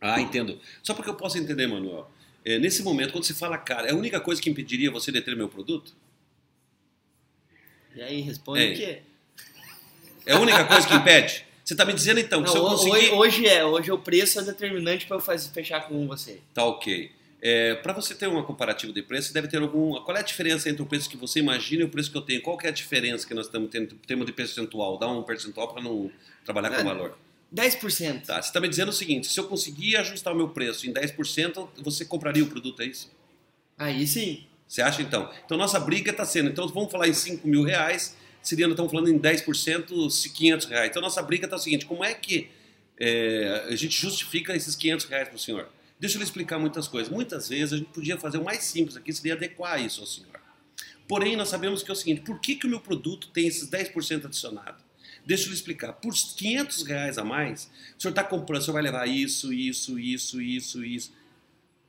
Ah, 0.01 0.21
entendo. 0.21 0.59
Só 0.83 0.93
porque 0.93 1.09
eu 1.09 1.15
posso 1.15 1.39
entender, 1.39 1.69
Manuel. 1.69 2.11
É, 2.45 2.59
nesse 2.59 2.83
momento, 2.83 3.13
quando 3.13 3.23
se 3.23 3.35
fala 3.35 3.57
cara, 3.57 3.87
é 3.87 3.93
a 3.93 3.95
única 3.95 4.19
coisa 4.19 4.43
que 4.43 4.51
impediria 4.51 4.91
você 4.91 5.13
de 5.13 5.21
ter 5.21 5.37
meu 5.37 5.49
produto? 5.49 5.95
E 7.95 8.03
aí 8.03 8.21
responde 8.21 8.61
Ei. 8.61 8.73
o 8.73 8.77
quê? 8.77 9.03
É 10.27 10.35
a 10.35 10.41
única 10.41 10.65
coisa 10.65 10.87
que 10.87 10.95
impede? 10.95 11.45
Você 11.65 11.75
está 11.75 11.85
me 11.85 11.93
dizendo 11.93 12.19
então 12.21 12.43
que 12.43 12.47
Não, 12.49 12.53
se 12.53 12.59
eu 12.59 12.65
conseguir. 12.65 12.91
hoje, 12.93 13.11
hoje 13.11 13.47
é, 13.47 13.65
hoje 13.65 13.93
o 13.93 13.99
preço 13.99 14.41
é 14.41 14.43
determinante 14.43 15.07
pra 15.07 15.17
eu 15.17 15.21
fazer, 15.21 15.51
fechar 15.51 15.87
com 15.89 16.07
você. 16.07 16.41
Tá 16.53 16.65
ok. 16.65 17.11
É, 17.41 17.75
Para 17.77 17.93
você 17.93 18.15
ter 18.15 18.27
uma 18.29 18.43
comparativa 18.45 18.93
de 18.93 19.03
preço, 19.03 19.33
deve 19.35 19.49
ter 19.49 19.61
algum. 19.61 19.93
Qual 20.03 20.17
é 20.17 20.21
a 20.21 20.23
diferença 20.23 20.69
entre 20.69 20.83
o 20.83 20.87
preço 20.87 21.09
que 21.09 21.17
você 21.17 21.41
imagina 21.41 21.83
e 21.83 21.85
o 21.85 21.89
preço 21.89 22.11
que 22.11 22.17
eu 22.17 22.23
tenho? 22.23 22.41
Qual 22.43 22.57
que 22.57 22.67
é 22.67 22.71
a 22.71 22.73
diferença 22.73 23.27
que 23.27 23.35
nós 23.35 23.47
estamos 23.47 23.69
tendo 23.71 23.95
em 23.95 23.99
termos 23.99 24.27
de 24.27 24.33
percentual? 24.33 24.99
Dá 24.99 25.09
um 25.09 25.23
percentual 25.25 25.73
para 25.73 25.83
não 25.83 26.11
trabalhar 26.45 26.71
com 26.71 26.77
É. 26.81 26.85
valor. 26.85 27.19
10%. 27.55 28.27
Tá, 28.27 28.41
você 28.41 28.49
está 28.49 28.61
me 28.61 28.69
dizendo 28.69 28.89
o 28.91 28.93
seguinte: 28.93 29.27
se 29.27 29.39
eu 29.39 29.45
conseguir 29.45 29.97
ajustar 29.97 30.33
o 30.33 30.37
meu 30.37 30.49
preço 30.51 30.87
em 30.89 30.93
10%, 30.93 31.69
você 31.79 32.05
compraria 32.05 32.43
o 32.43 32.47
produto, 32.47 32.81
é 32.83 32.87
isso? 32.87 33.11
Aí 33.79 34.07
sim. 34.07 34.45
Você 34.67 34.81
acha 34.81 35.03
então? 35.03 35.29
Então 35.45 35.59
nossa 35.59 35.79
briga 35.79 36.11
está 36.13 36.25
sendo, 36.25 36.49
então 36.49 36.67
vamos 36.69 36.91
falar 36.91 37.07
em 37.09 37.13
5 37.13 37.47
mil 37.47 37.63
reais, 37.63 38.17
seria, 38.43 38.67
nós 38.67 38.75
estamos 38.75 38.93
falando 38.93 39.09
em 39.09 39.19
10%, 39.19 40.11
se 40.11 40.31
500 40.31 40.67
reais. 40.67 40.91
Então 40.91 41.03
nossa 41.03 41.23
briga 41.23 41.47
está 41.47 41.57
o 41.57 41.59
seguinte, 41.59 41.87
como 41.87 42.05
é 42.05 42.15
que 42.15 42.49
é, 42.99 43.67
a 43.69 43.77
gente 43.77 44.01
justifica 44.01 44.55
esses 44.55 44.75
500 44.77 45.07
reais 45.07 45.29
para 45.29 45.37
o 45.37 45.39
senhor? 45.39 45.69
Deixa 45.99 46.17
eu 46.17 46.19
lhe 46.19 46.25
explicar 46.25 46.59
muitas 46.59 46.89
coisas. 46.89 47.13
Muitas 47.13 47.49
vezes 47.49 47.73
a 47.73 47.77
gente 47.77 47.91
podia 47.91 48.19
fazer 48.19 48.39
o 48.39 48.45
mais 48.45 48.65
simples 48.65 48.97
aqui, 48.97 49.13
seria 49.13 49.35
adequar 49.35 49.81
isso 49.81 50.01
ao 50.01 50.07
senhor. 50.07 50.41
Porém, 51.07 51.37
nós 51.37 51.49
sabemos 51.49 51.83
que 51.83 51.91
é 51.91 51.93
o 51.93 51.97
seguinte, 51.97 52.23
por 52.23 52.41
que, 52.41 52.57
que 52.57 52.67
o 52.67 52.71
meu 52.71 52.81
produto 52.81 53.29
tem 53.29 53.47
esses 53.47 53.69
10% 53.69 54.25
adicionado? 54.25 54.83
Deixa 55.25 55.45
eu 55.45 55.49
lhe 55.49 55.55
explicar. 55.55 55.93
Por 55.93 56.13
500 56.13 56.83
reais 56.83 57.19
a 57.19 57.25
mais, 57.25 57.71
o 57.97 58.03
senhor 58.03 58.11
está 58.11 58.25
comprando, 58.25 58.61
o 58.61 58.65
senhor 58.65 58.75
vai 58.75 58.83
levar 58.83 59.09
isso, 59.09 59.53
isso, 59.53 59.99
isso, 59.99 60.41
isso, 60.41 60.85
isso. 60.85 61.13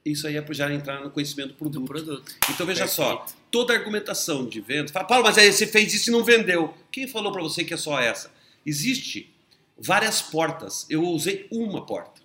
Isso 0.05 0.27
aí 0.27 0.35
é 0.35 0.41
para 0.41 0.53
já 0.53 0.71
entrar 0.73 1.01
no 1.01 1.09
conhecimento 1.09 1.49
do 1.53 1.69
Do 1.69 1.85
produto. 1.85 1.85
produto. 1.87 2.35
Então 2.49 2.65
veja 2.65 2.87
só, 2.87 3.17
Perfeito. 3.17 3.39
toda 3.49 3.73
argumentação 3.73 4.45
de 4.45 4.59
venda, 4.59 4.91
fala, 4.91 5.05
Paulo, 5.05 5.23
mas 5.23 5.37
aí 5.37 5.51
você 5.51 5.65
fez 5.65 5.93
isso 5.93 6.09
e 6.09 6.11
não 6.11 6.23
vendeu. 6.23 6.73
Quem 6.91 7.07
falou 7.07 7.31
para 7.31 7.41
você 7.41 7.63
que 7.63 7.73
é 7.73 7.77
só 7.77 7.99
essa? 7.99 8.29
Existe 8.65 9.33
várias 9.77 10.21
portas. 10.21 10.85
Eu 10.89 11.03
usei 11.03 11.47
uma 11.49 11.85
porta. 11.85 12.21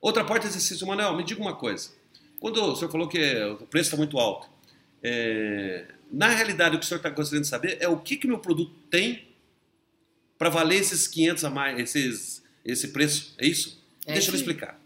Outra 0.00 0.24
porta 0.24 0.46
é 0.46 0.48
exercício, 0.48 0.86
Manuel, 0.86 1.16
me 1.16 1.24
diga 1.24 1.40
uma 1.40 1.56
coisa. 1.56 1.90
Quando 2.38 2.62
o 2.62 2.76
senhor 2.76 2.90
falou 2.90 3.08
que 3.08 3.18
o 3.60 3.66
preço 3.66 3.88
está 3.88 3.96
muito 3.96 4.16
alto, 4.16 4.48
é, 5.02 5.86
na 6.10 6.28
realidade 6.28 6.76
o 6.76 6.78
que 6.78 6.84
o 6.84 6.88
senhor 6.88 6.98
está 6.98 7.10
gostaria 7.10 7.40
de 7.40 7.48
saber 7.48 7.78
é 7.80 7.88
o 7.88 7.98
que 7.98 8.16
que 8.16 8.28
meu 8.28 8.38
produto 8.38 8.72
tem 8.88 9.26
para 10.38 10.48
valer 10.48 10.76
esses 10.76 11.08
500 11.08 11.44
a 11.44 11.50
mais, 11.50 11.78
esses, 11.80 12.44
esse 12.64 12.88
preço, 12.88 13.34
é 13.38 13.46
isso? 13.46 13.82
É 14.06 14.12
Deixa 14.12 14.28
eu 14.28 14.32
sim. 14.34 14.38
explicar. 14.38 14.80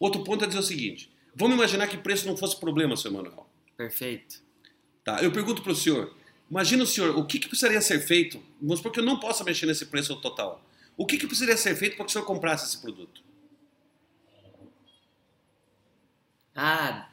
Outro 0.00 0.24
ponto 0.24 0.42
é 0.44 0.48
dizer 0.48 0.58
o 0.58 0.62
seguinte, 0.64 1.08
vamos 1.36 1.56
imaginar 1.56 1.86
que 1.86 1.96
preço 1.96 2.26
não 2.26 2.36
fosse 2.36 2.58
problema, 2.58 2.96
senhor 2.96 3.14
Manuel. 3.14 3.46
Perfeito. 3.76 4.42
Tá, 5.04 5.22
eu 5.22 5.30
pergunto 5.30 5.62
para 5.62 5.70
o 5.70 5.76
senhor, 5.76 6.16
imagina 6.50 6.82
o 6.82 6.86
senhor, 6.86 7.16
o 7.16 7.24
que, 7.24 7.38
que 7.38 7.48
precisaria 7.48 7.80
ser 7.80 8.00
feito, 8.00 8.42
vamos 8.60 8.78
supor 8.78 8.90
que 8.90 8.98
eu 8.98 9.04
não 9.04 9.20
possa 9.20 9.44
mexer 9.44 9.66
nesse 9.66 9.86
preço 9.86 10.16
total, 10.16 10.64
o 10.96 11.06
que, 11.06 11.16
que 11.18 11.26
precisaria 11.26 11.56
ser 11.56 11.76
feito 11.76 11.96
para 11.96 12.04
que 12.06 12.10
o 12.10 12.12
senhor 12.12 12.24
comprasse 12.24 12.66
esse 12.66 12.80
produto? 12.80 13.22
Ah, 16.54 17.08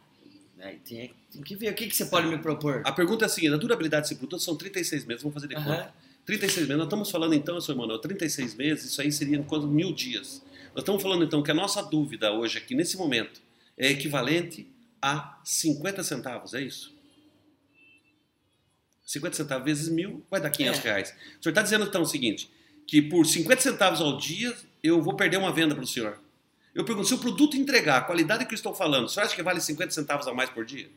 tem, 0.86 1.14
que 1.44 1.56
ver 1.56 1.72
o 1.72 1.76
que, 1.76 1.88
que 1.88 1.96
você 1.96 2.06
pode 2.06 2.28
me 2.28 2.38
propor. 2.38 2.82
A 2.86 2.92
pergunta 2.94 3.26
é 3.26 3.28
a 3.28 3.30
seguinte, 3.30 3.54
a 3.54 3.58
durabilidade 3.58 4.04
desse 4.04 4.16
produto 4.16 4.42
são 4.42 4.56
36 4.56 5.06
meses, 5.06 5.22
vamos 5.22 5.34
fazer 5.34 5.50
de 5.50 5.56
Aham. 5.56 5.76
conta. 5.76 5.94
36 6.26 6.68
meses, 6.68 6.78
nós 6.78 6.86
estamos 6.86 7.12
falando 7.12 7.36
então, 7.36 7.60
senhor 7.60 7.78
Manuel, 7.78 8.00
36 8.00 8.56
meses, 8.56 8.86
isso 8.86 9.02
aí 9.02 9.12
seria 9.12 9.44
quanto? 9.44 9.68
Mil 9.68 9.94
dias. 9.94 10.42
Nós 10.74 10.84
estamos 10.84 11.04
falando 11.04 11.26
então 11.26 11.44
que 11.44 11.52
a 11.52 11.54
nossa 11.54 11.84
dúvida 11.84 12.32
hoje 12.32 12.58
aqui, 12.58 12.74
nesse 12.74 12.96
momento, 12.96 13.42
é 13.78 13.90
equivalente 13.90 14.68
a 15.02 15.40
50 15.44 16.04
centavos, 16.04 16.54
é 16.54 16.62
isso? 16.62 16.94
50 19.06 19.36
centavos 19.36 19.66
vezes 19.66 19.90
mil 19.90 20.26
vai 20.32 20.40
dar 20.40 20.50
500 20.50 20.80
É. 20.80 20.84
reais. 20.84 21.10
O 21.40 21.44
senhor 21.44 21.52
está 21.52 21.62
dizendo 21.62 21.86
então 21.86 22.02
o 22.02 22.06
seguinte, 22.06 22.50
que 22.88 23.02
por 23.02 23.26
50 23.26 23.62
centavos 23.62 24.02
ao 24.02 24.18
dia 24.18 24.56
eu 24.82 25.02
vou 25.02 25.16
perder 25.16 25.38
uma 25.38 25.52
venda 25.52 25.76
para 25.76 25.84
o 25.84 25.88
senhor. 25.88 26.20
Eu 26.74 26.84
pergunto, 26.84 27.08
se 27.08 27.14
o 27.14 27.20
produto 27.20 27.56
entregar 27.56 27.98
a 27.98 28.02
qualidade 28.02 28.46
que 28.46 28.54
eu 28.54 28.56
estou 28.56 28.74
falando, 28.74 29.06
o 29.06 29.10
senhor 29.10 29.26
acha 29.26 29.36
que 29.36 29.44
vale 29.44 29.62
50 29.62 29.92
centavos 29.92 30.28
a 30.28 30.34
mais 30.34 30.50
por 30.50 30.66
dia? 30.66 30.90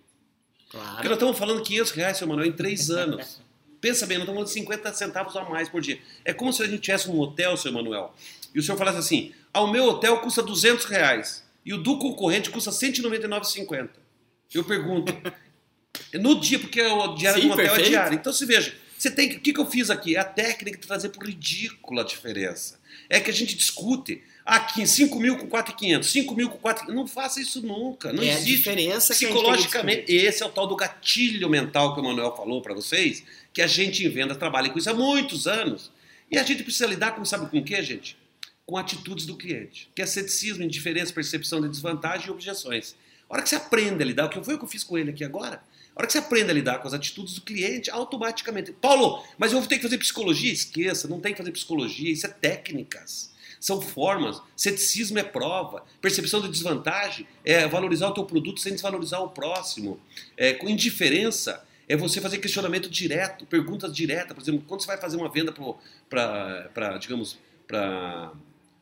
Porque 0.71 0.77
nós 0.79 0.95
Claro. 1.01 1.13
estamos 1.15 1.39
falando 1.39 1.63
500 1.63 1.93
reais, 1.93 2.17
seu 2.17 2.27
Manuel, 2.27 2.49
em 2.49 2.53
três 2.53 2.89
anos. 2.91 3.41
Pensa 3.81 4.07
bem, 4.07 4.17
nós 4.19 4.25
estamos 4.25 4.37
falando 4.39 4.47
de 4.49 4.53
50 4.55 4.95
centavos 4.95 5.37
a 5.37 5.45
mais 5.45 5.69
por 5.69 5.81
dia. 5.83 6.01
É 6.25 6.33
como 6.33 6.53
se 6.53 6.63
a 6.63 6.67
gente 6.67 6.81
tivesse 6.81 7.11
um 7.11 7.19
hotel, 7.21 7.57
seu 7.57 7.73
Manuel, 7.73 8.15
e 8.55 8.59
o 8.59 8.63
senhor 8.63 8.79
falasse 8.79 8.99
assim, 8.99 9.35
ao 9.53 9.71
meu 9.71 9.85
hotel 9.85 10.19
custa 10.21 10.43
200 10.43 10.87
reais, 10.87 11.45
e 11.67 11.75
o 11.75 11.79
do 11.79 11.99
concorrente 11.99 12.49
custa 12.49 12.71
199,50. 12.71 13.91
Eu 14.55 14.63
pergunto, 14.63 15.13
no 16.15 16.41
dia, 16.41 16.61
porque 16.61 16.81
o 16.81 17.15
diário 17.15 17.43
Sim, 17.43 17.49
do 17.49 17.55
hotel 17.55 17.67
perfeito. 17.67 17.87
é 17.87 17.91
diário. 17.91 18.15
Então, 18.15 18.33
se 18.33 18.47
veja, 18.47 18.73
você 18.97 19.11
tem 19.11 19.29
que, 19.29 19.37
o 19.37 19.41
que, 19.41 19.53
que 19.53 19.61
eu 19.61 19.67
fiz 19.67 19.91
aqui? 19.91 20.15
É 20.15 20.21
a 20.21 20.25
técnica 20.25 20.79
de 20.79 20.87
trazer 20.87 21.09
por 21.09 21.27
ridícula 21.27 22.03
a 22.03 22.05
diferença. 22.05 22.79
É 23.11 23.19
que 23.19 23.31
a 23.31 23.35
gente 23.35 23.57
discute, 23.57 24.23
aqui, 24.45 24.87
5 24.87 25.19
mil 25.19 25.37
com 25.37 25.49
4,500, 25.49 26.09
5 26.09 26.35
mil 26.37 26.49
com 26.51 26.59
4,500. 26.59 26.95
Não 26.95 27.07
faça 27.07 27.41
isso 27.41 27.61
nunca, 27.61 28.13
não 28.13 28.23
é 28.23 28.31
a 28.31 28.35
existe. 28.35 28.57
diferença 28.57 29.13
que 29.13 29.25
a 29.25 29.29
gente 29.29 29.35
tem 29.35 29.37
que 29.37 29.43
Psicologicamente, 29.43 30.13
esse 30.13 30.43
é 30.45 30.47
o 30.47 30.51
tal 30.51 30.69
do 30.69 30.77
gatilho 30.77 31.51
mental 31.51 31.95
que 31.95 32.01
o 32.01 32.05
Manuel 32.05 32.35
falou 32.37 32.63
para 32.63 32.75
vocês, 32.75 33.25
que 33.53 33.61
a 33.61 33.67
gente 33.67 34.07
em 34.07 34.09
venda 34.09 34.37
trabalha 34.37 34.71
com 34.71 34.79
isso 34.79 34.89
há 34.89 34.95
muitos 34.95 35.49
anos. 35.49 35.91
E 36.31 36.39
a 36.39 36.45
gente 36.45 36.63
precisa 36.63 36.87
lidar 36.87 37.17
com, 37.17 37.25
sabe 37.25 37.51
com 37.51 37.59
o 37.59 37.65
que, 37.65 37.81
gente? 37.83 38.17
Com 38.67 38.77
atitudes 38.77 39.25
do 39.27 39.37
cliente, 39.37 39.89
que 39.95 40.03
é 40.03 40.07
ceticismo, 40.07 40.65
indiferença, 40.65 41.13
percepção 41.13 41.61
de 41.61 41.69
desvantagem 41.69 42.27
e 42.27 42.31
objeções. 42.31 42.97
A 43.31 43.35
hora 43.35 43.43
que 43.43 43.49
você 43.49 43.57
aprende 43.57 44.03
a 44.03 44.07
lidar, 44.07 44.27
o 44.27 44.29
que 44.29 44.43
foi 44.43 44.55
o 44.55 44.59
que 44.59 44.65
eu 44.65 44.69
fiz 44.69 44.83
com 44.83 44.99
ele 44.99 45.11
aqui 45.11 45.25
agora? 45.25 45.63
A 45.95 46.01
hora 46.01 46.07
que 46.07 46.13
você 46.13 46.19
aprende 46.19 46.51
a 46.51 46.55
lidar 46.55 46.79
com 46.79 46.89
as 46.89 46.93
atitudes 46.93 47.35
do 47.35 47.41
cliente, 47.41 47.91
automaticamente. 47.91 48.73
Paulo, 48.73 49.25
mas 49.39 49.53
eu 49.53 49.61
vou 49.61 49.69
ter 49.69 49.77
que 49.77 49.83
fazer 49.83 49.99
psicologia? 49.99 50.53
Esqueça, 50.53 51.09
não 51.09 51.21
tem 51.21 51.33
que 51.33 51.39
fazer 51.39 51.53
psicologia, 51.53 52.13
isso 52.13 52.27
é 52.27 52.29
técnicas. 52.29 53.35
São 53.59 53.81
formas. 53.81 54.43
Ceticismo 54.55 55.19
é 55.19 55.23
prova. 55.23 55.85
Percepção 56.01 56.41
de 56.41 56.49
desvantagem 56.49 57.27
é 57.45 57.67
valorizar 57.67 58.09
o 58.09 58.15
teu 58.15 58.25
produto 58.25 58.61
sem 58.61 58.73
desvalorizar 58.73 59.23
o 59.23 59.31
próximo. 59.31 59.99
É, 60.37 60.53
com 60.53 60.69
indiferença 60.69 61.65
é 61.89 61.97
você 61.97 62.21
fazer 62.21 62.39
questionamento 62.39 62.91
direto, 62.91 63.47
perguntas 63.47 63.95
diretas. 63.95 64.35
Por 64.35 64.43
exemplo, 64.43 64.65
quando 64.69 64.83
você 64.83 64.87
vai 64.87 64.99
fazer 64.99 65.17
uma 65.17 65.31
venda 65.31 65.55
para, 66.09 66.99
digamos, 66.99 67.39
para 67.67 68.33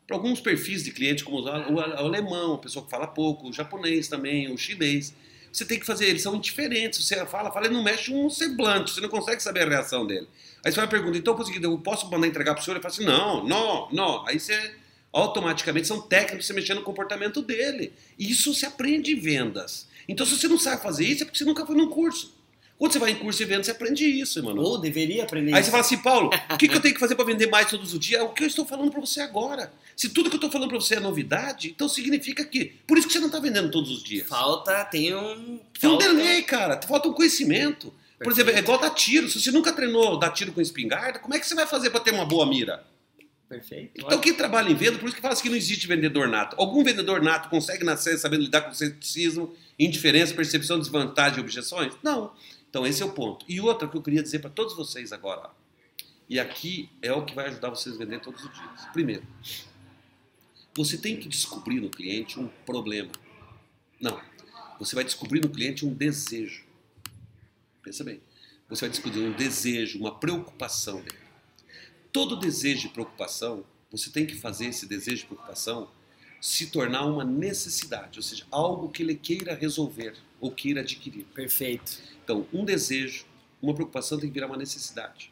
para 0.06 0.16
alguns 0.16 0.40
perfis 0.40 0.84
de 0.84 0.90
cliente, 0.90 1.24
como 1.24 1.40
o, 1.40 1.80
alemão, 1.80 2.54
a 2.54 2.58
pessoa 2.58 2.84
que 2.84 2.90
fala 2.90 3.06
pouco, 3.06 3.48
o 3.48 3.52
japonês 3.52 4.08
também, 4.08 4.52
o 4.52 4.58
chinês. 4.58 5.14
Você 5.52 5.64
tem 5.64 5.78
que 5.78 5.86
fazer, 5.86 6.06
eles 6.06 6.22
são 6.22 6.34
indiferentes. 6.34 7.04
Você 7.04 7.24
fala, 7.26 7.50
fala, 7.50 7.66
ele 7.66 7.74
não 7.74 7.82
mexe 7.82 8.12
um 8.12 8.28
semblante, 8.28 8.90
você 8.90 9.00
não 9.00 9.08
consegue 9.08 9.42
saber 9.42 9.62
a 9.62 9.68
reação 9.68 10.06
dele. 10.06 10.26
Aí 10.64 10.72
você 10.72 10.80
vai 10.80 10.88
perguntar, 10.88 11.18
então 11.18 11.36
eu 11.62 11.78
posso 11.78 12.10
mandar 12.10 12.26
entregar 12.26 12.54
para 12.54 12.60
o 12.60 12.64
senhor? 12.64 12.76
Ele 12.76 12.82
fala 12.82 12.94
assim, 12.94 13.04
não, 13.04 13.44
não, 13.46 13.88
não. 13.92 14.26
Aí 14.26 14.38
você 14.38 14.74
automaticamente 15.12 15.86
são 15.86 16.00
técnicos 16.00 16.46
você 16.46 16.52
mexer 16.52 16.74
no 16.74 16.82
comportamento 16.82 17.40
dele. 17.40 17.92
Isso 18.18 18.52
se 18.52 18.66
aprende 18.66 19.12
em 19.12 19.20
vendas. 19.20 19.86
Então, 20.08 20.26
se 20.26 20.36
você 20.36 20.48
não 20.48 20.58
sabe 20.58 20.82
fazer 20.82 21.04
isso, 21.06 21.22
é 21.22 21.26
porque 21.26 21.38
você 21.38 21.44
nunca 21.44 21.64
foi 21.64 21.76
num 21.76 21.88
curso. 21.88 22.33
Quando 22.78 22.92
você 22.92 22.98
vai 22.98 23.12
em 23.12 23.14
curso 23.16 23.38
de 23.38 23.44
vendas, 23.44 23.66
você 23.66 23.72
aprende 23.72 24.04
isso, 24.04 24.42
mano. 24.42 24.60
Ou 24.60 24.78
deveria 24.78 25.22
aprender 25.22 25.52
Aí 25.54 25.60
isso. 25.60 25.66
você 25.66 25.70
fala 25.70 25.80
assim, 25.82 25.98
Paulo, 25.98 26.30
o 26.50 26.56
que, 26.58 26.68
que 26.68 26.74
eu 26.76 26.80
tenho 26.80 26.92
que 26.94 27.00
fazer 27.00 27.14
para 27.14 27.24
vender 27.24 27.46
mais 27.46 27.70
todos 27.70 27.92
os 27.92 27.98
dias? 28.00 28.20
É 28.20 28.24
o 28.24 28.30
que 28.30 28.42
eu 28.42 28.46
estou 28.48 28.66
falando 28.66 28.90
para 28.90 29.00
você 29.00 29.20
agora. 29.20 29.72
Se 29.96 30.08
tudo 30.08 30.28
que 30.28 30.34
eu 30.34 30.38
estou 30.38 30.50
falando 30.50 30.68
para 30.70 30.80
você 30.80 30.96
é 30.96 31.00
novidade, 31.00 31.70
então 31.70 31.88
significa 31.88 32.44
que. 32.44 32.74
Por 32.86 32.98
isso 32.98 33.06
que 33.06 33.12
você 33.12 33.20
não 33.20 33.28
está 33.28 33.38
vendendo 33.38 33.70
todos 33.70 33.90
os 33.90 34.02
dias. 34.02 34.26
Falta, 34.26 34.84
tem 34.86 35.14
um... 35.14 35.60
Tem 35.80 35.88
um 35.88 35.92
falta- 35.92 36.08
delay, 36.08 36.42
cara. 36.42 36.80
Falta 36.82 37.08
um 37.08 37.12
conhecimento. 37.12 37.94
Por 38.18 38.32
exemplo, 38.32 38.52
é 38.52 38.58
igual 38.58 38.78
dar 38.78 38.90
tiro. 38.90 39.28
Se 39.28 39.40
você 39.40 39.50
nunca 39.50 39.72
treinou 39.72 40.18
dar 40.18 40.30
tiro 40.30 40.52
com 40.52 40.60
espingarda, 40.60 41.18
como 41.18 41.34
é 41.34 41.38
que 41.38 41.46
você 41.46 41.54
vai 41.54 41.66
fazer 41.66 41.90
para 41.90 42.00
ter 42.00 42.12
uma 42.12 42.24
boa 42.24 42.46
mira? 42.46 42.84
Perfeito. 43.48 43.92
Então, 43.96 44.18
quem 44.18 44.32
trabalha 44.34 44.70
em 44.70 44.74
venda, 44.74 44.98
por 44.98 45.06
isso 45.06 45.14
que 45.14 45.20
fala 45.22 45.34
assim 45.34 45.42
que 45.44 45.48
não 45.50 45.56
existe 45.56 45.86
vendedor 45.86 46.26
nato. 46.28 46.56
Algum 46.58 46.82
vendedor 46.82 47.22
nato 47.22 47.48
consegue 47.48 47.84
nascer 47.84 48.18
sabendo 48.18 48.42
lidar 48.42 48.62
com 48.62 48.72
ceticismo, 48.72 49.54
indiferença, 49.78 50.34
percepção, 50.34 50.78
desvantagem 50.78 51.38
e 51.38 51.40
objeções? 51.40 51.92
Não. 52.02 52.32
Então, 52.74 52.84
esse 52.84 53.04
é 53.04 53.06
o 53.06 53.12
ponto. 53.12 53.46
E 53.48 53.60
outra 53.60 53.86
que 53.86 53.96
eu 53.96 54.02
queria 54.02 54.20
dizer 54.20 54.40
para 54.40 54.50
todos 54.50 54.74
vocês 54.74 55.12
agora, 55.12 55.48
e 56.28 56.40
aqui 56.40 56.90
é 57.00 57.12
o 57.12 57.24
que 57.24 57.32
vai 57.32 57.46
ajudar 57.46 57.70
vocês 57.70 57.94
a 57.94 57.98
vender 57.98 58.20
todos 58.20 58.42
os 58.42 58.52
dias. 58.52 58.86
Primeiro, 58.92 59.22
você 60.74 60.98
tem 60.98 61.16
que 61.16 61.28
descobrir 61.28 61.78
no 61.78 61.88
cliente 61.88 62.40
um 62.40 62.48
problema. 62.66 63.12
Não. 64.00 64.20
Você 64.80 64.96
vai 64.96 65.04
descobrir 65.04 65.40
no 65.40 65.48
cliente 65.50 65.86
um 65.86 65.94
desejo. 65.94 66.64
Pensa 67.80 68.02
bem. 68.02 68.20
Você 68.68 68.80
vai 68.80 68.90
descobrir 68.90 69.20
um 69.20 69.32
desejo, 69.34 70.00
uma 70.00 70.18
preocupação 70.18 71.00
dele. 71.00 71.18
Todo 72.10 72.34
desejo 72.34 72.88
e 72.88 72.90
preocupação, 72.90 73.64
você 73.88 74.10
tem 74.10 74.26
que 74.26 74.34
fazer 74.34 74.66
esse 74.66 74.84
desejo 74.84 75.22
e 75.22 75.26
preocupação 75.26 75.88
se 76.40 76.66
tornar 76.66 77.06
uma 77.06 77.24
necessidade, 77.24 78.18
ou 78.18 78.22
seja, 78.22 78.44
algo 78.50 78.90
que 78.90 79.02
ele 79.02 79.14
queira 79.14 79.54
resolver 79.54 80.16
ou 80.40 80.50
queira 80.50 80.80
adquirir. 80.80 81.24
Perfeito. 81.26 82.02
Então, 82.24 82.46
um 82.54 82.64
desejo, 82.64 83.26
uma 83.60 83.74
preocupação 83.74 84.18
tem 84.18 84.30
que 84.30 84.34
virar 84.34 84.46
uma 84.46 84.56
necessidade. 84.56 85.30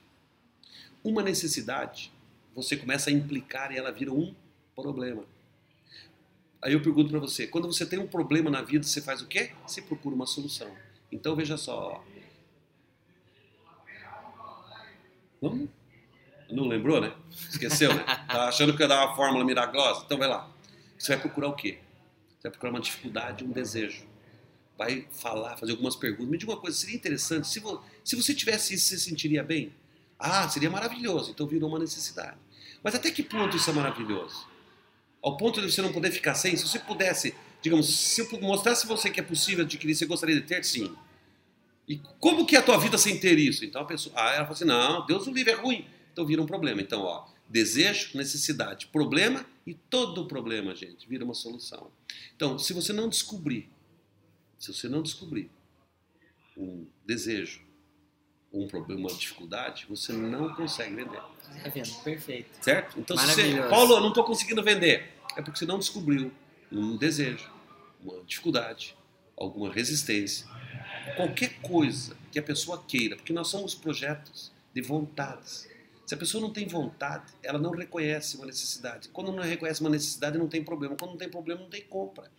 Uma 1.02 1.22
necessidade, 1.22 2.12
você 2.54 2.76
começa 2.76 3.08
a 3.08 3.12
implicar 3.12 3.72
e 3.72 3.78
ela 3.78 3.90
vira 3.90 4.12
um 4.12 4.34
problema. 4.76 5.24
Aí 6.60 6.74
eu 6.74 6.82
pergunto 6.82 7.10
para 7.10 7.18
você, 7.18 7.46
quando 7.46 7.66
você 7.66 7.86
tem 7.86 7.98
um 7.98 8.06
problema 8.06 8.50
na 8.50 8.60
vida, 8.60 8.84
você 8.84 9.00
faz 9.00 9.22
o 9.22 9.26
quê? 9.26 9.52
Você 9.66 9.80
procura 9.80 10.14
uma 10.14 10.26
solução. 10.26 10.70
Então 11.10 11.34
veja 11.34 11.56
só. 11.56 12.04
Vamos? 15.40 15.68
Não 16.50 16.68
lembrou, 16.68 17.00
né? 17.00 17.14
Esqueceu, 17.30 17.92
né? 17.94 18.04
Tá 18.28 18.48
achando 18.48 18.76
que 18.76 18.82
ia 18.82 18.88
dar 18.88 19.06
uma 19.06 19.16
fórmula 19.16 19.44
milagrosa? 19.44 20.04
Então 20.04 20.18
vai 20.18 20.28
lá. 20.28 20.48
Você 20.98 21.12
vai 21.14 21.22
procurar 21.22 21.48
o 21.48 21.54
quê? 21.54 21.78
Você 22.38 22.42
vai 22.48 22.52
procurar 22.52 22.72
uma 22.72 22.80
dificuldade, 22.80 23.44
um 23.44 23.50
desejo. 23.50 24.11
Vai 24.82 25.06
falar, 25.12 25.56
fazer 25.56 25.70
algumas 25.72 25.94
perguntas. 25.94 26.28
Me 26.28 26.36
diga 26.36 26.50
uma 26.50 26.58
coisa, 26.58 26.76
seria 26.76 26.96
interessante, 26.96 27.46
se, 27.46 27.60
vo, 27.60 27.80
se 28.04 28.16
você 28.16 28.34
tivesse 28.34 28.74
isso, 28.74 28.86
você 28.86 28.98
se 28.98 29.04
sentiria 29.04 29.40
bem? 29.40 29.72
Ah, 30.18 30.48
seria 30.48 30.68
maravilhoso. 30.68 31.30
Então 31.30 31.46
virou 31.46 31.68
uma 31.68 31.78
necessidade. 31.78 32.36
Mas 32.82 32.96
até 32.96 33.08
que 33.12 33.22
ponto 33.22 33.56
isso 33.56 33.70
é 33.70 33.72
maravilhoso? 33.72 34.44
Ao 35.22 35.36
ponto 35.36 35.60
de 35.60 35.70
você 35.70 35.80
não 35.80 35.92
poder 35.92 36.10
ficar 36.10 36.34
sem? 36.34 36.56
Se 36.56 36.66
você 36.66 36.80
pudesse, 36.80 37.32
digamos, 37.62 37.94
se 37.94 38.22
eu 38.22 38.40
mostrasse 38.40 38.84
você 38.84 39.08
que 39.08 39.20
é 39.20 39.22
possível 39.22 39.64
adquirir, 39.64 39.94
você 39.94 40.04
gostaria 40.04 40.34
de 40.34 40.42
ter? 40.42 40.64
Sim. 40.64 40.92
E 41.86 42.00
como 42.18 42.44
que 42.44 42.56
é 42.56 42.58
a 42.58 42.62
tua 42.62 42.76
vida 42.76 42.98
sem 42.98 43.20
ter 43.20 43.38
isso? 43.38 43.64
Então 43.64 43.82
a 43.82 43.84
pessoa, 43.84 44.12
ah, 44.18 44.34
ela 44.34 44.44
fala 44.44 44.52
assim, 44.52 44.64
não, 44.64 45.06
Deus 45.06 45.28
o 45.28 45.32
livre 45.32 45.52
é 45.52 45.56
ruim. 45.56 45.86
Então 46.12 46.26
vira 46.26 46.42
um 46.42 46.46
problema. 46.46 46.80
Então, 46.80 47.02
ó, 47.02 47.24
desejo, 47.48 48.18
necessidade, 48.18 48.88
problema 48.88 49.46
e 49.64 49.74
todo 49.74 50.26
problema, 50.26 50.74
gente, 50.74 51.08
vira 51.08 51.24
uma 51.24 51.34
solução. 51.34 51.88
Então, 52.34 52.58
se 52.58 52.72
você 52.72 52.92
não 52.92 53.08
descobrir, 53.08 53.70
se 54.62 54.72
você 54.72 54.88
não 54.88 55.02
descobrir 55.02 55.50
um 56.56 56.86
desejo, 57.04 57.60
um 58.52 58.68
problema, 58.68 59.08
uma 59.08 59.18
dificuldade, 59.18 59.86
você 59.88 60.12
não 60.12 60.54
consegue 60.54 60.94
vender. 60.94 61.20
Tá 61.64 61.68
vendo? 61.68 61.92
Perfeito. 62.04 62.64
Certo? 62.64 63.00
Então, 63.00 63.16
se 63.16 63.26
você, 63.26 63.60
Paulo, 63.68 63.96
eu 63.96 64.00
não 64.00 64.10
estou 64.10 64.22
conseguindo 64.22 64.62
vender, 64.62 65.14
é 65.36 65.42
porque 65.42 65.58
você 65.58 65.66
não 65.66 65.80
descobriu 65.80 66.30
um 66.70 66.96
desejo, 66.96 67.50
uma 68.00 68.22
dificuldade, 68.22 68.96
alguma 69.36 69.72
resistência, 69.72 70.46
qualquer 71.16 71.60
coisa 71.60 72.16
que 72.30 72.38
a 72.38 72.42
pessoa 72.42 72.84
queira, 72.86 73.16
porque 73.16 73.32
nós 73.32 73.48
somos 73.48 73.74
projetos 73.74 74.52
de 74.72 74.80
vontades. 74.80 75.68
Se 76.12 76.14
a 76.14 76.18
pessoa 76.18 76.42
não 76.42 76.50
tem 76.50 76.66
vontade, 76.66 77.32
ela 77.42 77.58
não 77.58 77.70
reconhece 77.70 78.36
uma 78.36 78.44
necessidade. 78.44 79.08
Quando 79.08 79.32
não 79.32 79.42
reconhece 79.42 79.80
uma 79.80 79.88
necessidade, 79.88 80.36
não 80.36 80.46
tem 80.46 80.62
problema. 80.62 80.94
Quando 80.94 81.12
não 81.12 81.16
tem 81.16 81.30
problema, 81.30 81.62
não 81.62 81.70
tem 81.70 81.80
compra. 81.80 82.30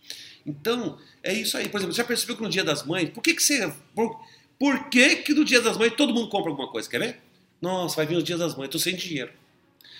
Então, 0.46 0.96
é 1.24 1.32
isso 1.32 1.58
aí. 1.58 1.68
Por 1.68 1.78
exemplo, 1.78 1.92
já 1.92 2.04
percebeu 2.04 2.36
que 2.36 2.42
no 2.44 2.48
Dia 2.48 2.62
das 2.62 2.84
Mães, 2.84 3.10
por 3.10 3.20
que, 3.20 3.34
que 3.34 3.42
você. 3.42 3.74
Por, 3.92 4.24
por 4.60 4.88
que, 4.90 5.16
que 5.16 5.34
no 5.34 5.44
Dia 5.44 5.60
das 5.60 5.76
Mães 5.76 5.92
todo 5.96 6.14
mundo 6.14 6.28
compra 6.28 6.52
alguma 6.52 6.70
coisa? 6.70 6.88
Quer 6.88 7.00
ver? 7.00 7.20
Nossa, 7.60 7.96
vai 7.96 8.06
vir 8.06 8.16
o 8.16 8.22
Dia 8.22 8.38
das 8.38 8.54
Mães, 8.54 8.70
tô 8.70 8.78
sem 8.78 8.94
dinheiro. 8.94 9.32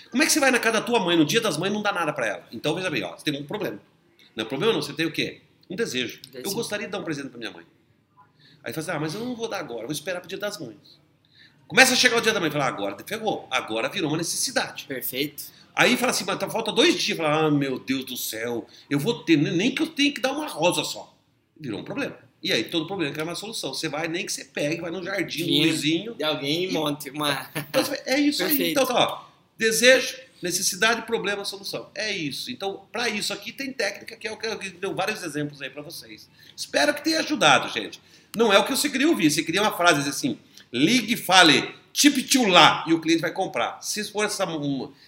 Como 0.08 0.22
é 0.22 0.26
que 0.26 0.30
você 0.30 0.38
vai 0.38 0.52
na 0.52 0.60
casa 0.60 0.78
da 0.78 0.86
tua 0.86 1.00
mãe 1.00 1.16
no 1.16 1.24
Dia 1.24 1.40
das 1.40 1.58
Mães 1.58 1.72
e 1.72 1.74
não 1.74 1.82
dá 1.82 1.92
nada 1.92 2.12
para 2.12 2.28
ela? 2.28 2.48
Então, 2.52 2.76
veja 2.76 2.88
bem, 2.88 3.02
ó, 3.02 3.16
você 3.16 3.24
tem 3.24 3.42
um 3.42 3.44
problema. 3.44 3.80
Não 4.36 4.44
é 4.44 4.46
problema 4.46 4.72
não, 4.72 4.82
você 4.82 4.92
tem 4.92 5.04
o 5.04 5.10
quê? 5.10 5.40
Um 5.68 5.74
desejo. 5.74 6.20
Eu 6.32 6.52
gostaria 6.52 6.86
de 6.86 6.92
dar 6.92 7.00
um 7.00 7.04
presente 7.04 7.30
para 7.30 7.38
minha 7.38 7.50
mãe. 7.50 7.66
Aí 8.62 8.72
fala 8.72 8.86
assim, 8.86 8.96
ah, 8.96 9.00
mas 9.00 9.14
eu 9.14 9.24
não 9.24 9.34
vou 9.34 9.48
dar 9.48 9.58
agora, 9.58 9.82
vou 9.82 9.90
esperar 9.92 10.20
pro 10.20 10.28
Dia 10.28 10.38
das 10.38 10.60
Mães. 10.60 11.02
Começa 11.74 11.94
a 11.94 11.96
chegar 11.96 12.18
o 12.18 12.20
dia 12.20 12.32
da 12.32 12.38
mãe, 12.38 12.52
fala, 12.52 12.66
agora 12.66 12.94
pegou, 12.94 13.48
agora 13.50 13.88
virou 13.88 14.08
uma 14.08 14.16
necessidade. 14.16 14.84
Perfeito. 14.84 15.46
Aí 15.74 15.96
fala 15.96 16.12
assim, 16.12 16.22
mas 16.24 16.38
tá, 16.38 16.48
falta 16.48 16.70
dois 16.70 17.02
dias, 17.02 17.18
fala, 17.18 17.46
ah, 17.46 17.50
meu 17.50 17.80
Deus 17.80 18.04
do 18.04 18.16
céu, 18.16 18.64
eu 18.88 18.96
vou 18.96 19.24
ter, 19.24 19.36
nem 19.36 19.74
que 19.74 19.82
eu 19.82 19.88
tenha 19.88 20.14
que 20.14 20.20
dar 20.20 20.30
uma 20.30 20.46
rosa 20.46 20.84
só. 20.84 21.12
Virou 21.58 21.80
um 21.80 21.84
problema. 21.84 22.16
E 22.40 22.52
aí 22.52 22.62
todo 22.62 22.86
problema 22.86 23.12
quer 23.12 23.24
uma 23.24 23.34
solução. 23.34 23.74
Você 23.74 23.88
vai, 23.88 24.06
nem 24.06 24.24
que 24.24 24.32
você 24.32 24.44
pegue, 24.44 24.82
vai 24.82 24.92
no 24.92 25.02
jardim, 25.02 25.62
no 25.62 25.64
vizinho. 25.64 26.14
De 26.14 26.22
alguém 26.22 26.66
e 26.66 26.70
monte 26.70 27.10
uma. 27.10 27.50
Então, 27.56 27.82
é 28.06 28.20
isso 28.20 28.38
Perfeito. 28.38 28.62
aí. 28.62 28.70
Então 28.70 28.86
tá, 28.86 28.94
ó, 28.94 29.24
desejo, 29.58 30.16
necessidade, 30.40 31.02
problema, 31.02 31.44
solução. 31.44 31.90
É 31.92 32.16
isso. 32.16 32.52
Então, 32.52 32.86
para 32.92 33.08
isso 33.08 33.32
aqui 33.32 33.50
tem 33.50 33.72
técnica 33.72 34.14
que 34.14 34.28
é 34.28 34.30
o 34.30 34.36
que 34.36 34.46
eu 34.46 34.56
deu 34.78 34.94
vários 34.94 35.24
exemplos 35.24 35.60
aí 35.60 35.70
para 35.70 35.82
vocês. 35.82 36.30
Espero 36.56 36.94
que 36.94 37.02
tenha 37.02 37.18
ajudado, 37.18 37.68
gente. 37.68 38.00
Não 38.36 38.52
é 38.52 38.58
o 38.60 38.64
que 38.64 38.70
você 38.70 38.88
queria 38.88 39.08
ouvir. 39.08 39.28
Você 39.28 39.42
queria 39.42 39.60
uma 39.60 39.76
frase 39.76 40.08
assim, 40.08 40.38
ligue 40.74 41.14
e 41.14 41.16
fale, 41.16 41.72
tip 41.92 42.16
lá, 42.48 42.84
e 42.88 42.92
o 42.92 43.00
cliente 43.00 43.22
vai 43.22 43.32
comprar. 43.32 43.80
Se 43.80 44.02
fosse, 44.10 44.42
essa, 44.42 44.46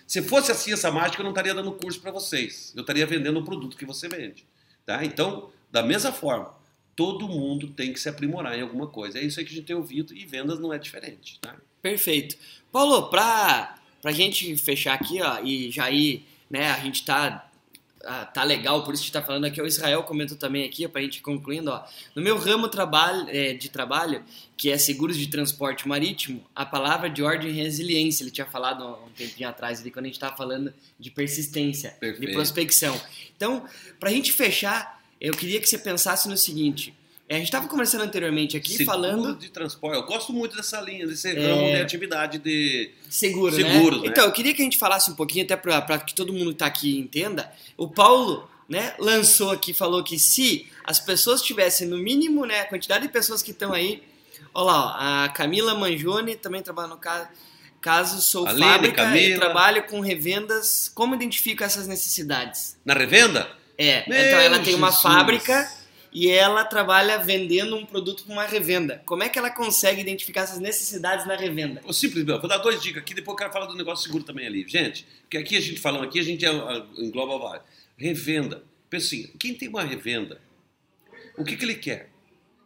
se 0.06 0.22
fosse 0.22 0.52
assim 0.52 0.72
essa 0.72 0.92
mágica, 0.92 1.20
eu 1.20 1.24
não 1.24 1.32
estaria 1.32 1.52
dando 1.52 1.72
curso 1.72 2.00
para 2.00 2.12
vocês. 2.12 2.72
Eu 2.76 2.82
estaria 2.82 3.04
vendendo 3.04 3.40
o 3.40 3.44
produto 3.44 3.76
que 3.76 3.84
você 3.84 4.08
vende. 4.08 4.46
Tá? 4.86 5.04
Então, 5.04 5.50
da 5.70 5.82
mesma 5.82 6.12
forma, 6.12 6.54
todo 6.94 7.28
mundo 7.28 7.68
tem 7.68 7.92
que 7.92 7.98
se 7.98 8.08
aprimorar 8.08 8.56
em 8.56 8.62
alguma 8.62 8.86
coisa. 8.86 9.18
É 9.18 9.24
isso 9.24 9.40
aí 9.40 9.44
que 9.44 9.52
a 9.52 9.56
gente 9.56 9.66
tem 9.66 9.74
ouvido 9.74 10.14
e 10.14 10.24
vendas 10.24 10.60
não 10.60 10.72
é 10.72 10.78
diferente. 10.78 11.40
Tá? 11.40 11.56
Perfeito. 11.82 12.36
Paulo, 12.70 13.10
para 13.10 13.74
a 14.04 14.12
gente 14.12 14.56
fechar 14.56 14.94
aqui 14.94 15.20
ó, 15.20 15.40
e 15.42 15.72
já 15.72 15.90
ir, 15.90 16.24
né, 16.48 16.70
a 16.70 16.78
gente 16.78 17.00
está 17.00 17.45
ah, 18.06 18.24
tá 18.24 18.44
legal, 18.44 18.84
por 18.84 18.94
isso 18.94 19.02
que 19.02 19.08
está 19.08 19.20
falando 19.20 19.44
aqui. 19.44 19.60
O 19.60 19.66
Israel 19.66 20.02
comentou 20.04 20.36
também 20.36 20.64
aqui, 20.64 20.86
para 20.86 21.00
a 21.00 21.04
gente 21.04 21.20
concluindo. 21.20 21.70
Ó, 21.70 21.84
no 22.14 22.22
meu 22.22 22.38
ramo 22.38 22.68
trabalho, 22.68 23.26
é, 23.28 23.52
de 23.52 23.68
trabalho, 23.68 24.22
que 24.56 24.70
é 24.70 24.78
seguros 24.78 25.16
de 25.16 25.26
transporte 25.26 25.86
marítimo, 25.86 26.44
a 26.54 26.64
palavra 26.64 27.10
de 27.10 27.22
ordem 27.22 27.50
é 27.50 27.62
resiliência. 27.62 28.22
Ele 28.22 28.30
tinha 28.30 28.46
falado 28.46 28.84
um 29.06 29.10
tempinho 29.10 29.48
atrás, 29.48 29.80
ali, 29.80 29.90
quando 29.90 30.06
a 30.06 30.08
gente 30.08 30.16
estava 30.16 30.36
falando 30.36 30.72
de 30.98 31.10
persistência, 31.10 31.90
Perfeito. 32.00 32.26
de 32.26 32.32
prospecção. 32.32 33.00
Então, 33.36 33.64
para 33.98 34.10
a 34.10 34.12
gente 34.12 34.32
fechar, 34.32 35.02
eu 35.20 35.34
queria 35.34 35.60
que 35.60 35.68
você 35.68 35.78
pensasse 35.78 36.28
no 36.28 36.36
seguinte. 36.36 36.94
É, 37.28 37.34
a 37.34 37.38
gente 37.38 37.48
estava 37.48 37.66
conversando 37.66 38.04
anteriormente 38.04 38.56
aqui 38.56 38.70
Seguro 38.70 38.86
falando. 38.86 39.36
de 39.36 39.50
transporte. 39.50 39.96
Eu 39.96 40.04
gosto 40.04 40.32
muito 40.32 40.56
dessa 40.56 40.80
linha, 40.80 41.06
desse 41.06 41.28
é... 41.28 41.48
ramo 41.48 41.66
de 41.66 41.80
atividade 41.80 42.38
de 42.38 42.90
seguro, 43.10 43.56
né? 43.56 43.64
seguros. 43.64 44.02
Né? 44.02 44.08
Então, 44.08 44.24
eu 44.24 44.32
queria 44.32 44.54
que 44.54 44.62
a 44.62 44.64
gente 44.64 44.78
falasse 44.78 45.10
um 45.10 45.14
pouquinho, 45.14 45.44
até 45.44 45.56
para 45.56 45.98
que 45.98 46.14
todo 46.14 46.32
mundo 46.32 46.46
que 46.46 46.52
está 46.52 46.66
aqui 46.66 46.96
entenda. 46.96 47.52
O 47.76 47.88
Paulo 47.88 48.48
né, 48.68 48.94
lançou 48.98 49.50
aqui, 49.50 49.74
falou 49.74 50.04
que 50.04 50.18
se 50.20 50.66
as 50.84 51.00
pessoas 51.00 51.42
tivessem, 51.42 51.88
no 51.88 51.98
mínimo, 51.98 52.46
né, 52.46 52.60
a 52.60 52.64
quantidade 52.66 53.06
de 53.06 53.12
pessoas 53.12 53.42
que 53.42 53.50
estão 53.50 53.72
aí. 53.72 54.04
Olha 54.54 54.66
lá, 54.66 54.84
ó, 54.84 55.24
a 55.24 55.28
Camila 55.30 55.74
Manjoni 55.74 56.36
também 56.36 56.62
trabalha 56.62 56.88
no 56.88 56.96
caso. 56.96 57.28
Caso 57.80 58.20
sou 58.20 58.46
Aline, 58.46 58.64
fábrica 58.64 59.04
Camila. 59.04 59.26
e 59.26 59.34
trabalho 59.36 59.82
com 59.84 60.00
revendas, 60.00 60.90
como 60.92 61.14
identifico 61.14 61.62
essas 61.62 61.86
necessidades? 61.86 62.76
Na 62.84 62.94
revenda? 62.94 63.48
É, 63.78 64.08
Meu 64.08 64.18
então 64.18 64.40
ela 64.40 64.58
tem 64.58 64.74
uma 64.74 64.88
Jesus. 64.88 65.02
fábrica 65.02 65.70
e 66.16 66.30
ela 66.30 66.64
trabalha 66.64 67.18
vendendo 67.18 67.76
um 67.76 67.84
produto 67.84 68.24
com 68.24 68.32
uma 68.32 68.46
revenda. 68.46 69.02
Como 69.04 69.22
é 69.22 69.28
que 69.28 69.38
ela 69.38 69.50
consegue 69.50 70.00
identificar 70.00 70.44
essas 70.44 70.58
necessidades 70.58 71.26
na 71.26 71.36
revenda? 71.36 71.82
Simples, 71.92 72.24
meu. 72.24 72.40
Vou 72.40 72.48
dar 72.48 72.56
duas 72.56 72.82
dicas 72.82 73.02
aqui, 73.02 73.12
depois 73.12 73.34
eu 73.34 73.36
quero 73.36 73.52
falar 73.52 73.66
do 73.66 73.74
negócio 73.74 74.06
seguro 74.06 74.24
também 74.24 74.46
ali. 74.46 74.66
Gente, 74.66 75.06
porque 75.20 75.36
aqui 75.36 75.54
a 75.58 75.60
gente 75.60 75.78
falando 75.78 76.04
aqui, 76.04 76.18
a 76.18 76.22
gente 76.22 76.42
é, 76.42 76.48
é, 76.48 76.84
engloba 76.96 77.36
vários. 77.36 77.66
Revenda. 77.98 78.64
Pensa 78.88 79.08
assim, 79.08 79.30
quem 79.38 79.52
tem 79.52 79.68
uma 79.68 79.82
revenda, 79.82 80.40
o 81.36 81.44
que, 81.44 81.54
que 81.54 81.62
ele 81.66 81.74
quer? 81.74 82.08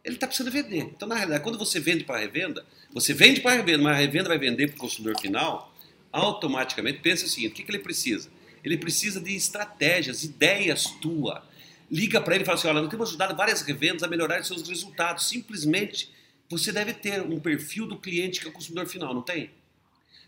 Ele 0.01 0.15
está 0.15 0.27
precisando 0.27 0.49
vender. 0.49 0.83
Então, 0.83 1.05
na 1.05 1.15
realidade, 1.15 1.43
quando 1.43 1.59
você 1.59 1.77
vende 1.77 2.05
para 2.05 2.15
a 2.15 2.19
revenda, 2.21 2.65
você 2.93 3.13
vende 3.13 3.41
para 3.41 3.51
a 3.51 3.55
revenda, 3.55 3.83
mas 3.83 3.97
a 3.97 3.99
revenda 3.99 4.29
vai 4.29 4.37
vender 4.37 4.67
para 4.67 4.77
o 4.77 4.79
consumidor 4.79 5.19
final, 5.19 5.75
automaticamente 6.09 6.99
pensa 6.99 7.25
assim, 7.25 7.47
o 7.47 7.51
que, 7.51 7.63
que 7.63 7.71
ele 7.71 7.79
precisa? 7.79 8.29
Ele 8.63 8.77
precisa 8.77 9.19
de 9.19 9.35
estratégias, 9.35 10.23
ideias 10.23 10.85
tua 11.01 11.50
liga 11.91 12.21
para 12.21 12.35
ele 12.35 12.43
e 12.43 12.45
fala 12.45 12.57
assim: 12.57 12.67
olha, 12.67 12.81
nós 12.81 12.89
temos 12.89 13.09
ajudado 13.09 13.35
várias 13.35 13.61
revendas 13.61 14.03
a 14.03 14.07
melhorar 14.07 14.43
seus 14.43 14.67
resultados. 14.67 15.27
Simplesmente 15.27 16.09
você 16.49 16.71
deve 16.71 16.93
ter 16.93 17.21
um 17.21 17.39
perfil 17.39 17.85
do 17.85 17.97
cliente 17.97 18.39
que 18.39 18.47
é 18.47 18.49
o 18.49 18.53
consumidor 18.53 18.87
final, 18.87 19.13
não 19.13 19.21
tem? 19.21 19.51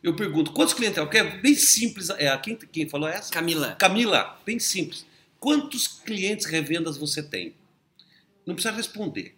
Eu 0.01 0.15
pergunto, 0.15 0.51
quantos 0.51 0.73
clientes 0.73 0.97
é? 0.97 1.17
é 1.17 1.23
bem 1.39 1.55
simples. 1.55 2.09
É, 2.09 2.35
quem, 2.37 2.57
quem 2.57 2.89
falou 2.89 3.07
essa? 3.07 3.31
Camila. 3.31 3.75
Camila, 3.75 4.37
bem 4.45 4.59
simples. 4.59 5.05
Quantos 5.39 5.87
clientes 5.87 6.45
revendas 6.45 6.97
você 6.97 7.23
tem? 7.23 7.55
Não 8.45 8.53
precisa 8.53 8.75
responder, 8.75 9.35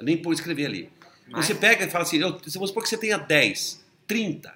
nem 0.00 0.16
por 0.16 0.32
escrever 0.32 0.66
ali. 0.66 0.92
Mas... 1.28 1.46
Você 1.46 1.54
pega 1.54 1.84
e 1.84 1.90
fala 1.90 2.04
assim, 2.04 2.18
eu, 2.18 2.30
vamos 2.30 2.70
supor 2.70 2.82
que 2.82 2.88
você 2.88 2.96
tenha 2.96 3.18
10, 3.18 3.84
30, 4.06 4.54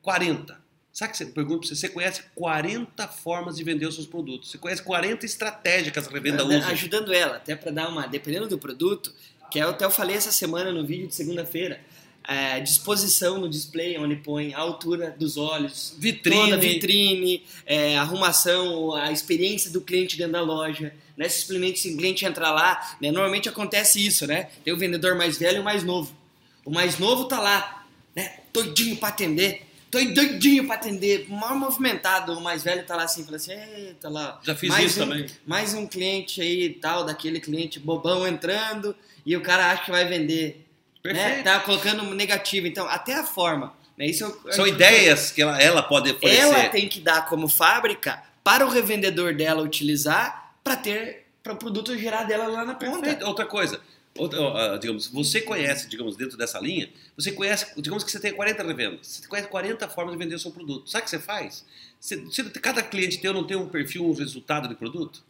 40. 0.00 0.63
Sabe 0.94 1.10
que 1.10 1.18
você 1.18 1.26
pergunta 1.26 1.58
pra 1.58 1.68
você, 1.68 1.74
você 1.74 1.88
conhece 1.88 2.22
40 2.36 3.08
formas 3.08 3.56
de 3.56 3.64
vender 3.64 3.84
os 3.84 3.96
seus 3.96 4.06
produtos. 4.06 4.52
Você 4.52 4.58
conhece 4.58 4.80
40 4.80 5.26
estratégias 5.26 5.92
que 5.92 5.98
as 5.98 6.06
revenda 6.06 6.44
usam. 6.44 6.70
Ajudando 6.70 7.12
ela, 7.12 7.34
até 7.34 7.56
para 7.56 7.72
dar 7.72 7.88
uma. 7.88 8.06
Dependendo 8.06 8.46
do 8.46 8.56
produto, 8.56 9.12
que 9.50 9.58
eu 9.58 9.70
até 9.70 9.84
eu 9.84 9.90
falei 9.90 10.14
essa 10.14 10.30
semana 10.30 10.70
no 10.70 10.86
vídeo 10.86 11.08
de 11.08 11.14
segunda-feira. 11.16 11.80
é, 12.26 12.60
disposição 12.60 13.38
no 13.38 13.50
display, 13.50 13.98
onde 13.98 14.14
põe 14.16 14.54
a 14.54 14.58
altura 14.58 15.14
dos 15.18 15.36
olhos, 15.36 15.94
Vitrine. 15.98 16.42
toda 16.42 16.54
a 16.54 16.58
vitrine, 16.58 17.42
é, 17.66 17.98
arrumação, 17.98 18.94
a 18.94 19.10
experiência 19.10 19.70
do 19.72 19.80
cliente 19.80 20.16
dentro 20.16 20.32
da 20.34 20.40
loja. 20.40 20.94
Né? 21.16 21.28
Simplesmente 21.28 21.80
se 21.80 21.92
o 21.92 21.96
cliente 21.96 22.24
entrar 22.24 22.52
lá, 22.52 22.96
né? 23.00 23.10
normalmente 23.10 23.48
acontece 23.48 24.04
isso, 24.04 24.28
né? 24.28 24.48
Tem 24.64 24.72
o 24.72 24.76
vendedor 24.76 25.16
mais 25.16 25.36
velho 25.36 25.58
e 25.58 25.60
o 25.60 25.64
mais 25.64 25.82
novo. 25.82 26.16
O 26.64 26.70
mais 26.70 27.00
novo 27.00 27.24
tá 27.24 27.40
lá, 27.40 27.84
né? 28.14 28.38
Doidinho 28.52 28.96
para 28.96 29.08
atender. 29.08 29.73
Doidinho 30.14 30.66
para 30.66 30.76
atender, 30.76 31.26
mal 31.28 31.56
movimentado. 31.56 32.32
O 32.32 32.40
mais 32.40 32.62
velho 32.62 32.84
tá 32.84 32.96
lá 32.96 33.04
assim, 33.04 33.24
fala 33.24 33.36
assim, 33.36 33.52
eita 33.52 34.08
lá. 34.08 34.40
Já 34.42 34.54
fiz 34.54 34.70
mais 34.70 34.90
isso 34.90 35.02
um, 35.02 35.08
também. 35.08 35.26
Mais 35.46 35.74
um 35.74 35.86
cliente 35.86 36.40
aí 36.40 36.64
e 36.64 36.70
tal, 36.70 37.04
daquele 37.04 37.40
cliente 37.40 37.78
bobão 37.78 38.26
entrando 38.26 38.94
e 39.24 39.36
o 39.36 39.40
cara 39.40 39.70
acha 39.70 39.84
que 39.84 39.90
vai 39.90 40.04
vender. 40.04 40.66
Né? 41.04 41.12
Perfeito. 41.12 41.44
Tá 41.44 41.60
colocando 41.60 42.14
negativo. 42.14 42.66
Então, 42.66 42.88
até 42.88 43.14
a 43.14 43.24
forma. 43.24 43.74
Né? 43.96 44.06
Isso 44.06 44.24
eu- 44.24 44.52
São 44.52 44.66
eu- 44.66 44.74
ideias 44.74 45.30
que 45.30 45.42
ela, 45.42 45.60
ela 45.60 45.82
pode 45.82 46.10
oferecer. 46.10 46.40
Ela 46.40 46.68
tem 46.68 46.88
que 46.88 47.00
dar 47.00 47.26
como 47.28 47.48
fábrica 47.48 48.22
para 48.42 48.66
o 48.66 48.68
revendedor 48.70 49.34
dela 49.34 49.62
utilizar 49.62 50.54
para 50.62 50.76
ter 50.76 51.24
para 51.42 51.52
o 51.52 51.56
produto 51.56 51.96
gerar 51.98 52.24
dela 52.24 52.46
lá 52.46 52.64
na 52.64 52.74
ponta. 52.74 53.00
Perfeito. 53.00 53.26
Outra 53.26 53.44
coisa, 53.44 53.78
outra, 54.16 54.74
ah, 54.74 54.78
digamos, 54.78 55.06
você 55.08 55.40
conhece, 55.40 55.88
digamos, 55.88 56.16
dentro 56.16 56.36
dessa 56.36 56.58
linha, 56.60 56.90
você 57.16 57.32
conhece, 57.32 57.66
digamos 57.80 58.04
que 58.04 58.10
você 58.10 58.20
tem 58.20 58.32
40 58.32 58.62
revendas, 58.62 59.06
você 59.06 59.26
conhece 59.28 59.48
40 59.48 59.88
formas 59.88 60.12
de 60.16 60.18
vender 60.18 60.34
o 60.34 60.38
seu 60.38 60.50
produto. 60.50 60.88
Sabe 60.88 61.02
o 61.02 61.04
que 61.04 61.10
você 61.10 61.18
faz? 61.18 61.64
Você, 62.00 62.16
você- 62.16 62.42
cada 62.44 62.82
cliente 62.82 63.18
teu 63.18 63.32
não 63.32 63.44
tem 63.44 63.56
um 63.56 63.68
perfil, 63.68 64.04
um 64.06 64.14
resultado 64.14 64.68
de 64.68 64.74
produto? 64.74 65.22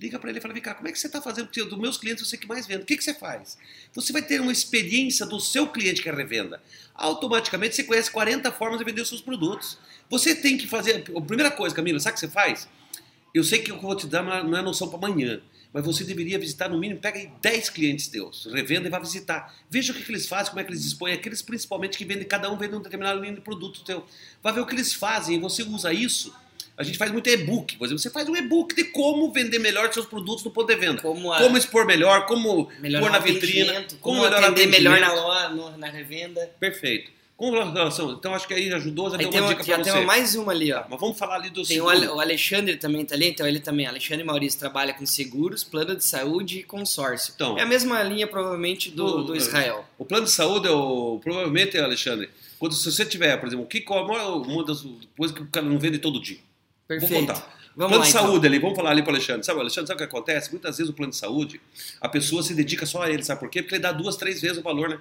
Liga 0.00 0.18
para 0.18 0.30
ele 0.30 0.38
e 0.38 0.40
fala, 0.42 0.54
vem 0.54 0.62
cá, 0.62 0.72
como 0.74 0.88
é 0.88 0.92
que 0.92 0.98
você 0.98 1.08
está 1.08 1.20
fazendo? 1.20 1.46
Porque 1.48 1.62
dos 1.62 1.78
meus 1.78 1.98
clientes, 1.98 2.26
você 2.26 2.38
que 2.38 2.46
mais 2.46 2.66
vende. 2.66 2.84
O 2.84 2.86
que, 2.86 2.96
que 2.96 3.04
você 3.04 3.12
faz? 3.12 3.58
Você 3.92 4.14
vai 4.14 4.22
ter 4.22 4.40
uma 4.40 4.50
experiência 4.50 5.26
do 5.26 5.38
seu 5.38 5.66
cliente 5.66 6.00
que 6.00 6.08
é 6.08 6.12
revenda. 6.12 6.62
Automaticamente 6.94 7.76
você 7.76 7.84
conhece 7.84 8.10
40 8.10 8.50
formas 8.50 8.78
de 8.78 8.84
vender 8.86 9.02
os 9.02 9.08
seus 9.08 9.20
produtos. 9.20 9.76
Você 10.08 10.34
tem 10.34 10.56
que 10.56 10.66
fazer. 10.66 11.04
A 11.14 11.20
primeira 11.20 11.50
coisa, 11.50 11.74
Camila, 11.76 12.00
sabe 12.00 12.12
o 12.12 12.14
que 12.14 12.20
você 12.20 12.28
faz? 12.28 12.66
Eu 13.34 13.44
sei 13.44 13.58
que 13.58 13.70
eu 13.70 13.78
vou 13.78 13.94
te 13.94 14.06
dar 14.06 14.22
não 14.22 14.56
é 14.56 14.62
noção 14.62 14.88
para 14.88 15.06
amanhã, 15.06 15.42
mas 15.72 15.84
você 15.84 16.02
deveria 16.04 16.38
visitar 16.38 16.68
no 16.68 16.78
mínimo, 16.78 17.00
pega 17.00 17.18
aí 17.18 17.30
10 17.40 17.70
clientes 17.70 18.08
teus, 18.08 18.46
revenda 18.52 18.88
e 18.88 18.90
vai 18.90 19.00
visitar. 19.00 19.54
Veja 19.70 19.92
o 19.92 19.94
que, 19.94 20.02
que 20.02 20.10
eles 20.10 20.26
fazem, 20.26 20.50
como 20.50 20.60
é 20.60 20.64
que 20.64 20.70
eles 20.70 20.82
dispõem, 20.82 21.12
aqueles 21.14 21.42
principalmente 21.42 21.96
que 21.96 22.04
vendem, 22.04 22.24
cada 22.26 22.50
um 22.50 22.56
vende 22.56 22.74
um 22.74 22.80
determinado 22.80 23.20
linha 23.20 23.34
de 23.34 23.40
produto 23.40 23.84
teu. 23.84 24.04
Vai 24.42 24.52
ver 24.52 24.60
o 24.60 24.66
que 24.66 24.74
eles 24.74 24.92
fazem 24.92 25.36
e 25.36 25.38
você 25.38 25.62
usa 25.62 25.92
isso. 25.92 26.34
A 26.76 26.82
gente 26.82 26.96
faz 26.96 27.12
muito 27.12 27.28
e-book, 27.28 27.76
por 27.76 27.84
exemplo, 27.84 27.98
você 28.00 28.08
faz 28.08 28.26
um 28.28 28.34
e-book 28.34 28.74
de 28.74 28.84
como 28.84 29.30
vender 29.30 29.58
melhor 29.58 29.92
seus 29.92 30.06
produtos 30.06 30.42
no 30.44 30.50
ponto 30.50 30.66
de 30.66 30.76
venda. 30.76 31.02
Como, 31.02 31.30
a- 31.30 31.38
Como 31.38 31.58
expor 31.58 31.84
melhor, 31.86 32.24
como 32.26 32.70
melhorar 32.80 33.02
pôr 33.02 33.10
na 33.12 33.18
atendimento, 33.18 33.96
como 33.98 34.16
como 34.16 34.16
melhorar 34.22 34.48
o 34.48 34.52
atender 34.52 34.66
melhor 34.70 34.98
na 35.00 35.12
loja, 35.50 35.76
na 35.76 35.88
revenda. 35.88 36.50
Perfeito. 36.58 37.10
Com 37.40 37.50
relação, 37.52 38.12
então 38.12 38.34
acho 38.34 38.46
que 38.46 38.52
aí 38.52 38.70
ajudou, 38.74 39.08
já 39.08 39.16
Aí 39.16 39.22
deu 39.22 39.30
tem 39.30 39.40
uma 39.40 39.46
uma, 39.46 39.54
dica 39.54 39.64
para 39.64 39.82
tem 39.82 39.92
você. 39.94 39.98
uma- 40.00 40.06
mais 40.06 40.34
uma 40.34 40.52
ali, 40.52 40.70
ó. 40.74 40.84
Mas 40.90 41.00
vamos 41.00 41.16
falar 41.18 41.36
ali 41.36 41.48
do 41.48 41.62
Tem 41.62 41.80
o, 41.80 41.88
Alexandre 42.20 42.76
também 42.76 43.02
tá 43.02 43.14
ali, 43.14 43.28
então 43.28 43.46
ele 43.46 43.60
também, 43.60 43.86
Alexandre 43.86 44.22
Maurício, 44.22 44.58
trabalha 44.60 44.92
com 44.92 45.06
seguros, 45.06 45.64
plano 45.64 45.96
de 45.96 46.04
saúde 46.04 46.58
e 46.58 46.62
consórcio. 46.62 47.32
Então. 47.34 47.56
é 47.58 47.62
a 47.62 47.66
mesma 47.66 48.02
linha, 48.02 48.26
provavelmente, 48.26 48.90
do, 48.90 49.04
Do- 49.06 49.24
do 49.24 49.36
Israel. 49.36 49.86
O 49.96 50.04
plano 50.04 50.26
de 50.26 50.32
saúde, 50.32 50.68
é 50.68 50.70
o, 50.70 51.18
provavelmente, 51.24 51.78
Alexandre, 51.78 52.28
quando 52.58 52.74
se 52.74 52.84
você 52.92 53.06
tiver, 53.06 53.34
por 53.38 53.46
exemplo, 53.46 53.64
o 53.64 53.68
que 53.68 53.80
qual 53.80 54.00
é 54.18 54.22
uma 54.26 54.62
das 54.62 54.84
coisas 55.16 55.34
que 55.34 55.42
o 55.42 55.46
cara 55.46 55.64
não 55.64 55.78
vende 55.78 55.98
todo 55.98 56.20
dia? 56.20 56.36
Perfeito. 56.86 57.10
Vou 57.10 57.20
contar. 57.20 57.58
Vamos 57.74 57.90
plano 57.92 57.96
lá, 57.98 58.02
de 58.02 58.10
então. 58.10 58.22
saúde 58.26 58.46
ali, 58.46 58.58
vamos 58.58 58.76
falar 58.76 58.90
ali 58.90 59.00
para 59.02 59.12
o 59.12 59.14
Alexandre. 59.14 59.46
Sabe, 59.46 59.60
Alexandre, 59.60 59.86
sabe 59.88 59.96
o 60.04 60.06
que 60.06 60.14
acontece? 60.14 60.50
Muitas 60.50 60.76
vezes 60.76 60.90
o 60.90 60.94
plano 60.94 61.10
de 61.12 61.16
saúde, 61.16 61.58
a 62.02 62.08
pessoa 62.08 62.42
se 62.42 62.52
dedica 62.52 62.84
só 62.84 63.00
a 63.02 63.10
ele, 63.10 63.22
sabe 63.22 63.40
por 63.40 63.48
quê? 63.48 63.62
Porque 63.62 63.76
ele 63.76 63.82
dá 63.82 63.92
duas, 63.92 64.16
três 64.16 64.42
vezes 64.42 64.58
o 64.58 64.62
valor, 64.62 64.90
né? 64.90 64.98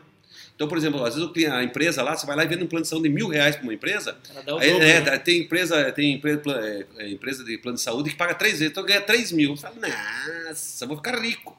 Então, 0.60 0.68
por 0.68 0.78
exemplo, 0.78 1.05
às 1.05 1.16
vezes 1.16 1.30
o 1.30 1.53
a 1.53 1.64
empresa 1.64 2.03
lá, 2.03 2.18
você 2.18 2.26
vai 2.26 2.36
lá 2.36 2.43
e 2.43 2.47
vende 2.49 2.66
um 2.66 2.68
plano 2.68 2.84
de 2.84 2.89
saúde 2.89 3.07
de 3.07 3.16
mil 3.16 3.30
reais 3.30 3.55
para 3.55 3.64
uma 3.64 3.74
empresa, 3.74 4.18
o 4.30 4.57
aí, 4.57 4.72
dobro, 4.72 4.86
é, 4.86 4.99
né? 4.99 5.18
tem 5.18 5.39
empresa, 5.39 5.89
tem 5.93 6.16
empresa, 6.16 6.41
é, 6.47 6.86
é, 6.97 7.10
empresa 7.12 7.45
de 7.45 7.57
plano 7.57 7.78
de 7.78 7.82
saúde 7.82 8.10
que 8.10 8.18
paga 8.18 8.36
três 8.36 8.60
vezes, 8.60 8.72
então 8.72 8.84
ganha 8.84 8.99
três 8.99 9.32
mil. 9.32 9.55
Você 9.55 9.62
fala, 9.62 9.78
nossa, 9.78 10.86
vou 10.86 10.97
ficar 10.97 11.18
rico. 11.18 11.57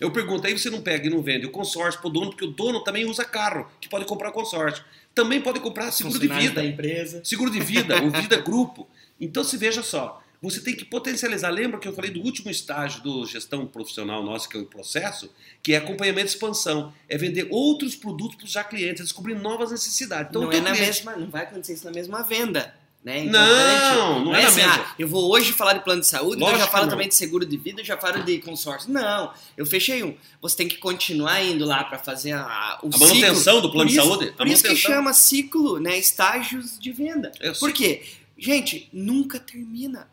Eu 0.00 0.10
pergunto, 0.10 0.46
aí 0.46 0.58
você 0.58 0.70
não 0.70 0.80
pega 0.80 1.08
e 1.08 1.10
não 1.10 1.20
vende 1.20 1.44
o 1.44 1.50
consórcio 1.50 2.00
pro 2.00 2.08
dono, 2.08 2.30
porque 2.30 2.46
o 2.46 2.48
dono 2.48 2.82
também 2.82 3.04
usa 3.04 3.22
carro, 3.22 3.70
que 3.78 3.86
pode 3.86 4.06
comprar 4.06 4.32
consórcio. 4.32 4.82
Também 5.14 5.42
pode 5.42 5.60
comprar 5.60 5.90
seguro 5.90 6.18
de 6.18 6.28
vida. 6.28 6.54
da 6.54 6.64
empresa. 6.64 7.20
Seguro 7.22 7.50
de 7.50 7.60
vida, 7.60 8.02
o 8.02 8.10
vida 8.10 8.38
grupo. 8.38 8.88
Então 9.20 9.44
se 9.44 9.58
veja 9.58 9.82
só, 9.82 10.22
você 10.40 10.60
tem 10.60 10.74
que 10.74 10.84
potencializar. 10.84 11.50
Lembra 11.50 11.78
que 11.80 11.88
eu 11.88 11.92
falei 11.92 12.10
do 12.10 12.20
último 12.20 12.50
estágio 12.50 13.02
do 13.02 13.26
gestão 13.26 13.66
profissional 13.66 14.22
nosso, 14.22 14.48
que 14.48 14.56
é 14.56 14.60
o 14.60 14.66
processo, 14.66 15.32
que 15.62 15.72
é 15.72 15.76
acompanhamento 15.78 16.26
e 16.28 16.30
expansão. 16.34 16.92
É 17.08 17.18
vender 17.18 17.48
outros 17.50 17.96
produtos 17.96 18.36
para 18.36 18.44
os 18.46 18.50
já 18.52 18.62
clientes, 18.64 19.00
é 19.00 19.04
descobrir 19.04 19.34
novas 19.34 19.70
necessidades. 19.70 20.30
Então, 20.30 20.42
não 20.42 20.52
é 20.52 20.60
na 20.60 20.72
cliente- 20.72 20.80
mesma, 21.04 21.16
não 21.16 21.28
vai 21.30 21.42
acontecer 21.44 21.74
isso 21.74 21.84
na 21.84 21.90
mesma 21.92 22.22
venda. 22.22 22.74
Né? 23.04 23.22
Não, 23.24 23.40
Importante. 23.40 24.24
não 24.24 24.34
é 24.34 24.42
na 24.42 24.48
assim, 24.48 24.56
mesma. 24.60 24.74
ah, 24.74 24.94
eu 24.98 25.06
vou 25.08 25.30
hoje 25.30 25.52
falar 25.52 25.74
de 25.74 25.84
plano 25.84 26.00
de 26.00 26.06
saúde, 26.08 26.36
então 26.42 26.50
eu 26.50 26.58
já 26.58 26.66
falo 26.66 26.82
não. 26.84 26.90
também 26.90 27.08
de 27.08 27.14
seguro 27.14 27.46
de 27.46 27.56
vida, 27.56 27.82
já 27.84 27.96
falo 27.96 28.24
de 28.24 28.38
consórcio. 28.40 28.92
Não, 28.92 29.32
eu 29.56 29.64
fechei 29.64 30.02
um. 30.02 30.14
Você 30.42 30.56
tem 30.56 30.68
que 30.68 30.76
continuar 30.78 31.40
indo 31.42 31.64
lá 31.64 31.84
para 31.84 31.96
fazer 31.98 32.32
a, 32.32 32.78
o 32.82 32.88
A 32.92 32.98
manutenção 32.98 33.54
ciclo. 33.54 33.60
do 33.62 33.70
plano 33.72 33.88
Por 33.88 33.92
de 33.94 33.98
isso- 33.98 34.08
saúde? 34.08 34.28
A 34.30 34.32
Por 34.36 34.46
isso 34.48 34.64
que 34.64 34.74
chama 34.76 35.12
ciclo, 35.12 35.78
né? 35.78 35.96
Estágios 35.96 36.76
de 36.78 36.90
venda. 36.92 37.30
Por 37.60 37.72
quê? 37.72 38.02
Gente, 38.36 38.88
nunca 38.92 39.38
termina. 39.38 40.08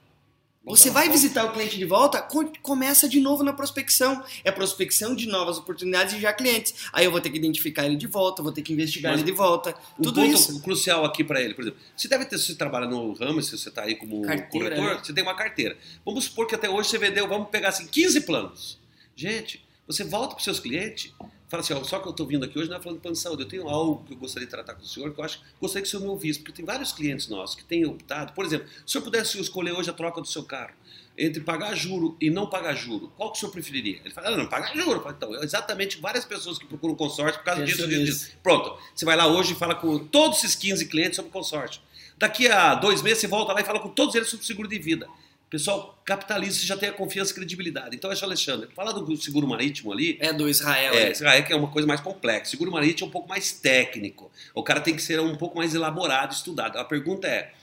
Você 0.66 0.89
vai 0.89 1.07
visitar 1.09 1.45
o 1.45 1.51
cliente 1.53 1.78
de 1.78 1.86
volta, 1.86 2.22
co- 2.22 2.51
começa 2.61 3.07
de 3.07 3.20
novo 3.20 3.43
na 3.43 3.53
prospecção. 3.53 4.24
É 4.43 4.51
prospecção 4.51 5.16
de 5.16 5.28
novas 5.28 5.57
oportunidades 5.57 6.16
e 6.16 6.20
já 6.20 6.34
clientes. 6.34 6.74
Aí 6.91 7.05
eu 7.05 7.11
vou 7.11 7.22
ter 7.22 7.30
que 7.30 7.38
identificar 7.38 7.86
ele 7.86 7.95
de 7.95 8.07
volta, 8.07 8.41
vou 8.41 8.51
ter 8.51 8.61
que 8.63 8.74
investigar 8.74 9.11
Mas 9.11 9.22
ele 9.22 9.32
de 9.32 9.38
volta. 9.38 9.76
Um 9.99 10.03
Tudo 10.03 10.22
ponto 10.22 10.34
isso. 10.34 10.61
crucial 10.61 11.05
aqui 11.05 11.24
para 11.24 11.39
ele, 11.41 11.53
por 11.53 11.61
exemplo, 11.61 11.80
você 11.95 12.07
deve 12.07 12.26
ter, 12.26 12.38
se 12.38 12.45
você 12.47 12.55
trabalha 12.55 12.88
no 12.88 13.13
ramo, 13.13 13.41
se 13.41 13.57
você 13.57 13.70
está 13.70 13.84
aí 13.84 13.95
como 13.95 14.22
Carteira, 14.24 14.76
corretor, 14.76 14.95
né? 14.97 15.01
você 15.03 15.13
tem 15.13 15.24
uma 15.24 15.36
carteira. 15.36 15.78
Vamos 16.03 16.26
supor 16.26 16.47
que 16.47 16.55
até 16.55 16.70
hoje 16.70 16.89
você 16.89 16.97
vendeu, 16.97 17.28
vamos 17.28 17.49
pegar 17.49 17.70
assim, 17.70 17.86
15 17.88 18.22
planos. 18.22 18.80
Gente, 19.16 19.64
você 19.88 20.03
volta 20.03 20.29
para 20.29 20.38
os 20.38 20.43
seus 20.43 20.59
clientes, 20.59 21.13
fala 21.47 21.61
assim, 21.61 21.73
ó, 21.73 21.83
só 21.83 21.99
que 21.99 22.07
eu 22.07 22.11
estou 22.11 22.25
vindo 22.25 22.43
aqui 22.43 22.57
hoje 22.57 22.69
não 22.69 22.77
é 22.77 22.81
falando 22.81 22.97
de 22.97 23.01
plano 23.01 23.15
de 23.15 23.21
saúde, 23.21 23.43
eu 23.43 23.47
tenho 23.47 23.67
algo 23.69 24.03
que 24.05 24.13
eu 24.13 24.17
gostaria 24.17 24.45
de 24.45 24.51
tratar 24.51 24.73
com 24.73 24.81
o 24.81 24.86
senhor, 24.86 25.13
que 25.13 25.19
eu 25.19 25.23
acho 25.23 25.39
que 25.39 25.45
gostaria 25.61 25.83
que 25.83 25.88
o 25.88 25.91
senhor 25.91 26.03
me 26.03 26.09
ouvisse, 26.09 26.39
porque 26.39 26.53
tem 26.53 26.65
vários 26.65 26.91
clientes 26.91 27.27
nossos 27.27 27.55
que 27.55 27.63
têm 27.63 27.86
optado, 27.86 28.33
por 28.33 28.45
exemplo, 28.45 28.67
se 28.67 28.86
o 28.86 28.89
senhor 28.89 29.03
pudesse 29.03 29.39
escolher 29.39 29.73
hoje 29.73 29.89
a 29.89 29.93
troca 29.93 30.21
do 30.21 30.27
seu 30.27 30.43
carro, 30.43 30.73
entre 31.17 31.41
pagar 31.41 31.75
juro 31.75 32.17
e 32.19 32.29
não 32.29 32.47
pagar 32.47 32.75
juro, 32.75 33.11
qual 33.15 33.31
que 33.31 33.38
o 33.38 33.39
senhor 33.39 33.51
preferiria? 33.51 33.99
Ele 34.03 34.13
fala, 34.13 34.29
ah, 34.29 34.38
não, 34.38 34.47
pagar 34.47 34.75
juro. 34.75 34.97
Eu 34.97 35.01
falo, 35.01 35.15
Então, 35.15 35.43
exatamente 35.43 35.97
várias 35.99 36.25
pessoas 36.25 36.57
que 36.57 36.65
procuram 36.65 36.95
consórcio 36.95 37.39
por 37.39 37.45
causa 37.45 37.63
disso, 37.63 37.88
disso, 37.88 38.03
disso. 38.03 38.31
Pronto, 38.43 38.77
você 38.93 39.05
vai 39.05 39.16
lá 39.16 39.28
hoje 39.28 39.53
e 39.53 39.55
fala 39.55 39.75
com 39.75 39.97
todos 39.97 40.39
esses 40.39 40.55
15 40.55 40.86
clientes 40.87 41.16
sobre 41.16 41.32
consórcio. 41.32 41.82
Daqui 42.17 42.47
a 42.47 42.75
dois 42.75 43.01
meses 43.01 43.20
você 43.20 43.28
volta 43.28 43.53
lá 43.53 43.62
e 43.62 43.63
fala 43.63 43.79
com 43.79 43.89
todos 43.89 44.16
eles 44.16 44.29
sobre 44.29 44.45
seguro 44.45 44.67
de 44.67 44.79
vida. 44.79 45.07
Pessoal, 45.55 45.97
capitaliza, 46.03 46.59
você 46.59 46.65
já 46.65 46.75
tem 46.75 46.89
a 46.89 46.91
confiança 46.91 47.32
e 47.32 47.36
credibilidade. 47.36 47.95
Então, 47.95 48.11
esse 48.11 48.21
Alexandre, 48.21 48.67
fala 48.75 48.91
do 48.91 49.15
seguro 49.15 49.47
marítimo 49.47 49.89
ali, 49.89 50.17
É 50.19 50.33
do 50.33 50.49
Israel. 50.49 50.93
é, 50.93 51.05
né? 51.05 51.11
Israel 51.11 51.45
que 51.45 51.53
é 51.53 51.55
uma 51.55 51.69
coisa 51.69 51.87
mais 51.87 52.01
complexa. 52.01 52.51
Seguro 52.51 52.69
marítimo 52.69 53.05
é 53.05 53.07
um 53.07 53.11
pouco 53.11 53.29
mais 53.29 53.53
técnico. 53.53 54.29
O 54.53 54.61
cara 54.61 54.82
tem 54.82 54.93
que 54.93 55.01
ser 55.01 55.17
um 55.21 55.37
pouco 55.37 55.55
mais 55.55 55.73
elaborado, 55.73 56.33
estudado. 56.33 56.77
A 56.77 56.83
pergunta 56.83 57.25
é: 57.25 57.53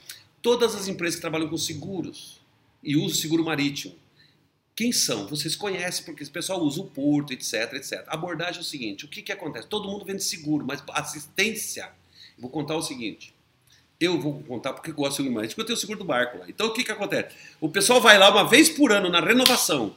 todas 0.41 0.73
as 0.73 0.87
empresas 0.87 1.17
que 1.17 1.21
trabalham 1.21 1.47
com 1.47 1.55
seguros 1.55 2.41
e 2.83 2.95
usam 2.97 3.15
seguro 3.15 3.45
marítimo, 3.45 3.93
quem 4.75 4.91
são? 4.91 5.27
Vocês 5.27 5.55
conhecem, 5.55 6.03
porque 6.03 6.23
esse 6.23 6.31
pessoal 6.31 6.63
usa 6.63 6.81
o 6.81 6.85
porto, 6.85 7.31
etc, 7.31 7.73
etc. 7.73 8.05
A 8.07 8.15
abordagem 8.15 8.57
é 8.57 8.61
o 8.61 8.65
seguinte: 8.65 9.05
o 9.05 9.07
que, 9.07 9.21
que 9.21 9.31
acontece? 9.31 9.67
Todo 9.67 9.87
mundo 9.87 10.03
vende 10.03 10.23
seguro, 10.23 10.65
mas 10.65 10.83
assistência. 10.93 11.91
Eu 12.35 12.41
vou 12.41 12.49
contar 12.49 12.75
o 12.75 12.81
seguinte. 12.81 13.35
Eu 14.03 14.19
vou 14.19 14.43
contar 14.43 14.73
porque 14.73 14.91
eu 14.91 14.95
gosto 14.95 15.11
de 15.11 15.17
seguro 15.17 15.35
marítimo, 15.35 15.55
porque 15.55 15.61
eu 15.61 15.65
tenho 15.67 15.77
o 15.77 15.79
seguro 15.79 15.99
do 15.99 16.05
barco 16.05 16.37
lá. 16.39 16.45
Então 16.49 16.67
o 16.67 16.73
que, 16.73 16.83
que 16.83 16.91
acontece? 16.91 17.35
O 17.61 17.69
pessoal 17.69 18.01
vai 18.01 18.17
lá 18.17 18.29
uma 18.29 18.47
vez 18.47 18.69
por 18.69 18.91
ano 18.91 19.09
na 19.09 19.21
renovação, 19.21 19.95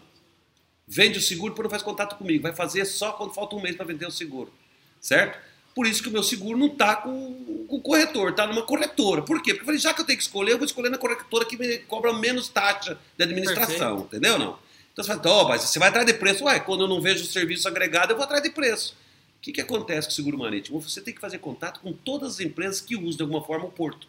vende 0.86 1.18
o 1.18 1.22
seguro, 1.22 1.50
depois 1.50 1.64
não 1.64 1.70
faz 1.70 1.82
contato 1.82 2.16
comigo. 2.16 2.42
Vai 2.42 2.54
fazer 2.54 2.84
só 2.84 3.12
quando 3.12 3.34
falta 3.34 3.56
um 3.56 3.60
mês 3.60 3.74
para 3.74 3.84
vender 3.84 4.06
o 4.06 4.10
seguro. 4.10 4.52
Certo? 5.00 5.38
Por 5.74 5.86
isso 5.86 6.02
que 6.02 6.08
o 6.08 6.12
meu 6.12 6.22
seguro 6.22 6.56
não 6.56 6.68
está 6.68 6.96
com, 6.96 7.66
com 7.68 7.76
o 7.76 7.80
corretor, 7.80 8.30
está 8.30 8.46
numa 8.46 8.62
corretora. 8.62 9.22
Por 9.22 9.42
quê? 9.42 9.52
Porque 9.52 9.62
eu 9.62 9.66
falei, 9.66 9.80
já 9.80 9.92
que 9.92 10.00
eu 10.00 10.06
tenho 10.06 10.16
que 10.16 10.24
escolher, 10.24 10.52
eu 10.52 10.56
vou 10.56 10.64
escolher 10.64 10.88
na 10.88 10.96
corretora 10.96 11.44
que 11.44 11.56
me 11.58 11.78
cobra 11.80 12.12
menos 12.14 12.48
taxa 12.48 12.98
de 13.16 13.24
administração. 13.24 13.98
Entendeu? 13.98 14.38
Não? 14.38 14.58
Então 14.92 15.04
você 15.04 15.14
fala, 15.14 15.42
oh, 15.42 15.48
mas 15.48 15.62
você 15.62 15.78
vai 15.78 15.88
atrás 15.88 16.06
de 16.06 16.14
preço. 16.14 16.44
Ué, 16.44 16.58
quando 16.60 16.84
eu 16.84 16.88
não 16.88 17.02
vejo 17.02 17.24
o 17.24 17.26
serviço 17.26 17.68
agregado, 17.68 18.12
eu 18.12 18.16
vou 18.16 18.24
atrás 18.24 18.42
de 18.42 18.48
preço. 18.48 18.96
O 19.38 19.40
que, 19.40 19.52
que 19.52 19.60
acontece 19.60 20.08
com 20.08 20.12
o 20.12 20.14
seguro 20.14 20.38
marítimo? 20.38 20.80
Você 20.80 21.00
tem 21.00 21.14
que 21.14 21.20
fazer 21.20 21.38
contato 21.38 21.80
com 21.80 21.92
todas 21.92 22.34
as 22.34 22.40
empresas 22.40 22.80
que 22.80 22.96
usam 22.96 23.16
de 23.16 23.22
alguma 23.22 23.44
forma 23.44 23.66
o 23.66 23.70
porto. 23.70 24.08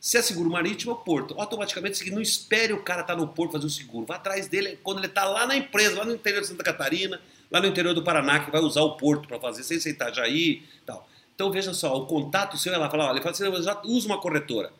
Se 0.00 0.16
é 0.16 0.22
seguro 0.22 0.50
marítimo, 0.50 0.92
é 0.92 0.94
o 0.94 0.98
porto. 0.98 1.34
Automaticamente, 1.38 1.94
é 1.94 1.96
seguinte, 1.96 2.14
não 2.14 2.22
espere 2.22 2.72
o 2.72 2.82
cara 2.82 3.00
estar 3.00 3.16
no 3.16 3.26
porto 3.28 3.52
fazer 3.52 3.66
o 3.66 3.70
seguro. 3.70 4.06
Vá 4.06 4.16
atrás 4.16 4.46
dele 4.46 4.78
quando 4.82 4.98
ele 4.98 5.06
está 5.06 5.24
lá 5.24 5.46
na 5.46 5.56
empresa, 5.56 5.98
lá 5.98 6.04
no 6.04 6.14
interior 6.14 6.40
de 6.40 6.46
Santa 6.46 6.62
Catarina, 6.62 7.20
lá 7.50 7.60
no 7.60 7.66
interior 7.66 7.94
do 7.94 8.02
Paraná, 8.02 8.40
que 8.40 8.50
vai 8.50 8.60
usar 8.60 8.82
o 8.82 8.96
porto 8.96 9.26
para 9.26 9.40
fazer, 9.40 9.62
sem 9.62 9.78
Itajaí 9.92 10.62
e 10.62 10.62
tal. 10.84 11.08
Então, 11.34 11.50
veja 11.50 11.74
só, 11.74 11.94
o 11.96 12.06
contato 12.06 12.56
seu 12.56 12.72
é 12.72 12.78
lá, 12.78 12.88
fala, 12.88 13.04
olha, 13.04 13.18
ele 13.18 13.20
fala 13.20 13.32
assim, 13.32 13.62
já 13.62 13.80
uso 13.84 14.06
uma 14.06 14.20
corretora. 14.20 14.72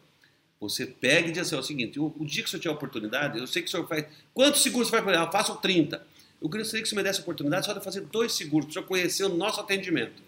Você 0.59 0.87
pega 0.87 1.29
e 1.29 1.33
diz 1.33 1.43
assim, 1.43 1.57
é 1.57 1.59
o 1.59 1.63
seguinte, 1.63 2.01
o, 2.01 2.15
o, 2.19 2.25
dia 2.25 2.43
que 2.43 2.49
o 2.49 2.51
senhor 2.51 2.63
tiver 2.63 2.75
oportunidade, 2.75 3.39
eu 3.39 3.47
sei 3.47 3.61
que 3.61 3.69
o 3.69 3.71
senhor 3.71 3.87
faz... 3.87 4.07
Quantos 4.33 4.63
seguros 4.63 4.89
você 4.89 4.97
vai 4.97 5.05
fazer? 5.05 5.27
Eu 5.27 5.31
faço 5.31 5.57
30. 5.57 6.07
Eu 6.41 6.49
gostaria 6.49 6.83
que 6.83 6.89
você 6.89 6.95
me 6.95 7.03
desse 7.03 7.21
a 7.21 7.23
oportunidade 7.23 7.67
só 7.67 7.73
de 7.73 7.83
fazer 7.83 8.03
dois 8.03 8.33
seguros, 8.33 8.73
para 8.73 8.83
o 8.83 8.85
conhecer 8.85 9.25
o 9.25 9.29
nosso 9.29 9.61
atendimento. 9.61 10.23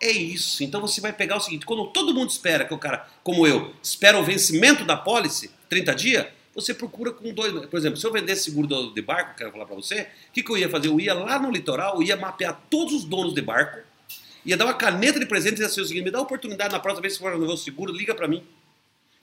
É 0.00 0.10
isso. 0.10 0.64
Então 0.64 0.80
você 0.80 1.00
vai 1.00 1.12
pegar 1.12 1.36
o 1.36 1.40
seguinte, 1.40 1.64
quando 1.64 1.86
todo 1.86 2.12
mundo 2.12 2.30
espera 2.30 2.64
que 2.64 2.74
o 2.74 2.78
cara, 2.78 3.08
como 3.22 3.46
eu, 3.46 3.72
espera 3.82 4.18
o 4.18 4.24
vencimento 4.24 4.84
da 4.84 4.96
pólice, 4.96 5.50
30 5.68 5.94
dias, 5.94 6.26
você 6.54 6.74
procura 6.74 7.12
com 7.12 7.32
dois. 7.32 7.66
Por 7.66 7.78
exemplo, 7.78 7.96
se 7.96 8.06
eu 8.06 8.12
vendesse 8.12 8.44
seguro 8.44 8.92
de 8.92 9.02
barco, 9.02 9.36
quero 9.36 9.52
falar 9.52 9.64
para 9.64 9.76
você, 9.76 10.08
o 10.28 10.32
que, 10.32 10.42
que 10.42 10.50
eu 10.50 10.58
ia 10.58 10.68
fazer? 10.68 10.88
Eu 10.88 10.98
ia 10.98 11.14
lá 11.14 11.38
no 11.38 11.50
litoral, 11.50 12.02
ia 12.02 12.16
mapear 12.16 12.60
todos 12.68 12.92
os 12.92 13.04
donos 13.04 13.32
de 13.32 13.40
barco, 13.40 13.78
ia 14.44 14.56
dar 14.56 14.64
uma 14.64 14.74
caneta 14.74 15.20
de 15.20 15.26
presente 15.26 15.52
e 15.52 15.54
dizer 15.54 15.66
assim, 15.66 15.80
o 15.80 15.84
seguinte, 15.84 16.04
me 16.04 16.10
dá 16.10 16.18
a 16.18 16.22
oportunidade 16.22 16.72
na 16.72 16.80
próxima 16.80 17.02
vez 17.02 17.14
que 17.14 17.22
for 17.22 17.38
no 17.38 17.56
seguro, 17.56 17.92
liga 17.92 18.14
para 18.14 18.26
mim. 18.26 18.44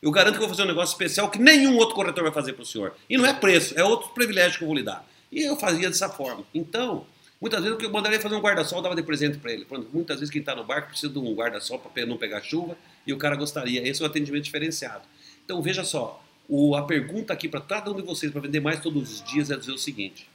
Eu 0.02 0.12
garanto 0.12 0.38
que 0.38 0.44
eu 0.44 0.48
vou 0.48 0.50
fazer 0.50 0.64
um 0.64 0.72
negócio 0.72 0.94
especial 0.94 1.30
que 1.30 1.38
nenhum 1.38 1.76
outro 1.76 1.94
corretor 1.94 2.24
vai 2.24 2.32
fazer 2.32 2.54
para 2.54 2.64
o 2.64 2.66
senhor. 2.66 2.96
E 3.10 3.18
não 3.18 3.26
é 3.26 3.34
preço, 3.34 3.78
é 3.78 3.84
outro 3.84 4.10
privilégio 4.12 4.58
que 4.58 4.64
eu 4.64 4.68
vou 4.68 4.78
lhe 4.78 4.84
dar. 4.84 5.06
E 5.32 5.42
eu 5.42 5.56
fazia 5.56 5.88
dessa 5.88 6.10
forma. 6.10 6.44
Então, 6.54 7.06
muitas 7.40 7.64
vezes 7.64 7.78
eu 7.80 7.90
mandaria 7.92 8.20
fazer 8.20 8.36
um 8.36 8.42
guarda-sol, 8.42 8.82
dava 8.82 8.96
de 8.96 9.04
presente 9.04 9.38
para 9.38 9.52
ele. 9.52 9.66
Muitas 9.94 10.20
vezes 10.20 10.32
quem 10.32 10.40
está 10.40 10.56
no 10.56 10.64
barco 10.64 10.90
precisa 10.90 11.12
de 11.12 11.20
um 11.20 11.34
guarda-sol 11.34 11.80
para 11.80 12.06
não 12.06 12.18
pegar 12.18 12.42
chuva 12.42 12.78
e 13.06 13.14
o 13.14 13.18
cara 13.18 13.36
gostaria. 13.36 13.88
Esse 13.88 14.02
é 14.02 14.06
um 14.06 14.08
atendimento 14.08 14.44
diferenciado. 14.44 15.04
Então, 15.46 15.62
veja 15.62 15.84
só, 15.84 16.24
o, 16.48 16.76
a 16.76 16.84
pergunta 16.84 17.32
aqui 17.32 17.48
para 17.48 17.62
cada 17.62 17.92
um 17.92 17.96
de 17.96 18.02
vocês, 18.02 18.32
para 18.32 18.42
vender 18.42 18.60
mais 18.60 18.82
todos 18.82 19.12
os 19.12 19.24
dias, 19.24 19.52
é 19.52 19.56
dizer 19.56 19.72
o 19.72 19.78
seguinte: 19.78 20.28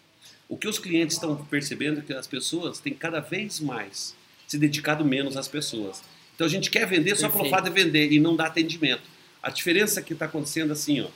o 0.48 0.56
que 0.56 0.68
os 0.68 0.78
clientes 0.78 1.16
estão 1.16 1.36
percebendo 1.46 2.00
é 2.00 2.02
que 2.02 2.12
as 2.12 2.26
pessoas 2.26 2.78
têm 2.78 2.94
cada 2.94 3.20
vez 3.20 3.58
mais 3.60 4.14
se 4.46 4.58
dedicado 4.58 5.04
menos 5.04 5.36
às 5.36 5.48
pessoas. 5.48 6.02
Então 6.34 6.46
a 6.46 6.50
gente 6.50 6.70
quer 6.70 6.86
vender 6.86 7.16
só 7.16 7.28
pelo 7.28 7.48
fato 7.48 7.64
de 7.64 7.70
vender 7.70 8.12
e 8.12 8.20
não 8.20 8.36
dar 8.36 8.46
atendimento. 8.46 9.02
A 9.42 9.50
diferença 9.50 10.02
que 10.02 10.12
está 10.12 10.26
acontecendo 10.26 10.72
assim, 10.72 11.00
ó, 11.00 11.08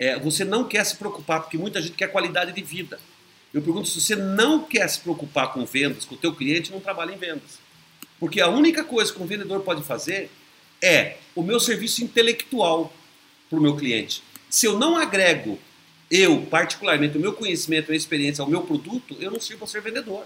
é, 0.00 0.18
você 0.18 0.44
não 0.44 0.64
quer 0.64 0.82
se 0.84 0.96
preocupar, 0.96 1.42
porque 1.42 1.58
muita 1.58 1.82
gente 1.82 1.92
quer 1.92 2.06
qualidade 2.06 2.52
de 2.52 2.62
vida. 2.62 2.98
Eu 3.52 3.60
pergunto 3.60 3.86
se 3.86 4.00
você 4.00 4.16
não 4.16 4.64
quer 4.64 4.88
se 4.88 4.98
preocupar 4.98 5.52
com 5.52 5.66
vendas, 5.66 6.06
com 6.06 6.14
o 6.14 6.18
teu 6.18 6.34
cliente, 6.34 6.72
não 6.72 6.80
trabalha 6.80 7.12
em 7.12 7.18
vendas. 7.18 7.58
Porque 8.18 8.40
a 8.40 8.48
única 8.48 8.82
coisa 8.82 9.12
que 9.12 9.22
um 9.22 9.26
vendedor 9.26 9.60
pode 9.60 9.82
fazer 9.82 10.30
é 10.80 11.18
o 11.34 11.42
meu 11.42 11.60
serviço 11.60 12.02
intelectual 12.02 12.90
para 13.50 13.58
o 13.58 13.62
meu 13.62 13.76
cliente. 13.76 14.22
Se 14.48 14.64
eu 14.64 14.78
não 14.78 14.96
agrego, 14.96 15.58
eu, 16.10 16.46
particularmente, 16.46 17.18
o 17.18 17.20
meu 17.20 17.34
conhecimento, 17.34 17.92
a 17.92 17.94
experiência 17.94 18.40
ao 18.40 18.48
meu 18.48 18.62
produto, 18.62 19.14
eu 19.20 19.30
não 19.30 19.38
sirvo 19.38 19.58
para 19.58 19.68
ser 19.68 19.82
vendedor. 19.82 20.24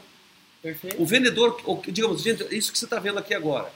Perfeito. 0.63 1.03
O 1.03 1.05
vendedor, 1.05 1.61
digamos, 1.89 2.23
gente, 2.23 2.45
isso 2.57 2.71
que 2.71 2.79
você 2.79 2.85
está 2.85 3.01
vendo 3.01 3.19
aqui 3.19 3.35
agora. 3.35 3.73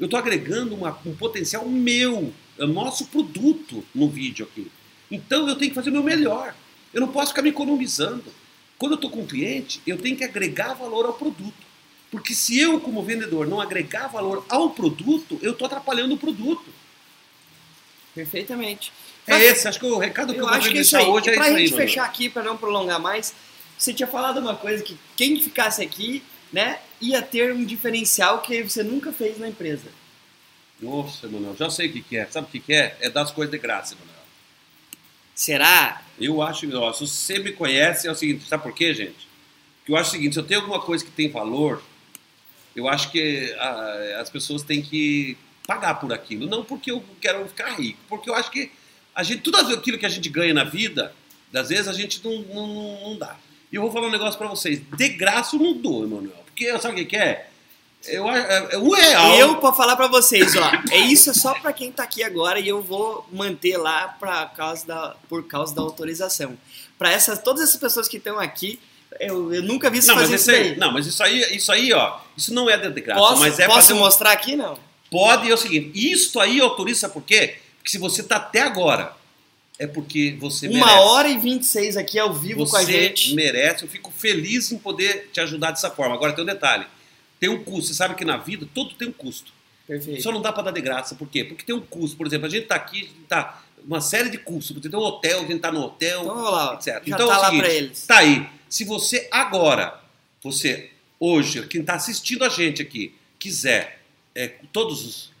Eu 0.00 0.06
estou 0.06 0.18
agregando 0.18 0.74
uma, 0.74 0.98
um 1.04 1.14
potencial 1.14 1.68
meu, 1.68 2.32
é 2.58 2.64
o 2.64 2.68
nosso 2.68 3.06
produto 3.06 3.84
no 3.94 4.08
vídeo 4.08 4.48
aqui. 4.50 4.70
Então 5.12 5.46
eu 5.46 5.54
tenho 5.56 5.70
que 5.70 5.74
fazer 5.74 5.90
o 5.90 5.92
meu 5.92 6.02
melhor. 6.02 6.54
Eu 6.92 7.00
não 7.02 7.08
posso 7.08 7.28
ficar 7.28 7.42
me 7.42 7.50
economizando. 7.50 8.24
Quando 8.78 8.92
eu 8.92 8.96
estou 8.96 9.10
com 9.10 9.20
um 9.20 9.26
cliente, 9.26 9.80
eu 9.86 9.98
tenho 9.98 10.16
que 10.16 10.24
agregar 10.24 10.72
valor 10.72 11.04
ao 11.04 11.12
produto. 11.12 11.52
Porque 12.10 12.34
se 12.34 12.58
eu, 12.58 12.80
como 12.80 13.02
vendedor, 13.02 13.46
não 13.46 13.60
agregar 13.60 14.08
valor 14.08 14.44
ao 14.48 14.70
produto, 14.70 15.38
eu 15.42 15.52
estou 15.52 15.66
atrapalhando 15.66 16.14
o 16.14 16.18
produto. 16.18 16.64
Perfeitamente. 18.14 18.92
É 19.26 19.32
Mas, 19.32 19.42
esse, 19.42 19.68
acho 19.68 19.78
que 19.78 19.86
o 19.86 19.98
recado 19.98 20.32
que 20.32 20.40
eu, 20.40 20.44
eu 20.44 20.48
acho 20.48 20.70
que 20.70 20.78
é 20.78 20.80
isso 20.80 20.96
aí. 20.96 21.04
hoje 21.06 21.30
é 21.30 21.32
isso 21.32 21.42
aí. 21.42 21.50
Pra 21.50 21.58
gente 21.58 21.74
fechar 21.74 22.04
aqui, 22.04 22.28
para 22.28 22.42
não 22.42 22.56
prolongar 22.56 23.00
mais, 23.00 23.34
você 23.78 23.92
tinha 23.92 24.06
falado 24.06 24.38
uma 24.38 24.56
coisa 24.56 24.82
que 24.82 24.98
quem 25.14 25.40
ficasse 25.40 25.82
aqui, 25.82 26.22
né, 26.52 26.80
ia 27.00 27.22
ter 27.22 27.52
um 27.52 27.64
diferencial 27.64 28.40
que 28.40 28.62
você 28.62 28.82
nunca 28.82 29.12
fez 29.12 29.38
na 29.38 29.48
empresa. 29.48 29.88
Nossa, 30.80 31.26
Emanuel, 31.26 31.54
já 31.56 31.70
sei 31.70 31.88
o 31.88 31.92
que, 31.92 32.02
que 32.02 32.16
é. 32.16 32.26
Sabe 32.26 32.48
o 32.48 32.50
que, 32.50 32.58
que 32.58 32.74
é? 32.74 32.96
É 33.00 33.08
dar 33.08 33.22
as 33.22 33.30
coisas 33.30 33.52
de 33.52 33.58
graça, 33.58 33.94
Emanuel. 33.94 34.11
Será? 35.34 36.02
Eu 36.18 36.42
acho, 36.42 36.68
ó, 36.76 36.92
se 36.92 37.06
você 37.06 37.38
me 37.38 37.52
conhece, 37.52 38.06
é 38.06 38.10
o 38.10 38.14
seguinte, 38.14 38.46
sabe 38.48 38.62
por 38.62 38.74
quê, 38.74 38.94
gente? 38.94 39.28
Porque 39.78 39.92
eu 39.92 39.96
acho 39.96 40.10
o 40.10 40.12
seguinte, 40.12 40.34
se 40.34 40.40
eu 40.40 40.44
tenho 40.44 40.60
alguma 40.60 40.80
coisa 40.80 41.04
que 41.04 41.10
tem 41.10 41.30
valor, 41.30 41.82
eu 42.76 42.88
acho 42.88 43.10
que 43.10 43.54
a, 43.58 43.68
ah, 43.68 44.20
as 44.20 44.30
pessoas 44.30 44.62
têm 44.62 44.82
que 44.82 45.36
pagar 45.66 45.94
por 45.94 46.12
aquilo. 46.12 46.46
Não 46.46 46.64
porque 46.64 46.90
eu 46.90 47.02
quero 47.20 47.46
ficar 47.48 47.70
rico, 47.74 47.98
porque 48.08 48.30
eu 48.30 48.34
acho 48.34 48.50
que 48.50 48.70
a 49.14 49.22
gente, 49.22 49.42
tudo 49.42 49.58
aquilo 49.58 49.98
que 49.98 50.06
a 50.06 50.08
gente 50.08 50.28
ganha 50.28 50.54
na 50.54 50.64
vida, 50.64 51.14
às 51.54 51.68
vezes 51.68 51.88
a 51.88 51.92
gente 51.92 52.22
não, 52.24 52.38
não, 52.42 53.00
não 53.08 53.18
dá. 53.18 53.36
E 53.70 53.76
eu 53.76 53.82
vou 53.82 53.90
falar 53.90 54.08
um 54.08 54.12
negócio 54.12 54.38
para 54.38 54.48
vocês. 54.48 54.80
De 54.96 55.08
graça 55.10 55.56
eu 55.56 55.60
não 55.60 55.74
dou, 55.74 56.04
Emanuel. 56.04 56.42
Porque 56.46 56.78
sabe 56.78 56.94
o 56.94 56.96
que, 56.98 57.04
que 57.06 57.16
é? 57.16 57.50
Eu, 58.06 58.28
é, 58.28 58.68
é, 58.72 58.78
um 58.78 58.90
real. 58.90 59.38
Eu, 59.38 59.56
para 59.56 59.72
falar 59.72 59.96
para 59.96 60.08
vocês, 60.08 60.56
ó, 60.56 60.70
é 60.90 60.98
isso 60.98 61.30
é 61.30 61.34
só 61.34 61.54
para 61.54 61.72
quem 61.72 61.92
tá 61.92 62.02
aqui 62.02 62.22
agora 62.22 62.58
e 62.58 62.68
eu 62.68 62.82
vou 62.82 63.26
manter 63.32 63.76
lá 63.76 64.08
pra 64.08 64.46
causa 64.46 64.86
da, 64.86 65.16
por 65.28 65.46
causa 65.46 65.74
da 65.74 65.82
autorização. 65.82 66.58
Para 66.98 67.12
essas, 67.12 67.40
todas 67.40 67.62
essas 67.62 67.76
pessoas 67.76 68.08
que 68.08 68.16
estão 68.16 68.38
aqui, 68.38 68.80
eu, 69.20 69.52
eu, 69.52 69.62
nunca 69.62 69.90
vi 69.90 69.98
isso 69.98 70.08
não, 70.08 70.16
fazer 70.16 70.32
mas 70.32 70.40
isso 70.40 70.50
aí. 70.50 70.76
Não, 70.76 70.92
mas 70.92 71.06
isso 71.06 71.22
aí, 71.22 71.56
isso 71.56 71.72
aí, 71.72 71.92
ó, 71.92 72.18
isso 72.36 72.52
não 72.52 72.68
é 72.68 72.76
de 72.76 73.00
graça, 73.00 73.20
posso, 73.20 73.40
mas 73.40 73.58
é 73.58 73.66
Posso 73.66 73.94
mostrar 73.94 74.32
aqui, 74.32 74.56
não? 74.56 74.78
Pode, 75.10 75.50
é 75.50 75.54
o 75.54 75.58
seguinte, 75.58 75.92
isso 75.94 76.40
aí 76.40 76.60
autoriza 76.60 77.08
por 77.08 77.22
quê? 77.22 77.56
Porque 77.76 77.90
se 77.90 77.98
você 77.98 78.22
tá 78.22 78.36
até 78.36 78.60
agora, 78.60 79.14
é 79.78 79.86
porque 79.86 80.36
você 80.38 80.68
Uma 80.68 80.86
merece. 80.86 81.04
hora 81.04 81.28
e 81.28 81.38
26 81.38 81.96
aqui 81.96 82.18
ao 82.18 82.32
vivo 82.32 82.60
você 82.60 82.70
com 82.70 82.76
a 82.76 82.84
gente. 82.84 83.30
Você 83.30 83.34
merece, 83.34 83.84
eu 83.84 83.88
fico 83.88 84.12
feliz 84.16 84.72
em 84.72 84.78
poder 84.78 85.30
te 85.32 85.40
ajudar 85.40 85.70
dessa 85.72 85.90
forma. 85.90 86.14
Agora 86.14 86.32
tem 86.32 86.44
um 86.44 86.46
detalhe, 86.46 86.86
tem 87.42 87.50
um 87.50 87.64
custo. 87.64 87.88
Você 87.88 87.94
sabe 87.94 88.14
que 88.14 88.24
na 88.24 88.36
vida 88.36 88.68
tudo 88.72 88.94
tem 88.94 89.08
um 89.08 89.12
custo. 89.12 89.52
Perfeito. 89.84 90.22
Só 90.22 90.30
não 90.30 90.40
dá 90.40 90.52
para 90.52 90.62
dar 90.62 90.70
de 90.70 90.80
graça. 90.80 91.16
Por 91.16 91.28
quê? 91.28 91.42
Porque 91.42 91.64
tem 91.64 91.74
um 91.74 91.80
custo. 91.80 92.16
Por 92.16 92.24
exemplo, 92.24 92.46
a 92.46 92.48
gente 92.48 92.62
está 92.62 92.76
aqui, 92.76 92.98
a 92.98 93.00
gente 93.00 93.26
tá 93.28 93.64
uma 93.84 94.00
série 94.00 94.30
de 94.30 94.38
custos. 94.38 94.80
Tem 94.80 94.94
um 94.94 95.02
hotel, 95.02 95.38
a 95.38 95.40
gente 95.40 95.56
está 95.56 95.72
no 95.72 95.80
hotel, 95.80 96.22
então, 96.22 96.36
lá, 96.36 96.74
etc. 96.74 96.86
Já 96.86 97.00
então 97.04 97.16
tá 97.16 97.22
é 97.24 97.26
o 97.26 97.40
lá 97.40 97.46
seguinte, 97.46 97.62
para 97.64 97.72
eles. 97.72 98.06
Tá 98.06 98.18
aí. 98.18 98.48
Se 98.68 98.84
você 98.84 99.28
agora, 99.32 100.00
você 100.40 100.92
hoje, 101.18 101.66
quem 101.66 101.80
está 101.80 101.94
assistindo 101.94 102.44
a 102.44 102.48
gente 102.48 102.80
aqui, 102.80 103.12
quiser, 103.40 104.00
é, 104.36 104.46
todos 104.72 105.04
os. 105.04 105.32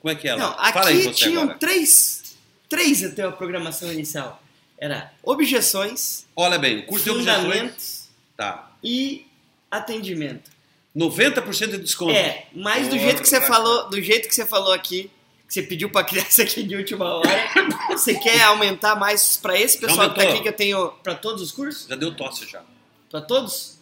Como 0.00 0.10
é 0.10 0.14
que 0.14 0.26
é? 0.26 0.34
Não, 0.34 0.52
aqui 0.52 0.72
Fala 0.72 0.88
aí 0.88 1.02
você 1.02 1.10
tinham 1.10 1.42
agora. 1.42 1.58
três, 1.58 2.34
três 2.66 3.04
até 3.04 3.24
a 3.24 3.30
programação 3.30 3.92
inicial. 3.92 4.42
Era 4.78 5.12
objeções. 5.22 6.24
Olha 6.34 6.58
bem, 6.58 6.86
curso 6.86 7.04
de 7.04 7.10
objeções. 7.10 8.08
Tá. 8.38 8.72
E 8.82 9.26
atendimento. 9.70 10.50
90% 10.96 11.70
de 11.70 11.78
desconto. 11.78 12.12
É, 12.12 12.46
mas 12.54 12.88
do 12.88 12.98
jeito 12.98 13.22
que 13.22 13.28
você 13.28 13.40
falou, 13.40 13.88
do 13.88 14.00
jeito 14.00 14.28
que 14.28 14.34
você 14.34 14.44
falou 14.44 14.72
aqui, 14.72 15.10
que 15.48 15.54
você 15.54 15.62
pediu 15.62 15.90
para 15.90 16.04
criança 16.04 16.42
aqui 16.42 16.62
de 16.62 16.76
última 16.76 17.16
hora, 17.16 17.50
você 17.90 18.14
quer 18.14 18.42
aumentar 18.42 18.94
mais 18.94 19.36
para 19.36 19.58
esse 19.58 19.78
pessoal 19.78 20.10
que 20.10 20.16
tá 20.16 20.22
aqui 20.22 20.40
que 20.40 20.48
eu 20.48 20.52
tenho 20.52 20.88
para 21.02 21.14
todos 21.14 21.42
os 21.42 21.52
cursos? 21.52 21.86
Já 21.88 21.96
deu 21.96 22.14
tosse 22.14 22.46
já. 22.46 22.62
Para 23.10 23.20
todos? 23.20 23.78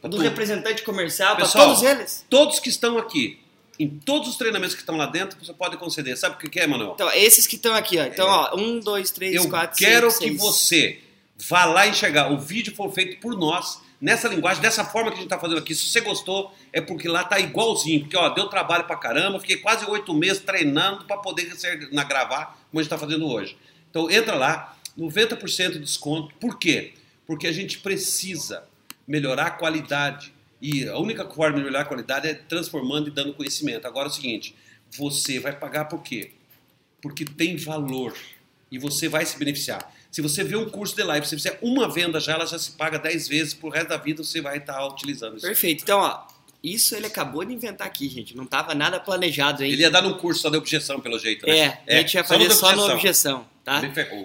Pra 0.00 0.08
do 0.08 0.16
tudo. 0.16 0.22
representante 0.22 0.82
comercial, 0.82 1.36
para 1.36 1.46
todos 1.46 1.82
eles? 1.82 2.24
Todos 2.28 2.58
que 2.58 2.70
estão 2.70 2.96
aqui, 2.96 3.38
em 3.78 3.88
todos 3.88 4.28
os 4.28 4.36
treinamentos 4.36 4.74
que 4.74 4.80
estão 4.80 4.96
lá 4.96 5.06
dentro, 5.06 5.42
você 5.42 5.52
pode 5.52 5.76
conceder. 5.76 6.16
Sabe 6.16 6.36
o 6.36 6.50
que 6.50 6.58
é, 6.58 6.66
Manuel? 6.66 6.92
Então, 6.94 7.10
esses 7.12 7.46
que 7.46 7.56
estão 7.56 7.74
aqui, 7.74 7.98
ó. 7.98 8.04
Então, 8.04 8.26
é. 8.26 8.30
ó, 8.30 8.56
um, 8.56 8.80
dois, 8.80 9.10
três, 9.10 9.34
eu 9.34 9.48
quatro, 9.48 9.76
cinco, 9.76 9.90
Eu 9.90 9.94
quero 9.94 10.18
que 10.18 10.30
você 10.32 11.00
vá 11.48 11.64
lá 11.64 11.86
enxergar. 11.86 12.32
O 12.32 12.38
vídeo 12.38 12.74
foi 12.74 12.90
feito 12.92 13.20
por 13.20 13.36
nós 13.36 13.80
nessa 14.00 14.28
linguagem, 14.28 14.62
dessa 14.62 14.84
forma 14.84 15.10
que 15.10 15.14
a 15.14 15.20
gente 15.20 15.26
está 15.26 15.38
fazendo 15.38 15.58
aqui. 15.58 15.74
Se 15.74 15.86
você 15.86 16.00
gostou, 16.00 16.54
é 16.72 16.80
porque 16.80 17.06
lá 17.06 17.24
tá 17.24 17.38
igualzinho. 17.38 18.00
Porque, 18.00 18.16
ó, 18.16 18.30
deu 18.30 18.48
trabalho 18.48 18.84
pra 18.84 18.96
caramba, 18.96 19.38
fiquei 19.38 19.56
quase 19.56 19.84
oito 19.84 20.14
meses 20.14 20.42
treinando 20.42 21.04
para 21.04 21.18
poder 21.18 21.54
ser, 21.56 21.92
na 21.92 22.04
gravar, 22.04 22.58
como 22.70 22.80
a 22.80 22.82
gente 22.82 22.92
está 22.92 22.98
fazendo 22.98 23.26
hoje. 23.26 23.56
Então, 23.90 24.10
entra 24.10 24.34
lá, 24.34 24.76
90% 24.98 25.72
de 25.72 25.78
desconto. 25.80 26.34
Por 26.36 26.58
quê? 26.58 26.94
Porque 27.26 27.46
a 27.46 27.52
gente 27.52 27.78
precisa 27.78 28.64
melhorar 29.06 29.46
a 29.46 29.50
qualidade. 29.50 30.32
E 30.62 30.88
a 30.88 30.98
única 30.98 31.28
forma 31.28 31.56
de 31.56 31.64
melhorar 31.64 31.82
a 31.82 31.86
qualidade 31.86 32.28
é 32.28 32.34
transformando 32.34 33.08
e 33.08 33.10
dando 33.10 33.34
conhecimento. 33.34 33.86
Agora 33.86 34.08
é 34.08 34.10
o 34.10 34.12
seguinte, 34.12 34.54
você 34.90 35.38
vai 35.38 35.52
pagar 35.52 35.86
por 35.86 36.02
quê? 36.02 36.32
Porque 37.00 37.24
tem 37.24 37.56
valor 37.56 38.14
e 38.70 38.78
você 38.78 39.08
vai 39.08 39.24
se 39.24 39.38
beneficiar. 39.38 39.92
Se 40.10 40.20
você 40.20 40.42
vê 40.42 40.56
um 40.56 40.68
curso 40.68 40.96
de 40.96 41.04
live, 41.04 41.24
se 41.24 41.30
você 41.30 41.36
fizer 41.36 41.58
uma 41.62 41.88
venda 41.88 42.18
já, 42.18 42.32
ela 42.32 42.46
já 42.46 42.58
se 42.58 42.72
paga 42.72 42.98
10 42.98 43.28
vezes, 43.28 43.54
pro 43.54 43.68
resto 43.68 43.88
da 43.88 43.96
vida 43.96 44.24
você 44.24 44.40
vai 44.40 44.58
estar 44.58 44.74
tá 44.74 44.86
utilizando 44.86 45.36
isso. 45.36 45.46
Perfeito. 45.46 45.82
Então, 45.82 46.00
ó, 46.00 46.26
isso 46.62 46.94
ele 46.96 47.06
acabou 47.06 47.44
de 47.44 47.54
inventar 47.54 47.86
aqui, 47.86 48.08
gente. 48.08 48.36
Não 48.36 48.44
estava 48.44 48.74
nada 48.74 48.98
planejado 48.98 49.62
aí. 49.62 49.72
Ele 49.72 49.82
ia 49.82 49.90
dar 49.90 50.04
um 50.04 50.14
curso 50.14 50.42
só 50.42 50.50
de 50.50 50.56
objeção, 50.56 51.00
pelo 51.00 51.18
jeito, 51.18 51.46
né? 51.46 51.58
É, 51.58 51.80
é 51.86 51.98
a 51.98 52.00
gente 52.00 52.14
ia 52.14 52.24
fazer 52.24 52.50
só, 52.50 52.70
só 52.70 52.76
no 52.76 52.92
objeção, 52.92 53.46
tá? 53.64 53.80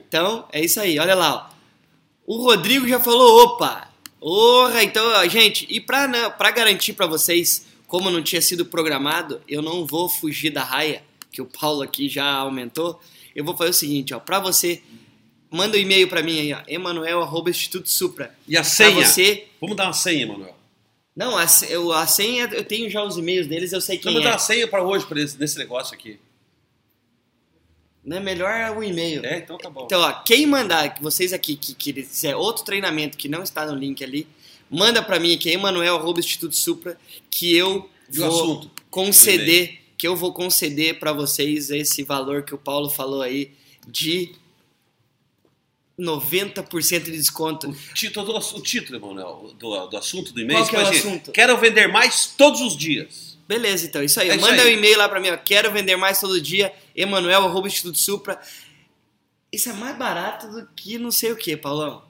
Então, 0.07 0.47
é 0.51 0.59
isso 0.59 0.79
aí. 0.79 0.97
Olha 0.97 1.13
lá, 1.13 1.51
ó. 1.51 1.55
O 2.25 2.41
Rodrigo 2.41 2.87
já 2.87 2.99
falou, 2.99 3.43
opa! 3.43 3.87
Orra, 4.19 4.83
então, 4.83 5.05
ó, 5.05 5.27
gente, 5.27 5.67
e 5.69 5.79
pra, 5.79 6.07
né, 6.07 6.27
pra 6.31 6.49
garantir 6.49 6.93
para 6.93 7.05
vocês, 7.05 7.67
como 7.85 8.09
não 8.09 8.23
tinha 8.23 8.41
sido 8.41 8.65
programado, 8.65 9.39
eu 9.47 9.61
não 9.61 9.85
vou 9.85 10.09
fugir 10.09 10.49
da 10.49 10.63
raia, 10.63 11.03
que 11.31 11.43
o 11.43 11.45
Paulo 11.45 11.83
aqui 11.83 12.09
já 12.09 12.25
aumentou. 12.33 12.99
Eu 13.35 13.45
vou 13.45 13.55
fazer 13.55 13.69
o 13.69 13.73
seguinte, 13.73 14.15
ó, 14.15 14.19
pra 14.19 14.39
você 14.39 14.81
Manda 15.49 15.77
um 15.77 15.79
e-mail 15.79 16.07
para 16.07 16.21
mim 16.21 16.39
aí, 16.39 16.53
ó. 16.53 16.61
Emanuel, 16.67 17.21
arroba 17.21 17.49
Instituto 17.49 17.89
Supra. 17.89 18.35
E 18.47 18.57
a 18.57 18.63
senha? 18.63 18.91
você... 19.05 19.47
Vamos 19.61 19.75
dar 19.75 19.85
uma 19.85 19.93
senha, 19.93 20.23
Emanuel. 20.23 20.55
Não, 21.15 21.37
a, 21.37 21.45
eu, 21.69 21.93
a 21.93 22.05
senha, 22.05 22.49
eu 22.51 22.65
tenho 22.65 22.89
já 22.89 23.01
os 23.01 23.17
e-mails 23.17 23.47
deles, 23.47 23.71
eu 23.71 23.79
sei 23.79 23.97
quem 23.97 24.11
Vamos 24.11 24.21
é. 24.21 24.29
dar 24.29 24.33
uma 24.33 24.39
senha 24.39 24.67
para 24.67 24.83
hoje, 24.83 25.05
para 25.05 25.21
esse, 25.21 25.39
nesse 25.39 25.57
negócio 25.57 25.93
aqui. 25.93 26.19
Não 28.03 28.17
é 28.17 28.19
melhor 28.19 28.77
o 28.77 28.83
e-mail. 28.83 29.25
É, 29.25 29.37
então 29.37 29.57
tá 29.57 29.69
bom. 29.69 29.85
Então, 29.85 30.01
ó, 30.01 30.11
quem 30.23 30.45
mandar, 30.45 30.93
que 30.93 31.01
vocês 31.01 31.31
aqui 31.33 31.55
que, 31.55 31.73
que 31.73 31.93
quiser 32.03 32.35
outro 32.35 32.63
treinamento 32.63 33.17
que 33.17 33.29
não 33.29 33.41
está 33.41 33.65
no 33.65 33.73
link 33.73 34.03
ali, 34.03 34.27
manda 34.69 35.01
para 35.01 35.19
mim 35.19 35.39
arroba 35.87 36.19
Instituto 36.19 36.55
Supra, 36.55 36.99
que 37.31 37.55
eu 37.55 37.89
E 38.11 38.19
vou 38.19 38.27
assunto? 38.27 38.71
conceder, 38.91 39.79
que 39.97 40.07
eu 40.07 40.15
vou 40.15 40.33
conceder 40.33 40.99
para 40.99 41.13
vocês 41.13 41.69
esse 41.71 42.03
valor 42.03 42.43
que 42.43 42.53
o 42.53 42.57
Paulo 42.57 42.89
falou 42.89 43.21
aí 43.21 43.51
de 43.87 44.35
90% 45.99 47.03
de 47.03 47.11
desconto. 47.11 47.69
O 47.69 47.93
título, 47.93 48.25
do, 48.25 48.37
o 48.37 48.61
título 48.61 48.97
Emanuel, 48.97 49.53
do, 49.57 49.87
do 49.87 49.97
assunto 49.97 50.33
do 50.33 50.41
e-mail. 50.41 50.59
Qual 50.59 50.69
que 50.69 50.75
é 50.75 50.83
o 50.83 50.85
ser, 50.85 50.97
assunto? 50.99 51.31
Quero 51.31 51.57
vender 51.57 51.87
mais 51.87 52.27
todos 52.37 52.61
os 52.61 52.75
dias. 52.75 53.37
Beleza, 53.47 53.85
então, 53.85 54.03
isso 54.03 54.19
aí. 54.19 54.29
É 54.29 54.37
Manda 54.37 54.61
aí. 54.61 54.73
um 54.73 54.77
e-mail 54.77 54.97
lá 54.97 55.07
para 55.07 55.19
mim, 55.19 55.29
ó, 55.29 55.37
quero 55.37 55.71
vender 55.71 55.95
mais 55.95 56.19
todo 56.19 56.41
dia, 56.41 56.73
Emanuel 56.95 57.45
arroba 57.45 57.67
Instituto 57.67 57.97
Supra. 57.97 58.39
Isso 59.51 59.69
é 59.69 59.73
mais 59.73 59.97
barato 59.97 60.47
do 60.47 60.67
que 60.75 60.97
não 60.97 61.11
sei 61.11 61.31
o 61.31 61.35
que, 61.35 61.55
Paulão. 61.55 62.03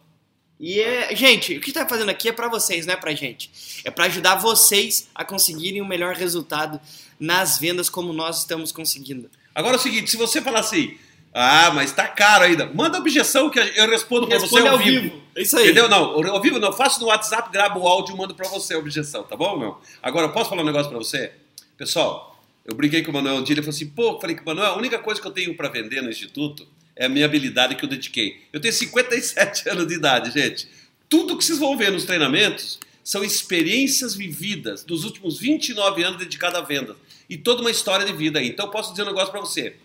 E 0.59 0.79
é, 0.79 1.13
gente, 1.15 1.57
o 1.57 1.61
que 1.61 1.73
tá 1.73 1.87
fazendo 1.87 2.09
aqui 2.09 2.29
é 2.29 2.31
para 2.31 2.47
vocês, 2.47 2.85
não 2.85 2.93
é 2.93 2.97
pra 2.97 3.13
gente. 3.13 3.51
É 3.83 3.91
para 3.91 4.05
ajudar 4.05 4.35
vocês 4.35 5.09
a 5.13 5.25
conseguirem 5.25 5.81
o 5.81 5.85
melhor 5.85 6.15
resultado 6.15 6.79
nas 7.19 7.59
vendas 7.59 7.89
como 7.89 8.13
nós 8.13 8.39
estamos 8.39 8.71
conseguindo. 8.71 9.29
Agora 9.53 9.75
é 9.75 9.79
o 9.79 9.81
seguinte, 9.81 10.09
se 10.09 10.17
você 10.17 10.41
falar 10.41 10.61
assim, 10.61 10.97
ah, 11.37 11.69
mas 11.71 11.91
tá 11.91 12.07
caro 12.07 12.45
ainda, 12.45 12.65
manda 12.73 12.97
objeção 12.97 13.49
que 13.49 13.59
eu 13.59 13.89
respondo 13.89 14.25
pra 14.25 14.39
você 14.39 14.57
ao 14.65 14.77
vivo. 14.77 15.21
É 15.35 15.41
isso 15.41 15.57
aí. 15.57 15.65
Entendeu? 15.65 15.89
Não, 15.89 16.25
ao 16.29 16.41
vivo 16.41 16.59
não, 16.59 16.69
eu 16.69 16.73
faço 16.73 17.01
no 17.01 17.07
WhatsApp, 17.07 17.51
gravo 17.51 17.81
o 17.81 17.87
áudio 17.89 18.15
e 18.15 18.17
mando 18.17 18.33
pra 18.33 18.47
você 18.47 18.73
a 18.73 18.79
objeção, 18.79 19.21
tá 19.23 19.35
bom, 19.35 19.59
meu? 19.59 19.77
Agora, 20.01 20.27
eu 20.27 20.31
posso 20.31 20.49
falar 20.49 20.61
um 20.61 20.65
negócio 20.65 20.89
pra 20.89 20.97
você? 20.97 21.33
Pessoal, 21.77 22.41
eu 22.63 22.73
brinquei 22.73 23.03
com 23.03 23.11
o 23.11 23.13
Manuel 23.13 23.35
um 23.35 23.43
dia, 23.43 23.53
ele 23.53 23.61
falou 23.61 23.75
assim, 23.75 23.87
pô, 23.87 24.17
falei 24.17 24.33
que 24.33 24.45
Manuel, 24.45 24.71
a 24.71 24.77
única 24.77 24.97
coisa 24.97 25.19
que 25.19 25.27
eu 25.27 25.31
tenho 25.31 25.53
pra 25.57 25.67
vender 25.67 26.01
no 26.01 26.09
Instituto 26.09 26.65
é 26.95 27.07
a 27.07 27.09
minha 27.09 27.25
habilidade 27.25 27.75
que 27.75 27.83
eu 27.83 27.89
dediquei. 27.89 28.41
Eu 28.53 28.61
tenho 28.61 28.73
57 28.73 29.67
anos 29.69 29.87
de 29.87 29.93
idade, 29.93 30.31
gente. 30.31 30.69
Tudo 31.09 31.37
que 31.37 31.43
vocês 31.43 31.59
vão 31.59 31.75
ver 31.75 31.91
nos 31.91 32.05
treinamentos 32.05 32.79
são 33.03 33.25
experiências 33.25 34.15
vividas 34.15 34.85
dos 34.85 35.03
últimos 35.03 35.37
29 35.37 36.01
anos 36.01 36.17
dedicados 36.17 36.57
a 36.57 36.61
vendas. 36.61 36.95
E 37.29 37.37
toda 37.37 37.59
uma 37.59 37.71
história 37.71 38.05
de 38.05 38.13
vida 38.13 38.39
aí. 38.39 38.47
Então, 38.47 38.67
eu 38.67 38.71
posso 38.71 38.91
dizer 38.91 39.03
um 39.03 39.07
negócio 39.07 39.31
pra 39.31 39.41
você. 39.41 39.75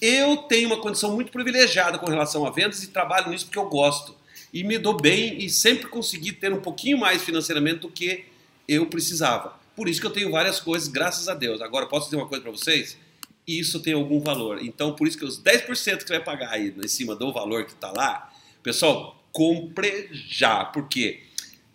Eu 0.00 0.38
tenho 0.38 0.68
uma 0.68 0.80
condição 0.80 1.14
muito 1.14 1.30
privilegiada 1.30 1.98
com 1.98 2.06
relação 2.06 2.46
a 2.46 2.50
vendas 2.50 2.82
e 2.82 2.88
trabalho 2.88 3.30
nisso 3.30 3.46
porque 3.46 3.58
eu 3.58 3.68
gosto. 3.68 4.16
E 4.52 4.64
me 4.64 4.78
dou 4.78 4.96
bem 4.96 5.38
e 5.38 5.50
sempre 5.50 5.86
consegui 5.88 6.32
ter 6.32 6.52
um 6.52 6.60
pouquinho 6.60 6.98
mais 6.98 7.22
financeiramente 7.22 7.80
do 7.80 7.90
que 7.90 8.24
eu 8.66 8.86
precisava. 8.86 9.58
Por 9.76 9.88
isso 9.88 10.00
que 10.00 10.06
eu 10.06 10.10
tenho 10.10 10.30
várias 10.30 10.58
coisas, 10.58 10.88
graças 10.88 11.28
a 11.28 11.34
Deus. 11.34 11.60
Agora, 11.60 11.86
posso 11.86 12.06
dizer 12.06 12.16
uma 12.16 12.26
coisa 12.26 12.42
para 12.42 12.50
vocês? 12.50 12.98
Isso 13.46 13.80
tem 13.80 13.92
algum 13.92 14.20
valor. 14.20 14.62
Então, 14.62 14.94
por 14.94 15.06
isso 15.06 15.18
que 15.18 15.24
os 15.24 15.40
10% 15.40 15.66
que 15.66 15.84
você 15.84 15.96
vai 16.08 16.24
pagar 16.24 16.50
aí 16.50 16.74
em 16.76 16.88
cima 16.88 17.14
do 17.14 17.32
valor 17.32 17.64
que 17.64 17.72
está 17.72 17.92
lá, 17.92 18.32
pessoal, 18.62 19.22
compre 19.32 20.08
já. 20.12 20.64
Por 20.64 20.88
quê? 20.88 21.22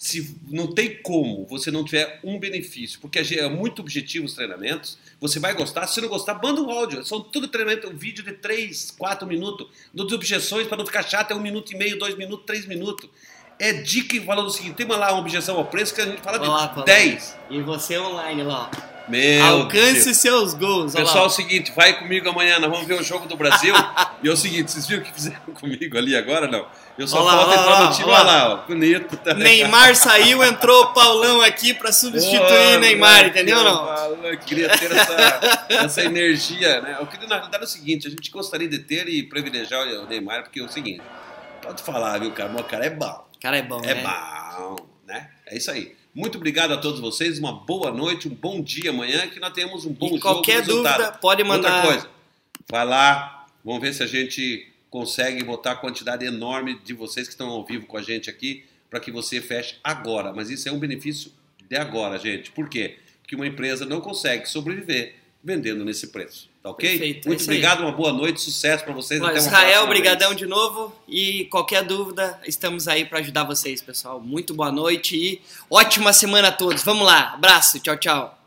Se 0.05 0.37
não 0.47 0.67
tem 0.67 0.97
como 1.01 1.47
você 1.47 1.71
não 1.71 1.83
tiver 1.83 2.19
um 2.23 2.37
benefício, 2.37 2.99
porque 2.99 3.17
é 3.17 3.49
muito 3.49 3.81
objetivo 3.81 4.27
os 4.27 4.35
treinamentos, 4.35 4.99
você 5.19 5.39
vai 5.39 5.55
gostar. 5.55 5.87
Se 5.87 5.99
não 5.99 6.07
gostar, 6.07 6.39
manda 6.43 6.61
um 6.61 6.69
áudio. 6.69 7.03
São 7.03 7.19
tudo 7.19 7.47
treinamento, 7.47 7.89
um 7.89 7.97
vídeo 7.97 8.23
de 8.23 8.33
3, 8.33 8.91
4 8.91 9.27
minutos. 9.27 9.67
Não 9.91 10.05
objeções 10.05 10.67
para 10.67 10.77
não 10.77 10.85
ficar 10.85 11.01
chato, 11.01 11.31
é 11.31 11.35
um 11.35 11.41
minuto 11.41 11.73
e 11.73 11.75
meio, 11.75 11.97
dois 11.97 12.15
minutos, 12.15 12.45
três 12.45 12.67
minutos. 12.67 13.09
É 13.57 13.73
dica 13.73 14.21
falando 14.21 14.45
o 14.45 14.51
seguinte: 14.51 14.75
tem 14.75 14.85
uma 14.85 14.95
lá 14.95 15.11
uma 15.11 15.21
objeção 15.21 15.57
ao 15.57 15.65
preço 15.65 15.95
que 15.95 16.01
a 16.01 16.05
gente 16.05 16.21
fala 16.21 16.37
de 16.37 16.47
Olá, 16.47 16.67
Paulo. 16.67 16.85
10. 16.85 17.37
E 17.49 17.61
você 17.61 17.97
online 17.97 18.43
lá. 18.43 18.69
Meu 19.07 19.43
Alcance 19.43 20.05
Deus. 20.05 20.17
seus 20.17 20.53
gols. 20.53 20.93
Pessoal, 20.93 21.25
é 21.25 21.27
o 21.27 21.29
seguinte, 21.31 21.71
vai 21.75 21.97
comigo 21.97 22.29
amanhã, 22.29 22.59
nós 22.59 22.69
vamos 22.69 22.87
ver 22.87 22.99
o 22.99 23.03
jogo 23.03 23.27
do 23.27 23.35
Brasil. 23.35 23.73
e 24.21 24.27
é 24.27 24.31
o 24.31 24.37
seguinte, 24.37 24.71
vocês 24.71 24.85
viram 24.85 25.01
o 25.01 25.05
que 25.05 25.13
fizeram 25.13 25.39
comigo 25.59 25.97
ali 25.97 26.15
agora? 26.15 26.47
Não. 26.47 26.67
Eu 26.97 27.07
só 27.07 27.17
Olha 27.21 27.25
lá, 27.35 27.43
falta 27.45 27.59
entrar 27.61 27.83
no 27.89 27.91
time, 27.93 28.09
olha 28.09 28.23
lá. 28.23 28.53
ó. 28.53 28.67
Bonito. 28.67 29.17
Tá 29.17 29.33
Neymar 29.33 29.95
saiu, 29.97 30.41
entrou 30.41 30.83
o 30.83 30.93
Paulão 30.93 31.41
aqui 31.41 31.73
pra 31.73 31.91
substituir 31.91 32.39
Pô, 32.39 32.79
Neymar, 32.79 33.09
moleque, 33.17 33.29
entendeu 33.31 33.63
não? 33.63 33.89
Eu 34.23 34.37
queria 34.39 34.69
ter 34.77 34.89
essa, 34.91 35.65
essa 35.69 36.03
energia, 36.05 36.79
né? 36.81 36.95
Eu 36.99 37.05
queria, 37.05 37.27
na 37.27 37.35
realidade, 37.35 37.63
é 37.63 37.67
o 37.67 37.69
seguinte, 37.69 38.07
a 38.07 38.09
gente 38.09 38.31
gostaria 38.31 38.67
de 38.69 38.79
ter 38.79 39.09
e 39.09 39.23
privilegiar 39.23 39.85
o 39.85 40.05
Neymar, 40.07 40.43
porque 40.43 40.61
é 40.61 40.63
o 40.63 40.69
seguinte, 40.69 41.01
pode 41.61 41.83
falar, 41.83 42.17
viu, 42.19 42.31
cara? 42.31 42.49
O 42.55 42.63
cara 42.63 42.85
é 42.85 42.89
bom. 42.89 43.25
Cara, 43.41 43.57
é 43.57 43.61
bom, 43.61 43.81
É 43.83 43.93
né? 43.95 44.03
bom, 44.57 44.75
né? 45.05 45.29
É 45.47 45.57
isso 45.57 45.69
aí. 45.71 45.93
Muito 46.13 46.37
obrigado 46.37 46.73
a 46.73 46.77
todos 46.77 47.01
vocês, 47.01 47.37
uma 47.39 47.51
boa 47.51 47.91
noite, 47.91 48.29
um 48.29 48.33
bom 48.33 48.61
dia 48.61 48.89
amanhã, 48.91 49.27
que 49.27 49.37
nós 49.37 49.51
tenhamos 49.51 49.85
um 49.85 49.91
bom 49.91 50.05
E 50.05 50.09
jogo. 50.11 50.21
qualquer 50.21 50.61
resultado. 50.61 50.97
dúvida, 50.99 51.17
pode 51.19 51.43
mandar. 51.43 51.73
Outra 51.75 51.91
coisa, 51.91 52.09
vai 52.71 52.85
lá, 52.85 53.45
vamos 53.65 53.81
ver 53.81 53.93
se 53.93 54.01
a 54.01 54.07
gente 54.07 54.71
consegue 54.95 55.43
botar 55.43 55.71
a 55.71 55.75
quantidade 55.75 56.25
enorme 56.25 56.79
de 56.81 56.93
vocês 56.93 57.27
que 57.27 57.33
estão 57.33 57.49
ao 57.49 57.65
vivo 57.65 57.85
com 57.85 57.97
a 57.97 58.01
gente 58.01 58.29
aqui, 58.29 58.63
para 58.89 58.97
que 58.97 59.11
você 59.11 59.41
feche 59.41 59.75
agora. 59.83 60.31
Mas 60.31 60.49
isso 60.49 60.69
é 60.69 60.71
um 60.71 60.79
benefício 60.79 61.33
de 61.67 61.75
agora, 61.75 62.17
gente. 62.17 62.49
Por 62.51 62.69
quê? 62.69 62.97
Porque 63.21 63.35
uma 63.35 63.45
empresa 63.45 63.85
não 63.85 63.99
consegue 63.99 64.47
sobreviver 64.47 65.15
vendendo 65.43 65.83
nesse 65.83 66.07
preço. 66.07 66.49
Tá 66.63 66.69
ok? 66.69 66.89
Perfeito, 66.91 67.25
é 67.25 67.27
Muito 67.27 67.41
aí. 67.41 67.45
obrigado, 67.45 67.81
uma 67.81 67.91
boa 67.91 68.13
noite, 68.13 68.39
sucesso 68.39 68.85
para 68.85 68.93
vocês. 68.93 69.19
Uma 69.19 69.33
Israel, 69.33 69.67
próxima 69.67 69.87
brigadão 69.89 70.29
vez. 70.29 70.39
de 70.39 70.45
novo. 70.45 70.95
E 71.09 71.43
qualquer 71.51 71.83
dúvida, 71.83 72.39
estamos 72.47 72.87
aí 72.87 73.03
pra 73.03 73.19
ajudar 73.19 73.43
vocês, 73.43 73.81
pessoal. 73.81 74.21
Muito 74.21 74.53
boa 74.53 74.71
noite 74.71 75.17
e 75.17 75.41
ótima 75.69 76.13
semana 76.13 76.47
a 76.47 76.51
todos. 76.53 76.83
Vamos 76.83 77.05
lá, 77.05 77.33
abraço, 77.33 77.81
tchau, 77.81 77.97
tchau. 77.97 78.44